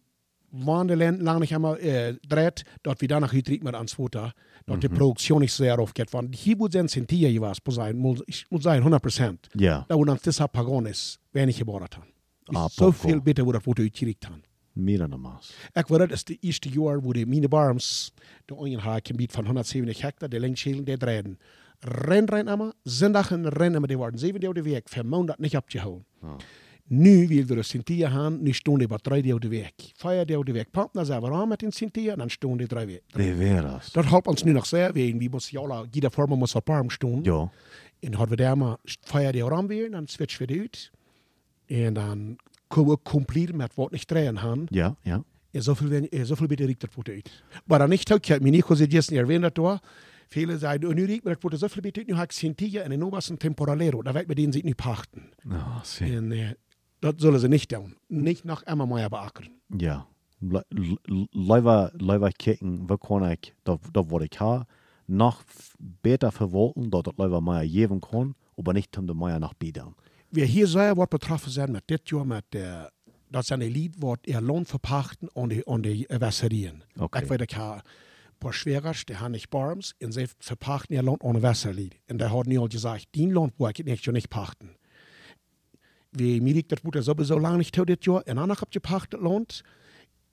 wandeln 0.50 1.22
lang 1.22 1.40
nicht 1.40 1.52
einmal 1.52 1.78
äh, 1.78 2.14
dreht, 2.28 2.64
dort 2.82 3.00
wir 3.00 3.08
danach 3.08 3.32
hydrik 3.32 3.62
mit 3.62 3.74
ans 3.74 3.94
Futter, 3.94 4.32
dort 4.66 4.82
die 4.82 4.88
Produktion 4.88 5.40
nicht 5.40 5.52
sehr 5.52 5.78
aufgeht. 5.78 6.12
Weil 6.12 6.28
hier 6.32 6.56
muss 6.56 8.22
ich 8.26 8.46
muss 8.50 8.62
sagen, 8.62 8.78
100 8.78 9.02
Prozent. 9.02 9.48
Ja. 9.54 9.84
Da 9.88 9.94
wo 9.94 10.04
dann 10.04 10.18
das 10.22 10.38
Pagon 10.52 10.86
ist, 10.86 11.18
wenn 11.32 11.48
ich 11.48 11.58
gebaut 11.58 11.96
haben. 11.96 12.12
Ah, 12.54 12.68
so 12.68 12.92
viel 12.92 13.20
bitte, 13.20 13.44
das 13.44 13.62
Foto 13.62 13.82
gekriegt 13.82 14.26
haben. 14.26 14.42
Meer 14.74 14.98
dan 14.98 15.20
maas. 15.20 15.52
Ik 15.72 15.86
weet 15.86 16.00
het, 16.00 16.08
dat 16.08 16.18
is 16.18 16.24
de 16.24 16.36
eerste 16.40 16.68
jaar 16.68 17.00
wo 17.00 17.12
de 17.12 17.26
mine 17.26 17.48
barms, 17.48 18.12
de 18.44 18.54
onjen 18.54 18.78
haar 18.78 19.00
gebied 19.02 19.32
van 19.32 19.44
170 19.44 20.00
hectare, 20.00 20.30
de 20.30 20.40
lengschelen, 20.40 20.84
die 20.84 20.96
draaien. 20.96 21.38
Ren, 21.78 22.24
ren, 22.28 22.48
amma, 22.48 22.72
zondagen 22.82 23.48
ren, 23.48 23.74
amma, 23.74 23.86
die 23.86 23.96
worden 23.96 24.18
zeven 24.20 24.40
deel 24.40 24.52
de 24.52 24.62
week, 24.62 24.88
van 24.88 25.08
maandag 25.08 25.38
niet 25.38 25.56
opgehouden. 25.56 26.06
Nu 26.20 26.28
wil 26.28 26.36
nu 28.42 28.52
stonden 28.52 28.80
die 28.82 28.88
maar 28.88 28.98
drie 28.98 29.22
deel 29.22 29.40
de 29.40 29.48
week. 29.48 29.72
Vijf 29.96 30.24
deel 30.24 30.44
de 30.44 30.52
week. 30.52 30.70
Pap, 30.70 30.92
dan 30.92 31.04
zijn 31.06 31.20
we 31.20 31.30
aan 31.30 31.48
met 31.48 31.62
een 31.62 31.72
Sintia, 31.72 32.12
en 32.12 32.18
dan 32.18 32.30
stonden 32.30 32.58
die 32.58 32.66
drie 32.76 32.86
week. 32.86 33.02
De 33.06 33.34
veras. 33.36 33.92
Dat 33.92 34.04
helpt 34.04 34.26
ons 34.26 34.42
nu 34.42 34.52
nog 34.52 34.66
zeer, 34.66 34.92
wegen, 34.92 35.18
wie 35.18 35.30
moet 35.30 35.48
jala, 35.48 35.84
jeder 35.90 36.10
vorm 36.10 36.38
moet 36.38 36.54
op 36.54 36.70
arm 36.70 36.90
stonden. 36.90 37.32
Ja. 37.34 37.50
En 38.00 38.14
hadden 38.14 38.36
we 38.36 38.42
daar 38.42 38.58
maar 38.58 38.76
vijf 39.00 39.30
deel 39.30 39.48
ram 39.48 39.66
weer, 39.66 39.90
dan 39.90 40.06
switchen 40.06 40.46
we 40.46 40.58
uit. 40.60 40.90
En 41.66 41.92
dan 41.94 42.36
kunnen 42.68 42.90
we 42.90 42.98
compleet 43.02 43.54
met 43.54 43.74
wat 43.74 43.90
niet 43.90 44.06
draaien 44.06 44.38
gaan. 44.38 44.64
Ja, 44.68 44.96
ja. 45.02 45.24
Ja, 45.50 45.60
zoveel, 45.60 45.88
wen- 45.88 46.08
eh, 46.08 46.22
zoveel 46.22 46.46
beter 46.46 46.66
riekt 46.66 46.82
het 46.82 47.08
uit. 47.08 47.42
Maar 47.64 47.78
dan 47.78 47.88
niet 47.88 48.12
ook, 48.12 48.28
mijn 48.28 48.42
Nico 48.42 48.74
zei 48.74 48.90
gisteren 48.90 49.22
erwähnt 49.22 49.42
dat 49.42 49.54
door. 49.54 49.78
Viele 50.28 50.58
zeiden, 50.58 50.88
oh, 50.88 50.94
nu 50.94 51.04
riekt 51.04 51.24
maar 51.24 51.36
het 51.50 51.58
zoveel 51.58 51.82
beter 51.82 51.98
uit. 52.02 52.10
Nu 52.10 52.16
ga 52.16 52.22
ik 52.22 52.32
Sintia 52.32 52.82
en 52.82 52.92
in 52.92 53.08
was 53.08 53.28
een 53.28 53.36
temporalero. 53.36 54.02
Daar 54.02 54.12
weet 54.12 54.26
we 54.26 54.34
den 54.34 54.52
zich 54.52 54.62
niet 54.62 54.76
pachten. 54.76 55.22
Ah, 55.48 55.82
zie. 55.82 56.16
En 56.16 56.32
eh, 56.32 56.48
dat 57.02 57.14
zullen 57.16 57.40
ze 57.40 57.48
niet 57.48 57.68
doen. 57.68 57.96
Niet 58.06 58.44
nog 58.44 58.62
Emma 58.62 58.84
Meijer 58.84 59.08
beakkeren. 59.08 59.52
Ja. 59.76 60.06
Leider, 61.30 61.90
wat 62.86 62.98
kan 62.98 63.30
ik, 63.30 63.54
dat, 63.62 63.80
dat 63.90 64.06
wat 64.08 64.22
ik 64.22 64.34
ha, 64.34 64.66
nog 65.06 65.44
f- 65.48 65.74
beter 65.78 66.32
verwalten, 66.32 66.90
dat 66.90 67.06
het 67.06 67.18
leider 67.18 67.42
meer 67.42 67.68
geven 67.70 67.98
kan, 67.98 68.34
aber 68.56 68.72
nicht 68.74 68.96
um 68.96 69.06
de 69.06 69.14
meer 69.14 69.38
nog 69.38 69.56
bieden. 69.58 69.94
wir 70.28 70.46
hier 70.46 70.66
sehr 70.66 70.94
wat 70.94 71.08
betroffen 71.08 71.50
zijn 71.50 71.70
met 71.70 71.82
dit 71.84 72.08
jaar 72.08 72.26
met 72.26 72.44
de, 72.48 72.90
dat 73.28 73.46
zijn 73.46 73.60
een 73.60 73.70
lied 73.70 73.94
wat 73.98 74.18
er 74.20 74.42
loon 74.42 74.66
verpachten 74.66 75.30
aan 75.34 75.48
de 75.82 76.06
wasserien. 76.18 76.82
Oké. 76.98 77.18
Ik 77.18 77.24
weet 77.28 77.40
ik 77.40 77.50
ha 77.50 77.74
een 77.74 78.38
paar 78.38 78.54
schwerers, 78.54 79.04
die 79.04 79.16
haben 79.16 79.32
nicht 79.32 79.50
Barms, 79.50 79.94
und 80.00 80.12
sie 80.14 80.26
verpachten 80.38 80.94
ihr 80.96 81.02
Land 81.02 81.22
ohne 81.22 81.40
Wasserlied. 81.42 81.94
Und 82.10 82.18
der 82.18 82.30
hat 82.30 82.46
nie 82.46 82.68
gesagt, 82.68 83.06
den 83.10 83.32
Land 83.32 83.52
wo 83.56 83.68
ich 83.68 83.84
nicht, 83.84 84.06
nicht 84.12 84.28
pachten. 84.28 84.68
Wie 86.12 86.40
mir 86.40 86.54
liegt 86.54 86.72
das 86.72 86.80
Butter 86.80 87.02
sowieso 87.02 87.38
lange 87.38 87.58
nicht 87.58 87.76
dit 87.76 88.06
Jahr, 88.06 88.26
und 88.26 88.36
dann 88.36 88.50
habt 88.50 88.74
ihr 88.74 88.80
pachtet 88.80 89.20
Land. 89.20 89.62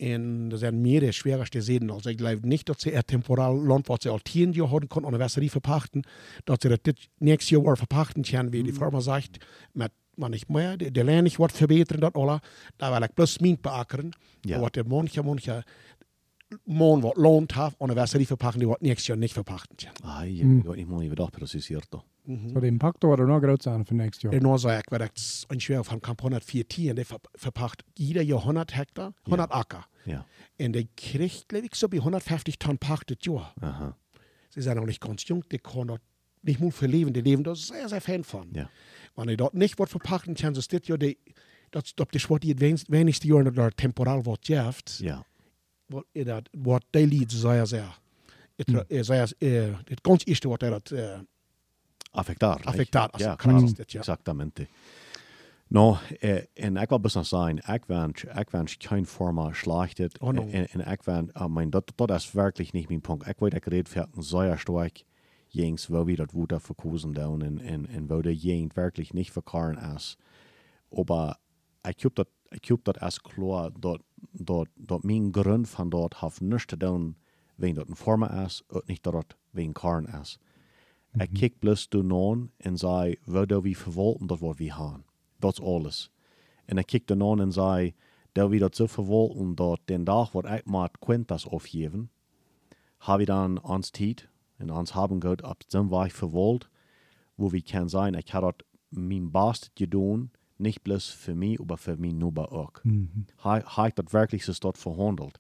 Und 0.02 0.50
das 0.52 0.62
sind 0.62 0.82
mir 0.82 1.02
die 1.02 1.12
schwerste 1.12 1.62
Seden. 1.62 1.92
Also 1.92 2.10
ich 2.10 2.18
glaube 2.18 2.48
nicht, 2.48 2.70
dass 2.70 2.82
sie 2.82 2.96
ein 2.96 3.06
temporal 3.06 3.58
Land, 3.66 3.90
was 3.90 4.00
sie 4.04 4.10
all 4.10 4.22
zehn 4.24 4.54
Jahre 4.54 4.72
haben 4.72 5.06
ohne 5.06 5.20
Wasserlied 5.20 5.52
verpachten, 5.52 6.04
dass 6.46 6.60
sie 6.62 6.70
das 6.70 6.82
dit 6.84 7.10
nächstes 7.20 7.50
Jahr 7.50 7.76
verpachten 7.76 8.24
können, 8.24 8.54
wie 8.54 8.64
die 8.64 8.72
Firma 8.72 9.02
sagt, 9.02 9.40
mit 9.74 9.92
man 10.16 10.32
nicht 10.32 10.50
mehr, 10.50 10.78
der, 10.78 10.92
der 10.92 11.04
Land 11.04 11.24
nicht 11.24 11.40
was 11.40 11.54
verbessern, 11.54 12.02
das 12.02 12.16
alle. 12.16 12.40
Da 12.78 12.96
will 12.96 13.06
ich 13.06 13.16
bloß 13.16 13.42
Mint 13.42 13.62
beackern. 13.62 14.12
Ja. 14.46 14.58
Aber 14.58 14.70
der 14.70 14.86
manche, 14.86 15.24
manche, 15.24 15.64
lohnt 17.16 17.56
hat, 17.56 17.76
ohne 17.80 17.96
Wasserlied 17.96 18.28
verpachten, 18.28 18.60
die 18.60 18.68
wat 18.68 18.82
nächstes 18.82 19.08
Jahr 19.08 19.18
nicht 19.18 19.34
verpachten 19.34 19.78
können. 19.78 19.96
Ay, 20.04 20.30
jag 20.30 20.48
vet 20.48 20.78
inte 20.80 20.94
hur 20.94 21.16
det 21.16 21.32
precis 21.32 21.66
cierto. 21.66 22.02
Så 22.54 22.60
det 22.60 22.68
impact 22.68 23.04
var 23.04 23.18
det 23.18 23.40
groot 23.48 23.62
zijn 23.64 23.86
för 23.86 23.96
next 23.96 24.24
year. 24.24 24.32
Der 24.32 24.42
nur 24.42 24.58
sagt, 24.60 24.92
weil 24.92 25.00
das 25.00 25.46
ein 25.50 25.60
Schwer 25.60 25.84
von 25.84 26.00
Camp 26.02 26.22
104 26.22 26.94
der 26.94 27.06
ver 27.06 27.20
verpacht 27.36 27.84
jeder 27.98 28.22
Jahr 28.22 28.40
100 28.42 28.76
Hektar, 28.76 29.14
100 29.26 29.52
Acker. 29.52 29.86
Ja. 30.06 30.26
Und 30.60 30.74
der 30.74 30.84
kriegt, 30.96 31.50
glaube 31.50 31.66
ich, 31.66 31.76
so 31.76 31.92
wie 31.92 31.98
150 32.00 32.60
Tonnen 32.60 32.78
pachtet 32.78 33.26
Jahr. 33.26 33.54
Aha. 33.62 33.96
Sie 34.50 34.62
sind 34.62 34.78
auch 34.78 34.86
nicht 34.86 35.02
ganz 35.02 35.28
jung, 35.28 35.44
die 35.52 35.58
können 35.58 35.88
dort 35.88 36.02
nicht 36.44 36.60
nur 36.60 36.72
für 36.72 36.86
leben, 36.88 37.14
die 37.14 37.22
leben 37.22 37.44
da 37.44 37.56
sehr, 37.56 37.90
sehr 37.90 38.02
Fan 38.02 38.24
von. 38.24 38.54
Ja. 38.54 38.70
Wenn 39.16 39.28
die 39.28 39.38
dort 39.38 39.54
nicht 39.56 39.80
was 39.80 39.90
verpachten, 39.90 40.36
können 40.36 40.54
sie 40.56 40.62
das 40.68 40.88
Jahr, 40.88 40.98
die, 41.00 41.18
das, 41.72 41.96
das 41.96 42.08
ist 42.14 42.30
was 42.30 42.40
die 42.42 42.56
wenigst- 42.56 42.90
wenigste 42.92 43.28
Jahr 43.28 43.44
dort 43.44 43.78
temporal 43.78 44.24
was 44.26 44.38
jäft, 44.48 45.00
Ja. 45.00 45.24
Wat 45.90 46.06
det, 46.14 46.50
vad 46.52 46.84
det 46.92 47.06
lider 47.06 47.38
säger 47.38 47.66
säger. 47.66 47.94
Jag 48.56 48.68
tror, 48.68 48.86
jag 48.88 49.06
säger, 49.06 49.24
eh, 49.40 49.78
det 49.88 50.04
ganska 50.04 50.32
erste 50.32 50.48
vad 50.48 50.60
det 50.60 50.68
är 50.68 50.72
att 50.72 50.92
eh, 50.92 51.20
alltså 52.12 52.34
Ja, 53.20 53.36
krass 53.36 53.74
det, 53.74 53.94
ja. 53.94 54.00
Exactamente. 54.00 54.68
No, 55.68 55.98
eh, 56.20 56.42
en 56.54 56.78
ik 56.78 56.90
wil 56.90 57.00
best 57.00 57.26
zijn, 57.26 57.58
ik 57.58 57.86
wens, 57.86 58.24
ik 58.24 58.50
wens 58.50 58.76
geen 58.80 59.06
forma 59.06 59.54
slachtet. 59.54 60.20
Oh, 60.20 60.34
no. 60.34 60.48
En, 60.52 60.68
en 60.70 60.92
ik 60.92 61.04
wens, 61.04 61.30
uh, 61.38 61.46
mein, 61.46 61.70
dat, 61.70 61.92
dat 61.96 62.12
is 62.12 62.32
wirklich 62.32 62.74
nicht 62.74 62.90
mein 62.90 63.02
Punkt. 63.02 63.28
Ik 63.28 63.40
weet, 63.40 63.54
ik 63.54 63.66
red 63.66 63.90
voor 63.90 64.08
een 64.16 64.24
zeer 64.24 64.58
sterk 64.58 65.04
jengs, 65.48 65.88
wo 65.88 66.06
wir 66.06 66.16
dat 66.16 66.32
Wuter 66.32 66.62
verkusen 66.62 67.14
down 67.14 67.42
en, 67.42 67.60
en, 67.60 67.88
en 67.88 68.08
wo 68.08 68.22
der 68.22 68.34
jeng 68.34 68.72
wirklich 68.74 69.14
nicht 69.14 69.32
verkaren 69.32 69.96
is. 69.96 70.18
Aber 70.92 71.38
ich 71.88 72.04
hab 72.04 72.16
dat, 72.16 72.28
ich 72.52 72.72
als 73.02 73.22
klar, 73.22 73.72
dat, 73.80 74.02
dat, 74.34 74.68
dat 74.76 75.04
mein 75.04 75.32
Grund 75.32 75.68
von 75.68 75.90
dort 75.90 76.22
hat 76.22 76.42
nichts 76.42 76.68
zu 76.70 76.78
tun, 76.78 77.16
wenn 77.58 77.76
dort 77.76 77.90
ein 77.90 77.96
Forma 77.96 78.46
ist, 78.46 78.64
und 78.70 78.88
nicht 78.88 79.06
dort 79.06 79.38
wegen 79.54 79.74
Karn 79.74 80.06
ist. 80.06 80.40
Ik 81.18 81.34
kijk 81.34 81.60
bloß 81.60 81.90
du 81.90 82.04
non 82.04 82.52
en 82.58 82.78
zei, 82.78 83.18
wo 83.26 83.46
da 83.46 83.64
wie 83.64 83.78
verwolten 83.78 84.28
dat 84.28 84.40
wat 84.40 84.58
we 84.58 84.72
gaan. 84.72 85.04
Dat 85.40 85.54
is 85.54 85.62
alles. 85.62 86.12
En 86.66 86.78
ik 86.78 86.86
kijk 86.86 87.08
dan 87.08 87.24
aan 87.24 87.42
en 87.42 87.52
zei, 87.52 87.94
da 88.32 88.48
we 88.48 88.58
dat 88.58 88.76
zo 88.76 88.86
verwolten 88.86 89.56
dat 89.56 89.80
den 89.86 90.04
dag 90.04 90.32
wat 90.32 90.46
ik 90.46 90.66
maar 90.66 90.92
quintas 91.00 91.50
afgeven, 91.50 92.10
habe 92.98 93.22
ich 93.22 93.28
dann 93.28 93.60
ans 93.64 93.90
tijd 93.90 94.30
en 94.58 94.70
ans 94.70 94.94
haben 94.94 95.20
gehört, 95.20 95.44
ab 95.44 95.64
dann 95.70 95.90
war 95.90 96.06
ich 96.06 96.14
verwolt, 96.14 96.70
wo 97.36 97.52
wir 97.52 97.62
kann 97.62 97.90
sein, 97.90 98.14
ich 98.14 98.34
habe 98.34 98.46
dort 98.46 98.66
mein 98.90 99.32
Bast 99.32 99.72
gedaan, 99.76 100.32
nicht 100.60 100.84
bloß 100.84 101.10
für 101.10 101.36
mich, 101.36 101.60
aber 101.60 101.78
für 101.78 101.98
mich 101.98 102.14
nur 102.14 102.52
auch. 102.52 102.84
Mhm. 102.84 103.26
Habe 103.38 103.88
ich 103.88 103.94
das 103.94 104.14
wirklich 104.14 104.46
so 104.46 104.54
dort 104.60 104.78
verhandelt. 104.78 105.40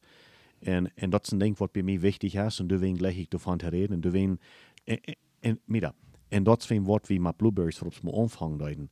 En, 0.59 0.95
en 0.95 1.09
dat 1.09 1.24
is 1.24 1.32
een 1.32 1.38
ding 1.38 1.57
wat 1.57 1.72
bij 1.72 1.84
mij 1.84 1.99
wichtig 1.99 2.34
is. 2.34 2.59
En 2.59 2.67
daar 2.67 2.80
wil 2.80 2.93
leg 2.93 3.17
ik 3.17 3.34
ervan 3.34 3.57
te 3.57 3.70
reden. 3.70 3.91
En 3.91 4.01
daar 4.01 4.11
wil 4.11 4.38
en, 4.84 5.01
en, 5.01 5.15
en, 5.39 5.59
mira, 5.65 5.93
en 6.28 6.43
dat 6.43 6.63
is 6.63 6.70
een 6.70 6.84
wat 6.84 7.07
we 7.07 7.20
met 7.20 7.38
blueberries 7.38 7.82
aanvang 8.13 8.59
duiden. 8.59 8.91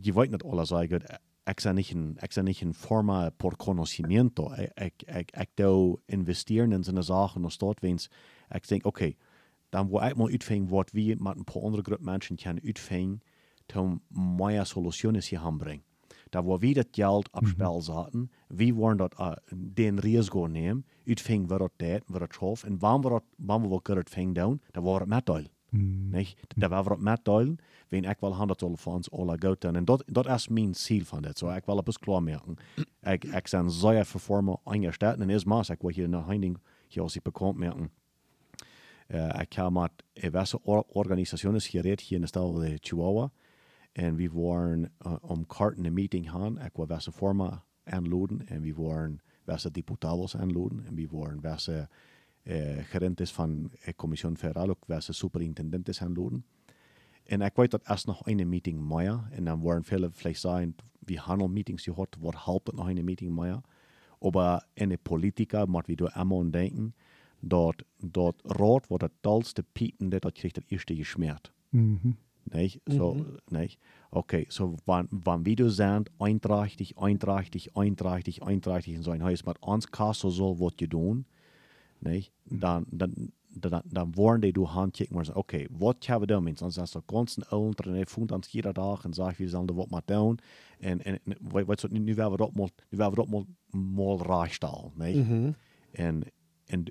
Je 0.00 0.12
weet 0.12 0.30
niet 0.30 0.42
alles 0.42 0.68
zeggen. 0.68 1.02
Ik 1.44 1.60
ben 1.62 1.74
niet 1.74 1.90
een, 1.90 2.16
ik 2.20 2.32
ben 2.34 2.44
niet 2.44 2.60
een 2.60 2.74
forma 2.74 3.30
por 3.30 3.56
conocimiento. 3.56 4.52
Ik, 4.74 5.02
ik, 5.02 5.36
ik 5.36 5.48
doe 5.54 5.98
investeren 6.06 6.72
in 6.72 6.84
zo'n 6.84 7.02
zaken 7.02 7.44
als 7.44 7.58
dat 7.58 7.80
wens. 7.80 8.10
Ik 8.48 8.68
denk, 8.68 8.86
oké, 8.86 9.12
dan 9.68 9.88
wil 9.88 10.02
ik 10.02 10.16
maar 10.16 10.30
uitvinden 10.30 10.68
wat 10.68 10.90
we 10.90 11.16
met 11.18 11.36
een 11.36 11.44
paar 11.44 11.62
andere 11.62 11.82
groep 11.82 12.00
mensen 12.00 12.36
kunnen 12.36 12.62
uitvinden. 12.64 13.22
Om 13.74 14.00
mooie 14.08 14.64
soluties 14.64 15.28
hier 15.28 15.40
aanbrengen. 15.40 15.82
Da 16.30 16.44
wo 16.44 16.60
wir 16.60 16.74
das 16.74 16.86
Geld 16.92 17.28
abspielen 17.32 17.80
sollten, 17.80 18.30
wie 18.48 18.74
wollen 18.74 18.98
dort 18.98 19.18
uh, 19.18 19.34
den 19.50 19.98
Risiko 19.98 20.48
nehmen, 20.48 20.84
uitvingen 21.06 21.48
wir 21.48 21.58
das 21.58 21.70
dat, 21.78 22.02
wir 22.08 22.20
das 22.20 22.34
schaffen, 22.34 22.72
und 22.72 22.82
wann 22.82 23.04
wir 23.04 23.10
das, 23.10 23.22
wann 23.38 23.62
wir 23.70 23.80
das 23.94 24.12
fingen 24.12 24.34
down, 24.34 24.60
da 24.72 24.82
war 24.82 25.02
es 25.02 25.08
mitteilen. 25.08 25.48
Nicht? 25.72 26.38
Da 26.56 26.70
war 26.70 26.86
wir 26.86 26.96
mitteilen, 26.96 27.58
wenn 27.90 28.04
ich 28.04 28.22
will 28.22 28.36
handelt 28.38 28.60
soll 28.60 28.76
für 28.76 28.90
uns 28.90 29.12
alle 29.12 29.36
gut 29.36 29.60
tun. 29.60 29.76
Und 29.76 29.88
das, 29.88 30.00
das 30.08 30.42
ist 30.44 30.50
mein 30.50 30.74
Ziel 30.74 31.04
von 31.04 31.22
das. 31.22 31.38
So, 31.38 31.50
ich 31.50 31.66
will 31.66 31.78
etwas 31.78 32.00
klar 32.00 32.20
machen. 32.20 32.56
Ich, 32.76 33.24
ich 33.24 33.50
bin 33.50 33.70
sehr 33.70 34.04
für 34.04 34.18
Formen 34.18 34.56
eingestellt, 34.64 35.20
und 35.20 35.30
erstmals, 35.30 35.70
ich 35.70 35.82
will 35.82 35.92
hier 35.92 36.08
nach 36.08 36.26
Heining, 36.26 36.58
hier 36.88 37.04
aus 37.04 37.18
bekannt 37.22 37.58
machen. 37.58 37.90
Uh, 39.08 39.40
ik 39.40 39.52
heb 39.52 39.70
met 39.70 39.90
diverse 40.12 40.58
or 40.64 40.84
organisaties 40.88 41.68
gereed 41.68 42.00
hier 42.00 42.16
in 42.16 42.20
de 42.22 42.26
stad 42.26 42.54
de 42.56 42.78
Chihuahua. 42.80 43.30
En 43.96 44.14
we 44.16 44.30
waren 44.30 44.92
uh, 45.06 45.16
om 45.20 45.46
kort 45.46 45.78
een 45.78 45.92
meeting 45.92 46.30
gaan. 46.30 46.60
Ik 46.60 46.70
wil 46.74 46.86
diverse 46.86 47.12
forma 47.12 47.64
aanloden. 47.84 48.46
En 48.46 48.60
we 48.60 48.74
waren 48.74 49.20
diverse 49.44 49.70
diputados 49.70 50.36
aanloden. 50.36 50.86
En 50.86 50.94
we 50.94 51.06
waren 51.10 51.36
diverse 51.36 51.88
uh, 52.42 52.76
gerentes 52.82 53.32
van 53.32 53.70
de 53.84 53.94
Commission 53.94 54.36
Federal, 54.36 54.68
ook 54.68 54.86
diverse 54.86 55.12
superintendentes 55.12 56.02
aanloden. 56.02 56.44
En 57.24 57.40
ik 57.40 57.56
weet 57.56 57.70
dat 57.70 57.88
eerst 57.88 58.06
nog 58.06 58.26
een 58.26 58.48
meeting 58.48 58.80
meer. 58.88 59.28
En 59.30 59.44
dan 59.44 59.62
waren 59.62 59.84
viele 59.84 60.10
vielleicht 60.10 60.40
sagen, 60.40 60.74
we 60.98 61.16
handel 61.16 61.48
meetings 61.48 61.84
gehad, 61.84 62.16
wat 62.20 62.44
helpt 62.44 62.72
nog 62.72 62.88
een 62.88 63.04
meeting 63.04 63.34
meer. 63.34 63.60
Aber 64.18 64.66
politica 65.02 65.64
moet 65.64 65.86
we 65.86 65.94
door 65.94 66.12
immer 66.16 66.52
denken, 66.52 66.94
dat 67.40 67.84
dat 67.96 68.34
rood 68.42 68.86
wordt 68.86 69.04
het 69.04 69.12
tolste 69.20 69.64
pieten, 69.72 70.08
dat 70.08 70.32
krijgt 70.32 70.56
het 70.56 70.64
eerste 70.68 70.96
geschmeerd. 70.96 71.52
Mhm. 71.68 72.10
Nicht? 72.52 72.80
So, 72.86 73.16
nicht? 73.50 73.78
Okay, 74.10 74.46
so 74.50 74.76
wann, 74.86 75.08
wann 75.10 75.44
wir 75.44 75.56
da 75.56 75.68
sind, 75.68 76.10
einträchtig, 76.18 76.96
einträchtig, 76.96 77.76
einträchtig, 77.76 78.42
einträchtig 78.42 78.94
in 78.94 79.02
so 79.02 79.10
ein 79.10 79.22
Haus 79.22 79.44
mit 79.44 79.60
uns 79.62 79.90
Kassel 79.90 80.30
soll, 80.30 80.60
was 80.60 80.74
je 80.78 80.86
doen, 80.86 81.26
nicht? 82.00 82.32
Dann, 82.44 82.86
dann, 82.90 83.32
dann, 83.50 83.82
dann 83.84 84.16
wollen 84.16 84.40
die 84.42 84.52
du 84.52 84.72
handkicken 84.72 85.16
und 85.16 85.24
sagen, 85.24 85.38
okay, 85.38 85.66
was 85.70 85.96
haben 86.08 86.22
wir 86.22 86.26
damit? 86.28 86.58
Sonst 86.58 86.78
ist 86.78 86.94
der 86.94 87.02
ganze 87.06 87.40
Älter, 87.50 87.88
und 87.90 87.96
er 87.96 88.06
funkt 88.06 88.32
uns 88.32 88.52
jeder 88.52 88.72
Tag 88.74 89.04
und 89.04 89.14
sagt, 89.14 89.38
wir 89.38 89.48
sollen 89.48 89.66
da 89.66 89.76
was 89.76 89.90
mal 89.90 90.02
tun. 90.02 90.36
Und, 90.82 91.06
und, 91.06 91.20
und 91.26 91.68
weißt 91.68 91.84
du, 91.84 91.88
nu 91.88 92.16
werden 92.16 92.32
wir 92.32 92.38
das 92.38 92.54
mal, 92.54 92.68
nu 92.90 92.98
werden 92.98 93.16
wir 93.16 93.24
das 93.24 93.28
mal, 93.32 93.44
mal 93.72 94.16
reichstellen, 94.16 94.92
nicht? 94.96 95.16
En, 95.92 96.24
en, 96.66 96.84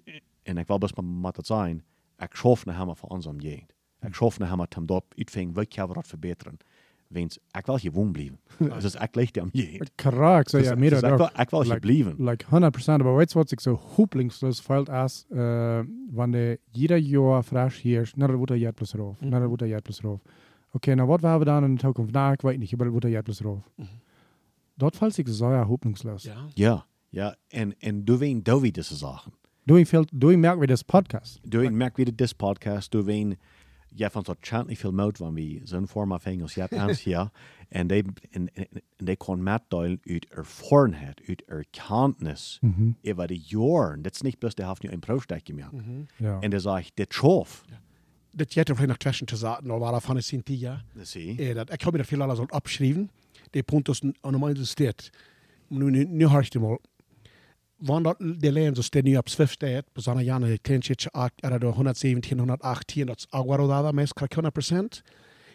en 0.44 0.58
ik 0.58 0.68
wil 0.68 0.78
best 0.78 0.96
maar 0.96 1.06
met 1.06 1.38
het 1.38 1.48
zijn, 1.48 1.84
ik 2.18 2.36
schoof 2.36 2.66
naar 2.66 2.78
hem 2.78 2.96
voor 2.96 3.10
ons 3.10 3.26
omgeving. 3.26 3.74
Ik 4.02 4.14
schoof 4.14 4.40
naar 4.40 4.50
hem 4.50 4.60
om 4.78 4.86
dat 4.86 5.04
uitvingen, 5.18 5.54
wat 5.54 5.68
kunnen 5.68 5.88
we 5.88 5.94
dat 5.94 6.08
verbeteren. 6.08 6.58
Wens, 7.08 7.38
ik 7.52 7.66
wil 7.66 7.78
gewoon 7.78 8.12
blijven. 8.12 8.40
Dus 8.80 8.96
ik 8.96 9.16
leg 9.16 9.32
die 9.32 9.42
omgeving. 9.44 9.90
Correct. 9.96 10.50
So 10.50 10.58
Dus- 10.58 10.68
ja, 10.68 10.76
mir 10.76 10.90
dus 10.90 11.02
da 11.02 11.12
ik 11.12 11.18
wil, 11.18 11.30
ik 11.42 11.50
wil 11.50 11.62
hier 11.62 11.74
like, 11.74 11.80
blijven. 11.80 12.16
like 12.30 12.46
100%, 12.46 13.02
aber 13.02 13.16
weißt 13.16 13.34
du, 13.34 13.40
was 13.40 13.50
sich 13.50 13.60
so 13.62 13.80
huplingslos 13.98 14.60
fällt, 14.60 14.90
als 14.90 15.26
äh, 15.32 15.84
wenn 16.12 16.32
der 16.32 16.58
jeder 16.72 16.98
Jahr 16.98 17.44
frisch 17.44 17.76
hier 17.82 18.02
ist, 18.02 18.18
na, 18.18 18.28
da 18.28 18.34
wird 18.40 18.50
er 18.52 18.58
jetzt 18.58 18.76
plus 18.76 18.96
rauf, 18.98 19.18
na, 19.22 19.40
da 19.40 19.50
wird 19.50 19.62
er 19.62 19.68
jetzt 19.68 19.84
plus 19.84 20.04
rauf. 20.04 20.20
Okay, 20.74 20.96
na, 20.96 21.08
was 21.08 21.22
haben 21.24 21.42
wir 21.42 21.46
dann 21.46 21.64
in 21.64 21.76
der 21.78 21.88
Zukunft? 21.88 22.14
Na, 22.14 22.34
ich 22.34 22.44
weiß 22.44 22.58
nicht, 22.58 22.74
aber 22.74 22.86
da 22.86 22.94
wird 22.94 23.06
er 23.06 23.12
jetzt 23.12 23.26
plus 23.26 23.44
rauf. 23.46 23.62
Dort 24.78 24.96
fällt 24.96 25.14
sich 25.14 25.28
so 25.28 25.50
ja 25.52 25.66
huplingslos. 25.68 26.24
Ja. 26.24 26.48
Ja, 26.56 26.86
ja. 27.12 27.36
En, 27.50 27.74
en 27.80 28.04
du 28.06 28.20
wen, 28.20 28.44
du 28.44 28.62
wie 28.62 28.72
deze 28.72 28.96
zaken. 28.96 29.32
Du, 29.66 29.78
ich 29.78 29.88
fehlt, 29.88 30.10
du, 30.12 30.30
ich 30.32 30.38
merke, 30.38 30.62
wie 30.62 30.68
das 30.68 30.84
Podcast. 30.84 31.40
Du 31.44 31.62
wen, 31.62 31.76
merk 31.76 31.98
wieder 31.98 32.12
das 32.12 32.34
Podcast, 32.34 32.94
du 32.94 33.06
wen, 33.96 34.04
ja, 34.04 34.10
van 34.10 34.26
zo'n 34.26 34.36
chantelijk 34.40 34.80
veel 34.80 34.92
moed 34.92 35.18
van 35.18 35.34
wie 35.34 35.62
zo'n 35.64 35.88
vorm 35.88 36.12
af 36.12 36.26
Engels, 36.26 36.54
ja, 36.54 36.68
ans, 36.70 37.04
ja. 37.16 37.32
En 37.70 37.88
die, 37.88 38.04
en, 38.32 38.54
en, 38.54 38.68
en 38.72 39.06
die 39.06 39.18
kon 39.18 39.44
meddelen 39.44 40.00
uit 40.04 40.26
ervarenheid, 40.30 41.22
uit 41.28 41.44
erkenntnis, 41.46 42.60
über 43.02 43.28
die 43.28 43.44
jaren. 43.46 44.02
Dat 44.02 44.14
is 44.14 44.22
niet 44.22 44.40
bloß, 44.40 44.56
die 44.56 44.66
heeft 44.66 44.82
nu 44.84 44.90
een 44.90 45.00
project 45.00 45.42
gemaakt. 45.44 45.74
Ja. 46.18 46.40
En 46.40 46.50
dan 46.50 46.60
zeg 46.60 46.88
ik, 46.88 46.92
dit 46.94 47.14
schoof. 47.14 47.64
Das 48.38 48.56
hätte 48.56 48.76
vielleicht 48.76 48.90
noch 48.90 48.98
zwischen 49.00 49.28
zu 49.28 49.38
sagen, 49.38 49.72
aber 49.72 49.92
davon 49.92 50.18
ist 50.18 50.28
sind 50.28 50.46
die 50.46 50.60
ja. 50.60 50.84
Dat 50.94 51.08
zie 51.08 51.38
Eh, 51.38 51.56
dat, 51.56 51.72
ik 51.74 51.82
heb 51.82 51.92
me 51.92 51.98
dat 51.98 52.08
veel 52.08 52.22
alles 52.22 52.40
al 52.40 52.46
opgeschreven. 52.50 53.10
Die 53.50 53.64
punt 53.64 53.88
is 53.90 54.02
normaal 54.22 54.56
steht. 54.56 55.10
Nu, 55.68 55.90
nu, 55.90 56.06
nu 56.06 56.26
hoor 56.26 56.42
ik 56.42 56.54
het 56.54 56.62
mal. 56.62 56.82
Wanneer 57.76 58.16
de 58.18 58.52
lijn 58.52 58.76
steeds 58.84 59.08
nu 59.08 59.18
op 59.18 59.30
staat, 59.30 59.86
bijzonder 59.94 60.24
jaren 60.24 60.50
het 60.50 60.62
kleintje 60.62 60.96
er 61.36 61.60
door 61.60 61.74
117, 61.74 62.38
118, 62.38 63.06
dat 63.06 63.18
is 63.18 63.26
Aguarodada, 63.30 63.92
meest 63.92 64.14
krijg 64.14 64.34
100 64.34 64.54
procent. 64.54 65.02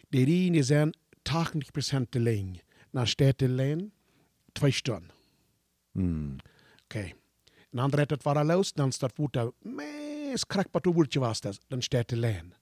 Die 0.08 0.24
ringen 0.24 0.52
die 0.52 0.62
zijn 0.62 0.94
80% 1.22 2.08
de 2.08 2.20
lijn. 2.20 2.60
Dan 2.90 3.06
staat 3.06 3.38
de 3.38 3.48
lijn 3.48 3.92
twee 4.52 4.70
stunden. 4.70 5.10
Mm. 5.92 6.36
Oké. 6.84 7.12
En 7.70 7.78
dan 7.78 7.90
redt 7.90 8.10
het 8.10 8.22
waar 8.22 8.44
los, 8.44 8.72
dan 8.72 8.92
staat 8.92 9.12
voet 9.14 9.32
daar, 9.32 9.50
mees 9.58 10.46
krakpat 10.46 10.86
op 10.86 10.94
woordje 10.94 11.20
was 11.20 11.40
dan 11.68 11.82
staat 11.82 12.08
de 12.08 12.16
lijn. 12.16 12.54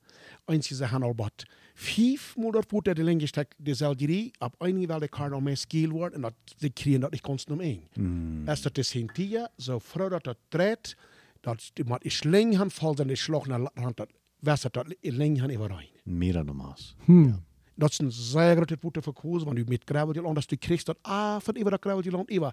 Eens 0.48 0.68
ze 0.68 0.88
gaan 0.88 1.02
al 1.02 1.12
wat 1.16 1.44
vijf 1.74 2.36
moeder 2.36 2.64
voet 2.66 2.84
de 2.84 3.04
lijn 3.04 3.20
gestekt, 3.20 3.54
de 3.56 3.74
zelgerie, 3.74 4.30
op 4.38 4.54
een 4.58 4.86
wel 4.86 4.98
de 4.98 5.08
kar 5.08 5.30
nog 5.30 5.42
meer 5.42 5.56
skill 5.56 5.88
wordt, 5.88 6.14
en 6.14 6.20
dat 6.20 6.34
ze 6.56 6.70
kriegen 6.70 7.00
dat 7.00 7.10
niet 7.10 7.20
constant 7.20 7.58
om 7.58 7.64
één. 7.64 7.82
Mm. 7.94 8.48
Als 8.48 8.62
dat 8.62 8.78
is 8.78 8.92
hin 8.92 9.10
tia, 9.12 9.50
zo 9.56 9.78
vrouw 9.78 10.08
dat 10.08 10.24
dat 10.24 10.38
treedt, 10.48 10.96
dat 11.40 11.70
die 11.72 11.84
maar 11.84 12.00
is 12.02 12.22
ling 12.22 12.56
han 12.56 12.70
valt 12.70 12.96
dan 12.96 13.10
is 13.10 13.22
slag 13.22 13.46
naar 13.46 13.70
hand 13.74 13.96
dat 13.96 14.08
was 14.38 14.60
dat 14.60 14.72
dat 14.72 14.94
ling 15.00 15.40
han 15.40 15.48
even 15.48 15.66
rein. 15.66 15.88
Meer 16.02 16.32
dan 16.32 16.44
normaal. 16.44 16.76
Hmm. 17.04 17.44
Dat 17.74 17.90
is 17.90 17.98
een 17.98 18.12
zeer 18.12 18.54
grote 18.54 18.76
voeten 18.80 19.02
verkozen, 19.02 19.46
want 19.46 19.58
u 19.58 19.64
met 19.66 19.82
graveltje 19.84 20.22
land, 20.22 20.34
dat 20.34 20.48
du 20.48 20.56
kriegst 20.56 20.86
dat 20.86 20.98
ah, 21.02 21.40
van 21.40 21.54
even 21.54 21.70
dat 21.70 21.80
graveltje 21.80 22.10
land, 22.10 22.30
even 22.30 22.52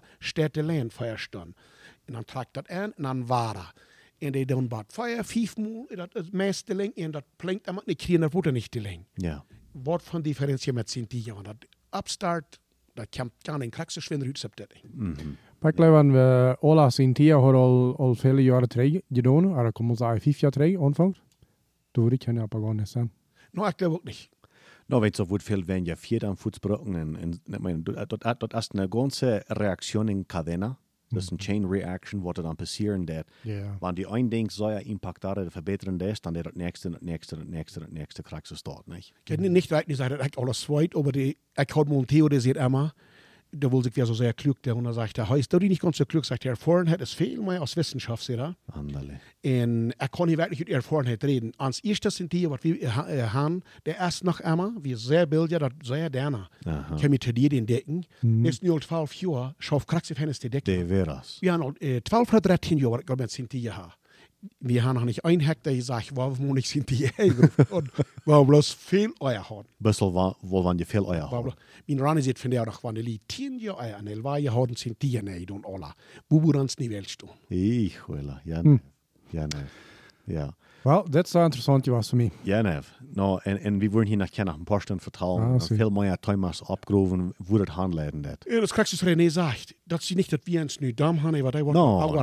de 0.50 0.62
lijn 0.62 0.90
dan. 1.30 1.54
En 2.04 2.12
dan 2.12 2.24
trekt 2.24 2.54
dat 2.54 2.68
aan 2.68 2.92
en 2.94 3.02
dan 3.02 3.26
wara. 3.26 3.72
En 4.18 4.32
die 4.32 4.46
doen 4.46 4.68
wat 4.68 4.84
fire, 4.88 5.24
vijf 5.24 5.56
moe, 5.56 5.96
dat 5.96 6.14
is 6.14 6.30
meeste 6.30 6.74
ling, 6.74 6.94
en 6.94 7.10
dat 7.10 7.24
plinkt 7.36 7.66
maar 7.72 7.82
niet 7.84 7.96
kriegen 7.96 8.20
dat 8.20 8.30
voeten 8.30 8.52
niet 8.52 8.72
de 8.72 8.80
ling. 8.80 9.04
Ja. 9.14 9.44
Wat 9.72 10.02
van 10.02 10.22
differentie 10.22 10.72
met 10.72 10.90
Sintia, 10.90 11.34
want 11.34 11.44
dat 11.44 11.56
upstart, 11.90 12.60
dat 12.94 13.06
kan, 13.08 13.30
kan 13.40 13.62
een 13.62 13.70
krakse 13.70 14.00
schwinder 14.00 14.26
uitzetten. 14.26 14.68
Mhm. 14.92 15.12
Maar 15.58 15.70
ik 15.70 15.76
geloof 15.76 15.96
aan 15.96 16.12
we 16.12 16.56
Ola 16.60 16.90
sin 16.90 17.12
tia 17.12 17.38
har 17.38 17.54
al, 17.54 17.96
al 17.96 18.14
vele 18.14 18.42
jaren 18.42 18.68
terug 18.68 19.00
gedaan, 19.08 19.58
eller 19.58 19.72
kom 19.72 19.90
ons 19.90 19.98
zeggen 19.98 20.20
vijf 20.20 20.38
jaar 20.38 20.50
terug 20.50 20.80
aanvangt. 20.80 21.22
Toen 21.90 22.02
word 22.02 22.14
ik 22.14 22.24
geen 22.24 22.42
op 22.42 22.52
gaan 22.54 22.86
zijn. 22.86 23.12
Nou, 23.50 23.68
ik 23.68 23.74
geloof 23.76 23.94
ook 23.94 24.04
niet. 24.04 24.28
Nou, 24.86 25.02
weet 25.02 25.16
je, 25.16 25.24
wordt 25.24 25.44
veel 25.44 25.64
wenn 25.64 25.84
je 25.84 25.96
vier 25.96 26.18
dan 26.18 26.36
voetsbroken 26.36 26.94
en, 26.94 27.16
en 27.16 27.40
ik 27.44 27.58
meine, 27.58 27.82
dat, 27.82 28.08
dat, 28.20 28.40
dat 28.40 28.54
is 28.54 28.68
een 28.72 28.86
ganze 28.92 29.42
Reaktion 29.46 30.08
in 30.08 30.26
cadena. 30.26 30.78
Dat 31.16 31.24
is 31.24 31.30
een 31.30 31.40
chain 31.40 31.72
reaction, 31.72 32.22
wat 32.22 32.36
er 32.36 32.42
dan 32.42 32.56
passieren 32.56 33.04
dat. 33.04 33.24
Ja. 33.42 33.76
Want 33.78 33.96
die 33.96 34.06
een 34.06 34.28
ding 34.28 34.52
zou 34.52 34.72
ja 34.72 34.78
impacteren, 34.78 35.50
verbeteren 35.50 35.96
das, 35.96 36.20
dan 36.20 36.32
dat 36.32 36.54
nächste, 36.54 36.88
het 36.88 37.04
nächste, 37.04 37.36
het 37.36 37.48
nächste, 37.48 37.80
het 37.80 37.92
nächste 37.92 38.22
krijgt 38.22 38.46
ze 38.46 38.56
staat, 38.56 38.82
heb 39.28 39.38
niet 39.38 39.66
weit 39.68 39.86
niet 39.86 39.96
zeggen 39.96 40.16
dat 40.16 40.26
ik 40.26 40.36
alles 40.36 40.66
weet, 40.66 40.94
aber 40.94 41.12
die, 41.12 41.38
ik 41.54 41.70
had 41.70 41.88
mijn 41.88 42.04
theorie 42.04 42.40
zit 42.40 42.56
Emma. 43.52 43.60
Da 43.66 43.70
wollte 43.72 43.88
ich 43.88 43.96
ja 43.96 44.04
so 44.06 44.14
sehr 44.14 44.32
klug, 44.32 44.62
der 44.62 44.76
und 44.76 44.84
dann 44.84 44.92
sagt 44.94 45.18
er, 45.18 45.28
heißt 45.28 45.52
du 45.52 45.58
nicht 45.58 45.80
ganz 45.80 45.96
so 45.96 46.04
klug, 46.04 46.24
sagt 46.24 46.44
er, 46.44 46.50
Erfahrenheit 46.50 47.00
ist 47.00 47.14
viel 47.14 47.40
mehr 47.40 47.60
als 47.60 47.76
Wissenschaft, 47.76 48.22
sieht 48.24 48.38
er. 48.38 48.54
Andale. 48.72 49.20
En 49.42 49.90
ik 49.98 50.10
kon 50.10 50.28
hier 50.28 50.36
wirklich 50.38 50.60
über 50.60 50.72
Erfahrenheit 50.72 51.22
reden. 51.24 51.52
Als 51.56 51.80
eerste 51.84 52.10
sind 52.10 52.32
die, 52.32 52.48
was 52.50 52.62
wir 52.62 52.94
ha- 52.96 53.08
äh, 53.08 53.22
haben, 53.22 53.62
der 53.86 53.96
erst 53.98 54.24
nach 54.24 54.40
Emma, 54.40 54.72
wir 54.82 54.96
sehr 54.98 55.26
bilden, 55.26 55.58
das 55.60 55.72
sehr 55.82 56.10
gerne. 56.10 56.48
Ich 56.96 57.02
kann 57.02 57.10
mich 57.10 57.20
zu 57.20 57.32
dir 57.32 57.48
den 57.48 57.66
decken. 57.66 58.04
Das 58.22 58.54
ist 58.56 58.62
nur 58.64 58.80
12 58.80 59.14
Jahre, 59.22 59.54
schaff 59.58 59.86
kraxe 59.86 60.14
Fenster 60.14 60.48
die 60.48 60.60
decken. 60.60 60.88
De 60.88 60.88
veras. 60.88 61.38
Wir 61.40 61.52
haben 61.52 61.60
noch, 61.60 61.74
äh, 61.80 62.02
12 62.02 62.28
oder 62.32 62.40
13 62.40 62.78
Jahre, 62.78 63.00
ich 63.00 63.06
glaube, 63.06 63.22
wir 63.24 63.28
sind 63.28 63.52
die 63.52 63.62
ja. 63.62 63.92
Wir 64.60 64.82
haben 64.84 64.94
noch 64.96 65.04
nicht 65.04 65.24
ein 65.24 65.40
Hektar 65.40 65.72
gesagt, 65.74 66.10
warum 66.14 66.54
nicht 66.54 66.68
sind 66.68 66.88
die 66.90 67.10
Und 67.70 67.90
warum 68.24 68.46
bloß 68.46 68.72
viel 68.72 69.12
Eier 69.20 69.48
haben. 69.50 69.68
Bissel 69.78 70.12
wa- 70.14 70.36
wohl 70.42 70.64
wann 70.64 70.78
je 70.78 70.84
veel 70.84 71.06
Eier 71.12 71.30
haben. 71.30 71.52
Min 71.86 72.00
Rani 72.00 72.22
zit 72.22 72.38
van 72.38 72.50
der 72.50 72.72
van 72.82 72.94
de 72.94 73.02
li 73.02 73.20
10 73.26 73.58
jaar 73.58 73.78
Eier 73.78 73.96
en 73.98 74.06
elva 74.06 74.38
houden 74.50 74.76
sind 74.76 75.00
die 75.00 75.22
nee 75.22 75.44
doen 75.46 75.64
alla. 75.64 75.94
Buburans 76.28 76.76
niet 76.76 76.90
welst 76.90 77.18
doen. 77.20 77.30
Ich, 77.48 78.06
willa. 78.06 78.40
Ja, 78.44 78.62
nev. 78.62 78.80
Ja, 79.30 79.46
nev. 79.46 79.70
Ja. 80.24 80.54
Wel, 80.86 81.10
dat 81.10 81.28
zou 81.28 81.44
interessant 81.44 81.86
was 81.86 82.08
voor 82.08 82.16
mij. 82.18 82.30
Ja, 82.42 82.60
nev. 82.60 82.88
Nou, 83.12 83.40
en, 83.42 83.58
en 83.60 83.78
we 83.78 83.90
worden 83.90 84.08
hier 84.08 84.16
nach 84.16 84.30
kennen, 84.30 84.54
een 84.54 84.64
paar 84.64 84.80
Stunden 84.80 85.02
vertrouwen. 85.04 85.42
Ah, 85.42 85.60
veel 85.60 85.90
meer 85.90 86.16
Thomas 86.18 86.62
opgeroven, 86.62 87.32
hoe 87.46 87.60
het 87.60 87.68
handleiden 87.68 88.22
dat. 88.22 88.36
Ja, 88.48 88.60
das 88.60 88.72
kriegst 88.72 89.00
du 89.00 89.06
René 89.06 89.26
sagt, 89.30 89.74
dass 89.84 90.06
sie 90.06 90.14
nicht, 90.16 90.30
dass 90.30 90.40
wir 90.44 90.60
uns 90.62 90.78
nu 90.78 90.92
Dam 90.94 91.22
haben, 91.22 91.34
aber 91.40 91.50
die 91.50 91.64
wollen 91.64 91.76
No, 91.76 92.00
haben 92.00 92.14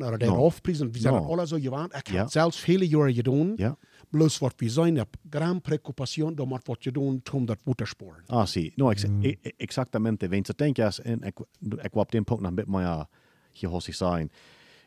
no. 0.00 0.06
oder 0.06 0.18
den 0.18 0.28
No. 0.28 0.36
aufprisen. 0.36 0.92
Wir 0.94 1.00
sind 1.00 1.14
No. 1.14 1.32
alle 1.32 1.46
so 1.46 1.56
gewarnt. 1.60 1.92
Ich 2.06 2.12
Ja. 2.12 2.20
habe 2.20 2.30
selbst 2.30 2.58
viele 2.60 2.84
Jahre 2.84 3.12
getan. 3.12 3.54
Ja. 3.56 3.76
Bloß 4.10 4.40
was 4.40 4.52
wir 4.58 4.70
sein, 4.70 4.96
ich 4.96 5.04
gran 5.30 5.60
Präoccupation, 5.60 6.34
da 6.36 6.44
macht 6.44 6.68
was 6.68 6.78
getan, 6.80 7.22
um 7.32 7.46
das 7.46 7.58
Wuttersporen. 7.64 8.22
Ah, 8.28 8.46
zie. 8.46 8.72
Nou, 8.76 8.90
ex 8.90 9.04
e- 9.04 9.38
e- 9.42 9.52
exactamente. 9.58 10.28
Wenn 10.30 10.44
ze 10.44 10.54
denken, 10.56 10.84
als, 10.84 11.00
en 11.00 11.22
ik, 11.22 11.38
ik 11.82 11.94
op 11.94 12.12
den 12.12 12.24
punkt 12.24 12.42
nog 12.42 12.50
een 12.50 12.56
beetje 12.56 12.70
meer 12.70 13.06
hier 13.52 13.68
hossig 13.70 13.94
zijn. 13.94 14.30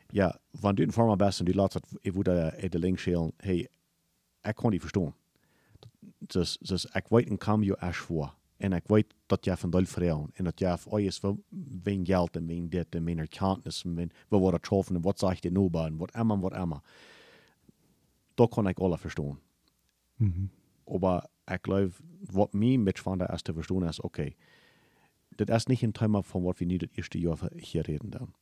Ja, 0.08 0.38
van 0.52 0.74
du 0.74 0.82
een 0.82 0.92
vorm 0.92 1.16
best 1.16 1.38
en 1.38 1.44
die 1.44 1.54
laat 1.54 1.72
het, 1.72 1.86
ik 2.00 2.14
moet 2.14 2.24
de 2.24 2.78
link 2.78 2.98
schelen, 2.98 3.32
hey, 3.36 3.68
ik 4.42 4.54
kan 4.54 4.70
die 4.70 4.80
verstaan. 4.80 5.14
Dus, 6.18 6.58
dus 6.60 6.84
ik 6.84 7.08
weet 7.08 7.30
een 7.30 7.38
kam 7.38 7.62
je 7.62 7.78
als 7.78 7.96
voor. 7.96 8.34
En 8.56 8.72
ik 8.72 8.86
weet 8.86 9.14
dat 9.26 9.44
je 9.44 9.56
van 9.56 9.70
deel 9.70 9.84
vrouwen. 9.84 10.30
En 10.34 10.44
dat 10.44 10.58
je 10.58 10.78
van 10.78 11.00
is 11.00 11.20
geld 12.04 12.36
en 12.36 12.46
ween 12.46 12.68
dit 12.68 12.94
en 12.94 13.04
ween 13.04 13.18
erkenntnis 13.18 13.84
en 13.84 13.94
ween, 13.94 14.12
we 14.28 14.36
worden 14.36 14.60
getroffen 14.60 14.94
en 14.94 15.02
wat 15.02 15.18
zegt 15.18 15.42
je 15.42 15.50
nu 15.50 15.70
bij 15.70 15.84
en 15.84 15.96
wat 15.96 16.14
immer, 16.14 16.40
wat 16.40 16.54
immer. 16.54 16.80
Dat 18.34 18.50
kan 18.50 18.68
ik 18.68 18.78
alle 18.78 18.98
verstaan. 18.98 19.40
Aber 20.84 21.28
ich 21.44 21.62
glaube, 21.62 21.92
was 22.32 22.52
mir 22.52 22.78
mit 22.78 22.98
von 22.98 23.18
der 23.18 23.28
erste 23.28 23.52
verstehen 23.52 23.82
ist, 23.82 24.04
okay, 24.04 24.36
das 25.36 25.48
ist 25.56 25.68
nicht 25.68 25.82
ein 25.82 25.92
Thema, 25.92 26.22
von 26.22 26.44
was 26.44 26.60
wir 26.60 26.66
nicht 26.66 26.82
das 26.82 26.90
erste 26.96 27.18
Jahr 27.18 27.38
hier 27.56 27.86
reden 27.86 28.10
dann. 28.10 28.34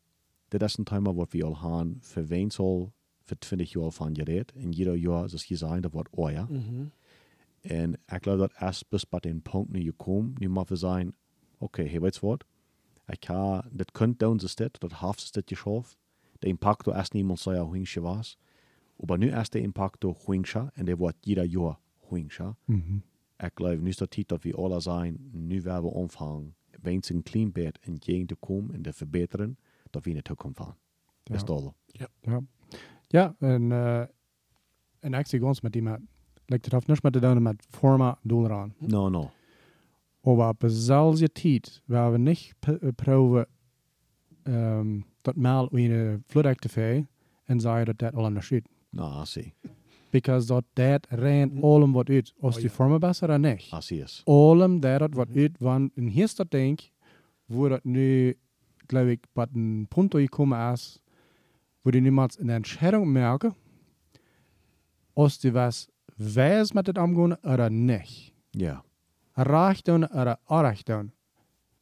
Das 0.58 0.72
ist 0.72 0.78
ein 0.78 0.86
Thema, 0.86 1.16
was 1.16 1.32
wir 1.32 1.46
all 1.46 1.60
haben, 1.60 2.00
für 2.00 2.30
wen 2.30 2.50
soll, 2.50 2.92
für 3.22 3.38
20 3.38 3.74
Jahre 3.74 3.90
von 3.90 4.14
geredet. 4.14 4.52
In 4.52 4.72
jeder 4.72 4.94
Jahr 4.94 5.26
ist 5.26 5.34
es 5.34 5.42
hier 5.42 5.58
sein, 5.58 5.82
das 5.82 5.92
Wort 5.92 6.08
euer. 6.12 6.48
Und 6.48 7.98
ich 8.12 8.20
glaube, 8.20 8.48
das 8.48 8.62
erst 8.62 8.90
bis 8.90 9.06
bei 9.06 9.18
dem 9.20 9.42
Punkt, 9.42 9.72
nu 9.72 9.82
gekommen, 9.82 10.36
nu 10.40 10.48
mal 10.48 10.68
wir 10.68 10.76
sagen, 10.76 11.14
okay, 11.58 12.00
weißt 12.00 12.22
du 12.22 12.28
was? 12.28 12.38
Ich 13.12 13.20
kann, 13.20 13.68
das 13.72 13.86
könnte 13.92 14.28
uns 14.28 14.42
das, 14.42 14.72
das 14.80 15.02
haft 15.02 15.20
es 15.20 15.32
das 15.32 15.44
geschafft. 15.46 15.98
Der 16.42 16.50
Impact 16.50 16.86
erst 16.88 17.14
niemand 17.14 17.40
sei 17.40 17.54
ja 17.54 17.66
huingsche 17.66 18.02
was. 18.02 18.36
Aber 18.98 19.18
nu 19.18 19.26
erst 19.26 19.54
der 19.54 19.62
Impact 19.62 20.04
huingsche, 20.04 20.70
und 20.76 20.86
der 20.86 20.98
wird 20.98 21.16
jeder 21.24 21.44
Jahr 21.44 21.80
huingsche. 22.10 22.56
Ich 23.42 23.54
glaube, 23.56 23.78
nu 23.78 23.88
ist 23.88 24.00
der 24.00 24.10
Zeit, 24.10 24.30
dass 24.30 24.44
wir 24.44 24.58
alle 24.58 24.80
sein, 24.80 25.18
nu 25.32 25.64
werden 25.64 25.84
wir 25.84 25.96
anfangen, 25.96 26.54
wenn 26.80 27.00
es 27.00 27.10
ein 27.10 27.24
Klimbett 27.24 27.80
entgegen 27.82 28.28
zu 28.28 28.36
kommen 28.36 28.70
und 28.70 28.86
zu 28.86 28.92
verbessern, 28.92 29.56
dass 29.94 30.04
wir 30.04 30.12
in 30.12 30.20
die 30.22 30.28
Zukunft 30.28 30.56
fahren. 30.56 30.74
Ja. 31.28 31.36
Ist 31.36 31.50
alles. 31.50 31.72
Ja. 31.92 32.40
Ja, 33.08 33.34
en, 33.38 33.70
uh, 33.70 34.04
en 35.00 35.14
ik 35.14 35.26
zie 35.26 35.44
ons 35.44 35.60
met 35.60 35.72
die 35.72 35.82
met, 35.82 36.00
like, 36.46 36.64
het 36.64 36.72
heeft 36.72 36.86
niks 36.86 37.00
met 37.00 37.12
te 37.12 37.20
doen 37.20 37.42
met 37.42 37.66
forma 37.70 38.18
doel 38.22 38.50
aan. 38.50 38.74
No, 38.78 39.08
no. 39.08 39.30
Aber 40.22 40.48
op 40.48 40.60
dezelfde 40.60 41.32
tijd, 41.32 41.82
waar 41.84 42.12
we 42.12 42.18
niet 42.18 42.54
eh, 42.60 42.88
proeven 42.94 43.46
um, 44.44 45.04
dat 45.22 45.36
mal 45.36 45.68
in 45.68 45.90
een 45.90 46.22
vloedactivé 46.26 47.06
en 47.44 47.60
zeggen 47.60 47.84
dat 47.84 47.98
dat 47.98 48.14
al 48.14 48.24
anders 48.24 48.46
zit. 48.46 48.68
No, 48.90 49.22
I 49.22 49.24
see. 49.24 49.54
Because 50.10 50.46
dat 50.46 50.64
dat 50.72 51.06
rein 51.08 51.62
allem 51.62 51.92
wat 51.92 52.08
uit. 52.08 52.34
Als 52.40 52.54
Oh, 52.54 52.60
die 52.60 52.70
ja. 52.70 52.74
forma 52.74 52.98
besser 52.98 53.28
dan 53.28 53.40
niet. 53.40 53.70
I 53.72 53.80
see 53.80 54.02
es. 54.02 54.22
allem 54.24 54.80
dat 54.80 54.98
dat 54.98 55.14
wat 55.14 55.28
uit, 55.34 55.58
want 55.58 55.94
en 55.94 56.06
hier 56.06 56.24
is 56.24 56.34
dat 56.34 56.50
denk, 56.50 56.80
wo 57.44 57.68
dat 57.68 57.84
nu, 57.84 58.36
glaube 58.88 59.12
ich, 59.12 59.20
bei 59.34 59.46
een 59.54 59.86
punto 59.88 60.18
gekommen 60.18 60.72
is, 60.72 61.00
wo 61.82 61.90
die 61.90 62.00
niemals 62.00 62.38
eine 62.38 62.54
Entscheidung 62.54 63.12
merken, 63.12 63.54
als 65.14 65.38
die 65.38 65.52
was 65.54 65.88
weiß 66.16 66.74
mit 66.74 66.86
dem 66.86 66.96
Umgehen 66.96 67.34
oder 67.44 67.70
nicht. 67.70 68.32
Ja. 68.54 68.82
Doen 69.36 70.04
oder 70.04 70.38
doen. 70.86 71.12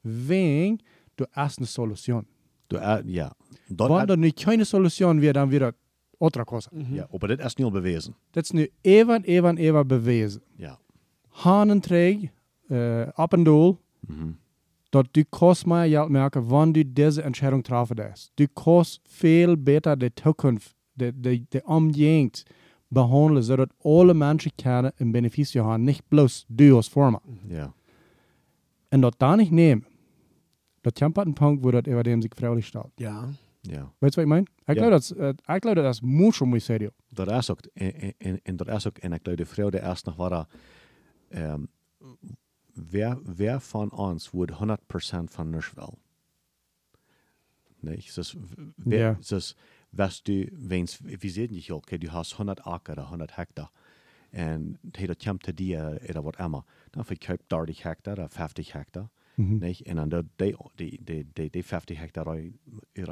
Wegen, 0.03 0.79
du 1.17 1.25
hast 1.33 1.59
eine 1.59 1.67
Solution. 1.67 2.27
Du, 2.69 2.77
äh, 2.79 3.03
ja. 3.07 3.33
Dort, 3.69 3.91
Wenn 4.01 4.07
da 4.09 4.17
nicht 4.17 4.39
keine 4.45 4.65
Solution 4.65 5.21
wird, 5.21 5.37
dann 5.37 5.51
wieder 5.51 5.75
andere 6.19 6.45
Cosa. 6.45 6.71
ja. 6.91 7.07
Aber 7.13 7.29
das 7.29 7.47
ist 7.53 7.59
nicht 7.59 7.73
bewiesen. 7.73 8.15
Das 8.33 8.45
ist 8.45 8.55
nu 8.55 8.67
even, 8.83 9.25
even, 9.25 9.59
even 9.59 9.87
bewezen. 9.87 10.41
Ja. 10.57 10.79
Hanenträg, 11.45 12.31
äh, 12.71 13.03
ab 13.15 13.33
und 13.35 13.45
doel, 13.45 13.77
Mhm. 14.09 14.37
Dat 14.93 15.07
du 15.17 15.25
kannst 15.25 15.67
mehr 15.67 15.89
Geld 15.89 16.11
merken, 16.11 16.51
wann 16.51 16.73
du 16.73 16.85
diese 16.85 17.23
Entscheidung 17.23 17.63
treffen 17.63 17.97
darfst. 17.97 18.31
Du 18.37 18.47
kannst 18.49 19.01
viel 19.09 19.57
besser 19.57 19.97
die 19.97 20.15
Zukunft, 20.15 20.77
die, 20.95 21.13
die, 21.13 21.47
die 21.51 21.63
Umgehend 21.65 22.45
behandeln, 22.91 23.43
sodass 23.43 23.69
alle 23.83 24.13
Menschen 24.15 24.53
können 24.63 24.93
ein 25.01 25.13
Beneficio 25.13 25.65
haben, 25.65 25.85
nicht 25.85 26.09
bloß 26.11 26.45
du 26.49 26.77
als 26.77 26.89
Firma. 26.89 27.21
Ja. 27.49 27.73
Und 28.91 29.03
das 29.03 29.13
da 29.19 29.35
nicht 29.37 29.51
nehmen, 29.51 29.87
das 30.83 31.01
an 31.01 31.17
einen 31.17 31.35
Punkt, 31.35 31.65
wo 31.65 31.71
das 31.71 31.87
über 31.87 32.03
dem 32.03 32.21
sich 32.21 32.35
freiwillig 32.37 32.67
stellt. 32.67 32.93
Ja. 32.99 33.33
Ja. 33.67 33.91
Weißt 34.01 34.17
du, 34.17 34.21
was 34.21 34.25
ich 34.25 34.27
meine? 34.29 34.45
Ich 34.63 34.69
Ja. 34.69 34.75
glaube, 34.75 34.91
das, 34.91 35.11
äh, 35.13 35.35
ich 35.55 35.61
glaube, 35.63 35.83
das 35.83 36.03
muss 36.03 36.37
schon 36.37 36.51
muy 36.51 36.61
serio. 36.61 36.91
Dat 37.11 37.31
is 37.31 37.49
ook, 37.51 37.61
en, 37.75 38.13
en, 38.19 38.41
en 38.43 38.57
dat 38.57 38.69
is 38.69 38.87
ook, 38.87 38.99
en 38.99 39.13
ik 39.13 39.21
geloof 39.23 39.37
de 39.39 39.47
vrouw 39.47 39.71
der 39.71 39.83
eerst 39.85 40.05
nog 40.07 40.17
waren, 40.17 40.47
um, 41.31 41.69
wer, 42.75 43.19
wer 43.37 43.61
von 43.61 43.89
uns 43.89 44.31
wordt 44.31 44.53
100% 44.53 45.31
van 45.31 45.51
niks 45.51 45.73
wel? 45.73 45.99
Nee, 47.81 48.05
dus, 48.15 48.37
wer, 48.77 48.99
Ja. 48.99 49.19
dus, 49.29 49.57
was 49.91 50.23
du, 50.23 50.49
wens, 50.53 50.99
wie 51.03 51.31
sehen 51.31 51.53
dich 51.53 51.71
okay, 51.71 51.99
du 51.99 52.09
hast 52.09 52.33
100 52.37 52.61
Acker 52.65 52.93
oder 52.93 53.09
100 53.09 53.37
Hektar, 53.37 53.71
En 54.31 54.79
dat 54.83 55.25
komt 55.25 55.43
te 55.43 55.55
die, 55.55 55.77
er 55.77 56.23
wat 56.23 56.37
emma. 56.37 56.65
Dan 56.91 57.05
verkoopt 57.05 57.43
30 57.47 57.83
hectare, 57.83 58.23
of 58.23 58.33
50 58.33 58.73
hectare. 58.73 59.09
Mhm. 59.35 59.59
Nee, 59.59 59.77
en 59.83 59.97
dan 59.97 60.09
die, 60.37 60.57
die, 60.75 61.01
die, 61.05 61.29
die, 61.33 61.51
die 61.51 61.65
50 61.65 61.99
hectare, 61.99 62.53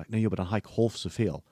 nee, 0.09 0.27
maar 0.27 0.37
dan 0.37 0.47
heb 0.47 0.65
ik 0.65 0.71
half 0.75 0.97
zoveel. 0.97 1.45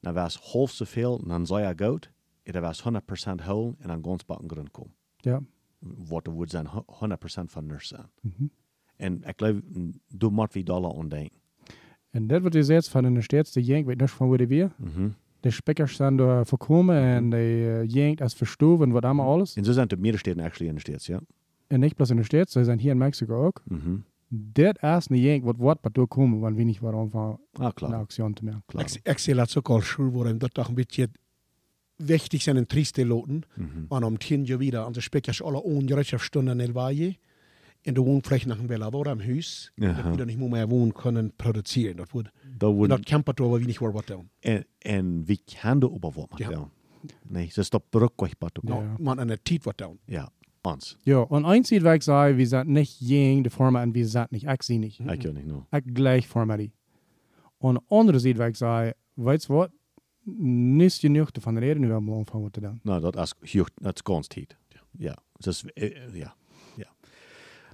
Dan 0.00 0.14
was 0.14 0.36
half 0.36 0.70
zoveel, 0.70 1.26
dan 1.26 1.46
zou 1.46 1.60
je 1.60 1.74
goed, 1.76 2.10
dan 2.42 2.62
was 2.62 2.82
100% 2.82 3.44
hol, 3.44 3.74
en 3.78 3.88
dan 3.88 4.04
gans 4.04 4.24
bakken 4.24 4.50
grond 4.50 4.70
komen. 4.70 4.94
Ja. 5.16 5.42
Wat 6.08 6.26
er 6.26 6.32
would 6.32 6.50
zijn 6.50 6.66
100% 6.66 7.50
van 7.50 7.66
nurs 7.66 7.88
zijn. 7.88 8.06
Mhm. 8.20 8.44
En 8.96 9.22
ik 9.22 9.32
geloof, 9.36 9.60
du 10.08 10.30
moet 10.30 10.52
wie 10.52 10.64
dollar 10.64 10.90
ontdenken. 10.90 11.38
En 12.10 12.26
dat 12.26 12.40
wordt 12.40 12.56
gezegd 12.56 12.88
van 12.88 13.04
in 13.04 13.14
de 13.14 13.22
steeds, 13.22 13.52
de 13.52 13.62
jenk 13.62 13.86
weet 13.86 14.00
niet 14.00 14.10
van 14.10 14.28
waar 14.28 14.38
die 14.38 14.46
weer. 14.46 14.72
Mhm. 14.76 15.08
De 15.40 15.50
spekkers 15.50 15.96
zijn 15.96 16.16
door 16.16 16.46
voorkomen 16.46 16.96
en 17.02 17.30
de 17.30 17.36
uh, 17.86 17.94
jenk 17.94 18.20
als 18.20 18.34
verstoven, 18.34 18.90
wat 18.90 19.04
allemaal 19.04 19.32
alles. 19.32 19.54
En 19.56 19.64
zo 19.64 19.72
zijn 19.72 19.88
de 19.88 19.96
middensteden 19.96 20.44
actually 20.44 20.68
in 20.68 20.74
de 20.74 20.80
States, 20.80 21.06
ja. 21.06 21.20
En 21.66 21.80
niet 21.80 21.94
plus 21.94 22.10
in 22.10 22.16
de 22.16 22.22
steeds, 22.22 22.52
ze 22.52 22.64
zijn 22.64 22.78
hier 22.78 22.90
in 22.90 22.98
Mexico 22.98 23.44
ook. 23.44 23.62
Mhm. 23.64 23.96
Dat 24.28 24.82
is 24.82 25.08
een 25.08 25.20
jenk 25.20 25.44
wat 25.44 25.56
wordt, 25.56 25.78
wat 25.82 25.94
doorkomen, 25.94 26.40
want 26.40 26.56
we 26.56 26.62
niet 26.62 26.78
waarom 26.78 27.10
van 27.10 27.40
Ah, 27.52 27.64
een 27.64 27.72
klar. 27.74 27.94
actie 27.94 28.32
te 28.32 28.44
maken. 28.44 29.00
Ik, 29.02 29.18
zie 29.18 29.34
dat 29.34 29.50
zo 29.50 29.60
al 29.60 29.80
schul 29.80 30.10
worden, 30.10 30.38
dat 30.38 30.54
toch 30.54 30.68
een 30.68 30.74
beetje 30.74 31.08
wichtig 31.96 32.42
zijn 32.42 32.56
en 32.56 32.66
trieste 32.66 33.06
loten. 33.06 33.42
Mhm. 33.54 33.94
En 33.94 34.04
om 34.04 34.18
tien 34.18 34.44
jaar 34.44 34.58
wieder, 34.58 34.86
onze 34.86 35.00
spekers 35.00 35.42
alle 35.42 35.62
ongerecht 35.62 36.20
stunden 36.20 36.60
in 36.60 36.72
Valle. 36.72 37.16
En 37.84 37.94
de 37.94 38.00
woonvlecht 38.00 38.46
nach 38.46 38.58
een 38.58 38.66
Bellador 38.66 39.08
am. 39.08 39.20
Aha. 39.20 40.02
Dat 40.02 40.16
wir 40.16 40.24
nicht 40.24 40.38
mehr 40.38 40.68
wohnen 40.68 40.92
können 40.92 41.32
produzieren. 41.36 41.98
En 41.98 42.06
wordt 42.58 42.90
dat 42.90 43.04
campert 43.04 43.40
over 43.40 43.60
wie 43.60 43.78
wat 43.78 44.06
doen. 44.06 44.28
En, 44.40 44.66
en 44.78 45.24
wie 45.24 45.40
kan 45.60 45.78
de 45.78 45.90
op 45.90 46.14
wat 46.14 46.28
Ja. 46.34 46.68
Nee, 47.22 47.48
ze 47.52 47.62
stop 47.62 47.84
brugkwijt 47.90 48.36
te 48.38 48.60
Ja. 48.62 48.96
Man 48.98 49.18
an 49.18 49.26
der 49.26 49.42
Tiet 49.42 49.64
wat 49.64 49.78
doen. 49.78 49.98
Ja, 50.04 50.30
ons. 50.62 50.96
Ja, 51.02 51.18
und 51.18 51.44
eins 51.44 51.68
sieht 51.68 51.82
weg 51.82 52.02
sei, 52.02 52.36
wir 52.36 52.46
sind 52.46 52.68
nicht 52.68 53.00
jeng, 53.00 53.42
de 53.42 53.50
Forma, 53.50 53.82
und 53.82 53.94
wir 53.94 54.06
sind 54.06 54.30
nicht, 54.30 54.46
ich 54.46 54.62
sie 54.62 54.78
nicht. 54.78 55.00
No. 55.00 55.66
Ich 55.70 55.94
gleich 55.94 56.26
Forma 56.26 56.56
die. 56.56 56.72
Und 57.58 57.80
andere 57.88 58.18
sieht 58.20 58.38
weg 58.38 58.56
sei, 58.56 58.94
weißt 59.16 59.48
du 59.48 59.54
was? 59.54 59.70
Nicht 60.26 61.00
genug 61.00 61.30
davon 61.32 61.58
reden, 61.58 61.86
wir 61.86 61.94
haben 61.94 62.12
anfangen 62.12 62.50
zu 62.52 62.60
tun. 62.60 62.80
Nou, 62.82 63.00
dat 63.00 63.16
is 63.16 63.34
huur, 63.52 63.66
dat 63.82 63.94
is 63.94 64.02
ganz 64.04 64.26
tijd. 64.26 64.56
Ja, 64.98 65.16
dus, 65.38 65.64
eh, 65.64 66.14
ja, 66.14 66.34
ja. 66.76 66.90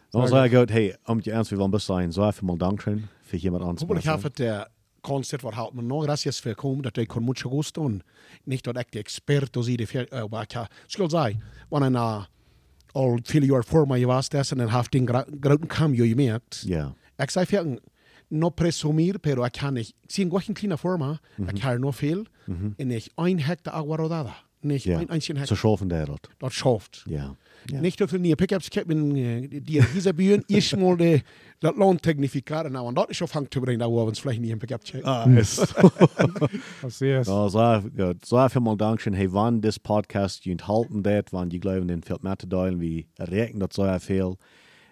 Sehr 0.08 0.20
Dan 0.20 0.28
zei 0.28 0.48
ik 0.48 0.54
uit, 0.54 0.70
hey, 0.70 0.96
om 1.04 1.18
je 1.22 1.32
ernst 1.32 1.50
willen 1.50 1.70
best 1.70 1.86
zijn, 1.86 2.12
zo 2.12 2.26
even 2.26 2.44
mal 2.44 2.56
danken 2.56 3.08
voor 3.22 3.38
iemand 3.38 3.62
anders. 3.62 3.80
Hopelijk 3.80 4.06
heeft 4.06 4.22
het 4.22 4.36
der 4.36 4.68
Konzert 5.00 5.42
wat 5.42 5.52
houdt 5.52 5.74
me 5.74 5.82
nog. 5.82 6.02
Gracias 6.02 6.40
voor 6.40 6.54
komen. 6.54 6.82
Dat 6.82 6.96
ik 6.96 7.08
kon 7.08 7.24
mucho 7.24 7.50
gusto. 7.50 7.86
En 7.86 8.02
niet 8.44 8.62
dat 8.62 8.78
ik 8.78 8.92
de 8.92 8.98
expert 8.98 9.54
was. 9.54 9.66
Die, 9.66 10.08
uh, 10.10 10.24
maar 10.30 10.42
ik 10.42 10.66
skulle 10.86 11.10
zeggen, 11.10 11.42
wanneer 11.68 11.90
na 11.90 12.28
al 12.92 13.18
viele 13.22 13.46
jaar 13.46 13.64
voor 13.64 13.86
mij 13.86 14.06
was, 14.06 14.28
dat 14.28 14.50
en 14.50 14.56
dan 14.56 14.70
heeft 14.70 14.92
den 14.92 15.08
groten 15.40 15.66
cambio 15.66 16.04
gemerkt. 16.04 16.62
Ja, 16.66 16.94
Ik 17.16 17.30
zei 17.30 17.46
no 18.30 18.50
presumir, 18.50 19.18
pero. 19.18 19.44
Ik 19.44 19.56
zie 20.06 20.24
een 20.24 20.30
goede 20.30 20.52
kleine 20.52 20.78
forma. 20.78 21.20
Ik 21.46 21.58
heb 21.58 21.78
nog 21.78 21.96
veel. 21.96 22.24
En 22.76 22.90
ik 22.90 23.08
een 23.14 23.40
hectare 23.40 23.76
agua 23.76 23.96
rodada. 23.96 24.36
Niet 24.60 24.82
ja. 24.82 25.00
een 25.00 25.10
eentje 25.10 25.32
zo 25.32 25.38
hectare. 25.38 25.58
schoven 25.58 25.88
der 25.88 26.06
dat. 26.06 26.28
Dat 26.36 26.52
schafft. 26.52 27.02
Ja. 27.06 27.36
ja. 27.64 27.80
Niet 27.80 27.96
te 27.96 28.08
veel 28.08 28.18
nieuwe 28.18 28.36
pickups. 28.36 28.68
Uh, 28.76 28.84
die 29.62 29.82
hier 29.82 30.14
buren. 30.14 30.42
Eerst 30.46 30.76
mal 30.76 30.96
de, 30.96 31.22
dat 31.58 31.76
loon 31.76 31.96
technificeren. 31.96 32.72
Nou, 32.72 32.88
en 32.88 32.94
dat 32.94 33.10
is 33.10 33.22
afhankelijk 33.22 33.50
te 33.50 33.60
brengen. 33.60 33.78
Dat 33.80 33.90
we 33.90 33.96
ons 33.96 34.20
vielleicht 34.20 34.40
niet 34.40 34.50
een 34.50 34.58
pick-up 34.58 34.80
checken. 34.82 35.08
Ah, 35.08 35.36
is. 35.36 35.56
Was 36.82 37.00
ist? 37.00 37.28
Ja, 37.28 37.48
so 37.48 37.82
gut. 37.96 38.26
So 38.26 38.48
viel 38.48 38.60
mal 38.60 38.76
Dankeschön. 38.76 39.14
Hey, 39.14 39.30
wann 39.30 39.60
das 39.60 39.78
Podcast 39.78 40.46
ihr 40.46 40.52
enthalten 40.52 41.04
wird, 41.04 41.32
wann 41.32 41.48
die 41.48 41.60
glauben, 41.60 41.86
den 41.86 42.02
fällt 42.02 42.22
mehr 42.22 42.38
zu 42.38 42.46
teilen, 42.46 42.80
wie 42.80 43.06
rechnen 43.18 43.60
das 43.60 43.74
so 43.74 43.98
viel. 43.98 44.36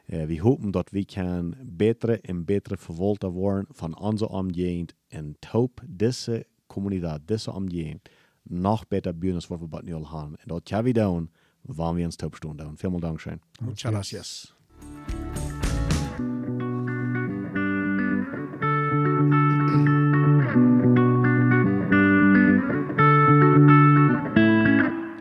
Wir 0.09 0.43
hoffen, 0.43 0.73
dass 0.73 0.87
wir 0.91 1.05
kann 1.05 1.55
bessere 1.63 2.21
und 2.29 2.47
bessere 2.47 2.79
Verwalter 2.79 3.35
werden 3.35 3.67
von 3.73 3.93
unserer 3.93 4.31
Umgehend 4.31 4.95
und 5.13 5.41
taub 5.43 5.83
diese 5.87 6.47
Kommunität, 6.67 7.29
diese 7.29 7.53
Umgehend 7.53 8.09
noch 8.45 8.87
besser 8.87 9.13
bühnen, 9.13 9.37
als 9.37 9.51
was 9.51 9.61
wir 9.61 9.69
bei 9.69 9.83
nu 9.83 9.97
al 9.97 10.11
haben. 10.11 10.37
Und 10.37 10.51
das 10.51 10.65
kann 10.65 10.87
wir 10.87 10.95
tun, 10.95 11.29
wann 11.65 11.97
wir 11.99 12.07
uns 12.07 12.17
taub 12.17 12.37
stehen. 12.37 12.59
Vielen 12.77 13.01
Dank 13.01 13.21
schön. 13.21 13.41
Muchas 13.61 13.93
gracias. 13.93 14.55